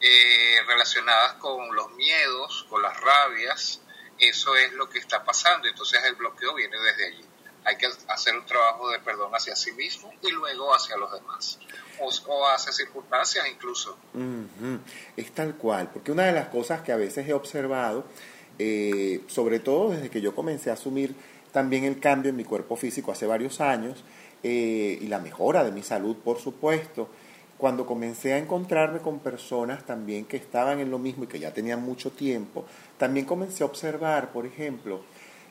eh, 0.00 0.60
relacionadas 0.66 1.34
con 1.34 1.74
los 1.74 1.90
miedos, 1.92 2.66
con 2.68 2.82
las 2.82 3.00
rabias. 3.00 3.80
Eso 4.18 4.54
es 4.54 4.72
lo 4.72 4.90
que 4.90 4.98
está 4.98 5.24
pasando. 5.24 5.66
Entonces 5.66 6.04
el 6.04 6.14
bloqueo 6.14 6.54
viene 6.54 6.78
desde 6.78 7.06
allí. 7.06 7.24
Hay 7.64 7.78
que 7.78 7.88
hacer 8.08 8.36
un 8.36 8.44
trabajo 8.44 8.90
de 8.90 9.00
perdón 9.00 9.34
hacia 9.34 9.56
sí 9.56 9.72
mismo 9.72 10.12
y 10.22 10.30
luego 10.30 10.74
hacia 10.74 10.96
los 10.98 11.10
demás. 11.10 11.58
O, 12.00 12.46
hacia 12.48 12.72
circunstancias 12.72 13.46
incluso. 13.50 13.96
Es 15.16 15.32
tal 15.32 15.56
cual, 15.56 15.90
porque 15.92 16.12
una 16.12 16.24
de 16.24 16.32
las 16.32 16.48
cosas 16.48 16.82
que 16.82 16.92
a 16.92 16.96
veces 16.96 17.28
he 17.28 17.32
observado, 17.32 18.04
eh, 18.58 19.22
sobre 19.26 19.60
todo 19.60 19.90
desde 19.90 20.10
que 20.10 20.20
yo 20.20 20.34
comencé 20.34 20.70
a 20.70 20.74
asumir 20.74 21.14
también 21.52 21.84
el 21.84 22.00
cambio 22.00 22.30
en 22.30 22.36
mi 22.36 22.44
cuerpo 22.44 22.76
físico 22.76 23.12
hace 23.12 23.26
varios 23.26 23.60
años, 23.60 24.04
eh, 24.42 24.98
y 25.00 25.06
la 25.08 25.18
mejora 25.18 25.64
de 25.64 25.72
mi 25.72 25.82
salud, 25.82 26.16
por 26.16 26.38
supuesto, 26.38 27.08
cuando 27.58 27.86
comencé 27.86 28.34
a 28.34 28.38
encontrarme 28.38 29.00
con 29.00 29.18
personas 29.18 29.84
también 29.86 30.26
que 30.26 30.36
estaban 30.36 30.78
en 30.78 30.90
lo 30.90 30.98
mismo 30.98 31.24
y 31.24 31.26
que 31.26 31.38
ya 31.38 31.52
tenían 31.52 31.82
mucho 31.82 32.10
tiempo, 32.10 32.66
también 32.98 33.24
comencé 33.24 33.62
a 33.62 33.66
observar, 33.66 34.32
por 34.32 34.44
ejemplo, 34.44 35.02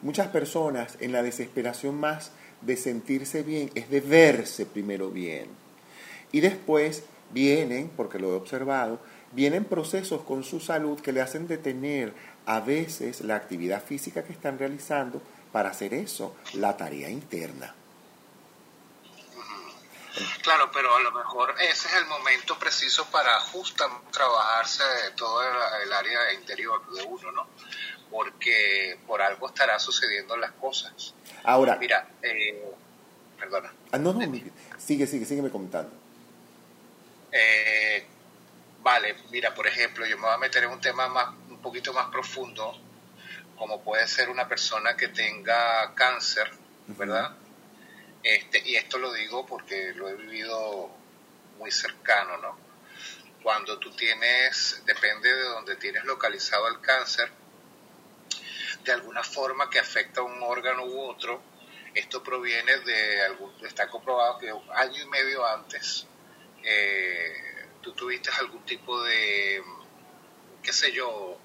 muchas 0.02 0.28
personas 0.28 0.98
en 1.00 1.12
la 1.12 1.24
desesperación 1.24 1.96
más 2.00 2.32
de 2.62 2.78
sentirse 2.78 3.44
bien 3.44 3.72
es 3.76 3.90
de 3.90 4.02
verse 4.02 4.66
primero 4.66 5.10
bien. 5.10 5.65
Y 6.36 6.42
después 6.42 7.04
vienen, 7.32 7.88
porque 7.96 8.20
lo 8.20 8.34
he 8.34 8.36
observado, 8.36 9.00
vienen 9.32 9.64
procesos 9.64 10.22
con 10.22 10.44
su 10.44 10.60
salud 10.60 11.00
que 11.00 11.14
le 11.14 11.22
hacen 11.22 11.48
detener 11.48 12.14
a 12.46 12.60
veces 12.60 13.22
la 13.22 13.38
actividad 13.38 13.82
física 13.82 14.22
que 14.26 14.34
están 14.34 14.60
realizando 14.60 15.22
para 15.54 15.70
hacer 15.70 15.94
eso, 15.94 16.36
la 16.56 16.76
tarea 16.76 17.10
interna. 17.10 17.74
Claro, 20.44 20.70
pero 20.74 20.94
a 20.94 21.00
lo 21.00 21.14
mejor 21.14 21.56
ese 21.62 21.88
es 21.88 21.94
el 21.94 22.06
momento 22.08 22.60
preciso 22.60 23.06
para 23.06 23.40
justamente 23.40 24.12
trabajarse 24.12 24.84
todo 25.16 25.42
el, 25.42 25.86
el 25.86 25.94
área 25.94 26.34
interior 26.34 26.82
de 26.94 27.04
uno, 27.04 27.32
¿no? 27.32 27.48
porque 28.12 29.00
por 29.08 29.22
algo 29.22 29.48
estará 29.48 29.80
sucediendo 29.80 30.36
las 30.36 30.52
cosas. 30.52 31.14
Ahora, 31.46 31.78
mira, 31.78 32.10
eh, 32.22 32.62
perdona. 33.40 33.72
Ah, 33.94 33.98
no, 33.98 34.12
no, 34.12 34.20
sigue, 34.78 35.08
sigue, 35.08 35.26
sígueme 35.26 35.50
comentando. 35.50 36.04
Eh, 37.38 38.08
vale, 38.80 39.14
mira, 39.30 39.54
por 39.54 39.68
ejemplo, 39.68 40.06
yo 40.06 40.16
me 40.16 40.24
voy 40.24 40.34
a 40.34 40.38
meter 40.38 40.64
en 40.64 40.70
un 40.70 40.80
tema 40.80 41.10
más, 41.10 41.36
un 41.50 41.62
poquito 41.62 41.92
más 41.92 42.10
profundo, 42.10 42.80
como 43.58 43.84
puede 43.84 44.08
ser 44.08 44.30
una 44.30 44.48
persona 44.48 44.96
que 44.96 45.10
tenga 45.10 45.94
cáncer, 45.96 46.50
¿verdad? 46.88 47.36
Este, 48.24 48.62
y 48.66 48.78
esto 48.78 49.00
lo 49.00 49.12
digo 49.12 49.46
porque 49.46 49.92
lo 49.96 50.08
he 50.08 50.16
vivido 50.16 50.90
muy 51.58 51.72
cercano, 51.72 52.38
¿no? 52.38 52.58
Cuando 53.44 53.80
tú 53.80 53.92
tienes, 53.92 54.82
depende 54.86 55.36
de 55.36 55.44
donde 55.44 55.76
tienes 55.76 56.06
localizado 56.06 56.70
el 56.70 56.80
cáncer, 56.80 57.30
de 58.86 58.94
alguna 58.94 59.24
forma 59.24 59.70
que 59.70 59.80
afecta 59.80 60.22
a 60.22 60.24
un 60.24 60.42
órgano 60.42 60.86
u 60.86 61.02
otro, 61.02 61.42
esto 61.94 62.24
proviene 62.24 62.78
de 62.78 63.26
algún, 63.26 63.54
está 63.66 63.90
comprobado 63.90 64.38
que 64.40 64.54
un 64.54 64.72
año 64.72 65.04
y 65.04 65.08
medio 65.10 65.46
antes 65.46 66.08
eh, 66.66 67.68
tú 67.82 67.94
tuviste 67.94 68.30
algún 68.40 68.66
tipo 68.66 69.02
de, 69.04 69.64
qué 70.64 70.74
sé 70.74 70.92
yo, 70.92 71.40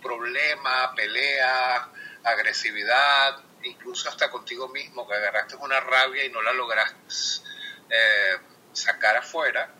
problema, 0.00 0.94
pelea, 0.94 1.88
agresividad, 2.24 3.42
incluso 3.62 4.08
hasta 4.08 4.30
contigo 4.30 4.68
mismo, 4.68 5.06
que 5.06 5.14
agarraste 5.14 5.56
una 5.56 5.80
rabia 5.80 6.24
y 6.24 6.30
no 6.30 6.42
la 6.42 6.52
lograste 6.52 6.96
eh, 7.90 8.38
sacar 8.72 9.16
afuera. 9.16 9.74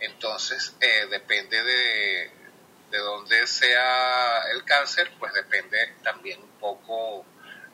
Entonces, 0.00 0.74
eh, 0.80 1.06
depende 1.10 1.62
de, 1.62 2.30
de 2.90 2.98
dónde 2.98 3.46
sea 3.46 4.42
el 4.52 4.64
cáncer, 4.64 5.12
pues 5.18 5.32
depende 5.32 5.94
también 6.02 6.42
un 6.42 6.58
poco 6.58 7.24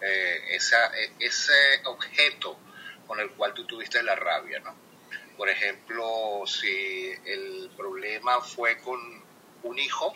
eh, 0.01 0.41
esa, 0.51 0.93
ese 1.19 1.83
objeto 1.85 2.59
con 3.07 3.19
el 3.21 3.31
cual 3.33 3.53
tú 3.55 3.67
tuviste 3.67 4.03
la 4.03 4.15
rabia, 4.15 4.61
¿no? 4.61 4.90
Por 5.41 5.49
ejemplo, 5.49 6.43
si 6.45 7.15
el 7.25 7.71
problema 7.75 8.43
fue 8.43 8.77
con 8.83 9.01
un 9.63 9.79
hijo, 9.79 10.15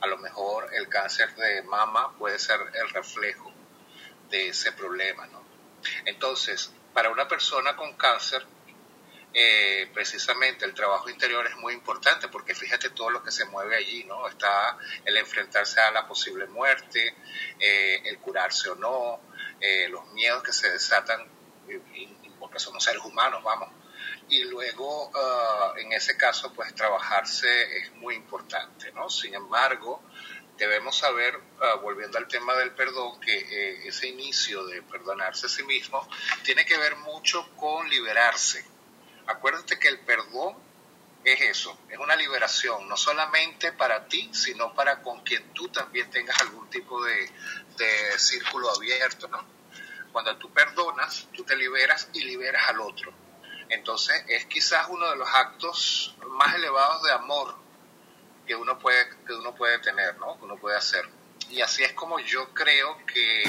a 0.00 0.06
lo 0.06 0.16
mejor 0.18 0.72
el 0.72 0.88
cáncer 0.88 1.34
de 1.34 1.62
mama 1.62 2.16
puede 2.16 2.38
ser 2.38 2.60
el 2.72 2.88
reflejo 2.90 3.52
de 4.30 4.50
ese 4.50 4.70
problema, 4.70 5.26
¿no? 5.26 5.42
Entonces, 6.04 6.70
para 6.92 7.10
una 7.10 7.26
persona 7.26 7.74
con 7.74 7.94
cáncer, 7.94 8.46
eh, 9.32 9.90
precisamente 9.92 10.64
el 10.64 10.72
trabajo 10.72 11.10
interior 11.10 11.44
es 11.48 11.56
muy 11.56 11.74
importante 11.74 12.28
porque 12.28 12.54
fíjate 12.54 12.90
todo 12.90 13.10
lo 13.10 13.24
que 13.24 13.32
se 13.32 13.46
mueve 13.46 13.74
allí, 13.74 14.04
¿no? 14.04 14.28
Está 14.28 14.78
el 15.04 15.16
enfrentarse 15.16 15.80
a 15.80 15.90
la 15.90 16.06
posible 16.06 16.46
muerte, 16.46 17.12
eh, 17.58 18.02
el 18.04 18.20
curarse 18.20 18.70
o 18.70 18.76
no, 18.76 19.18
eh, 19.60 19.88
los 19.88 20.06
miedos 20.12 20.44
que 20.44 20.52
se 20.52 20.70
desatan 20.70 21.26
porque 22.38 22.60
somos 22.60 22.84
seres 22.84 23.02
humanos, 23.02 23.42
vamos. 23.42 23.83
Y 24.28 24.44
luego, 24.44 25.10
ah, 25.14 25.74
en 25.78 25.92
ese 25.92 26.16
caso, 26.16 26.52
pues 26.52 26.74
trabajarse 26.74 27.78
es 27.78 27.92
muy 27.92 28.14
importante, 28.14 28.90
¿no? 28.92 29.10
Sin 29.10 29.34
embargo, 29.34 30.02
debemos 30.56 30.96
saber, 30.96 31.38
ah, 31.60 31.74
volviendo 31.82 32.18
al 32.18 32.28
tema 32.28 32.54
del 32.54 32.72
perdón, 32.72 33.20
que 33.20 33.86
ese 33.86 34.08
inicio 34.08 34.64
de 34.66 34.82
perdonarse 34.82 35.46
a 35.46 35.48
sí 35.48 35.62
mismo 35.64 36.08
tiene 36.42 36.64
que 36.64 36.78
ver 36.78 36.96
mucho 36.96 37.48
con 37.56 37.88
liberarse 37.88 38.74
Acuérdate 39.26 39.78
que 39.78 39.88
el 39.88 40.00
perdón 40.00 40.54
es 41.24 41.40
eso, 41.40 41.78
es 41.88 41.98
una 41.98 42.14
liberación, 42.14 42.86
no 42.86 42.96
solamente 42.96 43.72
para 43.72 44.06
ti, 44.06 44.28
sino 44.34 44.74
para 44.74 45.00
con 45.00 45.22
quien 45.22 45.54
tú 45.54 45.68
también 45.68 46.10
tengas 46.10 46.38
algún 46.42 46.68
tipo 46.68 47.02
de, 47.02 47.30
círculo 48.18 48.70
abierto, 48.70 49.26
¿no? 49.28 49.44
Cuando 50.12 50.36
tú 50.36 50.52
perdonas, 50.52 51.26
tú 51.32 51.42
te 51.44 51.56
liberas 51.56 52.08
y 52.12 52.24
liberas 52.24 52.68
al 52.68 52.80
otro. 52.80 53.12
Entonces 53.68 54.24
es 54.28 54.46
quizás 54.46 54.86
uno 54.90 55.08
de 55.10 55.16
los 55.16 55.28
actos 55.28 56.16
más 56.28 56.54
elevados 56.54 57.02
de 57.02 57.12
amor 57.12 57.54
que 58.46 58.54
uno 58.54 58.78
puede, 58.78 59.08
que 59.26 59.32
uno 59.32 59.54
puede 59.54 59.78
tener, 59.78 60.18
¿no? 60.18 60.38
Que 60.38 60.44
uno 60.44 60.56
puede 60.56 60.76
hacer. 60.76 61.08
Y 61.50 61.60
así 61.60 61.82
es 61.82 61.92
como 61.92 62.18
yo 62.20 62.52
creo 62.52 62.96
que 63.06 63.44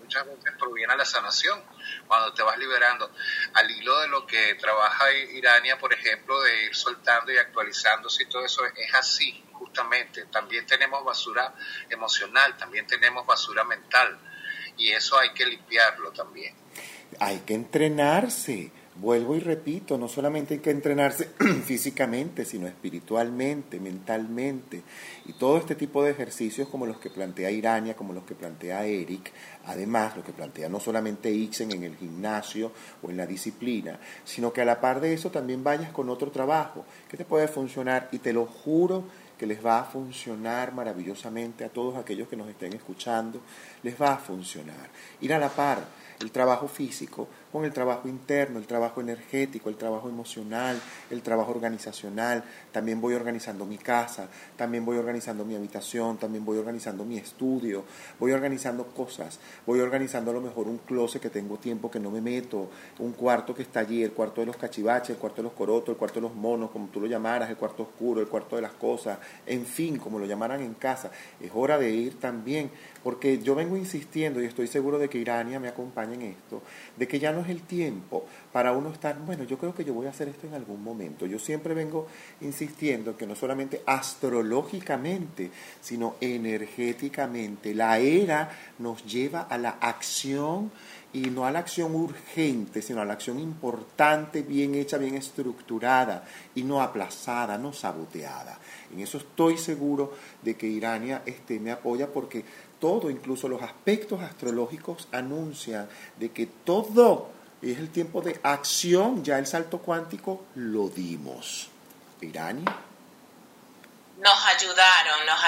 muchas 0.00 0.26
veces 0.26 0.52
proviene 0.58 0.96
la 0.96 1.04
sanación, 1.04 1.62
cuando 2.06 2.32
te 2.32 2.42
vas 2.42 2.56
liberando. 2.58 3.10
Al 3.54 3.70
hilo 3.70 3.98
de 4.00 4.08
lo 4.08 4.26
que 4.26 4.54
trabaja 4.54 5.12
Irania, 5.12 5.78
por 5.78 5.92
ejemplo, 5.92 6.40
de 6.42 6.64
ir 6.64 6.74
soltando 6.74 7.32
y 7.32 7.38
actualizándose 7.38 8.22
y 8.22 8.26
todo 8.26 8.44
eso, 8.44 8.64
es 8.64 8.94
así, 8.94 9.44
justamente. 9.52 10.26
También 10.26 10.66
tenemos 10.66 11.04
basura 11.04 11.52
emocional, 11.90 12.56
también 12.56 12.86
tenemos 12.86 13.26
basura 13.26 13.64
mental. 13.64 14.18
Y 14.76 14.92
eso 14.92 15.18
hay 15.18 15.32
que 15.32 15.46
limpiarlo 15.46 16.12
también. 16.12 16.54
Hay 17.18 17.40
que 17.40 17.54
entrenarse 17.54 18.70
Vuelvo 18.98 19.36
y 19.36 19.40
repito, 19.40 19.98
no 19.98 20.08
solamente 20.08 20.54
hay 20.54 20.60
que 20.60 20.70
entrenarse 20.70 21.28
físicamente, 21.64 22.46
sino 22.46 22.66
espiritualmente, 22.66 23.78
mentalmente. 23.78 24.82
Y 25.26 25.34
todo 25.34 25.58
este 25.58 25.74
tipo 25.74 26.02
de 26.02 26.12
ejercicios 26.12 26.68
como 26.68 26.86
los 26.86 26.98
que 26.98 27.10
plantea 27.10 27.50
Irania, 27.50 27.94
como 27.94 28.14
los 28.14 28.24
que 28.24 28.34
plantea 28.34 28.86
Eric, 28.86 29.32
además 29.66 30.16
lo 30.16 30.24
que 30.24 30.32
plantea 30.32 30.70
no 30.70 30.80
solamente 30.80 31.30
Ixen 31.30 31.72
en 31.72 31.82
el 31.82 31.96
gimnasio 31.96 32.72
o 33.02 33.10
en 33.10 33.18
la 33.18 33.26
disciplina, 33.26 34.00
sino 34.24 34.50
que 34.50 34.62
a 34.62 34.64
la 34.64 34.80
par 34.80 35.00
de 35.00 35.12
eso 35.12 35.30
también 35.30 35.62
vayas 35.62 35.92
con 35.92 36.08
otro 36.08 36.30
trabajo 36.30 36.86
que 37.06 37.18
te 37.18 37.26
puede 37.26 37.48
funcionar 37.48 38.08
y 38.12 38.18
te 38.18 38.32
lo 38.32 38.46
juro 38.46 39.04
que 39.38 39.46
les 39.46 39.64
va 39.64 39.80
a 39.80 39.84
funcionar 39.84 40.72
maravillosamente 40.72 41.64
a 41.64 41.68
todos 41.68 41.96
aquellos 41.96 42.28
que 42.28 42.36
nos 42.36 42.48
estén 42.48 42.72
escuchando, 42.72 43.40
les 43.82 44.00
va 44.00 44.14
a 44.14 44.18
funcionar. 44.18 44.88
Ir 45.20 45.34
a 45.34 45.38
la 45.38 45.50
par 45.50 45.84
el 46.20 46.30
trabajo 46.30 46.68
físico 46.68 47.28
con 47.56 47.64
el 47.64 47.72
trabajo 47.72 48.06
interno, 48.06 48.58
el 48.58 48.66
trabajo 48.66 49.00
energético, 49.00 49.70
el 49.70 49.76
trabajo 49.76 50.10
emocional, 50.10 50.78
el 51.08 51.22
trabajo 51.22 51.52
organizacional. 51.52 52.44
También 52.76 53.00
voy 53.00 53.14
organizando 53.14 53.64
mi 53.64 53.78
casa, 53.78 54.28
también 54.54 54.84
voy 54.84 54.98
organizando 54.98 55.46
mi 55.46 55.54
habitación, 55.54 56.18
también 56.18 56.44
voy 56.44 56.58
organizando 56.58 57.06
mi 57.06 57.16
estudio, 57.16 57.84
voy 58.20 58.32
organizando 58.32 58.84
cosas, 58.88 59.40
voy 59.64 59.80
organizando 59.80 60.30
a 60.30 60.34
lo 60.34 60.42
mejor 60.42 60.68
un 60.68 60.76
closet 60.76 61.22
que 61.22 61.30
tengo 61.30 61.56
tiempo 61.56 61.90
que 61.90 61.98
no 61.98 62.10
me 62.10 62.20
meto, 62.20 62.68
un 62.98 63.12
cuarto 63.12 63.54
que 63.54 63.62
está 63.62 63.80
allí, 63.80 64.02
el 64.02 64.12
cuarto 64.12 64.42
de 64.42 64.48
los 64.48 64.58
cachivaches, 64.58 65.08
el 65.08 65.16
cuarto 65.16 65.38
de 65.38 65.44
los 65.44 65.54
corotos, 65.54 65.88
el 65.88 65.96
cuarto 65.96 66.16
de 66.16 66.28
los 66.28 66.34
monos, 66.34 66.70
como 66.70 66.88
tú 66.88 67.00
lo 67.00 67.06
llamaras, 67.06 67.48
el 67.48 67.56
cuarto 67.56 67.84
oscuro, 67.84 68.20
el 68.20 68.28
cuarto 68.28 68.56
de 68.56 68.60
las 68.60 68.72
cosas, 68.72 69.20
en 69.46 69.64
fin, 69.64 69.96
como 69.96 70.18
lo 70.18 70.26
llamaran 70.26 70.60
en 70.60 70.74
casa. 70.74 71.10
Es 71.40 71.52
hora 71.54 71.78
de 71.78 71.88
ir 71.88 72.20
también, 72.20 72.70
porque 73.02 73.38
yo 73.38 73.54
vengo 73.54 73.78
insistiendo 73.78 74.42
y 74.42 74.44
estoy 74.44 74.66
seguro 74.66 74.98
de 74.98 75.08
que 75.08 75.16
Irania 75.16 75.58
me 75.58 75.68
acompaña 75.68 76.12
en 76.12 76.20
esto, 76.20 76.60
de 76.94 77.08
que 77.08 77.18
ya 77.18 77.32
no 77.32 77.40
es 77.40 77.48
el 77.48 77.62
tiempo 77.62 78.26
para 78.56 78.72
uno 78.72 78.88
estar, 78.88 79.18
bueno, 79.18 79.44
yo 79.44 79.58
creo 79.58 79.74
que 79.74 79.84
yo 79.84 79.92
voy 79.92 80.06
a 80.06 80.08
hacer 80.08 80.28
esto 80.28 80.46
en 80.46 80.54
algún 80.54 80.82
momento. 80.82 81.26
Yo 81.26 81.38
siempre 81.38 81.74
vengo 81.74 82.06
insistiendo 82.40 83.14
que 83.14 83.26
no 83.26 83.36
solamente 83.36 83.82
astrológicamente, 83.84 85.50
sino 85.82 86.14
energéticamente, 86.22 87.74
la 87.74 87.98
era 87.98 88.50
nos 88.78 89.04
lleva 89.04 89.42
a 89.42 89.58
la 89.58 89.76
acción 89.78 90.72
y 91.12 91.28
no 91.28 91.44
a 91.44 91.50
la 91.50 91.58
acción 91.58 91.94
urgente, 91.94 92.80
sino 92.80 93.02
a 93.02 93.04
la 93.04 93.12
acción 93.12 93.38
importante, 93.38 94.40
bien 94.40 94.74
hecha, 94.74 94.96
bien 94.96 95.16
estructurada 95.16 96.24
y 96.54 96.62
no 96.62 96.80
aplazada, 96.80 97.58
no 97.58 97.74
saboteada. 97.74 98.58
En 98.90 99.00
eso 99.00 99.18
estoy 99.18 99.58
seguro 99.58 100.14
de 100.40 100.56
que 100.56 100.66
Irania 100.66 101.20
este, 101.26 101.60
me 101.60 101.72
apoya 101.72 102.10
porque 102.10 102.42
todo, 102.80 103.10
incluso 103.10 103.50
los 103.50 103.60
aspectos 103.60 104.22
astrológicos 104.22 105.08
anuncian 105.12 105.88
de 106.18 106.30
que 106.30 106.46
todo 106.46 107.35
es 107.72 107.78
el 107.78 107.90
tiempo 107.90 108.20
de 108.20 108.40
acción, 108.42 109.24
ya 109.24 109.38
el 109.38 109.46
salto 109.46 109.78
cuántico 109.78 110.46
lo 110.54 110.88
dimos. 110.88 111.68
Irani. 112.20 112.64
Nos 114.18 114.44
ayudaron, 114.46 115.26
nos 115.26 115.40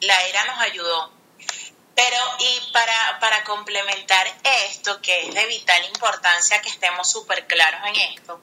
la 0.00 0.26
era 0.26 0.44
nos 0.44 0.58
ayudó. 0.60 1.12
Pero 1.94 2.16
y 2.38 2.72
para, 2.72 3.18
para 3.20 3.42
complementar 3.44 4.26
esto, 4.68 5.00
que 5.00 5.28
es 5.28 5.34
de 5.34 5.46
vital 5.46 5.82
importancia 5.86 6.60
que 6.60 6.68
estemos 6.68 7.10
súper 7.10 7.46
claros 7.46 7.80
en 7.86 7.96
esto, 7.96 8.40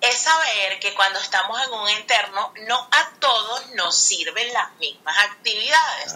es 0.00 0.18
saber 0.18 0.78
que 0.78 0.94
cuando 0.94 1.18
estamos 1.18 1.60
en 1.60 1.72
un 1.72 1.88
entorno, 1.88 2.52
no 2.68 2.88
a 2.92 3.10
todos 3.18 3.66
nos 3.74 3.96
sirven 3.96 4.52
las 4.52 4.72
mismas 4.76 5.18
actividades. 5.18 6.14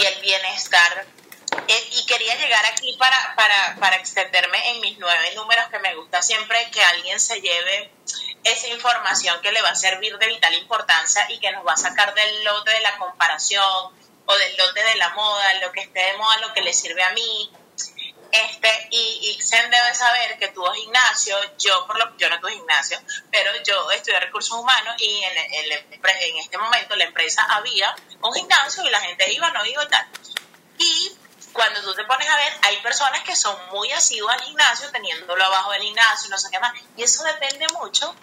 Y 0.00 0.06
el 0.06 0.20
bienestar 0.22 1.06
y 1.68 2.06
quería 2.06 2.34
llegar 2.36 2.64
aquí 2.66 2.96
para, 2.98 3.34
para, 3.36 3.76
para 3.80 3.96
extenderme 3.96 4.70
en 4.70 4.80
mis 4.80 4.98
nueve 4.98 5.32
números, 5.34 5.68
que 5.70 5.78
me 5.78 5.94
gusta 5.94 6.22
siempre 6.22 6.70
que 6.70 6.82
alguien 6.82 7.18
se 7.20 7.40
lleve 7.40 7.90
esa 8.44 8.68
información 8.68 9.40
que 9.40 9.52
le 9.52 9.62
va 9.62 9.70
a 9.70 9.74
servir 9.74 10.16
de 10.18 10.26
vital 10.26 10.54
importancia 10.54 11.26
y 11.30 11.40
que 11.40 11.50
nos 11.52 11.66
va 11.66 11.72
a 11.72 11.76
sacar 11.76 12.14
del 12.14 12.44
lote 12.44 12.70
de 12.72 12.80
la 12.80 12.96
comparación 12.98 13.92
o 14.26 14.36
del 14.36 14.56
lote 14.56 14.84
de 14.84 14.96
la 14.96 15.10
moda, 15.10 15.54
lo 15.60 15.72
que 15.72 15.80
esté 15.80 16.00
de 16.00 16.16
moda, 16.16 16.38
lo 16.38 16.52
que 16.52 16.62
le 16.62 16.72
sirve 16.72 17.02
a 17.02 17.12
mí. 17.12 17.50
Este, 18.32 18.88
y 18.90 19.30
Ixen 19.36 19.70
debe 19.70 19.94
saber 19.94 20.36
que 20.38 20.48
tuvo 20.48 20.72
gimnasio, 20.72 21.36
yo 21.56 21.86
por 21.86 21.96
lo 21.96 22.16
yo 22.16 22.28
no 22.28 22.40
tuve 22.40 22.52
gimnasio, 22.52 23.00
pero 23.30 23.50
yo 23.62 23.90
estudié 23.92 24.18
recursos 24.18 24.58
humanos 24.58 24.96
y 24.98 25.22
en, 25.22 25.38
en, 25.38 25.72
en 25.72 26.36
este 26.38 26.58
momento 26.58 26.96
la 26.96 27.04
empresa 27.04 27.46
había 27.48 27.94
un 28.22 28.34
gimnasio 28.34 28.84
y 28.84 28.90
la 28.90 29.00
gente 29.00 29.32
iba, 29.32 29.50
no 29.50 29.64
iba 29.64 29.84
y 29.84 29.88
tal 29.88 30.08
Y 30.78 31.12
cuando 31.54 31.80
tú 31.82 31.94
te 31.94 32.04
pones 32.04 32.28
a 32.28 32.36
ver, 32.36 32.52
hay 32.62 32.76
personas 32.78 33.22
que 33.22 33.36
son 33.36 33.56
muy 33.70 33.90
asiduas 33.92 34.36
al 34.36 34.42
gimnasio, 34.42 34.90
teniéndolo 34.90 35.42
abajo 35.44 35.70
del 35.70 35.82
gimnasio, 35.82 36.28
no 36.28 36.36
sé 36.36 36.50
qué 36.50 36.58
más, 36.58 36.74
y 36.96 37.02
eso 37.04 37.22
depende 37.22 37.66
mucho 37.68 38.14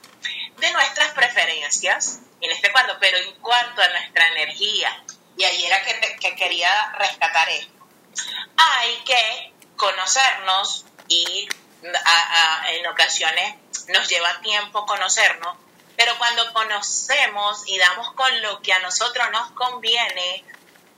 de 0.57 0.71
nuestras 0.71 1.13
preferencias 1.13 2.19
en 2.41 2.51
este 2.51 2.71
cuarto, 2.71 2.97
pero 2.99 3.17
en 3.17 3.33
cuanto 3.35 3.81
a 3.81 3.87
nuestra 3.87 4.27
energía, 4.27 5.03
y 5.37 5.43
ahí 5.45 5.65
era 5.65 5.81
que, 5.81 6.17
que 6.19 6.35
quería 6.35 6.91
rescatar 6.99 7.49
esto, 7.49 7.87
hay 8.57 8.95
que 9.05 9.53
conocernos 9.77 10.85
y 11.07 11.47
en 11.81 12.87
ocasiones 12.87 13.55
nos 13.87 14.07
lleva 14.09 14.41
tiempo 14.41 14.85
conocernos, 14.85 15.57
pero 15.95 16.17
cuando 16.17 16.51
conocemos 16.51 17.63
y 17.65 17.77
damos 17.77 18.13
con 18.13 18.41
lo 18.41 18.61
que 18.61 18.73
a 18.73 18.79
nosotros 18.79 19.31
nos 19.31 19.51
conviene, 19.51 20.43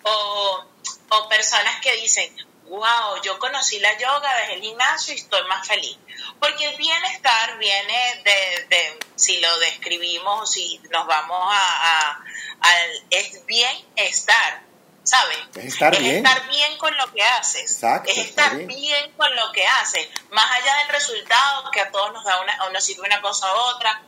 o, 0.03 0.65
o 1.09 1.29
personas 1.29 1.79
que 1.81 1.95
dicen, 1.97 2.35
wow, 2.67 3.21
yo 3.23 3.37
conocí 3.39 3.79
la 3.79 3.97
yoga 3.97 4.35
desde 4.41 4.55
el 4.55 4.61
gimnasio 4.61 5.13
y 5.13 5.17
estoy 5.17 5.43
más 5.47 5.67
feliz. 5.67 5.97
Porque 6.39 6.65
el 6.65 6.77
bienestar 6.77 7.57
viene 7.57 8.21
de, 8.23 8.65
de 8.69 8.99
si 9.15 9.39
lo 9.39 9.59
describimos, 9.59 10.51
si 10.51 10.79
nos 10.91 11.05
vamos 11.05 11.39
a, 11.51 12.23
al 12.59 13.03
es 13.09 13.45
bien 13.45 13.85
estar, 13.95 14.61
¿sabes? 15.03 15.37
Es 15.55 15.65
estar 15.65 15.97
bien. 15.97 16.25
estar 16.25 16.47
bien 16.49 16.77
con 16.77 16.95
lo 16.97 17.11
que 17.13 17.21
haces. 17.23 17.71
Exacto, 17.71 18.09
es 18.09 18.17
estar 18.17 18.55
bien. 18.57 19.11
con 19.11 19.33
lo 19.35 19.51
que 19.51 19.65
haces. 19.65 20.07
Más 20.31 20.49
allá 20.51 20.77
del 20.77 20.89
resultado, 20.89 21.71
que 21.71 21.81
a 21.81 21.91
todos 21.91 22.11
nos 22.13 22.23
da 22.23 22.41
una, 22.41 22.63
o 22.65 22.69
nos 22.71 22.83
sirve 22.83 23.01
una 23.05 23.21
cosa 23.21 23.53
u 23.53 23.57
otra, 23.75 24.01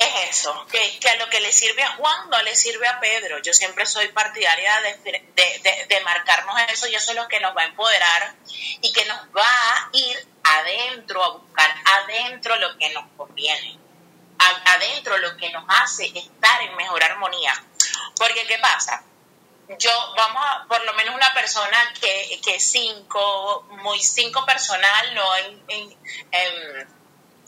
es 0.00 0.38
eso, 0.38 0.66
que, 0.72 0.98
que, 0.98 1.10
a 1.10 1.16
lo 1.16 1.28
que 1.28 1.40
le 1.40 1.52
sirve 1.52 1.82
a 1.82 1.96
Juan 1.96 2.30
no 2.30 2.40
le 2.42 2.56
sirve 2.56 2.88
a 2.88 3.00
Pedro. 3.00 3.38
Yo 3.42 3.52
siempre 3.52 3.84
soy 3.84 4.08
partidaria 4.08 4.80
de, 4.80 4.96
de, 5.34 5.86
de, 5.88 6.00
marcarnos 6.00 6.56
eso 6.72 6.88
y 6.88 6.94
eso 6.94 7.10
es 7.10 7.16
lo 7.16 7.28
que 7.28 7.38
nos 7.38 7.54
va 7.54 7.62
a 7.62 7.66
empoderar 7.66 8.34
y 8.80 8.92
que 8.92 9.04
nos 9.04 9.18
va 9.36 9.44
a 9.44 9.90
ir 9.92 10.26
adentro, 10.42 11.22
a 11.22 11.32
buscar 11.32 11.70
adentro 11.84 12.56
lo 12.56 12.78
que 12.78 12.88
nos 12.90 13.04
conviene, 13.14 13.78
adentro 14.38 15.18
lo 15.18 15.36
que 15.36 15.50
nos 15.50 15.64
hace 15.68 16.06
estar 16.06 16.62
en 16.62 16.74
mejor 16.76 17.04
armonía. 17.04 17.52
Porque, 18.16 18.46
¿qué 18.46 18.58
pasa? 18.58 19.04
Yo, 19.78 19.90
vamos 20.16 20.42
a, 20.42 20.64
por 20.66 20.82
lo 20.84 20.94
menos 20.94 21.14
una 21.14 21.32
persona 21.34 21.92
que, 22.00 22.40
que 22.42 22.58
cinco, 22.58 23.66
muy 23.82 24.00
cinco 24.00 24.46
personal, 24.46 25.14
no 25.14 25.36
en, 25.36 25.98
en 26.32 26.99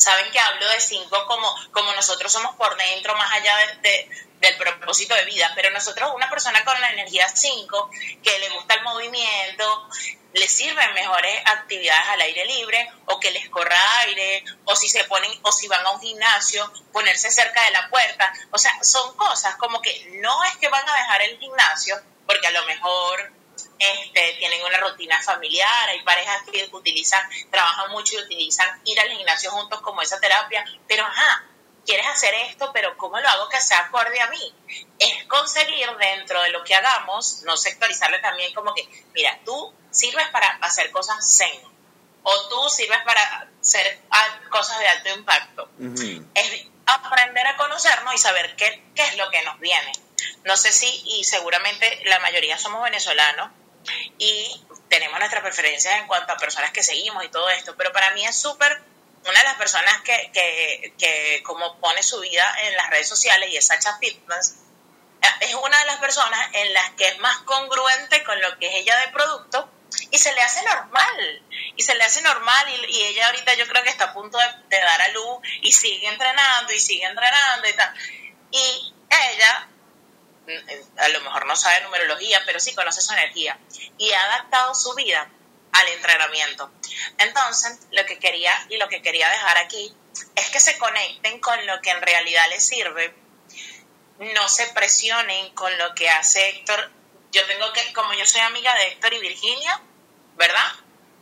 saben 0.02 0.30
que 0.30 0.38
hablo 0.38 0.68
de 0.68 0.80
cinco 0.80 1.24
como, 1.26 1.54
como 1.70 1.92
nosotros 1.92 2.32
somos 2.32 2.54
por 2.56 2.76
dentro, 2.76 3.14
más 3.16 3.32
allá 3.32 3.56
de, 3.82 4.08
del 4.40 4.56
propósito 4.56 5.14
de 5.14 5.24
vida, 5.24 5.50
pero 5.54 5.70
nosotros, 5.70 6.10
una 6.14 6.28
persona 6.28 6.64
con 6.64 6.78
la 6.80 6.90
energía 6.90 7.28
5, 7.28 7.90
que 8.22 8.38
le 8.40 8.50
gusta 8.50 8.74
el 8.74 8.82
movimiento, 8.82 9.88
le 10.34 10.48
sirven 10.48 10.94
mejores 10.94 11.42
actividades 11.46 12.08
al 12.08 12.20
aire 12.22 12.44
libre, 12.46 12.90
o 13.06 13.20
que 13.20 13.30
les 13.30 13.48
corra 13.50 13.76
aire, 14.00 14.44
o 14.64 14.74
si 14.74 14.88
se 14.88 15.04
ponen, 15.04 15.30
o 15.42 15.52
si 15.52 15.68
van 15.68 15.86
a 15.86 15.90
un 15.90 16.00
gimnasio, 16.00 16.70
ponerse 16.92 17.30
cerca 17.30 17.64
de 17.64 17.70
la 17.70 17.88
puerta. 17.88 18.32
O 18.50 18.58
sea, 18.58 18.72
son 18.82 19.16
cosas 19.16 19.54
como 19.56 19.80
que 19.80 20.18
no 20.20 20.42
es 20.44 20.56
que 20.56 20.68
van 20.68 20.88
a 20.88 20.96
dejar 20.96 21.22
el 21.22 21.38
gimnasio, 21.38 22.00
porque 22.26 22.48
a 22.48 22.52
lo 22.52 22.64
mejor 22.66 23.32
este, 23.78 24.35
tienen 24.39 24.65
una 24.65 24.78
rutina 24.78 25.20
familiar, 25.23 25.89
hay 25.89 26.03
parejas 26.03 26.43
que 26.51 26.69
utilizan, 26.73 27.28
trabajan 27.51 27.90
mucho 27.90 28.15
y 28.15 28.23
utilizan 28.23 28.81
ir 28.85 28.99
al 29.01 29.11
gimnasio 29.11 29.51
juntos 29.51 29.81
como 29.81 30.03
esa 30.03 30.20
terapia, 30.20 30.65
pero 30.86 31.05
ajá, 31.05 31.44
quieres 31.85 32.07
hacer 32.07 32.35
esto, 32.49 32.70
pero 32.73 32.97
¿cómo 32.97 33.19
lo 33.19 33.28
hago 33.28 33.49
que 33.49 33.61
sea 33.61 33.81
acorde 33.81 34.20
a 34.20 34.28
mí? 34.28 34.55
Es 34.99 35.24
conseguir 35.24 35.89
dentro 35.99 36.40
de 36.43 36.51
lo 36.51 36.65
que 36.65 36.74
hagamos, 36.74 37.43
no 37.43 37.57
sectorizarle 37.57 38.19
también 38.20 38.55
como 38.55 38.74
que, 38.74 38.89
mira, 39.15 39.39
tú 39.44 39.74
sirves 39.90 40.28
para 40.28 40.47
hacer 40.62 40.90
cosas 40.90 41.19
zen, 41.36 41.61
o 42.23 42.49
tú 42.49 42.69
sirves 42.70 43.01
para 43.05 43.49
hacer 43.61 44.01
cosas 44.49 44.78
de 44.78 44.89
alto 44.89 45.09
impacto. 45.11 45.69
Es 46.35 46.66
aprender 46.86 47.47
a 47.47 47.57
conocernos 47.57 48.15
y 48.15 48.19
saber 48.19 48.55
qué, 48.57 48.85
qué 48.94 49.03
es 49.03 49.16
lo 49.16 49.28
que 49.31 49.43
nos 49.43 49.59
viene. 49.59 49.93
No 50.44 50.57
sé 50.57 50.73
si, 50.73 50.86
y 51.07 51.24
seguramente 51.24 52.03
la 52.05 52.19
mayoría 52.20 52.59
somos 52.59 52.82
venezolanos, 52.82 53.51
y 54.18 54.64
tenemos 54.88 55.18
nuestras 55.18 55.42
preferencias 55.42 55.94
en 55.98 56.06
cuanto 56.06 56.32
a 56.32 56.36
personas 56.36 56.70
que 56.72 56.82
seguimos 56.82 57.24
y 57.24 57.28
todo 57.28 57.48
esto, 57.50 57.76
pero 57.76 57.92
para 57.92 58.10
mí 58.12 58.24
es 58.24 58.36
súper 58.36 58.82
una 59.24 59.38
de 59.38 59.44
las 59.44 59.56
personas 59.56 60.00
que, 60.02 60.30
que, 60.32 60.94
que, 60.98 61.42
como 61.44 61.78
pone 61.78 62.02
su 62.02 62.18
vida 62.20 62.44
en 62.62 62.76
las 62.76 62.90
redes 62.90 63.09
sociales 63.09 63.50
y 63.50 63.56
es 63.56 63.66
Sacha 63.66 63.96
Fitness, 63.98 64.56
es 65.40 65.54
una 65.54 65.78
de 65.78 65.84
las 65.84 65.98
personas 65.98 66.48
en 66.52 66.72
las 66.72 66.90
que 66.90 67.09
es 67.09 67.18
más 67.20 67.38
congruente 67.38 68.24
con 68.24 68.40
lo 68.40 68.59
que 68.59 68.66
es 68.66 68.74
ella 68.74 68.96
de 68.98 69.12
producto 69.12 69.70
y 70.10 70.18
se 70.18 70.32
le 70.32 70.40
hace 70.40 70.62
normal, 70.64 71.42
y 71.76 71.82
se 71.82 71.94
le 71.94 72.02
hace 72.02 72.22
normal 72.22 72.66
y, 72.88 73.02
ella 73.02 73.26
ahorita 73.26 73.54
yo 73.54 73.66
creo 73.68 73.82
que 73.84 73.90
está 73.90 74.06
a 74.06 74.12
punto 74.12 74.38
de, 74.38 74.76
de, 74.76 74.82
dar 74.82 75.00
a 75.02 75.09
luz 75.09 75.38
y 75.60 75.72
sigue 75.72 76.09
entrenando 76.09 76.72
y 76.72 76.80
sigue 76.80 77.04
entrenando 77.04 77.68
y 77.68 77.72
tal. 77.74 77.94
Y 78.50 78.94
ella 79.09 79.68
a 80.98 81.09
lo 81.09 81.20
mejor 81.20 81.47
no 81.47 81.56
sabe 81.56 81.82
numerología, 81.82 82.43
pero 82.47 82.60
sí 82.60 82.74
conoce 82.74 83.01
su 83.01 83.12
energía 83.12 83.59
y 83.98 84.10
ha 84.12 84.23
adaptado 84.24 84.74
su 84.74 84.94
vida 84.94 85.31
al 85.73 85.89
entrenamiento. 85.89 86.70
Entonces, 87.19 87.78
lo 87.90 88.05
que 88.06 88.19
quería 88.19 88.52
y 88.69 88.77
lo 88.77 88.89
que 88.89 89.02
quería 89.02 89.28
dejar 89.31 89.59
aquí 89.59 89.94
es 90.36 90.51
que 90.51 90.60
se 90.60 90.77
conecten 90.78 91.40
con 91.40 91.66
lo 91.66 91.81
que 91.81 91.90
en 91.90 92.02
realidad 92.02 92.48
les 92.51 92.66
sirve, 92.66 93.14
no 94.19 94.48
se 94.48 94.66
presionen 94.69 95.55
con 95.55 95.77
lo 95.78 95.94
que 95.94 96.10
hace 96.10 96.51
Héctor. 96.51 96.90
Yo 97.32 97.44
tengo 97.47 97.73
que, 97.73 97.93
como 97.93 98.12
yo 98.14 98.27
soy 98.27 98.43
amiga 98.43 98.74
de 98.74 98.89
Héctor 98.89 99.14
y 99.14 99.20
Virginia, 99.20 99.81
¿verdad? 100.36 100.73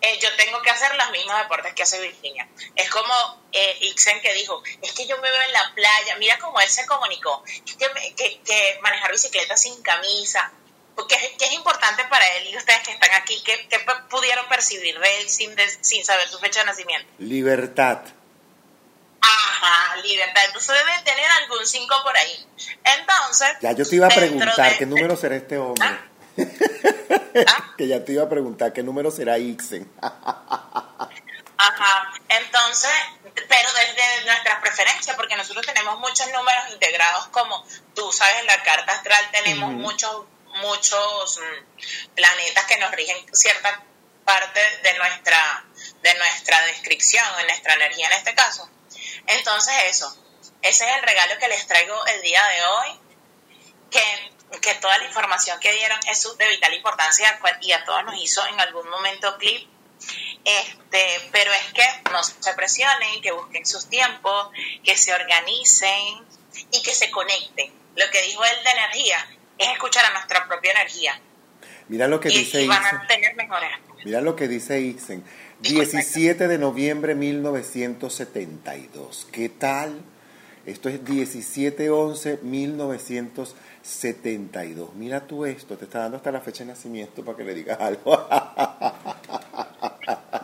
Eh, 0.03 0.19
yo 0.19 0.35
tengo 0.37 0.63
que 0.63 0.71
hacer 0.71 0.95
los 0.97 1.11
mismos 1.11 1.37
deportes 1.39 1.75
que 1.75 1.83
hace 1.83 2.01
Virginia. 2.01 2.49
Es 2.75 2.89
como 2.91 3.13
eh, 3.53 3.77
Ixen 3.83 4.21
que 4.23 4.33
dijo, 4.33 4.63
es 4.81 4.93
que 4.93 5.07
yo 5.07 5.19
me 5.19 5.31
veo 5.31 5.43
en 5.43 5.53
la 5.53 5.73
playa, 5.75 6.17
mira 6.19 6.39
cómo 6.39 6.59
él 6.61 6.69
se 6.69 6.87
comunicó, 6.87 7.45
que, 7.45 8.15
que, 8.15 8.41
que 8.41 8.79
manejar 8.81 9.11
bicicleta 9.11 9.57
sin 9.57 9.83
camisa, 9.83 10.53
porque 10.95 11.15
es, 11.17 11.29
que 11.39 11.45
es 11.45 11.53
importante 11.53 12.05
para 12.09 12.27
él 12.37 12.49
y 12.49 12.57
ustedes 12.57 12.81
que 12.81 12.93
están 12.93 13.11
aquí, 13.13 13.43
¿qué, 13.45 13.69
pudieron 14.09 14.49
percibir 14.49 14.99
de 14.99 15.21
él 15.21 15.29
sin, 15.29 15.55
sin 15.81 16.05
saber 16.05 16.29
su 16.29 16.39
fecha 16.39 16.61
de 16.61 16.67
nacimiento? 16.67 17.07
Libertad. 17.19 18.01
Ajá, 19.21 19.97
libertad. 20.03 20.43
Entonces 20.47 20.75
debe 20.77 21.03
tener 21.05 21.31
algún 21.43 21.67
5 21.67 21.95
por 22.03 22.17
ahí. 22.17 22.47
Entonces... 22.85 23.49
Ya 23.61 23.73
yo 23.73 23.87
te 23.87 23.97
iba 23.97 24.07
a 24.07 24.11
preguntar, 24.11 24.79
¿qué 24.79 24.87
número 24.87 25.17
será 25.17 25.37
este 25.37 25.59
hombre? 25.59 25.87
¿Ah? 25.87 26.07
que 27.79 27.89
ya 27.89 28.05
te 28.05 28.13
iba 28.13 28.25
a 28.25 28.29
preguntar 28.29 28.73
qué 28.73 28.83
número 28.83 29.11
será 29.11 29.39
Ixen. 29.39 29.91
Ajá, 31.63 32.13
entonces, 32.31 32.91
pero 33.23 33.69
desde 33.75 34.25
nuestras 34.25 34.61
preferencias, 34.63 35.15
porque 35.15 35.37
nosotros 35.37 35.67
tenemos 35.67 35.99
muchos 35.99 36.27
números 36.33 36.65
integrados, 36.73 37.27
como 37.29 37.63
tú 37.95 38.11
sabes, 38.13 38.41
en 38.41 38.47
la 38.47 38.63
carta 38.63 38.93
astral 38.93 39.29
tenemos 39.31 39.71
muchos, 39.73 40.25
muchos 40.63 41.39
mm, 41.39 42.15
planetas 42.15 42.65
que 42.65 42.79
nos 42.79 42.91
rigen 42.93 43.17
cierta 43.35 43.85
parte 44.25 44.61
de 44.83 44.95
nuestra, 44.97 45.65
de 46.03 46.15
nuestra 46.15 46.63
descripción, 46.63 47.27
en 47.41 47.47
nuestra 47.49 47.75
energía 47.75 48.07
en 48.07 48.15
este 48.15 48.35
caso. 48.35 48.67
Entonces 49.27 49.75
eso, 49.85 50.17
ese 50.63 50.89
es 50.89 50.97
el 50.97 51.03
regalo 51.03 51.39
que 51.39 51.49
les 51.49 51.67
traigo 51.67 52.07
el 52.07 52.23
día 52.23 52.43
de 52.43 52.65
hoy, 52.65 53.01
que 53.91 54.30
que 54.59 54.75
toda 54.75 54.99
la 54.99 55.05
información 55.05 55.61
que 55.61 55.73
dieron 55.73 55.99
es 56.11 56.27
de 56.37 56.49
vital 56.49 56.75
importancia 56.75 57.39
y 57.61 57.71
a 57.73 57.85
todos 57.85 58.05
nos 58.05 58.21
hizo 58.23 58.45
en 58.47 58.61
algún 58.61 58.89
momento 58.89 59.37
clip. 59.39 59.69
Este, 60.45 61.29
pero 61.31 61.51
es 61.53 61.73
que 61.75 61.85
no 62.11 62.23
se 62.23 62.55
presionen, 62.55 63.21
que 63.21 63.33
busquen 63.33 63.67
sus 63.67 63.89
tiempos, 63.89 64.49
que 64.83 64.97
se 64.97 65.13
organicen 65.15 66.25
y 66.73 66.83
que 66.83 66.95
se 66.95 67.11
conecten. 67.11 67.71
Lo 67.97 68.09
que 68.11 68.23
dijo 68.23 68.43
él 68.45 68.65
de 68.65 68.71
energía 68.71 69.29
es 69.59 69.69
escuchar 69.69 70.07
a 70.07 70.15
nuestra 70.15 70.49
propia 70.49 70.73
energía. 70.73 71.21
Mira 71.89 72.09
lo 72.09 72.19
que 72.21 72.31
dice 72.31 72.63
y 72.63 72.69
van 72.69 72.87
a 72.87 73.07
tener 73.07 73.35
mejores. 73.35 73.71
Mira 74.05 74.21
lo 74.21 74.37
que 74.37 74.49
dice 74.49 74.81
Ixen. 74.81 75.25
17 75.61 76.49
de 76.49 76.59
noviembre 76.59 77.15
1972. 77.15 79.29
¿Qué 79.31 79.51
tal? 79.51 80.01
Esto 80.65 80.89
es 80.89 81.05
17-11-1972. 81.05 83.53
72. 83.83 84.95
Mira 84.95 85.27
tú 85.27 85.45
esto, 85.47 85.77
te 85.77 85.85
está 85.87 86.01
dando 86.01 86.17
hasta 86.19 86.31
la 86.31 86.41
fecha 86.41 86.65
de 86.65 86.71
nacimiento 86.71 87.25
para 87.25 87.37
que 87.37 87.45
le 87.45 87.55
digas 87.55 87.79
algo. 87.81 88.29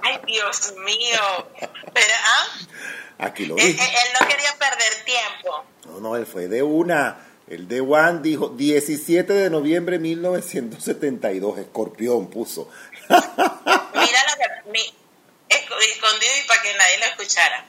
Ay, 0.02 0.18
Dios 0.26 0.74
mío. 0.84 1.20
Pero, 1.92 2.14
¿ah? 2.24 2.46
Aquí 3.18 3.46
lo 3.46 3.54
vi. 3.54 3.62
Él, 3.62 3.76
no 4.20 4.26
quería 4.26 4.54
perder 4.58 5.04
tiempo. 5.04 5.64
No, 5.86 6.00
no, 6.00 6.16
él 6.16 6.26
fue 6.26 6.48
de 6.48 6.62
una. 6.62 7.18
El 7.48 7.68
de 7.68 7.80
Juan 7.80 8.22
dijo 8.22 8.48
17 8.48 9.32
de 9.32 9.50
noviembre 9.50 9.96
de 9.96 10.02
1972. 10.02 11.58
Escorpión 11.58 12.28
puso. 12.28 12.70
Mira 13.08 13.20
lo 13.20 14.36
que. 14.36 14.70
Mi, 14.70 14.80
escondido 15.48 16.32
y 16.42 16.46
para 16.46 16.62
que 16.62 16.74
nadie 16.74 16.98
lo 16.98 17.04
escuchara. 17.06 17.66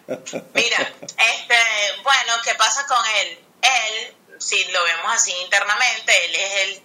Mira, 0.53 0.93
este, 1.01 1.55
bueno, 2.03 2.33
¿qué 2.43 2.55
pasa 2.55 2.85
con 2.87 2.97
él? 3.21 3.39
Él 3.61 4.15
si 4.39 4.63
lo 4.65 4.83
vemos 4.83 5.11
así 5.13 5.31
internamente, 5.43 6.25
él 6.25 6.35
es 6.35 6.53
el, 6.61 6.81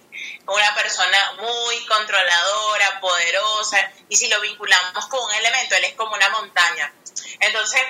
una 0.47 0.75
persona 0.75 1.33
muy 1.33 1.85
controladora, 1.85 2.99
poderosa, 2.99 3.91
y 4.09 4.15
si 4.15 4.27
lo 4.27 4.39
vinculamos 4.41 5.07
con 5.07 5.23
un 5.23 5.33
elemento, 5.33 5.75
él 5.75 5.85
es 5.85 5.93
como 5.93 6.15
una 6.15 6.29
montaña. 6.29 6.93
Entonces, 7.39 7.81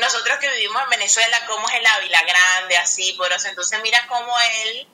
nosotros 0.00 0.38
que 0.38 0.50
vivimos 0.50 0.82
en 0.82 0.90
Venezuela, 0.90 1.46
como 1.46 1.68
es 1.68 1.74
el 1.76 1.86
Ávila 1.86 2.22
grande, 2.22 2.76
así, 2.76 3.12
poderoso, 3.14 3.48
entonces 3.48 3.80
mira 3.82 4.06
cómo 4.08 4.34
él, 4.64 4.88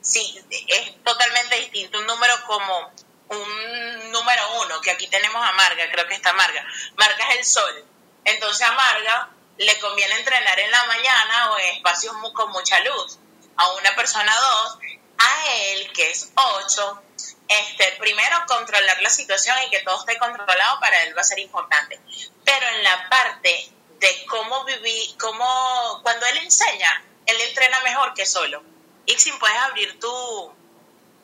sí, 0.00 0.40
es 0.68 1.02
totalmente 1.02 1.56
distinto, 1.56 1.98
un 1.98 2.06
número 2.06 2.34
como 2.46 2.92
un 3.28 4.12
número 4.12 4.62
uno, 4.62 4.80
que 4.80 4.90
aquí 4.90 5.06
tenemos 5.08 5.42
a 5.42 5.52
Marga, 5.52 5.90
creo 5.90 6.06
que 6.06 6.14
está 6.14 6.32
Marga. 6.32 6.64
Marga 6.96 7.30
es 7.30 7.38
el 7.38 7.44
sol. 7.44 7.84
Entonces 8.24 8.66
a 8.66 8.72
Marga 8.72 9.30
le 9.58 9.78
conviene 9.78 10.14
entrenar 10.16 10.58
en 10.58 10.70
la 10.70 10.84
mañana 10.84 11.52
o 11.52 11.58
en 11.58 11.76
espacios 11.76 12.14
con 12.32 12.50
mucha 12.50 12.80
luz. 12.80 13.18
A 13.56 13.72
una 13.74 13.94
persona 13.94 14.32
dos, 14.34 14.78
a 15.18 15.54
él, 15.72 15.92
que 15.92 16.10
es 16.10 16.32
ocho, 16.34 17.02
este, 17.48 17.84
primero 17.98 18.36
controlar 18.46 19.00
la 19.02 19.10
situación 19.10 19.56
y 19.66 19.70
que 19.70 19.80
todo 19.80 20.00
esté 20.00 20.18
controlado 20.18 20.80
para 20.80 21.02
él 21.04 21.16
va 21.16 21.20
a 21.20 21.24
ser 21.24 21.38
importante. 21.38 22.00
Pero 22.44 22.66
en 22.76 22.84
la 22.84 23.08
parte 23.08 23.70
de 24.00 24.26
cómo 24.28 24.64
vivir, 24.64 25.16
cómo, 25.18 26.00
cuando 26.02 26.26
él 26.26 26.38
enseña, 26.38 27.04
él 27.26 27.36
entrena 27.48 27.80
mejor 27.82 28.14
que 28.14 28.26
solo. 28.26 28.62
Y 29.06 29.12
si 29.18 29.30
puedes 29.32 29.56
abrir 29.58 29.98
tu, 30.00 30.52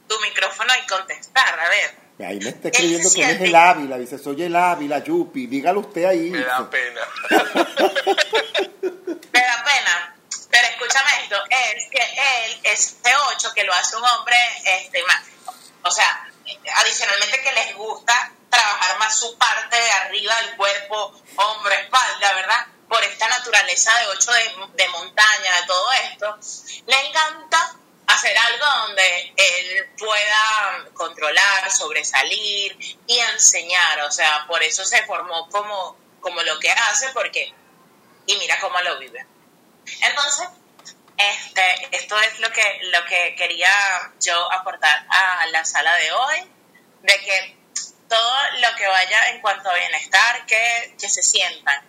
tu 0.08 0.20
micrófono 0.20 0.72
y 0.82 0.86
contestar, 0.86 1.58
a 1.58 1.68
ver. 1.68 2.00
Ahí 2.26 2.38
me 2.38 2.50
está 2.50 2.68
escribiendo 2.68 3.10
que 3.14 3.22
él 3.22 3.30
es 3.30 3.40
el 3.40 3.54
Ávila, 3.54 3.96
dice, 3.96 4.18
soy 4.18 4.42
el 4.42 4.54
Ávila, 4.54 5.02
Yupi, 5.02 5.46
dígalo 5.46 5.80
usted 5.80 6.04
ahí. 6.04 6.30
Me 6.30 6.40
da 6.40 6.68
pena. 6.68 7.00
me 8.80 9.40
da 9.40 9.64
pena, 9.64 10.16
pero 10.50 10.66
escúchame 10.66 11.10
esto, 11.22 11.36
es 11.48 11.86
que 11.90 12.02
él, 12.44 12.60
este 12.64 13.14
8, 13.34 13.52
que 13.54 13.64
lo 13.64 13.72
hace 13.72 13.96
un 13.96 14.04
hombre, 14.04 14.36
este, 14.64 15.02
más, 15.04 15.22
o 15.82 15.90
sea, 15.90 16.28
adicionalmente 16.76 17.42
que 17.42 17.52
les 17.52 17.76
gusta 17.76 18.32
trabajar 18.50 18.98
más 18.98 19.18
su 19.18 19.38
parte 19.38 19.76
de 19.76 19.90
arriba 19.92 20.34
del 20.42 20.56
cuerpo, 20.56 21.22
hombro, 21.36 21.72
espalda, 21.72 22.32
¿verdad? 22.34 22.66
Por 22.88 23.02
esta 23.04 23.28
naturaleza 23.28 23.96
de 24.00 24.06
8 24.08 24.32
de, 24.32 24.82
de 24.82 24.88
montaña, 24.88 25.60
de 25.60 25.66
todo 25.66 25.92
esto, 25.92 26.38
le 26.86 27.06
encanta 27.06 27.76
hacer 28.08 28.36
algo 28.36 28.66
donde 28.86 29.32
él 29.36 29.90
pueda 29.96 30.84
controlar, 30.94 31.70
sobresalir 31.70 32.76
y 33.06 33.18
enseñar. 33.18 34.00
O 34.00 34.10
sea, 34.10 34.44
por 34.48 34.62
eso 34.62 34.84
se 34.84 35.04
formó 35.06 35.48
como, 35.48 35.96
como 36.20 36.42
lo 36.42 36.58
que 36.58 36.70
hace, 36.70 37.10
porque, 37.10 37.54
y 38.26 38.36
mira 38.36 38.58
cómo 38.60 38.80
lo 38.80 38.98
vive. 38.98 39.24
Entonces, 40.02 40.48
este, 41.16 41.96
esto 41.96 42.18
es 42.20 42.38
lo 42.40 42.50
que, 42.52 42.80
lo 42.84 43.04
que 43.04 43.34
quería 43.36 43.70
yo 44.20 44.52
aportar 44.52 45.06
a 45.08 45.46
la 45.46 45.64
sala 45.64 45.94
de 45.96 46.12
hoy, 46.12 46.50
de 47.02 47.14
que 47.20 47.56
todo 48.08 48.34
lo 48.60 48.76
que 48.76 48.86
vaya 48.86 49.30
en 49.30 49.40
cuanto 49.40 49.70
a 49.70 49.74
bienestar, 49.74 50.46
que, 50.46 50.96
que 51.00 51.08
se 51.08 51.22
sientan 51.22 51.82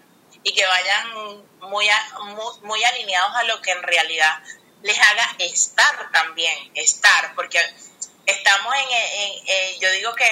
y 0.43 0.53
que 0.53 0.65
vayan 0.65 1.13
muy, 1.13 1.43
muy, 1.59 2.59
muy 2.63 2.83
alineados 2.83 3.35
a 3.35 3.43
lo 3.43 3.61
que 3.61 3.71
en 3.71 3.83
realidad 3.83 4.39
les 4.83 4.99
haga 4.99 5.35
estar 5.39 6.11
también, 6.11 6.71
estar, 6.75 7.33
porque 7.35 7.59
estamos 8.25 8.73
en, 8.75 9.79
yo 9.79 9.91
digo 9.91 10.13
que 10.15 10.25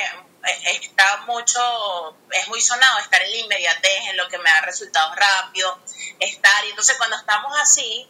está 0.44 1.18
mucho, 1.28 2.16
es 2.32 2.48
muy 2.48 2.62
sonado 2.62 3.00
estar 3.00 3.22
en 3.22 3.32
la 3.32 3.38
inmediatez, 3.38 4.10
en 4.10 4.18
lo 4.18 4.28
que 4.30 4.38
me 4.38 4.50
da 4.50 4.62
resultados 4.62 5.16
rápidos, 5.16 5.78
estar, 6.20 6.66
y 6.66 6.70
entonces 6.70 6.98
cuando 6.98 7.18
estamos 7.18 7.52
así, 7.60 8.10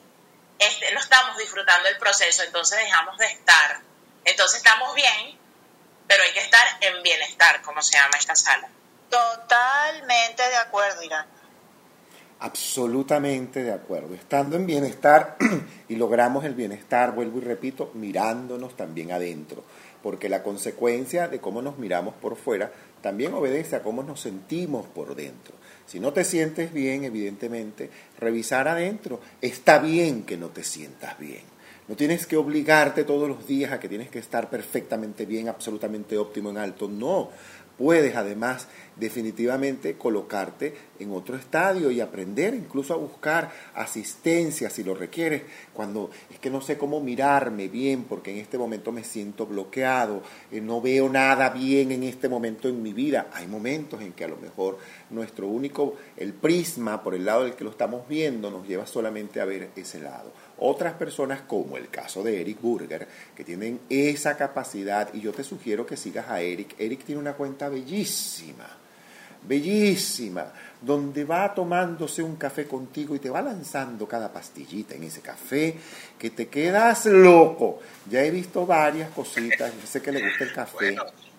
este, 0.59 0.91
no 0.91 0.99
estamos 0.99 1.37
disfrutando 1.37 1.87
el 1.89 1.97
proceso, 1.97 2.43
entonces 2.43 2.77
dejamos 2.77 3.17
de 3.17 3.27
estar. 3.27 3.81
Entonces 4.25 4.57
estamos 4.57 4.93
bien, 4.93 5.39
pero 6.07 6.23
hay 6.23 6.33
que 6.33 6.41
estar 6.41 6.67
en 6.81 7.01
bienestar, 7.01 7.61
como 7.61 7.81
se 7.81 7.97
llama 7.97 8.17
esta 8.17 8.35
sala. 8.35 8.69
Totalmente 9.09 10.47
de 10.47 10.57
acuerdo, 10.57 11.01
Irán. 11.01 11.38
Absolutamente 12.39 13.63
de 13.63 13.73
acuerdo. 13.73 14.13
Estando 14.15 14.55
en 14.55 14.65
bienestar 14.65 15.35
y 15.89 15.95
logramos 15.95 16.45
el 16.45 16.53
bienestar, 16.53 17.13
vuelvo 17.13 17.39
y 17.39 17.41
repito, 17.41 17.91
mirándonos 17.95 18.77
también 18.77 19.11
adentro, 19.11 19.63
porque 20.01 20.29
la 20.29 20.41
consecuencia 20.41 21.27
de 21.27 21.39
cómo 21.39 21.61
nos 21.61 21.77
miramos 21.77 22.13
por 22.15 22.37
fuera 22.37 22.71
también 23.01 23.33
obedece 23.33 23.75
a 23.75 23.83
cómo 23.83 24.03
nos 24.03 24.21
sentimos 24.21 24.85
por 24.87 25.15
dentro. 25.15 25.55
Si 25.85 25.99
no 25.99 26.13
te 26.13 26.23
sientes 26.23 26.71
bien, 26.71 27.03
evidentemente, 27.03 27.89
revisar 28.19 28.67
adentro. 28.67 29.19
Está 29.41 29.79
bien 29.79 30.23
que 30.23 30.37
no 30.37 30.47
te 30.49 30.63
sientas 30.63 31.17
bien. 31.17 31.41
No 31.89 31.95
tienes 31.95 32.27
que 32.27 32.37
obligarte 32.37 33.03
todos 33.03 33.27
los 33.27 33.47
días 33.47 33.71
a 33.71 33.79
que 33.79 33.89
tienes 33.89 34.09
que 34.09 34.19
estar 34.19 34.47
perfectamente 34.47 35.25
bien, 35.25 35.49
absolutamente 35.49 36.19
óptimo 36.19 36.51
en 36.51 36.59
alto. 36.59 36.87
No, 36.87 37.31
puedes 37.79 38.17
además 38.17 38.67
definitivamente 38.97 39.95
colocarte 39.95 40.75
en 40.99 41.13
otro 41.13 41.37
estadio 41.37 41.89
y 41.89 42.01
aprender 42.01 42.53
incluso 42.53 42.93
a 42.93 42.97
buscar 42.97 43.49
asistencia 43.73 44.69
si 44.69 44.83
lo 44.83 44.93
requieres, 44.93 45.43
cuando 45.73 46.09
es 46.29 46.39
que 46.39 46.49
no 46.49 46.59
sé 46.59 46.77
cómo 46.77 46.99
mirarme 46.99 47.69
bien 47.69 48.03
porque 48.03 48.31
en 48.31 48.37
este 48.39 48.57
momento 48.57 48.91
me 48.91 49.05
siento 49.05 49.45
bloqueado, 49.45 50.21
eh, 50.51 50.59
no 50.59 50.81
veo 50.81 51.07
nada 51.07 51.49
bien 51.51 51.93
en 51.93 52.03
este 52.03 52.27
momento 52.27 52.67
en 52.67 52.83
mi 52.83 52.91
vida. 52.91 53.29
Hay 53.33 53.47
momentos 53.47 54.01
en 54.01 54.11
que 54.11 54.25
a 54.25 54.27
lo 54.27 54.35
mejor 54.35 54.77
nuestro 55.09 55.47
único, 55.47 55.95
el 56.17 56.33
prisma 56.33 57.01
por 57.01 57.15
el 57.15 57.23
lado 57.23 57.45
del 57.45 57.53
que 57.53 57.63
lo 57.63 57.69
estamos 57.69 58.05
viendo 58.09 58.51
nos 58.51 58.67
lleva 58.67 58.85
solamente 58.85 59.39
a 59.39 59.45
ver 59.45 59.69
ese 59.77 60.01
lado. 60.01 60.33
Otras 60.61 60.93
personas, 60.93 61.41
como 61.47 61.77
el 61.77 61.89
caso 61.89 62.21
de 62.21 62.41
Eric 62.41 62.59
Burger, 62.61 63.07
que 63.35 63.45
tienen 63.45 63.79
esa 63.89 64.35
capacidad, 64.35 65.13
y 65.13 65.21
yo 65.21 65.31
te 65.31 65.43
sugiero 65.43 65.85
que 65.85 65.95
sigas 65.95 66.29
a 66.29 66.41
Eric. 66.41 66.75
Eric 66.77 67.05
tiene 67.05 67.21
una 67.21 67.33
cuenta 67.33 67.69
bellísima, 67.69 68.67
bellísima, 69.43 70.51
donde 70.81 71.23
va 71.23 71.53
tomándose 71.53 72.21
un 72.21 72.35
café 72.35 72.67
contigo 72.67 73.15
y 73.15 73.19
te 73.19 73.29
va 73.29 73.41
lanzando 73.41 74.05
cada 74.05 74.33
pastillita 74.33 74.95
en 74.95 75.03
ese 75.03 75.21
café, 75.21 75.79
que 76.17 76.31
te 76.31 76.49
quedas 76.49 77.05
loco. 77.05 77.79
Ya 78.09 78.21
he 78.21 78.29
visto 78.29 78.65
varias 78.65 79.11
cositas, 79.11 79.71
sé 79.89 80.01
que 80.01 80.11
le 80.11 80.21
gusta 80.27 80.43
el 80.43 80.53
café. 80.53 80.91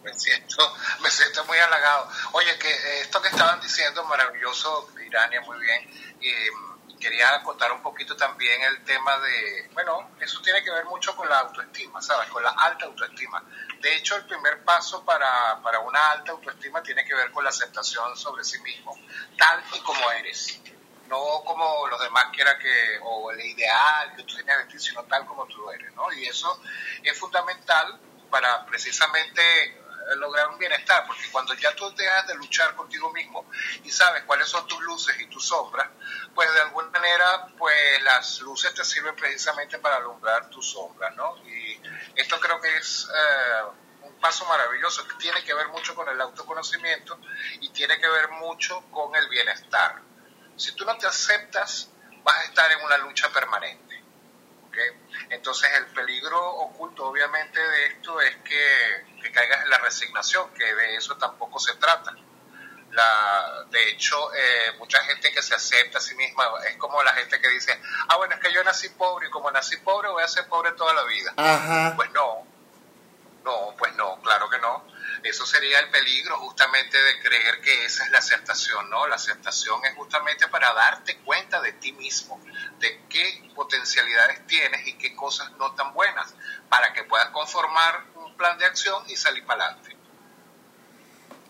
me 0.02 0.14
siento, 0.14 0.62
me 1.02 1.10
siento 1.10 1.44
muy 1.44 1.58
halagado. 1.58 2.08
Oye, 2.32 2.56
que 2.58 2.70
eh, 2.70 3.00
esto 3.02 3.20
que 3.20 3.28
estaban 3.28 3.60
diciendo, 3.60 4.02
maravilloso, 4.04 4.90
Irania, 5.06 5.42
muy 5.42 5.58
bien. 5.60 5.82
y 6.22 6.69
quería 7.00 7.42
contar 7.42 7.72
un 7.72 7.82
poquito 7.82 8.14
también 8.14 8.62
el 8.62 8.84
tema 8.84 9.18
de, 9.18 9.70
bueno, 9.72 10.10
eso 10.20 10.40
tiene 10.42 10.62
que 10.62 10.70
ver 10.70 10.84
mucho 10.84 11.16
con 11.16 11.28
la 11.28 11.40
autoestima, 11.40 12.00
¿sabes? 12.00 12.28
Con 12.28 12.42
la 12.42 12.50
alta 12.50 12.84
autoestima. 12.84 13.42
De 13.80 13.96
hecho, 13.96 14.16
el 14.16 14.26
primer 14.26 14.62
paso 14.62 15.04
para, 15.04 15.60
para 15.62 15.80
una 15.80 16.12
alta 16.12 16.32
autoestima 16.32 16.82
tiene 16.82 17.04
que 17.04 17.14
ver 17.14 17.30
con 17.32 17.42
la 17.42 17.50
aceptación 17.50 18.16
sobre 18.16 18.44
sí 18.44 18.60
mismo, 18.60 18.96
tal 19.36 19.64
y 19.74 19.80
como 19.80 20.10
eres. 20.12 20.60
No 21.08 21.42
como 21.44 21.88
los 21.88 22.00
demás 22.00 22.26
quieran 22.32 22.56
que, 22.60 23.00
o 23.02 23.32
el 23.32 23.40
ideal 23.40 24.14
que 24.14 24.22
tú 24.22 24.36
tienes 24.36 24.58
de 24.58 24.64
ti, 24.66 24.78
sino 24.78 25.02
tal 25.04 25.26
como 25.26 25.46
tú 25.46 25.68
eres, 25.70 25.92
¿no? 25.94 26.12
Y 26.12 26.26
eso 26.26 26.60
es 27.02 27.18
fundamental 27.18 27.98
para 28.30 28.64
precisamente 28.66 29.79
lograr 30.16 30.48
un 30.48 30.58
bienestar, 30.58 31.06
porque 31.06 31.30
cuando 31.30 31.54
ya 31.54 31.74
tú 31.74 31.90
dejas 31.94 32.26
de 32.26 32.34
luchar 32.34 32.74
contigo 32.74 33.12
mismo 33.12 33.46
y 33.84 33.90
sabes 33.90 34.24
cuáles 34.24 34.48
son 34.48 34.66
tus 34.66 34.80
luces 34.80 35.18
y 35.20 35.26
tus 35.26 35.46
sombras, 35.46 35.88
pues 36.34 36.52
de 36.52 36.60
alguna 36.60 36.90
manera, 36.90 37.46
pues 37.58 38.02
las 38.02 38.40
luces 38.40 38.74
te 38.74 38.84
sirven 38.84 39.14
precisamente 39.16 39.78
para 39.78 39.96
alumbrar 39.96 40.48
tus 40.50 40.70
sombras, 40.70 41.14
¿no? 41.16 41.36
Y 41.46 41.80
esto 42.16 42.38
creo 42.40 42.60
que 42.60 42.76
es 42.76 43.08
eh, 43.14 43.62
un 44.02 44.14
paso 44.20 44.44
maravilloso, 44.46 45.06
que 45.06 45.14
tiene 45.14 45.42
que 45.44 45.54
ver 45.54 45.68
mucho 45.68 45.94
con 45.94 46.08
el 46.08 46.20
autoconocimiento 46.20 47.18
y 47.60 47.70
tiene 47.70 47.98
que 47.98 48.08
ver 48.08 48.28
mucho 48.30 48.82
con 48.90 49.14
el 49.16 49.28
bienestar. 49.28 50.00
Si 50.56 50.72
tú 50.72 50.84
no 50.84 50.96
te 50.98 51.06
aceptas, 51.06 51.90
vas 52.22 52.36
a 52.36 52.44
estar 52.44 52.70
en 52.72 52.84
una 52.84 52.98
lucha 52.98 53.28
permanente. 53.30 53.89
Entonces 55.30 55.70
el 55.76 55.86
peligro 55.86 56.38
oculto 56.56 57.06
obviamente 57.06 57.60
de 57.60 57.86
esto 57.86 58.20
es 58.20 58.36
que, 58.36 59.04
que, 59.22 59.32
caigas 59.32 59.62
en 59.62 59.70
la 59.70 59.78
resignación, 59.78 60.52
que 60.54 60.74
de 60.74 60.96
eso 60.96 61.16
tampoco 61.16 61.58
se 61.58 61.74
trata. 61.74 62.14
La, 62.92 63.64
de 63.70 63.90
hecho, 63.90 64.16
eh, 64.34 64.72
mucha 64.78 65.00
gente 65.04 65.30
que 65.32 65.42
se 65.42 65.54
acepta 65.54 65.98
a 65.98 66.00
sí 66.00 66.14
misma 66.16 66.44
es 66.68 66.76
como 66.76 67.00
la 67.02 67.12
gente 67.14 67.40
que 67.40 67.48
dice, 67.48 67.80
ah, 68.08 68.16
bueno, 68.16 68.34
es 68.34 68.40
que 68.40 68.52
yo 68.52 68.64
nací 68.64 68.88
pobre 68.90 69.28
y 69.28 69.30
como 69.30 69.50
nací 69.52 69.76
pobre 69.78 70.08
voy 70.08 70.24
a 70.24 70.28
ser 70.28 70.48
pobre 70.48 70.72
toda 70.72 70.92
la 70.94 71.04
vida. 71.04 71.32
Pues 71.94 72.10
no, 72.10 72.44
no, 73.44 73.74
pues 73.78 73.94
no, 73.94 74.20
claro 74.22 74.48
que 74.50 74.58
no. 74.58 74.84
Eso 75.22 75.44
sería 75.44 75.80
el 75.80 75.90
peligro 75.90 76.38
justamente 76.38 76.96
de 76.96 77.20
creer 77.20 77.60
que 77.60 77.84
esa 77.84 78.04
es 78.04 78.10
la 78.10 78.18
aceptación, 78.18 78.88
¿no? 78.88 79.06
La 79.06 79.16
aceptación 79.16 79.84
es 79.84 79.94
justamente 79.94 80.48
para 80.48 80.72
darte 80.72 81.18
cuenta 81.18 81.60
de 81.60 81.72
ti 81.72 81.92
mismo, 81.92 82.40
de 82.78 83.02
qué 83.08 83.50
potencialidades 83.54 84.46
tienes 84.46 84.86
y 84.86 84.94
qué 84.94 85.14
cosas 85.14 85.52
no 85.58 85.74
tan 85.74 85.92
buenas, 85.92 86.34
para 86.68 86.92
que 86.92 87.04
puedas 87.04 87.28
conformar 87.30 88.04
un 88.14 88.34
plan 88.36 88.58
de 88.58 88.66
acción 88.66 89.02
y 89.08 89.16
salir 89.16 89.44
para 89.44 89.64
adelante. 89.64 89.96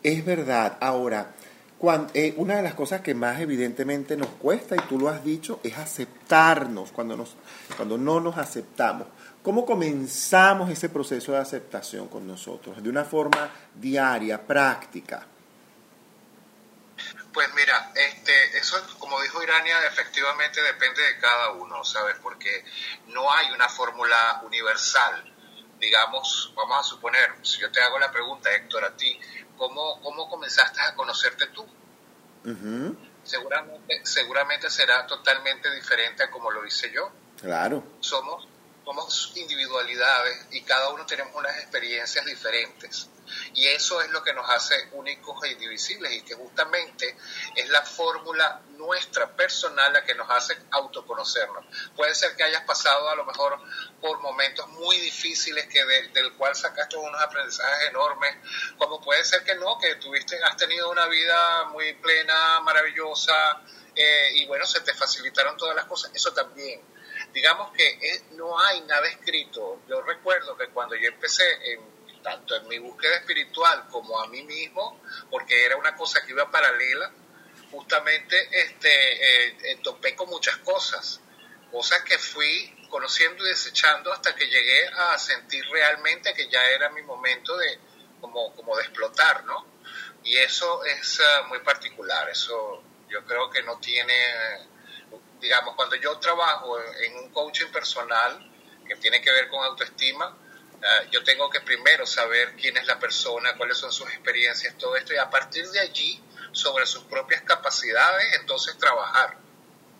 Es 0.03 0.25
verdad. 0.25 0.79
Ahora, 0.81 1.33
eh, 2.13 2.35
una 2.37 2.57
de 2.57 2.63
las 2.63 2.75
cosas 2.75 3.01
que 3.01 3.15
más 3.15 3.41
evidentemente 3.41 4.17
nos 4.17 4.29
cuesta, 4.29 4.77
y 4.77 4.81
tú 4.81 4.99
lo 4.99 5.09
has 5.09 5.25
dicho, 5.25 5.61
es 5.63 5.79
aceptarnos 5.79 6.93
cuando, 6.93 7.17
nos, 7.17 7.37
cuando 7.77 7.97
no 7.97 8.21
nos 8.21 8.37
aceptamos. 8.37 9.07
¿Cómo 9.43 9.65
comenzamos 9.65 10.69
ese 10.71 10.91
proceso 10.91 11.33
de 11.33 11.39
aceptación 11.39 12.09
con 12.09 12.27
nosotros? 12.27 12.83
De 12.83 12.89
una 12.91 13.05
forma 13.05 13.51
diaria, 13.75 14.47
práctica. 14.47 15.27
Pues 17.33 17.49
mira, 17.55 17.93
este, 17.95 18.59
eso 18.59 18.77
como 18.99 19.21
dijo 19.23 19.43
Irania, 19.43 19.87
efectivamente 19.87 20.63
depende 20.63 21.03
de 21.03 21.19
cada 21.19 21.53
uno, 21.53 21.83
¿sabes? 21.85 22.17
Porque 22.23 22.65
no 23.09 23.33
hay 23.33 23.51
una 23.53 23.69
fórmula 23.69 24.43
universal. 24.45 25.25
Digamos, 25.79 26.53
vamos 26.55 26.79
a 26.79 26.83
suponer, 26.83 27.35
si 27.43 27.61
yo 27.61 27.71
te 27.71 27.81
hago 27.81 27.99
la 27.99 28.11
pregunta, 28.13 28.55
Héctor, 28.55 28.85
a 28.85 28.97
ti, 28.97 29.19
¿cómo, 29.57 30.03
cómo 30.03 30.29
comenzaste 30.29 30.81
a 30.81 30.95
conocerte 30.95 31.47
tú? 31.47 31.67
seguramente, 33.23 34.01
seguramente 34.05 34.71
será 34.71 35.07
totalmente 35.07 35.71
diferente 35.75 36.25
a 36.25 36.31
como 36.31 36.51
lo 36.51 36.67
hice 36.67 36.91
yo. 36.91 37.11
Claro. 37.41 37.85
Somos, 38.01 38.49
somos 38.91 39.33
individualidades 39.37 40.47
y 40.51 40.63
cada 40.63 40.89
uno 40.89 41.07
tenemos 41.07 41.33
unas 41.37 41.57
experiencias 41.59 42.25
diferentes. 42.27 43.09
Y 43.55 43.69
eso 43.69 44.01
es 44.01 44.11
lo 44.11 44.21
que 44.25 44.33
nos 44.35 44.51
hace 44.51 44.75
únicos 44.93 45.45
e 45.45 45.53
indivisibles 45.53 46.11
y 46.13 46.23
que 46.23 46.35
justamente 46.35 47.17
es 47.55 47.69
la 47.69 47.83
fórmula 47.83 48.63
nuestra 48.71 49.37
personal 49.37 49.93
la 49.93 50.05
que 50.05 50.17
nos 50.17 50.29
hace 50.29 50.59
autoconocernos. 50.73 51.65
Puede 51.95 52.17
ser 52.17 52.35
que 52.35 52.43
hayas 52.43 52.65
pasado 52.65 53.09
a 53.09 53.15
lo 53.15 53.25
mejor 53.25 53.61
por 54.01 54.19
momentos 54.19 54.67
muy 54.71 54.97
difíciles 54.97 55.69
que 55.69 55.85
del 55.85 56.33
cual 56.33 56.57
sacaste 56.57 56.97
unos 56.97 57.23
aprendizajes 57.23 57.91
enormes, 57.91 58.35
como 58.77 59.01
puede 59.01 59.25
ser 59.25 59.45
que 59.45 59.55
no, 59.55 59.79
que 59.79 59.95
tuviste, 59.97 60.43
has 60.43 60.57
tenido 60.57 60.91
una 60.91 61.07
vida 61.07 61.67
muy 61.67 61.93
plena, 61.95 62.59
maravillosa, 62.61 63.63
eh, 63.95 64.31
y 64.35 64.47
bueno, 64.47 64.67
se 64.67 64.81
te 64.81 64.95
facilitaron 64.95 65.57
todas 65.57 65.77
las 65.77 65.85
cosas, 65.85 66.11
eso 66.13 66.33
también. 66.33 66.81
Digamos 67.33 67.73
que 67.73 68.23
no 68.33 68.59
hay 68.59 68.81
nada 68.83 69.07
escrito. 69.09 69.83
Yo 69.89 70.03
recuerdo 70.03 70.57
que 70.57 70.69
cuando 70.69 70.97
yo 70.97 71.09
empecé 71.09 71.45
tanto 72.23 72.55
en 72.57 72.69
mi 72.69 72.79
búsqueda 72.79 73.17
espiritual 73.17 73.87
como 73.89 74.21
a 74.21 74.27
mí 74.29 74.43
mismo, 74.43 75.01
porque 75.31 75.65
era 75.65 75.77
una 75.77 75.95
cosa 75.97 76.25
que 76.25 76.33
iba 76.33 76.51
paralela, 76.51 77.11
justamente 77.71 78.37
este, 78.51 78.89
eh, 78.89 79.57
eh, 79.63 79.79
topé 79.83 80.15
con 80.15 80.29
muchas 80.29 80.57
cosas, 80.59 81.21
cosas 81.71 82.03
que 82.03 82.19
fui 82.19 82.77
conociendo 82.89 83.45
y 83.45 83.49
desechando 83.49 84.13
hasta 84.13 84.35
que 84.35 84.47
llegué 84.47 84.89
a 84.89 85.17
sentir 85.19 85.65
realmente 85.71 86.35
que 86.35 86.49
ya 86.49 86.63
era 86.71 86.91
mi 86.91 87.03
momento 87.03 87.57
de 87.57 87.79
como, 88.21 88.55
como 88.57 88.77
de 88.77 88.83
explotar, 88.83 89.45
¿no? 89.45 89.65
Y 90.25 90.37
eso 90.37 90.85
es 90.85 91.21
ah, 91.21 91.45
muy 91.49 91.61
particular, 91.61 92.29
eso 92.29 92.83
yo 93.09 93.25
creo 93.25 93.49
que 93.51 93.63
no 93.63 93.79
tiene, 93.79 94.15
digamos, 95.41 95.75
cuando 95.75 95.97
yo 95.97 96.19
trabajo 96.19 96.79
en 97.01 97.17
un 97.17 97.31
coaching 97.31 97.69
personal 97.73 98.51
que 98.87 98.97
tiene 98.97 99.21
que 99.21 99.31
ver 99.31 99.49
con 99.49 99.65
autoestima, 99.65 100.37
Ah, 100.83 101.03
yo 101.11 101.23
tengo 101.23 101.51
que 101.51 101.61
primero 101.61 102.07
saber 102.07 102.55
quién 102.57 102.77
es 102.79 102.87
la 102.87 102.99
persona, 102.99 103.55
cuáles 103.57 103.77
son 103.77 103.93
sus 103.93 104.09
experiencias, 104.09 104.79
todo 104.79 104.97
esto, 104.97 105.13
y 105.13 105.19
a 105.19 105.29
partir 105.29 105.69
de 105.71 105.81
allí, 105.81 106.23
sobre 106.53 106.87
sus 106.87 107.05
propias 107.05 107.43
capacidades, 107.43 108.35
entonces 108.41 108.79
trabajar. 108.79 109.37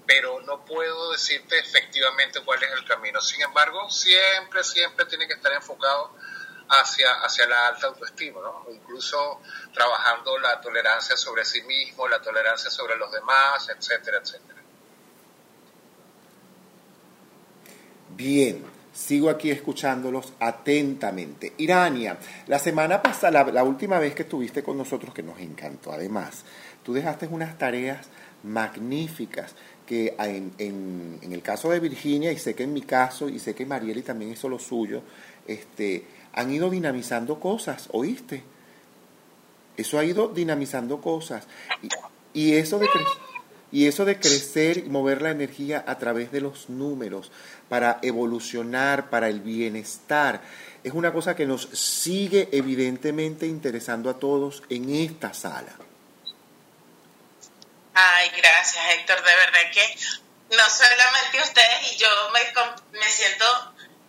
Pero 0.07 0.41
no 0.41 0.65
puedo 0.65 1.13
decirte 1.13 1.59
efectivamente 1.59 2.41
cuál 2.41 2.63
es 2.63 2.71
el 2.73 2.85
camino. 2.87 3.21
Sin 3.21 3.43
embargo, 3.43 3.91
siempre, 3.91 4.65
siempre 4.65 5.05
tiene 5.05 5.29
que 5.29 5.35
estar 5.35 5.53
enfocado 5.53 6.17
hacia, 6.71 7.13
hacia 7.21 7.47
la 7.47 7.69
alta 7.69 7.89
autoestima, 7.89 8.41
¿no? 8.41 8.67
Incluso 8.71 9.43
trabajando 9.75 10.39
la 10.39 10.61
tolerancia 10.61 11.17
sobre 11.17 11.45
sí 11.45 11.61
mismo, 11.63 12.09
la 12.09 12.23
tolerancia 12.23 12.71
sobre 12.71 12.97
los 12.97 13.13
demás, 13.13 13.69
etcétera, 13.69 14.19
etcétera. 14.19 14.60
Bien, 18.17 18.63
Sigo 18.93 19.31
aquí 19.31 19.51
escuchándolos 19.51 20.33
atentamente. 20.41 21.55
Irania, 21.59 22.19
la 22.49 22.59
semana 22.59 23.01
pasada, 23.01 23.45
la, 23.45 23.65
última 23.65 24.01
vez 24.01 24.15
que 24.15 24.23
estuviste 24.23 24.65
con 24.65 24.77
nosotros, 24.77 25.15
que 25.15 25.23
nos 25.23 25.39
encantó 25.39 25.93
además, 25.93 26.45
tú 26.83 26.93
dejaste 26.93 27.29
unas 27.29 27.57
tareas 27.57 28.09
magníficas 28.43 29.55
que 29.87 30.15
en, 30.19 31.19
el 31.23 31.43
caso 31.43 31.71
de 31.71 31.79
Virginia, 31.79 32.33
y 32.33 32.39
sé 32.39 32.55
que 32.55 32.65
en 32.65 32.73
mi 32.73 32.83
caso, 32.83 33.29
y 33.29 33.39
sé 33.39 33.55
que 33.55 33.65
Marieli 33.65 34.03
también 34.03 34.33
hizo 34.33 34.49
lo 34.49 34.59
suyo, 34.59 35.03
este, 35.47 36.05
han 36.33 36.51
ido 36.53 36.69
dinamizando 36.69 37.39
cosas, 37.39 37.89
¿oíste? 37.93 38.43
Eso 39.77 39.99
ha 39.99 40.05
ido 40.05 40.29
dinamizando 40.29 41.01
cosas. 41.01 41.47
Y, 41.83 41.89
y 42.39 42.53
eso 42.55 42.79
de 42.79 42.87
y 43.73 43.87
eso 43.87 44.05
de 44.05 44.19
crecer 44.19 44.79
y 44.79 44.89
mover 44.89 45.23
la 45.23 45.31
energía 45.31 45.85
a 45.87 45.97
través 45.99 46.33
de 46.33 46.41
los 46.41 46.69
números 46.69 47.31
para 47.71 48.01
evolucionar, 48.03 49.09
para 49.11 49.29
el 49.29 49.41
bienestar, 49.41 50.43
es 50.83 50.93
una 50.93 51.13
cosa 51.13 51.37
que 51.37 51.47
nos 51.47 51.69
sigue 51.73 52.49
evidentemente 52.53 53.47
interesando 53.47 54.11
a 54.11 54.19
todos 54.19 54.65
en 54.69 54.93
esta 54.93 55.33
sala. 55.33 55.73
Ay, 57.95 58.31
gracias 58.37 58.85
Héctor, 58.91 59.23
de 59.23 59.37
verdad 59.37 59.71
que 59.73 59.99
no 60.57 60.69
solamente 60.69 61.41
ustedes 61.43 61.93
y 61.93 61.97
yo 61.97 62.09
me, 62.33 62.41
me 62.99 63.09
siento, 63.09 63.47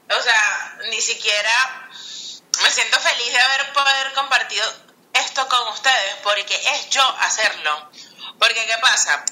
o 0.09 0.21
sea, 0.21 0.79
ni 0.89 0.99
siquiera 0.99 1.87
me 2.63 2.71
siento 2.71 2.99
feliz 2.99 3.31
de 3.31 3.39
haber 3.39 3.73
poder 3.73 4.13
compartido 4.15 4.65
esto 5.13 5.47
con 5.47 5.67
ustedes, 5.67 6.15
porque 6.23 6.55
es 6.55 6.89
yo 6.89 7.03
hacerlo. 7.19 7.91
Porque 8.39 8.65
¿qué 8.65 8.77
pasa? 8.81 9.23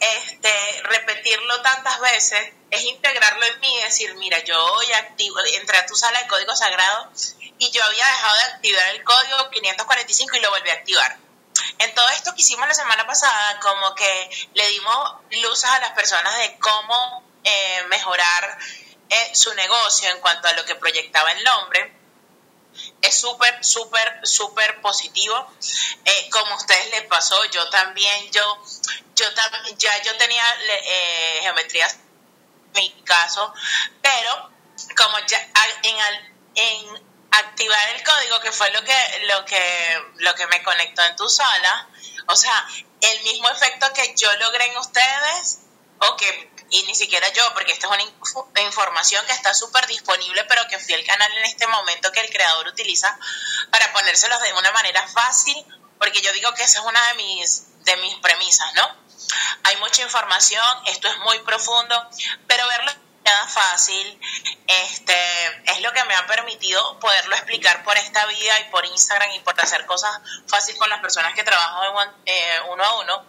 este, 0.00 0.82
repetirlo 0.84 1.62
tantas 1.62 2.00
veces 2.00 2.52
es 2.70 2.82
integrarlo 2.82 3.44
en 3.46 3.60
mí 3.60 3.80
decir, 3.82 4.14
mira, 4.16 4.38
yo 4.44 4.62
hoy 4.72 4.92
activo, 4.92 5.38
entré 5.54 5.78
a 5.78 5.86
tu 5.86 5.94
sala 5.94 6.20
de 6.20 6.28
código 6.28 6.54
sagrado 6.54 7.10
y 7.58 7.70
yo 7.70 7.82
había 7.84 8.04
dejado 8.04 8.36
de 8.36 8.42
activar 8.42 8.88
el 8.88 9.04
código 9.04 9.50
545 9.50 10.36
y 10.36 10.40
lo 10.40 10.50
volví 10.50 10.70
a 10.70 10.74
activar. 10.74 11.16
En 11.78 11.94
todo 11.94 12.08
esto 12.10 12.34
que 12.34 12.42
hicimos 12.42 12.66
la 12.68 12.74
semana 12.74 13.06
pasada, 13.06 13.60
como 13.60 13.94
que 13.94 14.48
le 14.54 14.68
dimos 14.68 15.12
luces 15.42 15.70
a 15.70 15.78
las 15.80 15.92
personas 15.92 16.36
de 16.38 16.58
cómo 16.58 17.24
eh, 17.44 17.84
mejorar 17.88 18.58
eh, 19.08 19.30
su 19.34 19.54
negocio 19.54 20.10
en 20.10 20.20
cuanto 20.20 20.48
a 20.48 20.52
lo 20.52 20.64
que 20.64 20.74
proyectaba 20.74 21.32
el 21.32 21.44
nombre 21.44 21.96
es 23.02 23.14
súper, 23.14 23.64
súper, 23.64 24.20
súper 24.24 24.80
positivo. 24.80 25.50
Eh, 26.04 26.28
como 26.30 26.52
a 26.52 26.56
ustedes 26.56 26.90
les 26.90 27.02
pasó, 27.04 27.42
yo 27.46 27.68
también, 27.70 28.30
yo, 28.32 28.42
yo 29.14 29.26
ya 29.78 30.02
yo 30.02 30.16
tenía 30.16 30.44
eh, 30.84 31.38
geometrías 31.42 31.98
mi 32.76 33.02
caso, 33.02 33.52
pero 34.00 34.50
como 34.96 35.18
ya 35.26 35.38
en, 35.82 37.06
activar 37.32 37.88
el 37.90 38.02
código, 38.02 38.40
que 38.40 38.52
fue 38.52 38.70
lo 38.70 38.82
que, 38.82 39.26
lo 39.26 39.44
que, 39.44 40.02
lo 40.18 40.34
que 40.34 40.46
me 40.46 40.62
conectó 40.62 41.02
en 41.02 41.16
tu 41.16 41.28
sala, 41.28 41.88
o 42.28 42.36
sea, 42.36 42.66
el 43.00 43.22
mismo 43.24 43.50
efecto 43.50 43.92
que 43.92 44.14
yo 44.16 44.32
logré 44.36 44.66
en 44.66 44.78
ustedes, 44.78 45.58
o 45.98 46.16
que 46.16 46.56
y 46.70 46.82
ni 46.82 46.94
siquiera 46.94 47.28
yo, 47.32 47.42
porque 47.54 47.72
esta 47.72 47.86
es 47.86 47.92
una 47.92 48.60
información 48.62 49.24
que 49.26 49.32
está 49.32 49.54
súper 49.54 49.86
disponible, 49.86 50.44
pero 50.44 50.66
que 50.68 50.78
fui 50.78 50.94
el 50.94 51.06
canal 51.06 51.30
en 51.38 51.44
este 51.44 51.66
momento 51.66 52.10
que 52.10 52.20
el 52.20 52.30
creador 52.30 52.66
utiliza 52.66 53.16
para 53.70 53.92
ponérselos 53.92 54.40
de 54.42 54.52
una 54.52 54.72
manera 54.72 55.06
fácil, 55.06 55.64
porque 55.98 56.20
yo 56.20 56.32
digo 56.32 56.52
que 56.54 56.64
esa 56.64 56.80
es 56.80 56.84
una 56.84 57.08
de 57.08 57.14
mis, 57.14 57.84
de 57.84 57.96
mis 57.98 58.16
premisas, 58.16 58.74
¿no? 58.74 59.05
Hay 59.64 59.76
mucha 59.76 60.02
información, 60.02 60.64
esto 60.86 61.08
es 61.08 61.18
muy 61.18 61.38
profundo, 61.40 61.94
pero 62.46 62.66
verlo 62.68 62.92
fácil, 63.48 64.20
este, 64.66 65.14
es 65.64 65.80
lo 65.80 65.92
que 65.92 66.04
me 66.04 66.14
ha 66.14 66.26
permitido 66.26 66.98
poderlo 67.00 67.34
explicar 67.34 67.82
por 67.82 67.96
esta 67.96 68.24
vida 68.26 68.60
y 68.60 68.64
por 68.70 68.84
Instagram 68.84 69.30
y 69.32 69.40
por 69.40 69.60
hacer 69.60 69.84
cosas 69.86 70.10
fácil 70.46 70.76
con 70.76 70.88
las 70.88 71.00
personas 71.00 71.34
que 71.34 71.42
trabajo 71.42 71.82
eh, 72.24 72.60
uno 72.70 72.84
a 72.84 73.00
uno. 73.00 73.26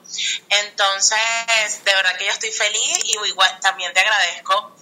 Entonces, 0.49 1.84
de 1.84 1.94
verdad 1.94 2.15
que 2.18 2.26
yo 2.26 2.32
estoy 2.32 2.52
feliz 2.52 2.99
y 3.06 3.28
igual 3.28 3.60
también 3.60 3.94
te 3.94 3.99
agradezco 4.02 4.76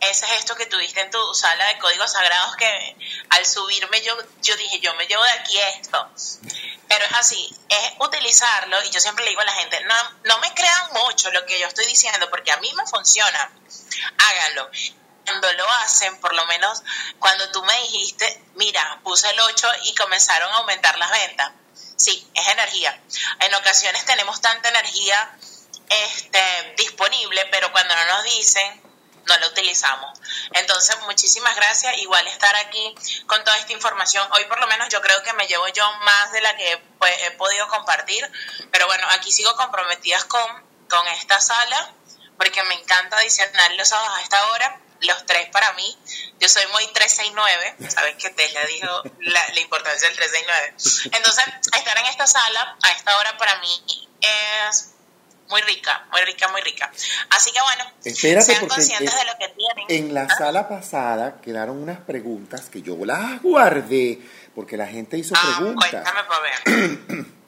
ese 0.00 0.26
gesto 0.26 0.56
que 0.56 0.66
tuviste 0.66 1.00
en 1.00 1.10
tu 1.10 1.34
sala 1.34 1.66
de 1.66 1.78
códigos 1.78 2.10
sagrados 2.10 2.56
que 2.56 2.96
al 3.28 3.44
subirme 3.44 4.00
yo, 4.02 4.16
yo 4.42 4.56
dije, 4.56 4.80
yo 4.80 4.94
me 4.94 5.06
llevo 5.06 5.22
de 5.22 5.30
aquí 5.30 5.58
esto. 5.58 6.10
Pero 6.88 7.04
es 7.04 7.12
así, 7.12 7.56
es 7.68 7.92
utilizarlo 7.98 8.82
y 8.84 8.90
yo 8.90 9.00
siempre 9.00 9.24
le 9.24 9.30
digo 9.30 9.42
a 9.42 9.44
la 9.44 9.52
gente, 9.52 9.82
no, 9.84 9.94
no 10.24 10.38
me 10.38 10.52
crean 10.54 10.92
mucho 10.92 11.30
lo 11.30 11.44
que 11.46 11.58
yo 11.58 11.66
estoy 11.66 11.86
diciendo 11.86 12.28
porque 12.30 12.50
a 12.50 12.56
mí 12.56 12.72
me 12.74 12.86
funciona. 12.86 13.52
Háganlo. 14.18 14.70
Cuando 15.26 15.52
lo 15.52 15.70
hacen, 15.70 16.18
por 16.18 16.34
lo 16.34 16.44
menos 16.46 16.82
cuando 17.18 17.50
tú 17.52 17.62
me 17.62 17.82
dijiste, 17.82 18.42
mira, 18.54 19.00
puse 19.04 19.30
el 19.30 19.38
8 19.38 19.68
y 19.84 19.94
comenzaron 19.94 20.50
a 20.50 20.56
aumentar 20.56 20.98
las 20.98 21.10
ventas. 21.10 21.52
Sí, 21.96 22.26
es 22.34 22.48
energía. 22.48 22.98
En 23.40 23.54
ocasiones 23.54 24.04
tenemos 24.06 24.40
tanta 24.40 24.70
energía 24.70 25.36
este, 25.90 26.74
disponible, 26.78 27.46
pero 27.52 27.70
cuando 27.70 27.94
no 27.94 28.04
nos 28.06 28.24
dicen, 28.24 28.89
no 29.30 29.38
la 29.38 29.46
utilizamos. 29.46 30.18
Entonces, 30.52 30.98
muchísimas 31.06 31.54
gracias. 31.54 31.96
Igual 31.98 32.26
estar 32.26 32.54
aquí 32.56 32.94
con 33.26 33.42
toda 33.44 33.56
esta 33.58 33.72
información. 33.72 34.26
Hoy 34.32 34.44
por 34.46 34.60
lo 34.60 34.66
menos 34.66 34.88
yo 34.88 35.00
creo 35.00 35.22
que 35.22 35.32
me 35.34 35.46
llevo 35.46 35.68
yo 35.68 35.90
más 36.04 36.32
de 36.32 36.40
la 36.40 36.56
que 36.56 36.82
pues, 36.98 37.14
he 37.22 37.30
podido 37.32 37.68
compartir. 37.68 38.28
Pero 38.72 38.86
bueno, 38.86 39.06
aquí 39.10 39.30
sigo 39.30 39.54
comprometidas 39.56 40.24
con, 40.24 40.46
con 40.88 41.06
esta 41.08 41.40
sala 41.40 41.94
porque 42.36 42.62
me 42.64 42.74
encanta 42.74 43.18
adicionar 43.18 43.72
los 43.72 43.88
sábados 43.88 44.18
a 44.18 44.22
esta 44.22 44.46
hora. 44.50 44.80
Los 45.02 45.24
tres 45.24 45.48
para 45.48 45.72
mí, 45.72 45.98
yo 46.40 46.46
soy 46.46 46.66
muy 46.72 46.86
369, 46.88 47.88
sabes 47.88 48.16
que 48.16 48.28
Tesla 48.28 48.66
dijo 48.66 49.02
la, 49.20 49.48
la 49.48 49.60
importancia 49.60 50.06
del 50.08 50.14
369. 50.14 51.16
Entonces, 51.16 51.44
estar 51.74 51.96
en 51.96 52.04
esta 52.04 52.26
sala 52.26 52.76
a 52.82 52.90
esta 52.90 53.16
hora 53.16 53.38
para 53.38 53.56
mí 53.60 54.08
es 54.20 54.90
muy 55.50 55.60
rica, 55.62 56.06
muy 56.12 56.20
rica, 56.22 56.48
muy 56.48 56.60
rica. 56.62 56.90
Así 57.30 57.50
que 57.52 57.58
bueno, 57.60 57.90
Espérate, 58.04 58.46
sean 58.52 58.66
conscientes 58.68 59.12
en- 59.12 59.18
de 59.18 59.24
lo 59.24 59.38
que 59.38 59.48
tienen. 59.54 60.06
En 60.08 60.14
la 60.14 60.22
¿Ah? 60.22 60.36
sala 60.38 60.68
pasada 60.68 61.40
quedaron 61.40 61.76
unas 61.78 61.98
preguntas 61.98 62.68
que 62.70 62.82
yo 62.82 62.96
las 63.04 63.42
guardé 63.42 64.20
porque 64.54 64.76
la 64.76 64.86
gente 64.86 65.18
hizo 65.18 65.34
Ah, 65.36 65.54
preguntas. 65.58 66.04
ver. 66.66 67.26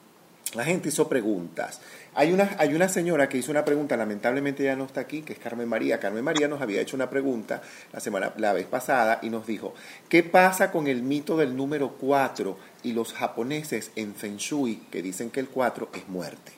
La 0.54 0.64
gente 0.64 0.90
hizo 0.90 1.08
preguntas. 1.08 1.80
Hay 2.14 2.30
una, 2.30 2.56
hay 2.58 2.74
una 2.74 2.86
señora 2.86 3.26
que 3.26 3.38
hizo 3.38 3.50
una 3.50 3.64
pregunta, 3.64 3.96
lamentablemente 3.96 4.62
ya 4.62 4.76
no 4.76 4.84
está 4.84 5.00
aquí, 5.00 5.22
que 5.22 5.32
es 5.32 5.38
Carmen 5.38 5.66
María. 5.66 5.98
Carmen 5.98 6.22
María 6.22 6.46
nos 6.46 6.60
había 6.60 6.82
hecho 6.82 6.94
una 6.94 7.08
pregunta 7.08 7.62
la 7.90 8.00
semana, 8.00 8.34
la 8.36 8.52
vez 8.52 8.66
pasada 8.66 9.18
y 9.22 9.30
nos 9.30 9.46
dijo, 9.46 9.74
¿qué 10.10 10.22
pasa 10.22 10.70
con 10.70 10.88
el 10.88 11.02
mito 11.02 11.38
del 11.38 11.56
número 11.56 11.92
4 11.98 12.58
y 12.82 12.92
los 12.92 13.14
japoneses 13.14 13.92
en 13.96 14.14
Feng 14.14 14.36
Shui 14.36 14.76
que 14.92 15.00
dicen 15.00 15.30
que 15.30 15.40
el 15.40 15.48
4 15.48 15.88
es 15.94 16.06
muerte? 16.06 16.52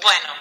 Bueno, 0.00 0.34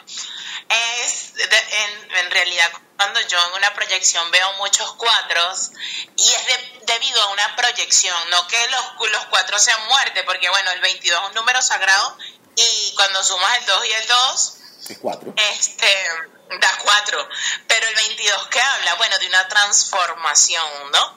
es 0.70 1.34
de- 1.34 1.46
en, 1.84 2.16
en 2.18 2.32
realidad 2.32 2.72
cuando 2.98 3.20
yo 3.28 3.38
en 3.48 3.54
una 3.54 3.74
proyección 3.74 4.30
veo 4.32 4.54
muchos 4.54 4.94
cuatros 4.94 5.72
y 6.18 6.32
es 6.34 6.46
de- 6.46 6.80
debido 6.86 7.22
a 7.24 7.28
una 7.32 7.56
proyección, 7.56 8.16
no 8.30 8.48
que 8.48 8.68
los, 8.70 9.12
los 9.12 9.26
cuatro 9.26 9.58
sean 9.60 9.86
muerte, 9.88 10.24
porque 10.24 10.50
bueno, 10.50 10.72
el 10.72 10.82
22 10.82 11.22
es 11.22 11.28
un 11.30 11.36
número 11.36 11.62
sagrado 11.62 12.18
y 12.56 12.94
cuando 12.96 13.24
sumas 13.24 13.58
el 13.60 13.66
2 13.66 13.86
y 13.86 13.92
el 13.94 14.08
2, 14.08 14.56
Es 14.90 14.98
4. 15.00 15.34
este 15.36 16.10
da 16.60 16.78
4, 16.84 17.30
pero 17.68 17.88
el 17.88 17.96
22 17.96 18.48
que 18.48 18.60
habla, 18.62 18.96
bueno, 18.96 19.18
de 19.20 19.28
una 19.28 19.48
transformación, 19.48 20.92
¿no? 20.92 21.16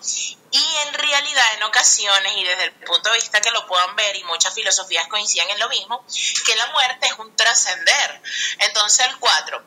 Y 0.52 0.76
en 0.86 0.94
realidad 0.94 1.54
en 1.54 1.62
ocasiones 1.62 2.36
y 2.36 2.44
desde 2.44 2.64
el 2.64 2.72
punto 2.72 3.10
de 3.10 3.16
vista 3.16 3.40
que 3.40 3.50
lo 3.50 3.66
puedan 3.66 3.96
ver 3.96 4.14
y 4.16 4.24
muchas 4.24 4.54
filosofías 4.54 5.08
coinciden 5.08 5.48
en 5.50 5.58
lo 5.58 5.68
mismo, 5.70 6.04
que 6.44 6.54
la 6.56 6.66
muerte 6.66 7.06
es 7.06 7.12
un 7.18 7.34
trascender. 7.34 8.22
Entonces 8.58 9.06
el 9.06 9.16
4, 9.18 9.64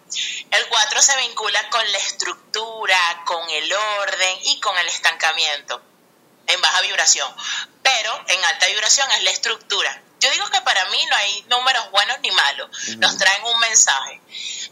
el 0.51 0.67
4 0.67 1.01
se 1.01 1.17
vincula 1.17 1.69
con 1.69 1.91
la 1.91 1.97
estructura, 1.97 3.23
con 3.25 3.49
el 3.49 3.73
orden 3.73 4.39
y 4.43 4.59
con 4.59 4.77
el 4.77 4.87
estancamiento 4.87 5.81
en 6.47 6.61
baja 6.61 6.81
vibración, 6.81 7.33
pero 7.81 8.23
en 8.27 8.45
alta 8.45 8.67
vibración 8.67 9.09
es 9.11 9.23
la 9.23 9.31
estructura. 9.31 10.01
Yo 10.19 10.31
digo 10.31 10.47
que 10.49 10.61
para 10.61 10.85
mí 10.85 11.05
no 11.09 11.15
hay 11.15 11.45
números 11.49 11.91
buenos 11.91 12.19
ni 12.21 12.31
malos, 12.31 12.69
nos 12.97 13.17
traen 13.17 13.43
un 13.43 13.59
mensaje. 13.59 14.21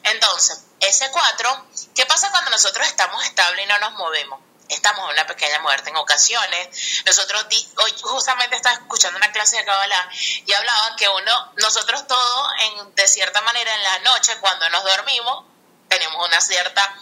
Entonces, 0.03 0.65
ese 0.79 1.09
4, 1.11 1.67
¿qué 1.95 2.05
pasa 2.05 2.31
cuando 2.31 2.51
nosotros 2.51 2.87
estamos 2.87 3.23
estables 3.25 3.65
y 3.65 3.67
no 3.67 3.79
nos 3.79 3.93
movemos? 3.93 4.39
Estamos 4.69 5.05
en 5.05 5.11
una 5.13 5.27
pequeña 5.27 5.59
muerte 5.59 5.89
en 5.89 5.97
ocasiones. 5.97 7.03
Nosotros, 7.05 7.45
hoy 7.77 7.93
justamente 8.01 8.55
estaba 8.55 8.75
escuchando 8.75 9.17
una 9.17 9.31
clase 9.31 9.57
de 9.57 9.65
Kabbalah 9.65 10.09
y 10.45 10.51
hablaban 10.53 10.95
que 10.95 11.07
uno, 11.09 11.53
nosotros 11.57 12.07
todos, 12.07 12.47
en, 12.61 12.95
de 12.95 13.07
cierta 13.07 13.41
manera, 13.41 13.73
en 13.75 13.83
la 13.83 13.99
noche, 13.99 14.35
cuando 14.39 14.67
nos 14.69 14.83
dormimos, 14.83 15.45
tenemos 15.89 16.25
una 16.25 16.41
cierta, 16.41 16.95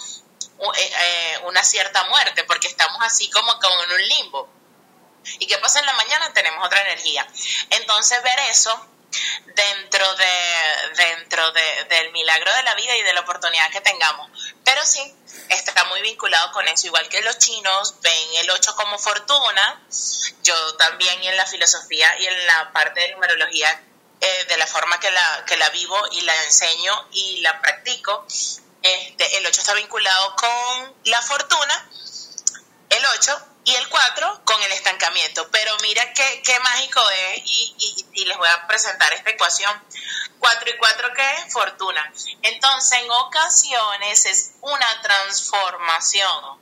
eh, 0.75 0.93
eh, 1.01 1.39
una 1.43 1.63
cierta 1.63 2.03
muerte, 2.05 2.43
porque 2.45 2.67
estamos 2.67 2.97
así 3.03 3.29
como, 3.29 3.57
como 3.59 3.83
en 3.83 3.91
un 3.91 4.07
limbo. 4.07 4.49
¿Y 5.39 5.45
qué 5.47 5.57
pasa 5.59 5.79
en 5.79 5.85
la 5.85 5.93
mañana? 5.93 6.33
Tenemos 6.33 6.65
otra 6.65 6.81
energía. 6.81 7.25
Entonces 7.69 8.21
ver 8.23 8.39
eso 8.49 8.88
dentro 9.45 10.15
de 10.15 10.93
dentro 10.95 11.51
de- 11.51 11.83
del 11.89 12.11
milagro 12.11 12.53
de 12.55 12.63
la 12.63 12.73
vida 12.75 12.95
y 12.95 13.01
de 13.03 13.13
la 13.13 13.21
oportunidad 13.21 13.69
que 13.69 13.81
tengamos. 13.81 14.29
Pero 14.73 14.85
sí, 14.85 15.14
está 15.49 15.84
muy 15.84 16.02
vinculado 16.02 16.49
con 16.53 16.65
eso, 16.69 16.88
igual 16.88 17.10
que 17.10 17.22
los 17.23 17.38
chinos 17.39 17.95
ven 18.02 18.35
el 18.35 18.49
8 18.52 18.73
como 18.77 18.98
fortuna, 18.98 19.81
yo 20.43 20.76
también 20.77 21.22
en 21.26 21.35
la 21.35 21.45
filosofía 21.45 22.18
y 22.19 22.26
en 22.27 22.48
la 22.48 22.72
parte 22.72 23.02
de 23.02 23.11
numerología, 23.11 23.84
eh, 24.22 24.45
de 24.48 24.56
la 24.56 24.65
forma 24.65 24.98
que 25.02 25.11
la, 25.11 25.43
que 25.45 25.57
la 25.57 25.68
vivo 25.72 25.98
y 26.14 26.22
la 26.22 26.43
enseño 26.45 27.10
y 27.11 27.41
la 27.41 27.60
practico, 27.60 28.26
este, 28.81 29.38
el 29.39 29.45
8 29.45 29.60
está 29.60 29.73
vinculado 29.73 30.38
con 30.38 30.95
la 31.03 31.22
fortuna, 31.22 31.89
el 32.91 33.06
8 33.19 33.48
y 33.65 33.76
el 33.76 33.89
4 33.89 34.41
con 34.45 34.64
el 34.64 34.72
estancamiento. 34.72 35.49
Pero 35.52 35.76
mira 35.81 36.14
qué, 36.14 36.41
qué 36.45 36.57
mágico 36.61 37.02
es 37.10 37.41
y, 37.43 37.76
y- 37.77 38.22
y 38.22 38.26
les 38.26 38.38
voy 38.38 38.48
a 38.48 38.68
presentar 38.68 39.11
esta 39.11 39.31
ecuación. 39.31 39.84
4 40.41 40.69
y 40.69 40.77
4 40.77 41.07
¿qué? 41.15 41.51
Fortuna. 41.51 42.11
Entonces 42.41 42.99
en 43.01 43.09
ocasiones 43.09 44.26
es 44.26 44.53
una 44.61 45.01
transformación. 45.01 46.59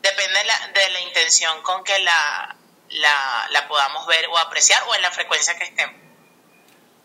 Depende 0.00 0.38
de 0.38 0.44
la, 0.44 0.68
de 0.74 0.90
la 0.90 1.00
intención 1.02 1.62
con 1.62 1.84
que 1.84 1.98
la, 2.00 2.56
la, 2.90 3.48
la 3.50 3.68
podamos 3.68 4.06
ver 4.06 4.26
o 4.28 4.38
apreciar 4.38 4.82
o 4.88 4.94
en 4.94 5.02
la 5.02 5.10
frecuencia 5.10 5.58
que 5.58 5.64
estemos. 5.64 5.96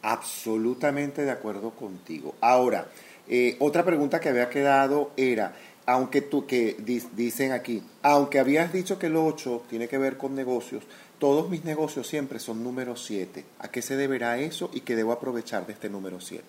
Absolutamente 0.03 1.23
de 1.23 1.31
acuerdo 1.31 1.71
contigo. 1.71 2.35
Ahora, 2.41 2.87
eh, 3.27 3.57
otra 3.59 3.83
pregunta 3.83 4.19
que 4.19 4.29
había 4.29 4.49
quedado 4.49 5.11
era, 5.17 5.53
aunque 5.85 6.21
tú 6.21 6.45
que 6.47 6.75
di- 6.79 7.07
dicen 7.13 7.51
aquí, 7.51 7.83
aunque 8.03 8.39
habías 8.39 8.71
dicho 8.71 8.97
que 8.99 9.07
el 9.07 9.15
8 9.17 9.65
tiene 9.69 9.87
que 9.87 9.97
ver 9.97 10.17
con 10.17 10.33
negocios, 10.35 10.83
todos 11.19 11.49
mis 11.49 11.63
negocios 11.63 12.07
siempre 12.07 12.39
son 12.39 12.63
número 12.63 12.95
7. 12.95 13.45
¿A 13.59 13.69
qué 13.69 13.81
se 13.81 13.95
deberá 13.95 14.37
eso 14.37 14.69
y 14.73 14.81
qué 14.81 14.95
debo 14.95 15.11
aprovechar 15.11 15.65
de 15.65 15.73
este 15.73 15.89
número 15.89 16.21
7? 16.21 16.43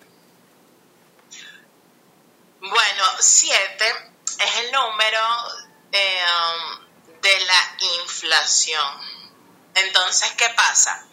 Bueno, 2.61 3.03
7 3.19 3.85
es 4.39 4.65
el 4.65 4.71
número 4.71 5.19
um, 5.57 7.21
de 7.21 7.39
la 7.39 7.77
inflación. 8.03 9.19
Entonces, 9.75 10.31
¿qué 10.33 10.49
pasa? 10.49 11.05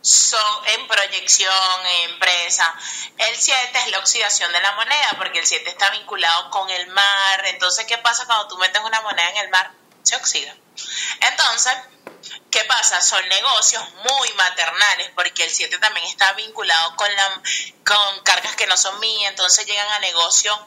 Son 0.00 0.66
en 0.66 0.86
proyección, 0.86 1.52
en 1.86 2.10
empresa. 2.10 2.74
El 3.16 3.36
7 3.36 3.78
es 3.86 3.90
la 3.90 3.98
oxidación 3.98 4.52
de 4.52 4.60
la 4.60 4.72
moneda, 4.72 5.14
porque 5.16 5.38
el 5.38 5.46
7 5.46 5.68
está 5.68 5.90
vinculado 5.90 6.50
con 6.50 6.68
el 6.68 6.86
mar. 6.88 7.46
Entonces, 7.46 7.86
¿qué 7.86 7.98
pasa 7.98 8.26
cuando 8.26 8.48
tú 8.48 8.58
metes 8.58 8.82
una 8.82 9.00
moneda 9.00 9.30
en 9.30 9.36
el 9.38 9.50
mar? 9.50 9.72
Se 10.02 10.16
oxida. 10.16 10.54
Entonces, 11.20 11.72
¿qué 12.50 12.64
pasa? 12.64 13.00
Son 13.00 13.26
negocios 13.28 13.82
muy 14.08 14.32
maternales, 14.34 15.10
porque 15.14 15.44
el 15.44 15.50
7 15.50 15.78
también 15.78 16.06
está 16.06 16.32
vinculado 16.32 16.96
con, 16.96 17.14
la, 17.14 17.42
con 17.84 18.20
cargas 18.24 18.56
que 18.56 18.66
no 18.66 18.76
son 18.76 18.98
mías, 19.00 19.30
entonces 19.30 19.66
llegan 19.66 19.88
a 19.92 19.98
negocios 20.00 20.58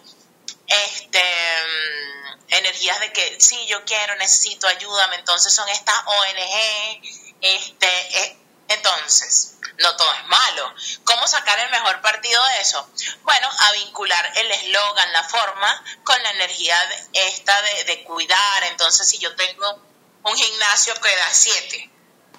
este 0.71 1.19
mm, 1.19 2.53
energías 2.53 2.99
de 2.99 3.11
que 3.11 3.37
sí 3.39 3.65
yo 3.67 3.83
quiero 3.85 4.15
necesito 4.15 4.67
ayúdame 4.67 5.17
entonces 5.17 5.53
son 5.53 5.67
estas 5.69 5.95
ONG 6.05 7.01
este 7.41 8.17
eh, 8.23 8.37
entonces 8.69 9.55
no 9.79 9.95
todo 9.97 10.13
es 10.13 10.27
malo 10.27 10.73
cómo 11.03 11.27
sacar 11.27 11.59
el 11.59 11.69
mejor 11.71 12.01
partido 12.01 12.41
de 12.47 12.61
eso 12.61 12.89
bueno 13.23 13.49
a 13.59 13.71
vincular 13.73 14.31
el 14.37 14.51
eslogan 14.51 15.11
la 15.11 15.23
forma 15.23 15.83
con 16.03 16.21
la 16.23 16.31
energía 16.31 16.77
esta 17.13 17.61
de, 17.61 17.83
de 17.85 18.03
cuidar 18.03 18.63
entonces 18.63 19.09
si 19.09 19.17
yo 19.17 19.35
tengo 19.35 19.90
un 20.23 20.37
gimnasio 20.37 20.93
que 20.95 21.15
da 21.15 21.33
siete 21.33 21.89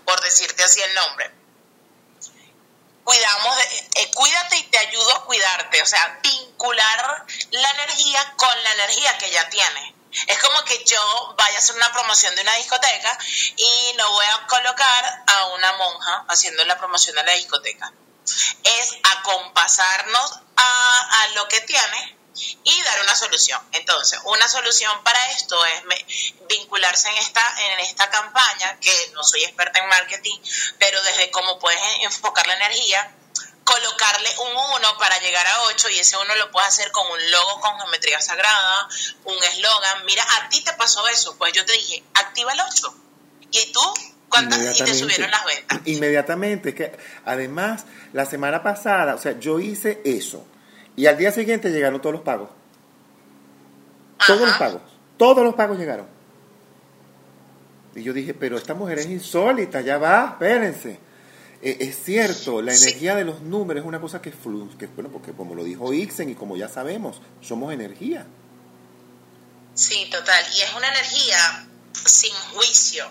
por 0.05 0.21
decirte 0.21 0.63
así 0.63 0.81
el 0.81 0.95
nombre 0.95 1.43
cuidamos 3.05 3.57
de, 3.57 3.63
eh, 4.03 4.11
cuídate 4.15 4.57
y 4.57 4.63
te 4.65 4.79
ayudo 4.79 5.17
a 5.17 5.25
cuidarte, 5.25 5.83
o 5.83 5.87
sea, 5.87 6.21
vincular 6.23 7.27
la 7.51 7.71
energía 7.71 8.35
con 8.37 8.63
la 8.63 8.73
energía 8.73 9.19
que 9.19 9.31
ya 9.31 9.49
tienes. 9.49 9.95
Es 10.27 10.39
como 10.41 10.63
que 10.65 10.85
yo 10.85 11.35
vaya 11.39 11.57
a 11.57 11.59
hacer 11.59 11.75
una 11.75 11.91
promoción 11.93 12.35
de 12.35 12.43
una 12.43 12.55
discoteca 12.57 13.19
y 13.57 13.95
no 13.97 14.11
voy 14.11 14.27
a 14.27 14.47
colocar 14.47 15.25
a 15.27 15.47
una 15.47 15.73
monja 15.73 16.25
haciendo 16.29 16.65
la 16.67 16.77
promoción 16.77 17.17
de 17.17 17.25
la 17.25 17.33
discoteca. 17.33 17.93
Es 18.63 18.95
acompasarnos 19.19 20.41
a, 20.57 21.23
a 21.23 21.29
lo 21.29 21.49
que 21.49 21.63
tiene 21.63 22.19
y 22.65 22.82
solución. 23.23 23.61
Entonces, 23.73 24.19
una 24.25 24.47
solución 24.49 24.93
para 25.05 25.19
esto 25.33 25.57
es 25.67 25.85
me- 25.85 26.07
vincularse 26.49 27.09
en 27.09 27.17
esta, 27.19 27.43
en 27.73 27.81
esta 27.81 28.11
campaña, 28.11 28.79
que 28.81 28.93
no 29.15 29.23
soy 29.25 29.45
experta 29.45 29.81
en 29.81 29.89
marketing, 29.89 30.39
pero 30.79 31.03
desde 31.03 31.31
cómo 31.31 31.59
puedes 31.59 31.81
enfocar 32.03 32.47
la 32.47 32.55
energía, 32.57 33.15
colocarle 33.65 34.29
un 34.41 34.57
1 34.77 34.99
para 34.99 35.19
llegar 35.21 35.47
a 35.47 35.63
8 35.65 35.89
y 35.91 35.99
ese 36.01 36.17
1 36.17 36.35
lo 36.37 36.51
puedes 36.51 36.69
hacer 36.69 36.91
con 36.91 37.07
un 37.11 37.31
logo 37.31 37.61
con 37.61 37.79
geometría 37.79 38.21
sagrada, 38.21 38.89
un 39.25 39.37
eslogan. 39.45 40.05
Mira, 40.05 40.25
a 40.37 40.49
ti 40.49 40.63
te 40.65 40.73
pasó 40.75 41.07
eso, 41.09 41.37
pues 41.39 41.53
yo 41.53 41.65
te 41.65 41.73
dije, 41.73 42.03
activa 42.15 42.53
el 42.53 42.61
8. 42.61 42.95
¿Y 43.53 43.73
tú? 43.73 43.81
¿Cuántas? 44.29 44.59
Y 44.59 44.85
te 44.85 44.95
subieron 44.95 45.31
las 45.31 45.45
ventas. 45.45 45.79
Inmediatamente, 45.85 46.71
es 46.71 46.75
que 46.75 46.99
además 47.25 47.85
la 48.13 48.27
semana 48.27 48.63
pasada, 48.63 49.15
o 49.15 49.19
sea, 49.19 49.39
yo 49.39 49.61
hice 49.61 50.01
eso 50.05 50.45
y 50.97 51.07
al 51.07 51.17
día 51.19 51.31
siguiente 51.33 51.69
llegaron 51.71 52.01
todos 52.01 52.15
los 52.15 52.23
pagos. 52.23 52.51
Todos 54.27 54.49
los 54.49 54.57
pagos, 54.57 54.83
todos 55.17 55.45
los 55.45 55.55
pagos 55.55 55.79
llegaron. 55.79 56.07
Y 57.95 58.03
yo 58.03 58.13
dije, 58.13 58.35
pero 58.35 58.57
esta 58.57 58.75
mujer 58.75 58.99
es 58.99 59.07
insólita, 59.07 59.81
ya 59.81 59.99
va, 59.99 60.31
espérense. 60.33 60.99
Eh, 61.63 61.77
es 61.81 62.03
cierto, 62.03 62.61
la 62.63 62.75
energía 62.75 63.15
de 63.15 63.25
los 63.25 63.41
números 63.43 63.83
es 63.83 63.87
una 63.87 64.01
cosa 64.01 64.21
que 64.21 64.33
fluye, 64.33 64.77
que 64.79 64.87
bueno, 64.89 65.11
porque 65.11 65.33
como 65.33 65.55
lo 65.55 65.63
dijo 65.63 65.93
Ixen 65.93 66.31
y 66.31 66.35
como 66.35 66.57
ya 66.57 66.69
sabemos, 66.69 67.21
somos 67.41 67.73
energía. 67.73 68.27
Sí, 69.75 70.09
total, 70.11 70.45
y 70.57 70.61
es 70.61 70.75
una 70.75 70.89
energía 70.89 71.67
sin 72.05 72.35
juicio. 72.55 73.11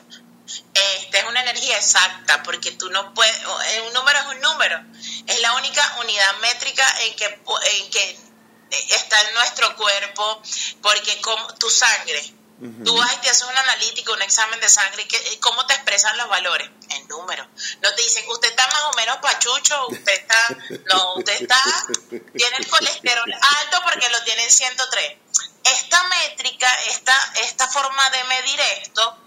Este, 0.73 1.19
es 1.19 1.23
una 1.29 1.41
energía 1.41 1.77
exacta, 1.77 2.43
porque 2.43 2.71
tú 2.71 2.89
no 2.89 3.13
puedes, 3.13 3.37
un 3.87 3.93
número 3.93 4.19
es 4.19 4.35
un 4.35 4.41
número, 4.41 4.79
es 5.27 5.41
la 5.41 5.55
única 5.55 5.81
unidad 6.01 6.39
métrica 6.41 6.83
en 7.07 7.15
que, 7.15 7.25
en 7.25 7.89
que 7.89 8.19
está 8.89 9.21
en 9.21 9.33
nuestro 9.35 9.75
cuerpo, 9.75 10.41
porque 10.81 11.19
como 11.21 11.53
tu 11.55 11.69
sangre, 11.69 12.33
Tú 12.85 12.95
vas 12.95 13.11
y 13.11 13.17
te 13.21 13.29
haces 13.29 13.43
un 13.43 13.57
analítico, 13.57 14.13
un 14.13 14.21
examen 14.21 14.59
de 14.59 14.69
sangre, 14.69 15.07
y 15.33 15.37
¿cómo 15.37 15.65
te 15.65 15.73
expresan 15.73 16.15
los 16.15 16.29
valores? 16.29 16.69
En 16.89 17.07
números. 17.07 17.47
No 17.81 17.91
te 17.95 18.03
dicen, 18.03 18.23
usted 18.29 18.49
está 18.49 18.67
más 18.67 18.83
o 18.83 18.93
menos 18.93 19.17
pachucho, 19.17 19.87
usted 19.87 20.13
está, 20.13 20.57
no, 20.93 21.15
usted 21.15 21.41
está, 21.41 21.57
tiene 22.09 22.57
el 22.57 22.67
colesterol 22.67 23.33
alto 23.33 23.81
porque 23.83 24.07
lo 24.09 24.23
tiene 24.25 24.43
en 24.43 24.51
103. 24.51 25.17
Esta 25.63 26.03
métrica, 26.03 26.71
esta, 26.85 27.15
esta 27.37 27.67
forma 27.67 28.07
de 28.11 28.23
medir 28.25 28.59
esto, 28.83 29.17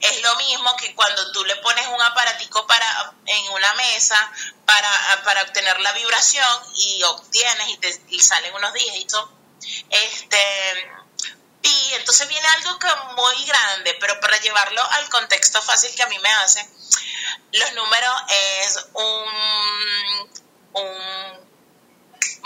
es 0.00 0.22
lo 0.22 0.36
mismo 0.36 0.76
que 0.76 0.94
cuando 0.94 1.32
tú 1.32 1.44
le 1.44 1.56
pones 1.56 1.86
un 1.88 2.00
aparatico 2.00 2.66
para, 2.66 3.12
en 3.26 3.48
una 3.50 3.72
mesa 3.74 4.32
para, 4.64 5.22
para 5.24 5.42
obtener 5.42 5.80
la 5.80 5.92
vibración 5.92 6.62
y 6.76 7.02
obtienes 7.04 7.68
y, 7.68 7.76
te, 7.78 8.20
salen 8.20 8.54
unos 8.54 8.72
dígitos. 8.72 9.28
Este, 9.90 10.92
y 11.62 11.94
entonces 11.94 12.28
viene 12.28 12.46
algo 12.48 12.78
que 12.78 12.88
muy 13.16 13.44
grande, 13.44 13.96
pero 14.00 14.20
para 14.20 14.38
llevarlo 14.40 14.82
al 14.92 15.08
contexto 15.08 15.60
fácil 15.62 15.94
que 15.94 16.02
a 16.02 16.06
mí 16.06 16.18
me 16.18 16.30
hace, 16.30 16.68
los 17.52 17.72
números 17.74 18.14
es 18.28 18.86
un, 18.94 20.30
un 20.74 21.48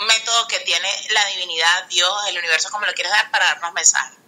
método 0.05 0.47
que 0.47 0.59
tiene 0.59 0.89
la 1.11 1.25
divinidad, 1.27 1.85
Dios, 1.85 2.13
el 2.27 2.37
universo, 2.37 2.69
como 2.71 2.85
lo 2.85 2.93
quieres 2.93 3.11
dar, 3.11 3.31
para 3.31 3.45
darnos 3.45 3.73
mensajes. 3.73 4.22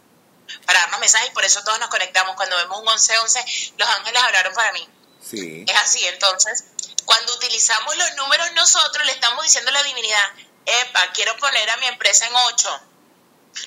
Para 0.65 0.79
darnos 0.79 0.99
mensajes 0.99 1.29
y 1.29 1.33
por 1.33 1.45
eso 1.45 1.63
todos 1.63 1.79
nos 1.79 1.89
conectamos. 1.89 2.35
Cuando 2.35 2.57
vemos 2.57 2.79
un 2.79 2.87
11-11, 2.87 3.73
los 3.77 3.89
ángeles 3.89 4.21
hablaron 4.21 4.53
para 4.53 4.71
mí. 4.73 4.87
Sí. 5.21 5.65
Es 5.67 5.75
así, 5.77 6.05
entonces, 6.07 6.65
cuando 7.05 7.33
utilizamos 7.35 7.95
los 7.97 8.15
números 8.15 8.51
nosotros, 8.53 9.05
le 9.05 9.11
estamos 9.11 9.43
diciendo 9.43 9.69
a 9.71 9.73
la 9.73 9.83
divinidad, 9.83 10.33
epa, 10.65 11.11
quiero 11.13 11.35
poner 11.37 11.69
a 11.69 11.77
mi 11.77 11.87
empresa 11.87 12.25
en 12.27 12.35
8 12.35 12.81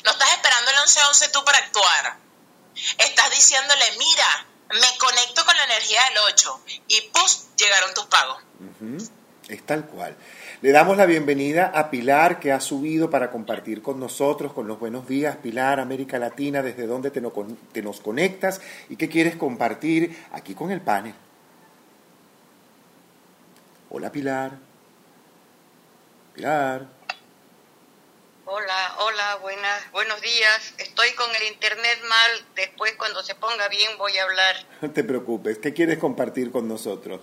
no 0.05 0.11
estás 0.11 0.33
esperando 0.33 0.71
el 0.71 0.77
11-11 0.77 1.31
tú 1.33 1.45
para 1.45 1.59
actuar. 1.59 2.19
Estás 2.99 3.31
diciéndole, 3.31 3.85
mira, 3.99 4.47
me 4.71 4.99
conecto 4.99 5.45
con 5.45 5.57
la 5.57 5.65
energía 5.65 6.05
del 6.05 6.19
8 6.19 6.65
y 6.89 7.01
pues 7.13 7.49
llegaron 7.57 7.95
tus 7.95 8.07
pagos. 8.07 8.43
Es 9.49 9.67
tal 9.67 9.87
cual. 9.87 10.17
Le 10.61 10.73
damos 10.73 10.97
la 10.97 11.07
bienvenida 11.07 11.71
a 11.73 11.89
Pilar 11.89 12.41
que 12.41 12.51
ha 12.51 12.59
subido 12.59 13.11
para 13.11 13.31
compartir 13.31 13.81
con 13.81 14.01
nosotros, 14.01 14.53
con 14.53 14.67
los 14.67 14.81
buenos 14.81 15.07
días. 15.07 15.37
Pilar, 15.37 15.79
América 15.79 16.19
Latina, 16.19 16.63
desde 16.63 16.89
dónde 16.89 17.13
te, 17.13 17.23
te 17.73 17.81
nos 17.81 18.01
conectas 18.01 18.61
y 18.89 18.97
qué 18.97 19.09
quieres 19.09 19.37
compartir 19.37 20.21
aquí 20.33 20.57
con 20.57 20.73
el 20.73 20.81
panel. 20.81 21.15
Hola 23.91 24.11
Pilar. 24.11 24.59
Pilar. 26.35 26.89
Hola, 28.45 28.95
hola, 28.99 29.37
buenas, 29.41 29.93
buenos 29.93 30.21
días. 30.21 30.75
Estoy 30.79 31.13
con 31.13 31.31
el 31.37 31.53
internet 31.53 32.01
mal. 32.09 32.31
Después, 32.57 32.97
cuando 32.97 33.23
se 33.23 33.37
ponga 33.37 33.69
bien, 33.69 33.97
voy 33.97 34.19
a 34.19 34.25
hablar. 34.25 34.57
No 34.81 34.91
te 34.91 35.05
preocupes. 35.05 35.59
¿Qué 35.59 35.73
quieres 35.73 35.99
compartir 35.99 36.51
con 36.51 36.67
nosotros? 36.67 37.21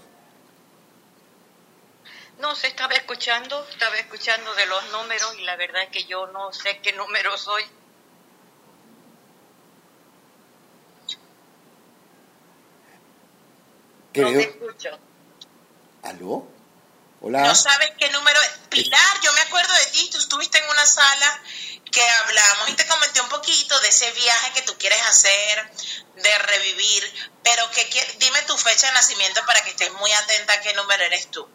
No 2.40 2.56
se 2.56 2.68
estaba 2.68 2.94
escuchando, 2.94 3.66
estaba 3.70 3.96
escuchando 3.98 4.54
de 4.56 4.66
los 4.66 4.92
números 4.92 5.36
y 5.40 5.44
la 5.44 5.56
verdad 5.56 5.84
es 5.84 5.90
que 5.90 6.04
yo 6.06 6.28
no 6.28 6.52
sé 6.52 6.80
qué 6.80 6.92
número 6.94 7.38
soy. 7.38 7.64
No 14.16 14.30
te 14.30 14.42
escucho. 14.42 15.00
¿Aló? 16.04 16.48
No 17.22 17.56
sabes 17.56 17.92
qué 17.98 18.10
número 18.12 18.40
es. 18.42 18.52
Pilar, 18.70 19.22
yo 19.24 19.34
me 19.34 19.42
acuerdo 19.42 19.74
de 19.74 19.86
ti, 19.88 20.10
tú 20.12 20.18
estuviste 20.18 20.60
en 20.60 20.70
una 20.70 20.86
sala 20.86 21.42
que 21.92 22.08
hablamos 22.08 22.70
y 22.70 22.74
te 22.74 22.86
comenté 22.86 23.22
un 23.22 23.30
poquito 23.30 23.80
de 23.80 23.88
ese 23.88 24.12
viaje 24.12 24.54
que 24.54 24.62
tú 24.64 24.78
quieres 24.78 25.02
hacer, 25.08 25.72
de 26.16 26.38
revivir, 26.40 27.32
pero 27.44 27.70
que, 27.72 28.16
dime 28.20 28.42
tu 28.44 28.58
fecha 28.58 28.88
de 28.88 28.94
nacimiento 28.94 29.44
para 29.46 29.64
que 29.64 29.72
estés 29.72 29.92
muy 29.94 30.12
atenta 30.12 30.54
a 30.54 30.62
qué 30.62 30.74
número 30.74 31.04
eres 31.06 31.32
tú. 31.32 31.48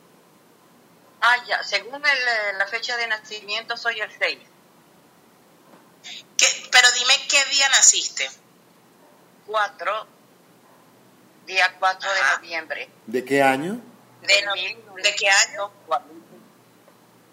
Ah, 1.21 1.37
ya, 1.47 1.63
según 1.63 2.05
eh, 2.05 2.53
la 2.57 2.67
fecha 2.67 2.97
de 2.97 3.07
nacimiento 3.07 3.77
soy 3.77 4.01
el 4.01 4.11
6. 4.19 4.39
pero 6.71 6.91
dime 6.93 7.15
qué 7.29 7.45
día 7.47 7.69
naciste. 7.69 8.31
4, 9.47 10.07
día 11.47 11.77
4 11.79 12.13
de 12.13 12.23
noviembre. 12.37 12.89
¿De 13.07 13.25
qué 13.25 13.43
año? 13.43 13.81
¿De, 14.23 15.15
qué 15.17 15.29
año? 15.29 15.73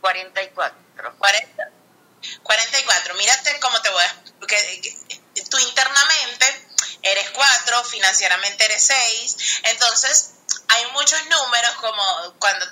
44. 0.02 0.78
40. 1.18 1.72
44. 2.44 3.16
Mírate 3.16 3.60
cómo 3.60 3.82
te 3.82 3.90
voy 3.90 4.04
a... 4.04 4.24
Porque 4.40 4.58
tú 5.50 5.58
internamente 5.60 6.46
eres 7.04 7.30
4, 7.32 7.84
financieramente 7.86 8.66
eres 8.66 8.84
6. 8.84 9.38
Entonces, 9.64 10.37
hay 10.70 10.86
muchos 10.92 11.20
números, 11.28 11.72
como 11.76 12.34
cuando, 12.40 12.66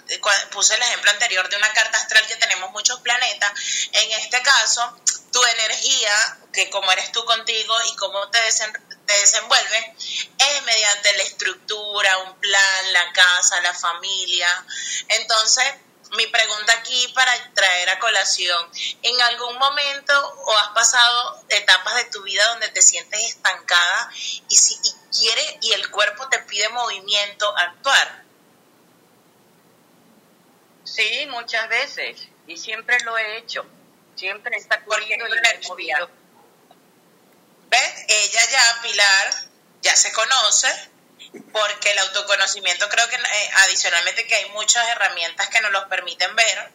puse 0.52 0.76
el 0.76 0.82
ejemplo 0.82 1.12
anterior 1.12 1.48
de 1.50 1.56
una 1.56 1.72
carta 1.74 1.98
astral 1.98 2.26
que 2.28 2.36
tenemos 2.36 2.72
muchos 2.72 3.00
planetas. 3.00 3.52
En 3.94 4.12
este 4.12 4.42
caso, 4.42 5.00
tu 5.32 5.44
energía, 5.44 6.38
que 6.52 6.70
como 6.70 6.92
eres 6.92 7.12
tú 7.12 7.24
contigo 7.26 7.74
y 7.92 7.96
cómo 7.96 8.30
te, 8.30 8.40
te 9.06 9.14
desenvuelve, 9.20 9.96
es 10.38 10.64
mediante 10.64 11.18
la 11.18 11.24
estructura, 11.24 12.18
un 12.20 12.40
plan, 12.40 12.94
la 12.94 13.14
casa, 13.14 13.62
la 13.62 13.74
familia. 13.74 14.66
Entonces, 15.10 15.66
mi 16.16 16.28
pregunta 16.28 16.74
aquí 16.74 17.08
para 17.14 17.32
traer 17.54 17.90
a 17.90 18.00
colación, 18.00 18.72
¿en 19.02 19.22
algún 19.22 19.58
momento 19.58 20.36
o 20.46 20.58
has 20.58 20.70
pasado 20.70 21.46
etapas 21.50 21.96
de 21.96 22.06
tu 22.06 22.24
vida 22.24 22.46
donde 22.48 22.70
te 22.70 22.82
sientes 22.82 23.22
estancada 23.24 24.10
y 24.50 24.56
si 24.56 24.78
quiere 25.18 25.60
y 25.62 25.74
el 25.74 25.90
cuerpo 25.92 26.28
te 26.30 26.40
pide 26.40 26.70
movimiento, 26.70 27.56
actuar? 27.58 28.24
Sí, 30.84 31.26
muchas 31.28 31.68
veces 31.70 32.18
y 32.48 32.58
siempre 32.58 33.00
lo 33.02 33.18
he 33.18 33.38
hecho. 33.38 33.66
Siempre 34.16 34.56
está 34.58 34.84
corriendo 34.86 35.26
y 35.28 35.68
movido. 35.68 36.10
¿Ves? 37.70 38.06
Ella 38.08 38.50
ya, 38.50 38.82
Pilar, 38.82 39.34
ya 39.82 39.96
se 39.96 40.14
conoce, 40.14 40.70
porque 41.52 41.92
el 41.92 42.00
autoconocimiento 42.00 42.88
creo 42.90 43.08
que 43.10 43.16
eh, 43.16 43.50
adicionalmente 43.66 44.28
que 44.28 44.36
hay 44.36 44.50
muchas 44.52 44.88
herramientas 44.90 45.50
que 45.50 45.62
nos 45.62 45.72
los 45.72 45.86
permiten 45.86 46.36
ver, 46.36 46.72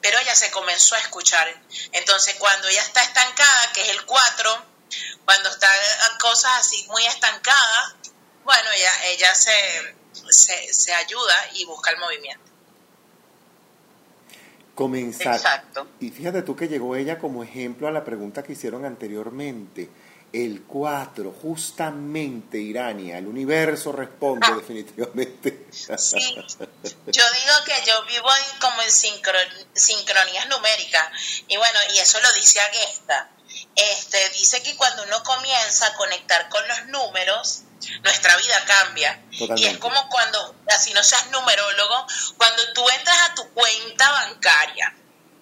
pero 0.00 0.18
ella 0.18 0.34
se 0.34 0.50
comenzó 0.50 0.94
a 0.94 0.98
escuchar. 0.98 1.48
Entonces, 1.92 2.34
cuando 2.38 2.68
ella 2.68 2.82
está 2.82 3.02
estancada, 3.02 3.72
que 3.72 3.82
es 3.82 3.88
el 3.90 4.04
4, 4.04 4.64
cuando 5.24 5.50
está 5.50 5.68
cosas 6.20 6.52
así 6.58 6.86
muy 6.88 7.04
estancadas, 7.06 7.94
bueno, 8.44 8.70
ella, 8.76 9.04
ella 9.06 9.34
se, 9.34 9.96
se, 10.30 10.72
se 10.72 10.94
ayuda 10.94 11.34
y 11.54 11.64
busca 11.64 11.90
el 11.90 11.98
movimiento. 11.98 12.48
Comenzar. 14.74 15.34
Exacto. 15.34 15.88
Y 16.00 16.10
fíjate 16.10 16.42
tú 16.42 16.54
que 16.54 16.68
llegó 16.68 16.94
ella 16.94 17.18
como 17.18 17.42
ejemplo 17.42 17.88
a 17.88 17.90
la 17.90 18.04
pregunta 18.04 18.42
que 18.42 18.52
hicieron 18.52 18.84
anteriormente 18.84 19.90
el 20.32 20.62
4, 20.62 21.34
justamente 21.42 22.58
Irania, 22.58 23.18
el 23.18 23.26
universo 23.26 23.92
responde 23.92 24.46
ah. 24.48 24.56
definitivamente. 24.56 25.66
Sí, 25.70 26.34
yo 27.06 27.22
digo 27.32 27.54
que 27.64 27.74
yo 27.86 28.04
vivo 28.04 28.28
como 28.60 28.82
en 28.82 28.90
sincronías 28.90 30.48
numéricas 30.48 31.08
y 31.48 31.56
bueno, 31.56 31.78
y 31.94 31.98
eso 31.98 32.20
lo 32.20 32.32
dice 32.32 32.60
Agesta. 32.60 33.30
Este, 33.74 34.28
dice 34.30 34.62
que 34.62 34.76
cuando 34.76 35.04
uno 35.04 35.22
comienza 35.22 35.86
a 35.86 35.94
conectar 35.94 36.48
con 36.48 36.66
los 36.68 36.86
números, 36.86 37.62
nuestra 38.02 38.36
vida 38.36 38.64
cambia. 38.66 39.22
Y 39.30 39.66
es 39.66 39.78
como 39.78 40.08
cuando, 40.08 40.56
así 40.68 40.92
no 40.92 41.02
seas 41.02 41.30
numerólogo, 41.30 42.06
cuando 42.36 42.72
tú 42.74 42.88
entras 42.90 43.16
a 43.30 43.34
tu 43.34 43.48
cuenta 43.50 44.10
bancaria 44.10 44.94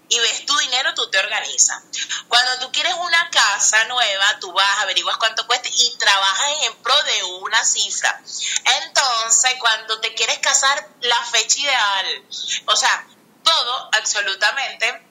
y 0.09 0.19
ves 0.19 0.47
tu 0.47 0.57
dinero, 0.59 0.95
tú 0.95 1.09
te 1.11 1.19
organizas. 1.19 1.83
Cuando 2.28 2.59
tú 2.61 2.73
quieres 2.73 2.95
una 2.95 3.31
casa 3.31 3.85
nueva, 3.87 4.39
tú 4.41 4.53
vas, 4.53 4.78
averiguas 4.81 5.16
cuánto 5.16 5.47
cuesta 5.47 5.69
y 5.69 5.97
trabajas 5.99 6.53
en 6.62 6.77
pro 6.83 6.95
de 7.03 7.24
una 7.41 7.65
cifra. 7.65 8.20
Entonces, 8.83 9.55
cuando 9.59 10.01
te 10.01 10.15
quieres 10.15 10.39
casar, 10.39 10.89
la 11.01 11.23
fecha 11.24 11.61
ideal. 11.61 12.24
O 12.66 12.77
sea, 12.77 13.07
todo 13.43 13.91
absolutamente, 13.93 15.03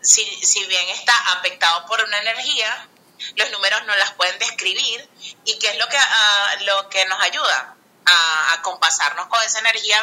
si, 0.00 0.24
si 0.44 0.64
bien 0.66 0.88
está 0.90 1.16
afectado 1.32 1.86
por 1.86 2.02
una 2.02 2.18
energía, 2.18 2.88
los 3.34 3.50
números 3.50 3.84
nos 3.86 3.96
las 3.98 4.12
pueden 4.12 4.38
describir 4.38 5.08
y 5.44 5.58
qué 5.58 5.70
es 5.70 5.78
lo 5.78 5.88
que, 5.88 5.96
ah, 5.98 6.54
lo 6.60 6.88
que 6.88 7.04
nos 7.06 7.20
ayuda 7.22 7.75
a, 8.06 8.62
compasarnos 8.62 9.26
con 9.26 9.42
esa 9.44 9.60
energía 9.60 9.98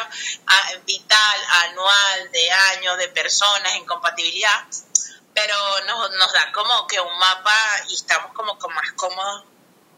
vital, 0.86 1.40
anual, 1.64 2.30
de 2.32 2.50
años, 2.50 2.96
de 2.98 3.08
personas 3.08 3.74
en 3.74 3.84
compatibilidad, 3.84 4.64
pero 5.34 5.54
nos, 5.86 6.10
nos 6.12 6.32
da 6.32 6.52
como 6.52 6.86
que 6.86 7.00
un 7.00 7.18
mapa 7.18 7.56
y 7.88 7.94
estamos 7.94 8.32
como, 8.32 8.58
como 8.58 8.74
más 8.74 8.92
cómodos 8.92 9.44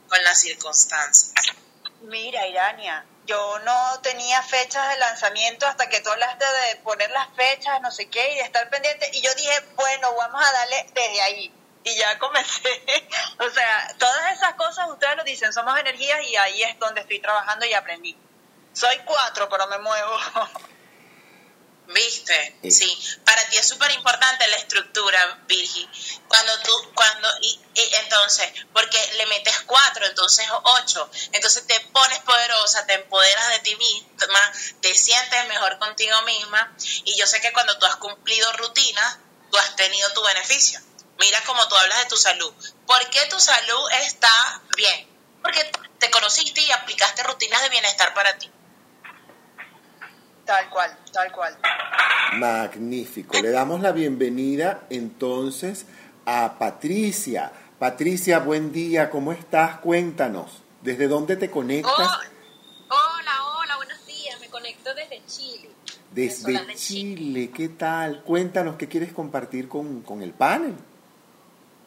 con 0.09 0.25
las 0.25 0.41
circunstancias. 0.41 1.33
Mira, 2.03 2.47
Irania, 2.47 3.05
yo 3.27 3.59
no 3.61 4.01
tenía 4.01 4.41
fechas 4.43 4.89
de 4.89 4.97
lanzamiento 4.99 5.67
hasta 5.67 5.89
que 5.89 6.01
tú 6.01 6.11
hablaste 6.11 6.45
de 6.45 6.77
poner 6.77 7.11
las 7.11 7.29
fechas, 7.35 7.81
no 7.83 7.91
sé 7.91 8.09
qué, 8.09 8.33
y 8.33 8.37
de 8.37 8.43
estar 8.43 8.69
pendiente. 8.71 9.11
Y 9.13 9.23
yo 9.23 9.35
dije, 9.35 9.61
bueno, 9.75 10.15
vamos 10.15 10.43
a 10.45 10.53
darle 10.53 10.91
desde 10.95 11.23
ahí. 11.23 11.53
Y 11.87 11.95
ya 11.95 12.19
comencé. 12.19 12.83
o 13.39 13.49
sea, 13.49 13.95
todas 13.97 14.33
esas 14.33 14.55
cosas 14.55 14.89
ustedes 14.91 15.17
lo 15.17 15.23
dicen, 15.23 15.53
somos 15.53 15.79
energías 15.79 16.21
y 16.25 16.35
ahí 16.35 16.63
es 16.65 16.77
donde 16.81 17.03
estoy 17.03 17.21
trabajando 17.21 17.65
y 17.65 17.75
aprendí. 17.75 18.17
Soy 18.73 18.99
cuatro, 19.05 19.49
pero 19.49 19.69
me 19.69 19.79
muevo. 19.79 20.19
¿Viste? 21.87 22.59
Sí. 22.69 23.21
Para 23.25 23.41
ti 23.49 23.57
es 23.57 23.69
súper 23.69 23.93
importante 23.93 24.49
la 24.49 24.57
estructura, 24.57 25.45
Virgi. 25.47 25.89
Cuando 26.27 26.59
tú, 26.63 26.73
cuando, 26.93 27.29
y, 27.43 27.61
entonces, 28.03 28.51
porque 28.73 28.99
le 29.19 29.27
metes 29.27 29.61
cuatro, 29.61 30.07
entonces 30.07 30.45
ocho. 30.65 31.09
Entonces 31.31 31.69
te 31.69 31.79
pones 31.93 32.19
poderosa, 32.19 32.85
te 32.87 32.95
empoderas 32.95 33.49
de 33.51 33.59
ti 33.61 33.77
misma, 33.77 34.53
te 34.81 34.93
sientes 34.93 35.47
mejor 35.47 35.79
contigo 35.79 36.21
misma. 36.23 36.75
Y 37.05 37.17
yo 37.17 37.29
sé 37.29 37.41
que 37.41 37.53
cuando 37.53 37.79
tú 37.79 37.87
has 37.87 37.97
cumplido 37.97 38.53
rutinas, 38.55 39.19
tú 39.53 39.57
has 39.59 39.77
tenido 39.77 40.13
tu 40.15 40.25
beneficio. 40.25 40.81
Mira 41.19 41.39
cómo 41.47 41.67
tú 41.69 41.75
hablas 41.77 42.03
de 42.05 42.09
tu 42.09 42.17
salud. 42.17 42.53
¿Por 42.87 43.11
qué 43.11 43.21
tu 43.31 43.41
salud 43.41 43.89
está 44.07 44.29
bien? 44.77 45.09
Porque 45.43 45.61
te 45.99 46.11
conociste 46.11 46.61
y 46.61 46.71
aplicaste 46.73 47.23
rutinas 47.23 47.63
de 47.63 47.71
bienestar 47.71 48.13
para 48.15 48.37
ti. 48.37 48.51
Tal 50.45 50.69
cual, 50.71 50.97
tal 51.13 51.33
cual. 51.33 51.59
Magnífico. 52.35 53.41
Le 53.41 53.51
damos 53.51 53.81
la 53.81 53.93
bienvenida 53.93 54.87
entonces 54.91 55.87
a 56.25 56.59
Patricia. 56.59 57.53
Patricia, 57.79 58.39
buen 58.39 58.73
día, 58.73 59.11
¿cómo 59.11 59.33
estás? 59.33 59.79
Cuéntanos, 59.81 60.63
¿desde 60.83 61.09
dónde 61.09 61.37
te 61.37 61.51
conectas? 61.51 61.93
Oh, 61.99 62.95
hola, 62.95 63.45
hola, 63.59 63.77
buenos 63.77 64.07
días, 64.07 64.39
me 64.41 64.49
conecto 64.49 64.95
desde 64.95 65.25
Chile. 65.27 65.71
Desde 66.11 66.75
Chile, 66.75 67.51
¿qué 67.51 67.69
tal? 67.71 68.23
Cuéntanos 68.23 68.77
qué 68.77 68.89
quieres 68.89 69.13
compartir 69.13 69.69
con, 69.69 70.03
con 70.03 70.23
el 70.23 70.33
panel. 70.33 70.75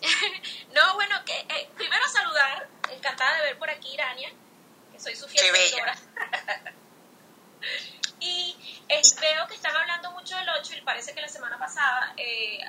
no, 0.74 0.94
bueno, 0.96 1.16
que 1.26 1.38
eh, 1.38 1.70
primero 1.76 2.08
saludar, 2.08 2.68
encantada 2.92 3.38
de 3.38 3.44
ver 3.44 3.58
por 3.58 3.70
aquí 3.70 3.94
Irania, 3.94 4.32
que 4.92 5.00
soy 5.00 5.16
su 5.16 5.28
fiel 5.28 5.56
seguidora. 5.56 5.96
Y 8.20 8.56
eh, 8.90 9.02
veo 9.22 9.48
que 9.48 9.56
están 9.56 9.76
hablando 9.76 10.12
mucho 10.12 10.36
del 10.36 10.50
8 10.50 10.74
y 10.78 10.82
parece 10.82 11.14
que 11.14 11.22
la 11.22 11.30
semana 11.30 11.58
pasada 11.58 12.14
eh, 12.18 12.60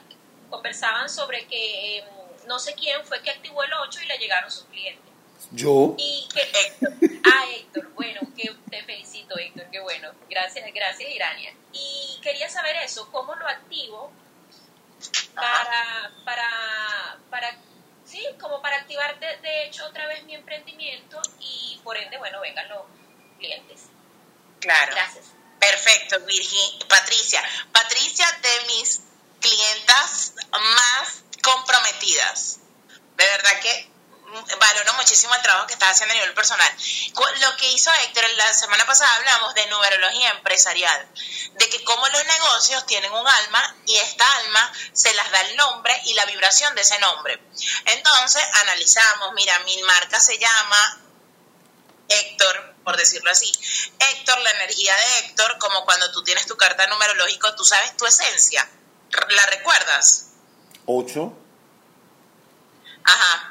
conversaban 0.48 1.08
sobre 1.08 1.46
que 1.46 1.98
eh, 1.98 2.04
no 2.46 2.58
sé 2.58 2.74
quién 2.74 3.04
fue 3.04 3.20
que 3.22 3.30
activó 3.30 3.64
el 3.64 3.72
8 3.72 4.00
y 4.02 4.06
le 4.06 4.18
llegaron 4.18 4.50
sus 4.50 4.64
clientes. 4.66 5.04
¿Yo? 5.52 5.94
Y 5.98 6.28
que 6.32 6.42
Héctor, 6.54 6.92
ah, 7.24 7.44
Héctor, 7.56 7.90
bueno, 7.94 8.20
que 8.36 8.54
te 8.70 8.82
felicito 8.84 9.36
Héctor, 9.36 9.66
qué 9.72 9.80
bueno, 9.80 10.12
gracias, 10.28 10.72
gracias 10.72 11.10
Irania. 11.10 11.52
Y 11.72 12.20
quería 12.22 12.48
saber 12.48 12.76
eso, 12.76 13.10
¿cómo 13.10 13.34
lo 13.34 13.48
activo 13.48 14.12
para, 15.34 16.10
para, 16.24 17.18
para, 17.30 17.58
sí, 18.04 18.24
como 18.40 18.60
para 18.62 18.76
activar 18.76 19.18
de, 19.18 19.36
de 19.38 19.64
hecho 19.66 19.86
otra 19.86 20.06
vez 20.06 20.22
mi 20.24 20.34
emprendimiento 20.34 21.20
y 21.38 21.80
por 21.84 21.96
ende, 21.96 22.18
bueno, 22.18 22.40
vengan 22.40 22.68
los 22.68 22.82
clientes. 23.38 23.86
Claro. 24.60 24.92
Gracias. 24.94 25.26
Perfecto, 25.58 26.20
Virgin. 26.20 26.88
Patricia. 26.88 27.42
Patricia, 27.72 28.26
de 28.42 28.66
mis 28.66 29.02
clientas 29.40 30.34
más 30.50 31.22
comprometidas. 31.42 32.60
De 33.16 33.24
verdad 33.26 33.60
que 33.60 33.89
valoro 34.58 34.94
muchísimo 34.94 35.34
el 35.34 35.42
trabajo 35.42 35.66
que 35.66 35.74
estás 35.74 35.90
haciendo 35.90 36.12
a 36.12 36.16
nivel 36.18 36.34
personal. 36.34 36.72
Lo 37.40 37.56
que 37.56 37.70
hizo 37.72 37.90
Héctor 37.92 38.24
la 38.36 38.52
semana 38.52 38.86
pasada 38.86 39.14
hablamos 39.16 39.54
de 39.54 39.66
numerología 39.66 40.30
empresarial, 40.30 41.08
de 41.54 41.68
que 41.68 41.82
cómo 41.84 42.06
los 42.08 42.24
negocios 42.24 42.86
tienen 42.86 43.12
un 43.12 43.26
alma 43.26 43.76
y 43.86 43.96
esta 43.96 44.24
alma 44.36 44.72
se 44.92 45.12
las 45.14 45.30
da 45.30 45.40
el 45.42 45.56
nombre 45.56 46.00
y 46.04 46.14
la 46.14 46.26
vibración 46.26 46.74
de 46.74 46.82
ese 46.82 46.98
nombre. 46.98 47.40
Entonces 47.86 48.42
analizamos, 48.62 49.32
mira, 49.34 49.58
mi 49.60 49.82
marca 49.82 50.20
se 50.20 50.38
llama 50.38 51.00
Héctor, 52.08 52.74
por 52.84 52.96
decirlo 52.96 53.30
así. 53.30 53.52
Héctor, 53.98 54.38
la 54.40 54.50
energía 54.50 54.94
de 54.94 55.18
Héctor, 55.20 55.58
como 55.58 55.84
cuando 55.84 56.10
tú 56.12 56.22
tienes 56.24 56.46
tu 56.46 56.56
carta 56.56 56.86
numerológica, 56.86 57.54
tú 57.56 57.64
sabes 57.64 57.96
tu 57.96 58.06
esencia. 58.06 58.68
¿La 59.30 59.46
recuerdas? 59.46 60.26
Ocho. 60.86 61.32
Ajá. 63.04 63.49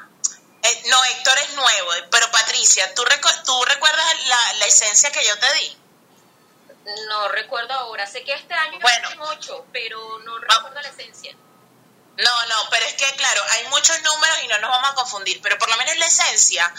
Eh, 0.62 0.82
no, 0.88 1.04
Héctor 1.04 1.38
es 1.38 1.54
nuevo, 1.54 1.90
pero 2.10 2.30
Patricia, 2.30 2.94
¿tú, 2.94 3.02
tú 3.44 3.64
recuerdas 3.64 4.26
la, 4.26 4.52
la, 4.54 4.66
esencia 4.66 5.10
que 5.10 5.24
yo 5.24 5.38
te 5.38 5.54
di? 5.54 5.78
No 7.08 7.28
recuerdo 7.28 7.72
ahora, 7.74 8.06
sé 8.06 8.24
que 8.24 8.34
este 8.34 8.52
año 8.52 8.78
bueno, 8.80 9.08
ocho, 9.20 9.66
pero 9.72 10.18
no 10.18 10.38
recuerdo 10.38 10.80
la 10.80 10.88
esencia. 10.88 11.34
No, 12.16 12.46
no, 12.46 12.56
pero 12.70 12.84
es 12.84 12.94
que 12.94 13.06
claro, 13.16 13.42
hay 13.50 13.68
muchos 13.68 14.02
números 14.02 14.38
y 14.44 14.48
no 14.48 14.58
nos 14.58 14.70
vamos 14.70 14.90
a 14.90 14.94
confundir, 14.94 15.40
pero 15.40 15.56
por 15.58 15.70
lo 15.70 15.76
menos 15.78 15.96
la 15.96 16.06
esencia 16.06 16.72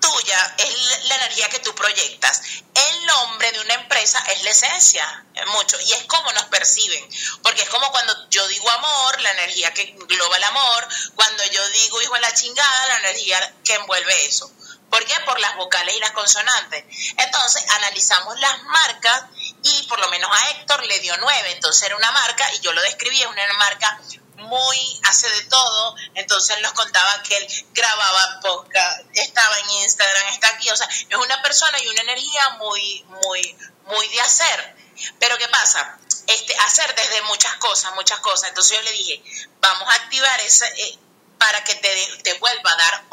tuya 0.00 0.54
es 0.58 1.08
la 1.08 1.16
energía 1.16 1.48
que 1.48 1.60
tú 1.60 1.74
proyectas. 1.74 2.40
El 2.74 3.06
nombre 3.06 3.52
de 3.52 3.60
una 3.60 3.74
empresa 3.74 4.18
es 4.32 4.42
la 4.42 4.50
esencia, 4.50 5.24
es 5.34 5.46
mucho, 5.46 5.80
y 5.80 5.92
es 5.92 6.04
como 6.04 6.32
nos 6.32 6.44
perciben, 6.44 7.08
porque 7.42 7.62
es 7.62 7.68
como 7.68 7.90
cuando 7.90 8.28
yo 8.30 8.46
digo 8.48 8.70
amor, 8.70 9.20
la 9.20 9.32
energía 9.32 9.72
que 9.74 9.82
engloba 9.82 10.36
el 10.36 10.44
amor, 10.44 10.88
cuando 11.14 11.44
yo 11.46 11.68
digo 11.70 12.02
hijo 12.02 12.14
de 12.14 12.20
la 12.20 12.34
chingada, 12.34 12.86
la 12.88 12.98
energía 13.08 13.54
que 13.64 13.74
envuelve 13.74 14.26
eso. 14.26 14.50
¿Por 14.90 15.04
qué? 15.04 15.18
Por 15.20 15.38
las 15.40 15.56
vocales 15.56 15.96
y 15.96 16.00
las 16.00 16.12
consonantes. 16.12 16.84
Entonces 17.16 17.64
analizamos 17.70 18.38
las 18.38 18.62
marcas 18.62 19.24
y 19.62 19.82
por 19.88 19.98
lo 19.98 20.08
menos 20.08 20.30
a 20.32 20.50
Héctor 20.50 20.84
le 20.84 21.00
dio 21.00 21.16
nueve, 21.18 21.52
entonces 21.52 21.82
era 21.82 21.96
una 21.96 22.10
marca 22.12 22.52
y 22.54 22.60
yo 22.60 22.72
lo 22.72 22.82
describí, 22.82 23.20
es 23.20 23.26
una 23.26 23.52
marca 23.54 24.00
muy, 24.36 25.00
hace 25.04 25.28
de 25.28 25.42
todo, 25.44 25.96
entonces 26.14 26.60
nos 26.60 26.72
contaba 26.72 27.22
que 27.22 27.36
él 27.36 27.66
grababa 27.72 28.40
podcast, 28.40 29.02
estaba 29.14 29.58
en 29.58 29.70
Instagram, 29.82 30.28
está 30.28 30.48
aquí, 30.48 30.70
o 30.70 30.76
sea, 30.76 30.88
es 30.88 31.16
una 31.16 31.42
persona 31.42 31.78
y 31.80 31.88
una 31.88 32.02
energía 32.02 32.50
muy, 32.58 33.04
muy, 33.08 33.56
muy 33.84 34.08
de 34.08 34.20
hacer. 34.20 34.76
Pero 35.18 35.36
¿qué 35.38 35.48
pasa? 35.48 35.98
Este, 36.26 36.56
hacer 36.56 36.94
desde 36.94 37.22
muchas 37.22 37.54
cosas, 37.56 37.94
muchas 37.94 38.18
cosas. 38.20 38.48
Entonces 38.48 38.76
yo 38.76 38.82
le 38.82 38.92
dije, 38.92 39.22
vamos 39.60 39.88
a 39.88 39.94
activar 39.94 40.40
ese, 40.40 40.66
eh, 40.66 40.98
para 41.38 41.62
que 41.64 41.74
te, 41.74 42.22
te 42.22 42.34
vuelva 42.34 42.72
a 42.72 42.76
dar 42.76 43.04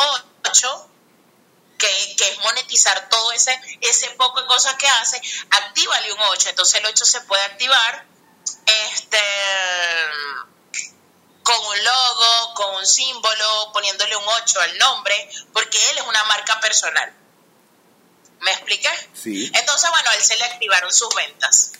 ocho 0.46 0.90
que, 1.78 2.16
que, 2.18 2.30
es 2.30 2.40
monetizar 2.40 3.10
todo 3.10 3.32
ese, 3.34 3.60
ese 3.82 4.10
poco 4.12 4.42
de 4.42 4.48
cosas 4.48 4.76
que 4.76 4.88
hace, 4.88 5.22
actívale 5.50 6.14
un 6.14 6.20
8. 6.20 6.50
Entonces 6.50 6.80
el 6.80 6.86
8 6.86 7.06
se 7.06 7.22
puede 7.22 7.44
activar 7.44 8.06
este 8.66 9.20
con 11.44 11.56
un 11.56 11.84
logo, 11.84 12.54
con 12.56 12.76
un 12.76 12.86
símbolo, 12.86 13.72
poniéndole 13.74 14.16
un 14.16 14.24
8 14.24 14.62
al 14.62 14.78
nombre, 14.78 15.14
porque 15.52 15.78
él 15.92 15.98
es 15.98 16.04
una 16.08 16.24
marca 16.24 16.60
personal. 16.60 17.14
¿Me 18.42 18.52
expliqué? 18.52 18.90
Sí. 19.14 19.52
Entonces, 19.54 19.90
bueno, 19.90 20.10
a 20.10 20.16
él 20.16 20.22
se 20.22 20.38
le 20.38 20.44
activaron 20.46 20.92
sus 20.92 21.14
ventas. 21.16 21.74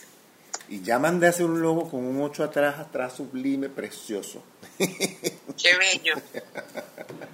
Y 0.68 0.82
ya 0.82 0.98
mandé 0.98 1.26
a 1.26 1.30
hacer 1.30 1.44
un 1.44 1.60
logo 1.60 1.90
con 1.90 2.04
un 2.04 2.22
8 2.22 2.44
atrás, 2.44 2.78
atrás 2.78 3.14
sublime, 3.16 3.68
precioso. 3.68 4.42
Qué 4.78 5.76
bello. 5.76 6.14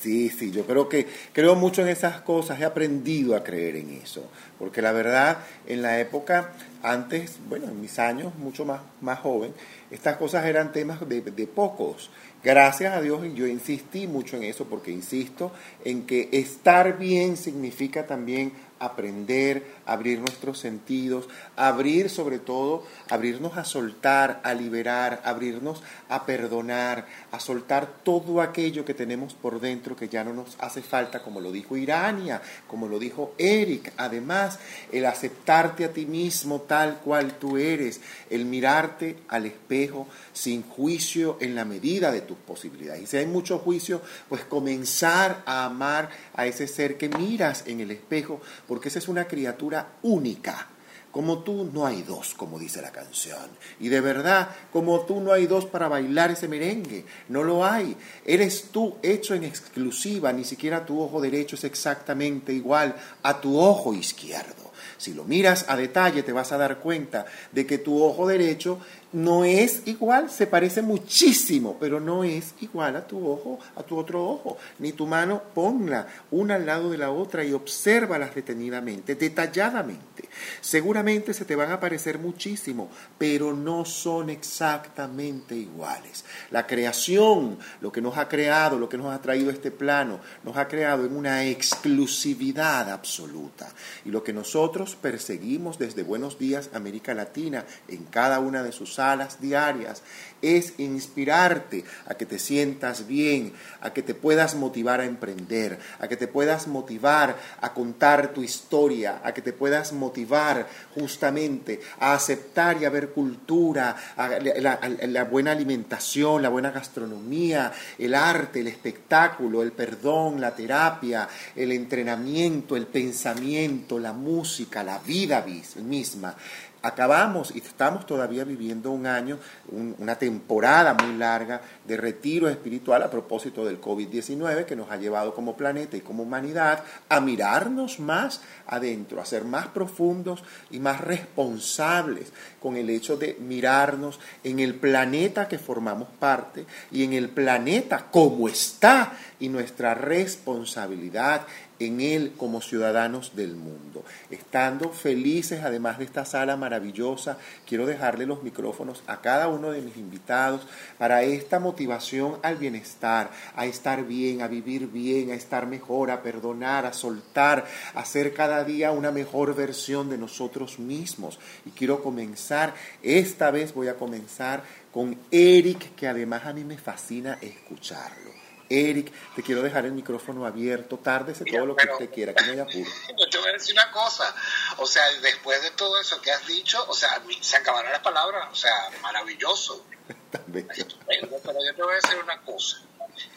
Sí, 0.00 0.30
sí, 0.30 0.52
yo 0.52 0.64
creo 0.64 0.88
que 0.88 1.08
creo 1.32 1.56
mucho 1.56 1.82
en 1.82 1.88
esas 1.88 2.20
cosas, 2.20 2.60
he 2.60 2.64
aprendido 2.64 3.34
a 3.34 3.42
creer 3.42 3.76
en 3.76 4.00
eso, 4.00 4.30
porque 4.56 4.80
la 4.80 4.92
verdad, 4.92 5.38
en 5.66 5.82
la 5.82 5.98
época, 5.98 6.52
antes, 6.84 7.38
bueno, 7.48 7.66
en 7.66 7.80
mis 7.80 7.98
años, 7.98 8.32
mucho 8.36 8.64
más, 8.64 8.80
más 9.00 9.18
joven, 9.18 9.52
estas 9.90 10.16
cosas 10.16 10.44
eran 10.44 10.72
temas 10.72 11.06
de, 11.08 11.20
de 11.20 11.46
pocos. 11.46 12.10
Gracias 12.42 12.94
a 12.94 13.00
Dios, 13.00 13.20
yo 13.34 13.46
insistí 13.46 14.06
mucho 14.06 14.36
en 14.36 14.44
eso, 14.44 14.66
porque 14.66 14.90
insisto 14.90 15.50
en 15.84 16.06
que 16.06 16.28
estar 16.32 16.98
bien 16.98 17.36
significa 17.36 18.06
también 18.06 18.52
aprender, 18.78 19.64
abrir 19.88 20.20
nuestros 20.20 20.58
sentidos, 20.58 21.28
abrir 21.56 22.10
sobre 22.10 22.38
todo, 22.38 22.84
abrirnos 23.08 23.56
a 23.56 23.64
soltar, 23.64 24.40
a 24.44 24.54
liberar, 24.54 25.22
abrirnos 25.24 25.82
a 26.08 26.26
perdonar, 26.26 27.06
a 27.32 27.40
soltar 27.40 27.88
todo 28.04 28.40
aquello 28.40 28.84
que 28.84 28.94
tenemos 28.94 29.34
por 29.34 29.60
dentro 29.60 29.96
que 29.96 30.08
ya 30.08 30.24
no 30.24 30.34
nos 30.34 30.56
hace 30.60 30.82
falta, 30.82 31.22
como 31.22 31.40
lo 31.40 31.50
dijo 31.50 31.76
Irania, 31.76 32.42
como 32.66 32.86
lo 32.86 32.98
dijo 32.98 33.34
Eric. 33.38 33.92
Además, 33.96 34.58
el 34.92 35.06
aceptarte 35.06 35.84
a 35.84 35.92
ti 35.92 36.06
mismo 36.06 36.60
tal 36.60 36.98
cual 36.98 37.38
tú 37.38 37.56
eres, 37.56 38.00
el 38.30 38.44
mirarte 38.44 39.16
al 39.28 39.46
espejo 39.46 40.06
sin 40.32 40.62
juicio 40.62 41.38
en 41.40 41.54
la 41.54 41.64
medida 41.64 42.12
de 42.12 42.20
tus 42.20 42.36
posibilidades. 42.36 43.02
Y 43.02 43.06
si 43.06 43.16
hay 43.16 43.26
mucho 43.26 43.58
juicio, 43.58 44.02
pues 44.28 44.44
comenzar 44.44 45.42
a 45.46 45.64
amar 45.64 46.10
a 46.34 46.46
ese 46.46 46.66
ser 46.68 46.98
que 46.98 47.08
miras 47.08 47.64
en 47.66 47.80
el 47.80 47.90
espejo, 47.90 48.40
porque 48.66 48.88
esa 48.88 48.98
es 48.98 49.08
una 49.08 49.26
criatura 49.26 49.77
única 50.02 50.68
como 51.10 51.38
tú 51.38 51.68
no 51.72 51.86
hay 51.86 52.02
dos, 52.02 52.34
como 52.34 52.58
dice 52.58 52.82
la 52.82 52.92
canción. 52.92 53.48
Y 53.80 53.88
de 53.88 54.00
verdad, 54.00 54.50
como 54.72 55.00
tú 55.00 55.20
no 55.20 55.32
hay 55.32 55.46
dos 55.46 55.64
para 55.64 55.88
bailar 55.88 56.30
ese 56.30 56.48
merengue. 56.48 57.04
No 57.28 57.42
lo 57.42 57.64
hay. 57.64 57.96
Eres 58.24 58.66
tú 58.70 58.96
hecho 59.02 59.34
en 59.34 59.44
exclusiva. 59.44 60.32
Ni 60.32 60.44
siquiera 60.44 60.84
tu 60.84 61.00
ojo 61.00 61.20
derecho 61.20 61.56
es 61.56 61.64
exactamente 61.64 62.52
igual 62.52 62.94
a 63.22 63.40
tu 63.40 63.58
ojo 63.58 63.94
izquierdo. 63.94 64.68
Si 64.98 65.14
lo 65.14 65.24
miras 65.24 65.64
a 65.68 65.76
detalle 65.76 66.22
te 66.22 66.32
vas 66.32 66.52
a 66.52 66.58
dar 66.58 66.78
cuenta 66.78 67.24
de 67.52 67.66
que 67.66 67.78
tu 67.78 68.02
ojo 68.02 68.26
derecho 68.26 68.78
no 69.12 69.44
es 69.44 69.82
igual, 69.86 70.30
se 70.30 70.46
parece 70.46 70.82
muchísimo, 70.82 71.76
pero 71.80 71.98
no 71.98 72.24
es 72.24 72.54
igual 72.60 72.94
a 72.96 73.06
tu 73.06 73.26
ojo, 73.26 73.58
a 73.74 73.82
tu 73.82 73.96
otro 73.96 74.22
ojo. 74.22 74.58
Ni 74.78 74.92
tu 74.92 75.06
mano, 75.06 75.42
ponla 75.54 76.06
una 76.30 76.56
al 76.56 76.66
lado 76.66 76.90
de 76.90 76.98
la 76.98 77.10
otra 77.10 77.42
y 77.44 77.52
obsérvalas 77.52 78.34
detenidamente, 78.34 79.14
detalladamente. 79.14 80.28
Seguramente 80.60 81.32
se 81.32 81.46
te 81.46 81.56
van 81.56 81.72
a 81.72 81.80
parecer 81.80 82.18
muchísimo, 82.18 82.90
pero 83.16 83.54
no 83.54 83.84
son 83.86 84.28
exactamente 84.28 85.56
iguales. 85.56 86.24
La 86.50 86.66
creación, 86.66 87.58
lo 87.80 87.90
que 87.90 88.02
nos 88.02 88.18
ha 88.18 88.28
creado, 88.28 88.78
lo 88.78 88.88
que 88.88 88.98
nos 88.98 89.14
ha 89.14 89.22
traído 89.22 89.50
este 89.50 89.70
plano, 89.70 90.20
nos 90.44 90.56
ha 90.58 90.68
creado 90.68 91.06
en 91.06 91.16
una 91.16 91.46
exclusividad 91.46 92.90
absoluta. 92.90 93.72
Y 94.04 94.10
lo 94.10 94.22
que 94.22 94.34
nosotros 94.34 94.96
perseguimos 95.00 95.78
desde 95.78 96.02
Buenos 96.02 96.38
Días 96.38 96.68
América 96.74 97.14
Latina 97.14 97.64
en 97.88 98.04
cada 98.04 98.38
una 98.40 98.62
de 98.62 98.72
sus 98.72 98.97
diarias 99.40 100.02
es 100.42 100.74
inspirarte 100.78 101.84
a 102.06 102.14
que 102.14 102.26
te 102.26 102.38
sientas 102.38 103.06
bien, 103.06 103.52
a 103.80 103.92
que 103.92 104.02
te 104.02 104.14
puedas 104.14 104.54
motivar 104.54 105.00
a 105.00 105.04
emprender, 105.04 105.78
a 105.98 106.08
que 106.08 106.16
te 106.16 106.28
puedas 106.28 106.68
motivar 106.68 107.36
a 107.60 107.72
contar 107.72 108.28
tu 108.34 108.42
historia, 108.42 109.20
a 109.24 109.34
que 109.34 109.42
te 109.42 109.52
puedas 109.52 109.92
motivar 109.92 110.68
justamente 110.94 111.80
a 111.98 112.14
aceptar 112.14 112.80
y 112.80 112.84
a 112.84 112.90
ver 112.90 113.10
cultura, 113.10 113.96
la, 114.16 115.24
buena 115.24 115.52
alimentación, 115.52 116.42
la 116.42 116.48
buena 116.48 116.70
gastronomía, 116.70 117.72
el 117.98 118.14
arte, 118.14 118.60
el 118.60 118.68
espectáculo, 118.68 119.62
el 119.62 119.72
perdón, 119.72 120.40
la 120.40 120.54
terapia, 120.54 121.28
el 121.56 121.72
entrenamiento, 121.72 122.76
el 122.76 122.86
pensamiento, 122.86 123.98
la 123.98 124.12
música, 124.12 124.82
la 124.84 124.98
vida 124.98 125.44
misma 125.82 126.36
acabamos 126.82 127.54
y 127.54 127.58
estamos 127.58 128.06
todavía 128.06 128.44
viviendo 128.44 128.90
un 128.90 129.06
año, 129.06 129.38
una 129.72 130.16
temporada 130.16 130.94
muy 130.94 131.16
larga 131.16 131.60
de 131.84 131.96
retiro 131.96 132.48
espiritual 132.48 133.02
a 133.02 133.10
propósito 133.10 133.64
del 133.64 133.80
COVID-19 133.80 134.64
que 134.64 134.76
nos 134.76 134.90
ha 134.90 134.96
llevado 134.96 135.34
como 135.34 135.56
planeta 135.56 135.96
y 135.96 136.00
como 136.00 136.22
humanidad 136.22 136.84
a 137.08 137.20
mirarnos 137.20 137.98
más 138.00 138.40
adentro, 138.66 139.20
a 139.20 139.24
ser 139.24 139.44
más 139.44 139.68
profundos 139.68 140.42
y 140.70 140.78
más 140.78 141.00
responsables 141.00 142.32
con 142.60 142.76
el 142.76 142.90
hecho 142.90 143.16
de 143.16 143.36
mirarnos 143.40 144.20
en 144.44 144.60
el 144.60 144.74
planeta 144.74 145.48
que 145.48 145.58
formamos 145.58 146.08
parte 146.18 146.66
y 146.90 147.04
en 147.04 147.12
el 147.12 147.28
planeta 147.28 148.06
como 148.10 148.48
está 148.48 149.12
y 149.40 149.48
nuestra 149.48 149.94
responsabilidad 149.94 151.46
en 151.78 152.00
Él 152.00 152.34
como 152.36 152.60
ciudadanos 152.60 153.36
del 153.36 153.54
mundo. 153.54 154.04
Estando 154.30 154.90
felices, 154.90 155.62
además 155.62 155.98
de 155.98 156.04
esta 156.04 156.24
sala 156.24 156.56
maravillosa, 156.56 157.38
quiero 157.66 157.86
dejarle 157.86 158.26
los 158.26 158.42
micrófonos 158.42 159.02
a 159.06 159.20
cada 159.20 159.48
uno 159.48 159.70
de 159.70 159.80
mis 159.80 159.96
invitados 159.96 160.66
para 160.98 161.22
esta 161.22 161.60
motivación 161.60 162.38
al 162.42 162.56
bienestar, 162.56 163.30
a 163.54 163.66
estar 163.66 164.04
bien, 164.04 164.42
a 164.42 164.48
vivir 164.48 164.88
bien, 164.88 165.30
a 165.30 165.34
estar 165.34 165.66
mejor, 165.66 166.10
a 166.10 166.22
perdonar, 166.22 166.86
a 166.86 166.92
soltar, 166.92 167.66
a 167.94 168.04
ser 168.04 168.34
cada 168.34 168.64
día 168.64 168.92
una 168.92 169.10
mejor 169.10 169.54
versión 169.54 170.10
de 170.10 170.18
nosotros 170.18 170.78
mismos. 170.78 171.38
Y 171.66 171.70
quiero 171.70 172.02
comenzar, 172.02 172.74
esta 173.02 173.50
vez 173.50 173.74
voy 173.74 173.88
a 173.88 173.96
comenzar 173.96 174.62
con 174.92 175.16
Eric, 175.30 175.94
que 175.94 176.08
además 176.08 176.46
a 176.46 176.52
mí 176.52 176.64
me 176.64 176.78
fascina 176.78 177.38
escucharlo. 177.40 178.37
Eric, 178.70 179.12
te 179.34 179.42
quiero 179.42 179.62
dejar 179.62 179.86
el 179.86 179.92
micrófono 179.92 180.44
abierto, 180.44 180.98
tárdese 180.98 181.44
todo 181.44 181.64
lo 181.64 181.74
que 181.74 181.88
usted 181.90 182.10
quiera, 182.10 182.34
que 182.34 182.44
no 182.44 182.52
haya 182.52 182.62
apuro. 182.64 182.90
Yo 183.18 183.30
te 183.30 183.38
voy 183.38 183.48
a 183.48 183.52
decir 183.52 183.74
una 183.74 183.90
cosa, 183.90 184.34
o 184.76 184.86
sea, 184.86 185.10
después 185.22 185.62
de 185.62 185.70
todo 185.70 185.98
eso 185.98 186.20
que 186.20 186.30
has 186.30 186.46
dicho, 186.46 186.84
o 186.86 186.92
sea, 186.92 187.22
se 187.40 187.56
acabaron 187.56 187.90
las 187.90 188.02
palabras, 188.02 188.48
o 188.50 188.54
sea, 188.54 188.90
maravilloso. 189.00 189.86
pero 190.32 190.68
yo 190.68 191.74
te 191.74 191.82
voy 191.82 191.92
a 191.92 191.96
decir 191.96 192.18
una 192.22 192.42
cosa, 192.42 192.82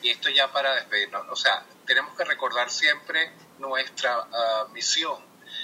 y 0.02 0.10
esto 0.10 0.30
ya 0.30 0.52
para 0.52 0.76
despedirnos, 0.76 1.26
o 1.30 1.36
sea, 1.36 1.66
tenemos 1.86 2.16
que 2.18 2.26
recordar 2.26 2.70
siempre 2.70 3.32
nuestra 3.60 4.28
ah, 4.32 4.68
misión 4.74 5.18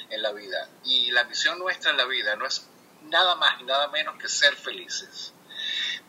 en 0.10 0.22
la 0.22 0.31
vida, 0.31 0.69
y 0.85 1.11
la 1.11 1.26
misión 1.26 1.60
nuestra 1.60 1.91
en 1.91 1.98
la 1.98 2.06
vida 2.06 2.35
no 2.35 2.45
es 2.45 2.68
nada 3.03 3.35
más 3.35 3.60
y 3.60 3.64
nada 3.65 3.89
menos 3.89 4.18
que 4.18 4.30
ser 4.30 4.56
felices. 4.56 5.34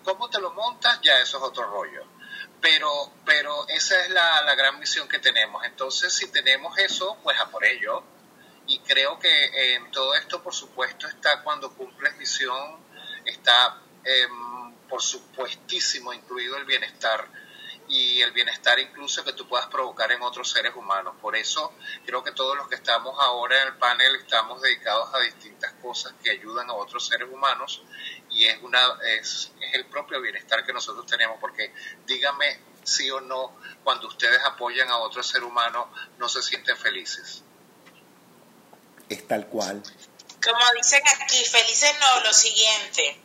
¿Cómo 0.04 0.30
te 0.30 0.40
lo 0.40 0.52
montas? 0.52 1.00
Ya 1.02 1.18
eso 1.18 1.38
es 1.38 1.42
otro 1.42 1.64
rollo 1.64 2.17
pero, 2.60 3.12
pero 3.24 3.68
esa 3.68 4.02
es 4.04 4.10
la, 4.10 4.42
la, 4.42 4.54
gran 4.54 4.78
misión 4.78 5.08
que 5.08 5.18
tenemos. 5.18 5.64
Entonces, 5.64 6.14
si 6.14 6.30
tenemos 6.30 6.76
eso, 6.78 7.18
pues 7.22 7.38
a 7.40 7.50
por 7.50 7.64
ello. 7.64 8.02
Y 8.66 8.80
creo 8.80 9.18
que 9.18 9.74
en 9.74 9.90
todo 9.90 10.14
esto, 10.14 10.42
por 10.42 10.54
supuesto, 10.54 11.06
está 11.06 11.42
cuando 11.42 11.72
cumples 11.74 12.16
misión, 12.16 12.84
está 13.24 13.80
em, 14.04 14.74
por 14.88 15.02
supuestísimo 15.02 16.12
incluido 16.12 16.56
el 16.56 16.64
bienestar 16.64 17.28
y 17.88 18.20
el 18.20 18.32
bienestar 18.32 18.78
incluso 18.78 19.24
que 19.24 19.32
tú 19.32 19.48
puedas 19.48 19.66
provocar 19.68 20.12
en 20.12 20.22
otros 20.22 20.50
seres 20.50 20.74
humanos. 20.76 21.14
Por 21.20 21.36
eso 21.36 21.72
creo 22.04 22.22
que 22.22 22.32
todos 22.32 22.56
los 22.56 22.68
que 22.68 22.74
estamos 22.74 23.16
ahora 23.18 23.62
en 23.62 23.68
el 23.68 23.74
panel 23.76 24.16
estamos 24.16 24.60
dedicados 24.60 25.14
a 25.14 25.20
distintas 25.20 25.72
cosas 25.80 26.12
que 26.22 26.30
ayudan 26.30 26.68
a 26.68 26.74
otros 26.74 27.06
seres 27.06 27.28
humanos 27.32 27.82
y 28.38 28.46
es, 28.46 28.62
una, 28.62 28.80
es, 29.18 29.50
es 29.60 29.74
el 29.74 29.86
propio 29.86 30.20
bienestar 30.20 30.64
que 30.64 30.72
nosotros 30.72 31.04
tenemos, 31.06 31.38
porque 31.40 31.72
dígame 32.06 32.60
sí 32.84 33.10
o 33.10 33.20
no, 33.20 33.56
cuando 33.82 34.06
ustedes 34.06 34.40
apoyan 34.44 34.88
a 34.88 34.98
otro 34.98 35.22
ser 35.22 35.42
humano, 35.42 35.92
no 36.18 36.28
se 36.28 36.40
sienten 36.42 36.76
felices. 36.76 37.42
Es 39.08 39.26
tal 39.26 39.46
cual. 39.46 39.82
Como 40.42 40.64
dicen 40.76 41.02
aquí, 41.20 41.44
felices 41.44 41.94
no, 42.00 42.20
lo 42.20 42.32
siguiente. 42.32 43.20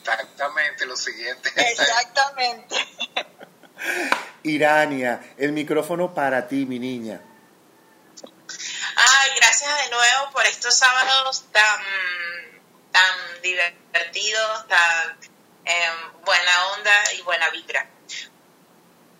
Exactamente, 0.00 0.86
lo 0.86 0.96
siguiente. 0.96 1.52
Exactamente. 1.56 2.76
Irania, 4.44 5.34
el 5.38 5.50
micrófono 5.52 6.14
para 6.14 6.46
ti, 6.46 6.66
mi 6.66 6.78
niña. 6.78 7.20
Ay, 8.96 9.30
gracias 9.36 9.84
de 9.84 9.90
nuevo 9.90 10.30
por 10.32 10.46
estos 10.46 10.76
sábados 10.76 11.44
tan, 11.50 11.80
tan 12.96 13.42
divertidos, 13.42 14.66
tan 14.68 15.16
em, 15.66 16.24
buena 16.24 16.66
onda 16.76 17.12
y 17.18 17.22
buena 17.22 17.50
vibra. 17.50 17.86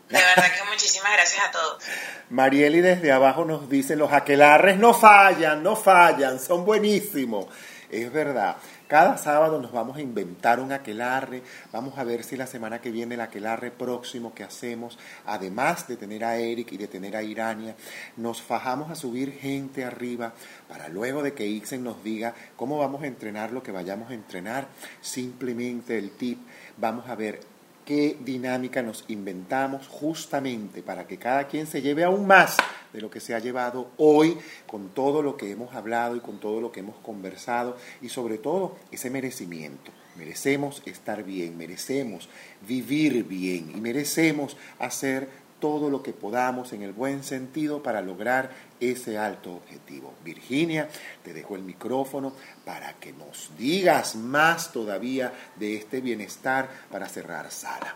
De 0.08 0.18
verdad 0.18 0.54
que 0.54 0.64
muchísimas 0.70 1.12
gracias 1.12 1.44
a 1.44 1.50
todos. 1.50 1.82
Marieli 2.30 2.80
desde 2.80 3.12
abajo 3.12 3.44
nos 3.44 3.68
dice, 3.68 3.96
los 3.96 4.12
aquelarres 4.12 4.78
no 4.78 4.94
fallan, 4.94 5.62
no 5.62 5.76
fallan, 5.76 6.38
son 6.38 6.64
buenísimos. 6.64 7.46
Es 7.90 8.10
verdad. 8.12 8.56
Cada 8.88 9.18
sábado 9.18 9.60
nos 9.60 9.72
vamos 9.72 9.96
a 9.96 10.00
inventar 10.00 10.60
un 10.60 10.70
aquelarre, 10.70 11.42
vamos 11.72 11.98
a 11.98 12.04
ver 12.04 12.22
si 12.22 12.36
la 12.36 12.46
semana 12.46 12.80
que 12.80 12.92
viene 12.92 13.16
el 13.16 13.20
aquelarre 13.20 13.72
próximo 13.72 14.32
que 14.32 14.44
hacemos, 14.44 14.96
además 15.24 15.88
de 15.88 15.96
tener 15.96 16.24
a 16.24 16.36
Eric 16.36 16.70
y 16.70 16.76
de 16.76 16.86
tener 16.86 17.16
a 17.16 17.22
Irania, 17.24 17.74
nos 18.16 18.40
fajamos 18.40 18.88
a 18.88 18.94
subir 18.94 19.32
gente 19.32 19.84
arriba 19.84 20.34
para 20.68 20.88
luego 20.88 21.24
de 21.24 21.32
que 21.32 21.48
Ixen 21.48 21.82
nos 21.82 22.04
diga 22.04 22.34
cómo 22.54 22.78
vamos 22.78 23.02
a 23.02 23.08
entrenar 23.08 23.50
lo 23.50 23.64
que 23.64 23.72
vayamos 23.72 24.12
a 24.12 24.14
entrenar, 24.14 24.68
simplemente 25.00 25.98
el 25.98 26.12
tip, 26.12 26.38
vamos 26.76 27.08
a 27.08 27.16
ver 27.16 27.55
qué 27.86 28.18
dinámica 28.20 28.82
nos 28.82 29.04
inventamos 29.08 29.86
justamente 29.86 30.82
para 30.82 31.06
que 31.06 31.16
cada 31.16 31.46
quien 31.46 31.68
se 31.68 31.80
lleve 31.80 32.02
aún 32.02 32.26
más 32.26 32.56
de 32.92 33.00
lo 33.00 33.08
que 33.08 33.20
se 33.20 33.34
ha 33.34 33.38
llevado 33.38 33.92
hoy 33.96 34.36
con 34.66 34.88
todo 34.90 35.22
lo 35.22 35.36
que 35.36 35.52
hemos 35.52 35.72
hablado 35.74 36.16
y 36.16 36.20
con 36.20 36.38
todo 36.38 36.60
lo 36.60 36.72
que 36.72 36.80
hemos 36.80 36.96
conversado 36.96 37.76
y 38.02 38.08
sobre 38.08 38.38
todo 38.38 38.76
ese 38.90 39.08
merecimiento. 39.08 39.92
Merecemos 40.16 40.82
estar 40.84 41.22
bien, 41.22 41.56
merecemos 41.56 42.28
vivir 42.66 43.24
bien 43.24 43.70
y 43.74 43.80
merecemos 43.80 44.56
hacer 44.80 45.28
todo 45.60 45.88
lo 45.88 46.02
que 46.02 46.12
podamos 46.12 46.72
en 46.72 46.82
el 46.82 46.92
buen 46.92 47.22
sentido 47.22 47.82
para 47.82 48.02
lograr 48.02 48.50
ese 48.80 49.18
alto 49.18 49.52
objetivo. 49.52 50.14
Virginia, 50.22 50.88
te 51.24 51.32
dejo 51.32 51.56
el 51.56 51.62
micrófono 51.62 52.32
para 52.64 52.94
que 52.94 53.12
nos 53.12 53.56
digas 53.56 54.14
más 54.14 54.72
todavía 54.72 55.32
de 55.56 55.76
este 55.76 56.00
bienestar 56.00 56.68
para 56.90 57.08
cerrar 57.08 57.50
sala. 57.50 57.94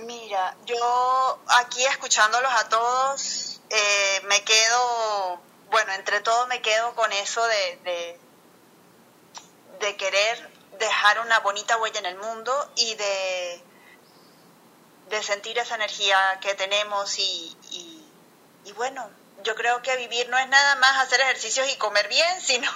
Mira, 0.00 0.56
yo 0.64 1.40
aquí 1.60 1.84
escuchándolos 1.86 2.52
a 2.52 2.68
todos, 2.68 3.60
eh, 3.68 4.20
me 4.28 4.42
quedo, 4.44 5.40
bueno, 5.70 5.92
entre 5.94 6.20
todo 6.20 6.46
me 6.46 6.62
quedo 6.62 6.94
con 6.94 7.10
eso 7.12 7.44
de, 7.46 8.18
de 9.80 9.96
querer 9.96 10.58
dejar 10.78 11.20
una 11.20 11.40
bonita 11.40 11.76
huella 11.78 11.98
en 12.00 12.06
el 12.06 12.16
mundo 12.16 12.70
y 12.76 12.94
de, 12.94 13.62
de 15.10 15.22
sentir 15.22 15.58
esa 15.58 15.74
energía 15.74 16.38
que 16.40 16.54
tenemos 16.54 17.18
y, 17.18 17.56
y, 17.70 17.97
y 18.64 18.72
bueno, 18.72 19.08
yo 19.44 19.54
creo 19.54 19.80
que 19.82 19.96
vivir 19.96 20.28
no 20.28 20.38
es 20.38 20.48
nada 20.48 20.74
más 20.76 20.98
hacer 20.98 21.20
ejercicios 21.20 21.68
y 21.72 21.76
comer 21.76 22.08
bien, 22.08 22.40
sino 22.40 22.70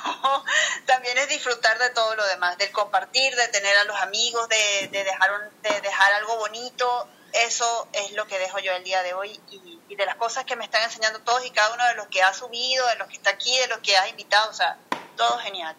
también 0.86 1.18
es 1.18 1.28
disfrutar 1.28 1.78
de 1.78 1.90
todo 1.90 2.14
lo 2.16 2.26
demás, 2.28 2.56
del 2.58 2.70
compartir, 2.72 3.34
de 3.36 3.48
tener 3.48 3.76
a 3.78 3.84
los 3.84 4.00
amigos, 4.00 4.48
de, 4.48 4.88
de 4.88 5.04
dejar, 5.04 5.32
un- 5.32 5.62
de 5.62 5.80
dejar 5.80 6.12
algo 6.14 6.36
bonito. 6.36 7.08
Eso 7.32 7.88
es 7.94 8.12
lo 8.12 8.26
que 8.26 8.38
dejo 8.38 8.58
yo 8.58 8.72
el 8.72 8.84
día 8.84 9.02
de 9.02 9.14
hoy 9.14 9.40
y, 9.50 9.80
y 9.88 9.96
de 9.96 10.04
las 10.06 10.16
cosas 10.16 10.44
que 10.44 10.54
me 10.54 10.64
están 10.64 10.82
enseñando 10.82 11.20
todos 11.20 11.44
y 11.46 11.50
cada 11.50 11.72
uno 11.72 11.84
de 11.86 11.94
los 11.94 12.06
que 12.08 12.22
ha 12.22 12.32
subido, 12.34 12.86
de 12.88 12.96
los 12.96 13.08
que 13.08 13.14
está 13.14 13.30
aquí, 13.30 13.58
de 13.58 13.68
los 13.68 13.78
que 13.78 13.96
ha 13.96 14.06
invitado, 14.08 14.50
o 14.50 14.54
sea, 14.54 14.76
todo 15.16 15.38
genial. 15.38 15.74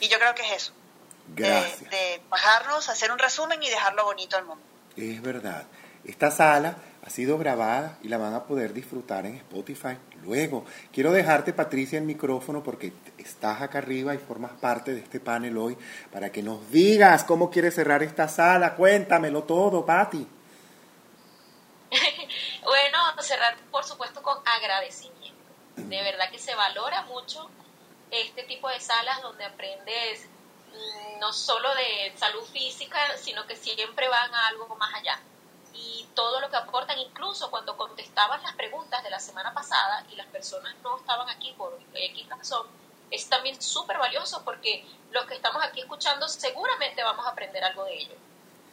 Y 0.00 0.08
yo 0.08 0.18
creo 0.18 0.34
que 0.34 0.42
es 0.42 0.62
eso, 0.64 0.72
de, 1.26 1.48
de 1.88 2.22
bajarnos, 2.28 2.88
hacer 2.90 3.10
un 3.10 3.18
resumen 3.18 3.62
y 3.62 3.70
dejarlo 3.70 4.04
bonito 4.04 4.36
al 4.36 4.44
mundo. 4.44 4.62
Es 4.98 5.20
verdad. 5.22 5.64
Esta 6.04 6.30
sala 6.30 6.76
ha 7.08 7.10
sido 7.10 7.38
grabada 7.38 7.96
y 8.02 8.08
la 8.08 8.18
van 8.18 8.34
a 8.34 8.44
poder 8.44 8.74
disfrutar 8.74 9.24
en 9.24 9.36
Spotify 9.36 9.96
luego. 10.22 10.66
Quiero 10.92 11.10
dejarte, 11.10 11.54
Patricia, 11.54 11.98
el 11.98 12.04
micrófono 12.04 12.62
porque 12.62 12.92
estás 13.16 13.62
acá 13.62 13.78
arriba 13.78 14.14
y 14.14 14.18
formas 14.18 14.52
parte 14.52 14.92
de 14.92 15.00
este 15.00 15.18
panel 15.18 15.56
hoy 15.56 15.78
para 16.12 16.30
que 16.30 16.42
nos 16.42 16.70
digas 16.70 17.24
cómo 17.24 17.50
quieres 17.50 17.74
cerrar 17.74 18.02
esta 18.02 18.28
sala. 18.28 18.74
Cuéntamelo 18.74 19.44
todo, 19.44 19.86
Pati. 19.86 20.26
Bueno, 22.62 22.98
cerrar 23.22 23.56
por 23.70 23.84
supuesto 23.84 24.22
con 24.22 24.36
agradecimiento. 24.44 25.40
De 25.76 26.02
verdad 26.02 26.30
que 26.30 26.38
se 26.38 26.54
valora 26.54 27.04
mucho 27.04 27.48
este 28.10 28.42
tipo 28.42 28.68
de 28.68 28.78
salas 28.78 29.22
donde 29.22 29.46
aprendes 29.46 30.26
mm, 30.26 31.18
no 31.18 31.32
solo 31.32 31.70
de 31.74 32.12
salud 32.18 32.44
física, 32.52 32.98
sino 33.16 33.46
que 33.46 33.56
siempre 33.56 34.06
van 34.08 34.34
a 34.34 34.48
algo 34.48 34.76
más 34.76 34.94
allá. 34.94 35.18
Y 35.74 36.08
todo 36.14 36.40
lo 36.40 36.50
que 36.50 36.56
aportan, 36.56 36.98
incluso 36.98 37.50
cuando 37.50 37.76
contestabas 37.76 38.42
las 38.42 38.54
preguntas 38.54 39.02
de 39.02 39.10
la 39.10 39.20
semana 39.20 39.52
pasada 39.54 40.04
y 40.10 40.16
las 40.16 40.26
personas 40.26 40.74
no 40.82 40.98
estaban 40.98 41.28
aquí 41.28 41.52
por 41.52 41.78
X 41.94 42.28
razón, 42.28 42.66
es 43.10 43.28
también 43.28 43.60
súper 43.60 43.98
valioso 43.98 44.42
porque 44.44 44.84
los 45.10 45.24
que 45.26 45.34
estamos 45.34 45.62
aquí 45.64 45.80
escuchando 45.80 46.28
seguramente 46.28 47.02
vamos 47.02 47.26
a 47.26 47.30
aprender 47.30 47.64
algo 47.64 47.84
de 47.84 47.98
ello. 47.98 48.16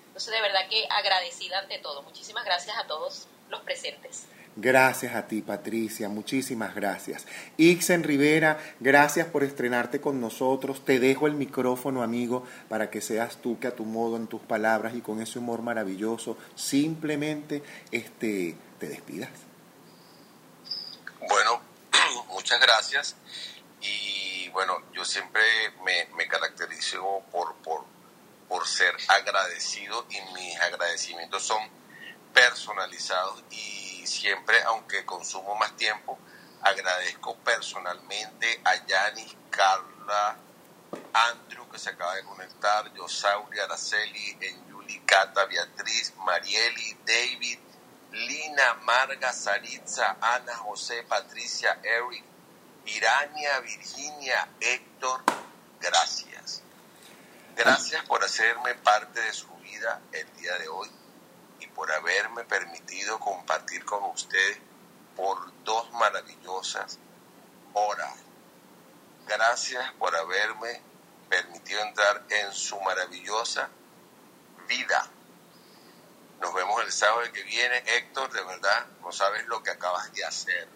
Entonces, 0.07 0.33
de 0.33 0.41
verdad 0.41 0.67
que 0.69 0.87
agradecida 0.89 1.59
ante 1.59 1.79
todo. 1.79 2.01
Muchísimas 2.01 2.45
gracias 2.45 2.77
a 2.77 2.87
todos 2.87 3.27
los 3.49 3.61
presentes. 3.61 4.27
Gracias 4.57 5.15
a 5.15 5.27
ti, 5.27 5.41
Patricia, 5.41 6.07
muchísimas 6.07 6.73
gracias. 6.75 7.25
Ixen 7.57 8.03
Rivera, 8.03 8.57
gracias 8.79 9.27
por 9.27 9.43
estrenarte 9.43 9.99
con 9.99 10.21
nosotros. 10.21 10.85
Te 10.85 10.99
dejo 10.99 11.27
el 11.27 11.33
micrófono, 11.33 12.03
amigo, 12.03 12.47
para 12.69 12.89
que 12.89 13.01
seas 13.01 13.35
tú 13.41 13.59
que 13.59 13.67
a 13.67 13.75
tu 13.75 13.83
modo, 13.83 14.15
en 14.15 14.27
tus 14.27 14.41
palabras 14.41 14.95
y 14.95 15.01
con 15.01 15.21
ese 15.21 15.39
humor 15.39 15.61
maravilloso, 15.61 16.37
simplemente 16.55 17.63
este, 17.91 18.55
te 18.79 18.87
despidas. 18.87 19.29
Bueno, 21.27 21.59
muchas 22.29 22.61
gracias. 22.61 23.17
Y 23.81 24.47
bueno, 24.49 24.83
yo 24.93 25.03
siempre 25.03 25.41
me, 25.83 26.15
me 26.15 26.29
caracterizo 26.29 27.23
por, 27.29 27.55
por, 27.55 27.83
por 28.47 28.65
ser 28.65 28.95
agradecido 29.09 30.05
y 30.09 30.33
mis 30.33 30.57
agradecimientos 30.61 31.43
son 31.43 31.59
personalizados 32.33 33.43
y 33.51 33.94
siempre, 34.05 34.61
aunque 34.63 35.05
consumo 35.05 35.55
más 35.55 35.75
tiempo, 35.75 36.17
agradezco 36.61 37.35
personalmente 37.37 38.61
a 38.63 38.85
Yanis, 38.85 39.35
Carla, 39.49 40.37
Andrew 41.13 41.69
que 41.69 41.79
se 41.79 41.89
acaba 41.89 42.15
de 42.15 42.23
conectar, 42.23 42.93
Yosauri, 42.93 43.59
Araceli, 43.59 44.37
Enyuli, 44.41 44.99
Cata, 45.01 45.45
Beatriz, 45.45 46.13
Marieli, 46.17 46.97
David, 47.05 47.59
Lina, 48.11 48.73
Marga, 48.83 49.31
Saritza, 49.31 50.17
Ana, 50.21 50.55
José, 50.57 51.03
Patricia, 51.03 51.79
Eric, 51.83 52.23
Irania, 52.85 53.59
Virginia, 53.61 54.49
Héctor, 54.59 55.23
gracias. 55.79 56.61
Gracias 57.55 58.03
por 58.05 58.23
hacerme 58.23 58.75
parte 58.75 59.21
de 59.21 59.33
su 59.33 59.47
vida 59.57 60.01
el 60.11 60.33
día 60.35 60.57
de 60.57 60.67
hoy 60.67 60.89
y 60.89 61.04
por 61.75 61.91
haberme 61.91 62.43
permitido 62.45 63.19
compartir 63.19 63.83
con 63.85 64.03
ustedes 64.05 64.57
por 65.15 65.51
dos 65.63 65.91
maravillosas 65.93 66.99
horas. 67.73 68.13
Gracias 69.27 69.91
por 69.93 70.15
haberme 70.15 70.81
permitido 71.29 71.81
entrar 71.81 72.23
en 72.29 72.53
su 72.53 72.79
maravillosa 72.81 73.69
vida. 74.67 75.09
Nos 76.39 76.53
vemos 76.53 76.83
el 76.83 76.91
sábado 76.91 77.21
que 77.33 77.43
viene, 77.43 77.83
Héctor. 77.85 78.31
De 78.31 78.43
verdad, 78.43 78.85
no 79.01 79.11
sabes 79.11 79.45
lo 79.47 79.63
que 79.63 79.71
acabas 79.71 80.11
de 80.13 80.25
hacer. 80.25 80.67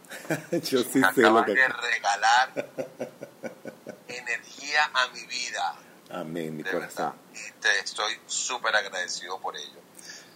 Yo 0.52 0.80
sí 0.84 0.94
sé 0.94 1.00
lo 1.00 1.08
Acabas 1.08 1.46
que... 1.46 1.54
de 1.54 1.68
regalar 1.68 2.54
energía 4.08 4.92
a 4.94 5.08
mi 5.10 5.26
vida. 5.26 5.76
Amén, 6.12 6.56
mi 6.58 6.64
de 6.64 6.72
corazón. 6.72 7.14
verdad. 7.32 7.48
Y 7.48 7.52
te 7.60 7.80
estoy 7.80 8.20
súper 8.26 8.76
agradecido 8.76 9.40
por 9.40 9.56
ello. 9.56 9.80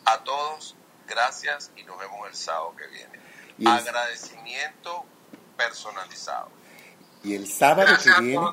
A 0.06 0.24
todos, 0.24 0.76
gracias 1.08 1.72
y 1.76 1.84
nos 1.84 1.98
vemos 2.00 2.28
el 2.28 2.36
sábado 2.36 2.74
que 2.78 2.88
viene. 2.88 3.20
Y 3.58 3.64
el- 3.64 3.68
Agradecimiento 3.72 5.06
personalizado. 5.58 6.50
Y 7.24 7.36
el 7.36 7.48
sábado 7.48 7.88
Gracias 7.90 8.16
que 8.16 8.22
viene... 8.22 8.46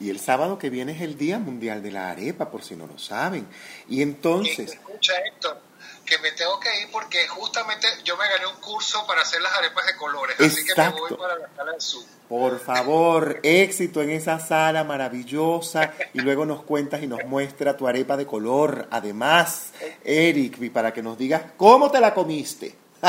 Y 0.00 0.10
el 0.10 0.20
sábado 0.20 0.58
que 0.58 0.70
viene 0.70 0.92
es 0.92 1.00
el 1.00 1.18
Día 1.18 1.40
Mundial 1.40 1.82
de 1.82 1.90
la 1.90 2.10
Arepa, 2.10 2.50
por 2.50 2.62
si 2.62 2.76
no 2.76 2.86
lo 2.86 2.98
saben. 2.98 3.48
Y 3.88 3.98
Y 3.98 4.02
entonces, 4.02 4.74
escucha 4.74 5.12
Héctor, 5.26 5.60
que 6.08 6.18
me 6.18 6.32
tengo 6.32 6.58
que 6.58 6.80
ir 6.80 6.90
porque 6.90 7.28
justamente 7.28 7.86
yo 8.04 8.16
me 8.16 8.26
gané 8.28 8.46
un 8.46 8.56
curso 8.60 9.06
para 9.06 9.20
hacer 9.22 9.40
las 9.42 9.52
arepas 9.56 9.86
de 9.86 9.96
colores, 9.96 10.36
así 10.40 10.64
que 10.64 10.74
me 10.76 10.82
Exacto. 10.84 11.00
voy 11.08 11.16
para 11.18 11.36
la 11.36 11.48
sala 11.54 11.72
de 11.72 11.80
Zoom. 11.80 12.04
por 12.28 12.58
favor, 12.60 13.40
éxito 13.42 14.00
en 14.02 14.10
esa 14.10 14.38
sala 14.38 14.84
maravillosa 14.84 15.92
y 16.14 16.20
luego 16.20 16.46
nos 16.46 16.62
cuentas 16.62 17.02
y 17.02 17.06
nos 17.06 17.24
muestra 17.24 17.76
tu 17.76 17.86
arepa 17.86 18.16
de 18.16 18.26
color. 18.26 18.88
Además, 18.90 19.72
Eric, 20.04 20.56
y 20.60 20.70
para 20.70 20.92
que 20.92 21.02
nos 21.02 21.18
digas 21.18 21.42
cómo 21.56 21.90
te 21.90 22.00
la 22.00 22.14
comiste. 22.14 22.74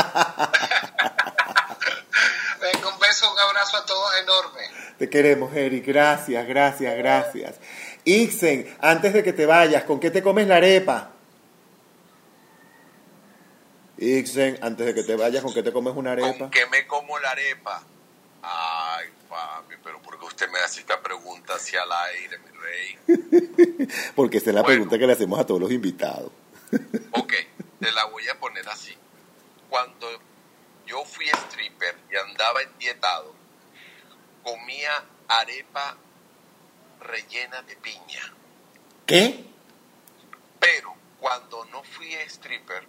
Venga, 2.60 2.88
un 2.92 2.98
beso, 2.98 3.32
un 3.32 3.38
abrazo 3.38 3.76
a 3.78 3.86
todos 3.86 4.10
enorme. 4.22 4.60
Te 4.98 5.08
queremos, 5.08 5.54
Eric. 5.54 5.86
Gracias, 5.86 6.46
gracias, 6.46 6.96
gracias. 6.96 7.54
Ixen, 8.04 8.76
antes 8.80 9.12
de 9.14 9.22
que 9.22 9.32
te 9.32 9.46
vayas, 9.46 9.84
¿con 9.84 9.98
qué 9.98 10.10
te 10.10 10.22
comes 10.22 10.46
la 10.46 10.56
arepa? 10.56 11.10
Ixen, 14.00 14.58
antes 14.62 14.86
de 14.86 14.94
que 14.94 15.02
te 15.02 15.14
vayas, 15.14 15.42
¿con 15.42 15.52
qué 15.52 15.62
te 15.62 15.72
comes 15.72 15.94
una 15.94 16.12
arepa? 16.12 16.38
¿Con 16.38 16.50
qué 16.50 16.66
me 16.66 16.86
como 16.86 17.18
la 17.18 17.30
arepa? 17.30 17.82
Ay, 18.42 19.08
papi, 19.28 19.74
pero 19.84 20.00
¿por 20.00 20.18
qué 20.18 20.24
usted 20.24 20.48
me 20.50 20.58
hace 20.60 20.80
esta 20.80 21.00
pregunta 21.02 21.54
hacia 21.54 21.82
el 21.82 21.92
aire, 21.92 22.38
mi 22.38 22.58
rey? 22.58 23.88
Porque 24.16 24.38
esa 24.38 24.50
es 24.50 24.54
la 24.54 24.62
Bueno. 24.62 24.74
pregunta 24.76 24.98
que 24.98 25.06
le 25.06 25.12
hacemos 25.12 25.38
a 25.38 25.44
todos 25.46 25.60
los 25.60 25.70
invitados. 25.70 26.32
Ok, 27.12 27.32
te 27.80 27.92
la 27.92 28.04
voy 28.06 28.26
a 28.28 28.38
poner 28.38 28.66
así. 28.68 28.96
Cuando 29.68 30.06
yo 30.86 31.04
fui 31.04 31.26
stripper 31.28 31.96
y 32.10 32.16
andaba 32.16 32.62
endietado, 32.62 33.34
comía 34.42 34.90
arepa 35.28 35.96
rellena 37.00 37.62
de 37.62 37.76
piña. 37.76 38.32
¿Qué? 39.06 39.44
Pero 40.60 40.94
cuando 41.18 41.64
no 41.66 41.82
fui 41.82 42.14
stripper, 42.14 42.84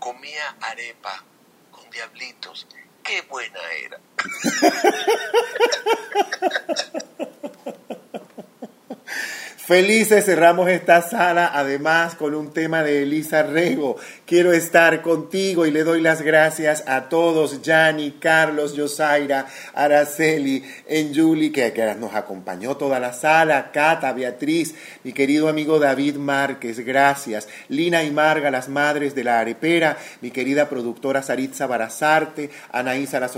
comía 0.00 0.56
arepa 0.60 1.22
con 1.70 1.88
diablitos. 1.90 2.66
¡Qué 3.04 3.22
buena 3.22 3.60
era! 3.84 4.00
Felices 9.70 10.24
cerramos 10.24 10.68
esta 10.68 11.00
sala, 11.00 11.52
además 11.54 12.16
con 12.16 12.34
un 12.34 12.52
tema 12.52 12.82
de 12.82 13.04
Elisa 13.04 13.44
Rego. 13.44 13.94
Quiero 14.26 14.52
estar 14.52 15.00
contigo 15.00 15.64
y 15.64 15.70
le 15.70 15.84
doy 15.84 16.00
las 16.00 16.22
gracias 16.22 16.82
a 16.88 17.08
todos, 17.08 17.62
Yanni, 17.62 18.16
Carlos, 18.18 18.74
Yosaira, 18.74 19.46
Araceli, 19.72 20.64
Enjuli, 20.88 21.50
que, 21.52 21.72
que 21.72 21.94
nos 21.94 22.16
acompañó 22.16 22.76
toda 22.76 22.98
la 22.98 23.12
sala, 23.12 23.70
Cata, 23.70 24.12
Beatriz, 24.12 24.74
mi 25.04 25.12
querido 25.12 25.48
amigo 25.48 25.78
David 25.78 26.16
Márquez, 26.16 26.80
gracias, 26.80 27.48
Lina 27.68 28.02
y 28.02 28.10
Marga, 28.10 28.50
las 28.50 28.68
madres 28.68 29.14
de 29.14 29.22
la 29.22 29.38
arepera, 29.38 29.96
mi 30.20 30.32
querida 30.32 30.68
productora 30.68 31.22
Saritza 31.22 31.68
Barazarte, 31.68 32.50
Anaísa, 32.72 33.20
la, 33.20 33.28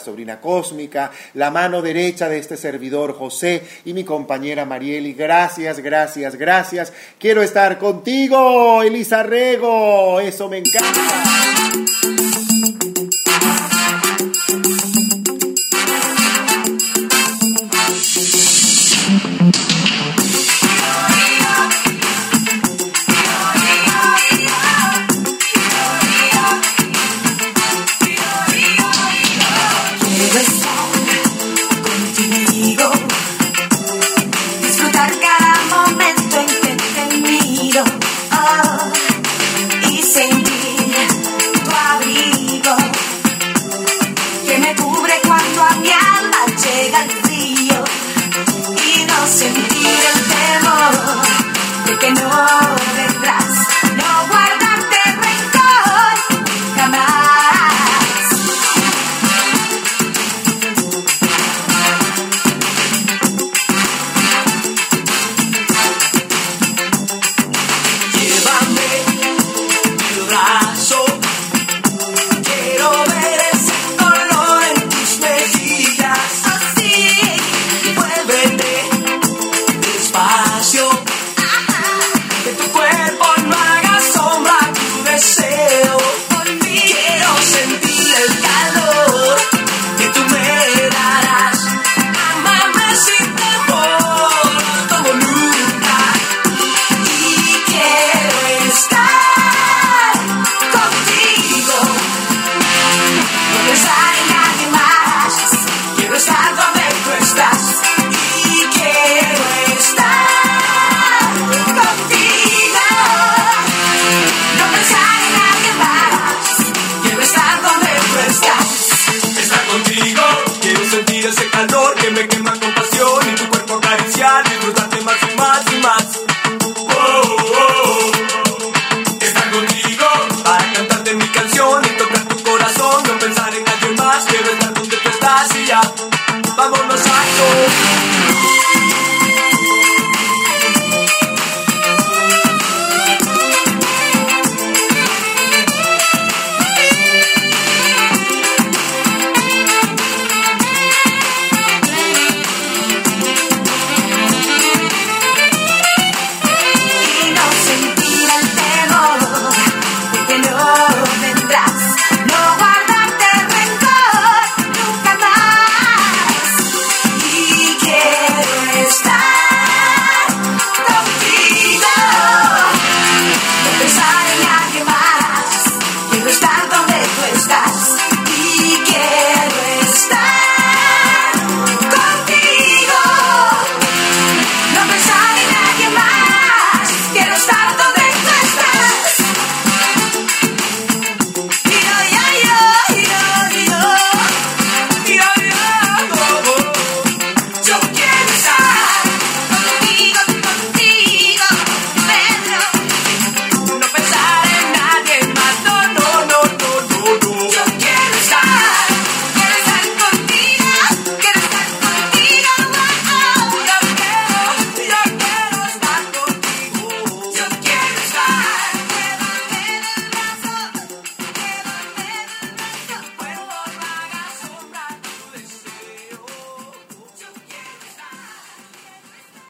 sobrina 0.00 0.40
cósmica, 0.40 1.10
la 1.34 1.50
mano 1.50 1.82
derecha 1.82 2.30
de 2.30 2.38
este 2.38 2.56
servidor 2.56 3.12
José 3.12 3.62
y 3.84 3.92
mi 3.92 4.04
compañera 4.04 4.64
Marieli, 4.64 5.12
gracias, 5.12 5.81
gracias, 5.82 6.36
gracias. 6.36 6.92
Quiero 7.18 7.42
estar 7.42 7.78
contigo, 7.78 8.82
Elisa 8.82 9.22
Rego, 9.22 10.20
eso 10.20 10.48
me 10.48 10.58
encanta. 10.58 11.02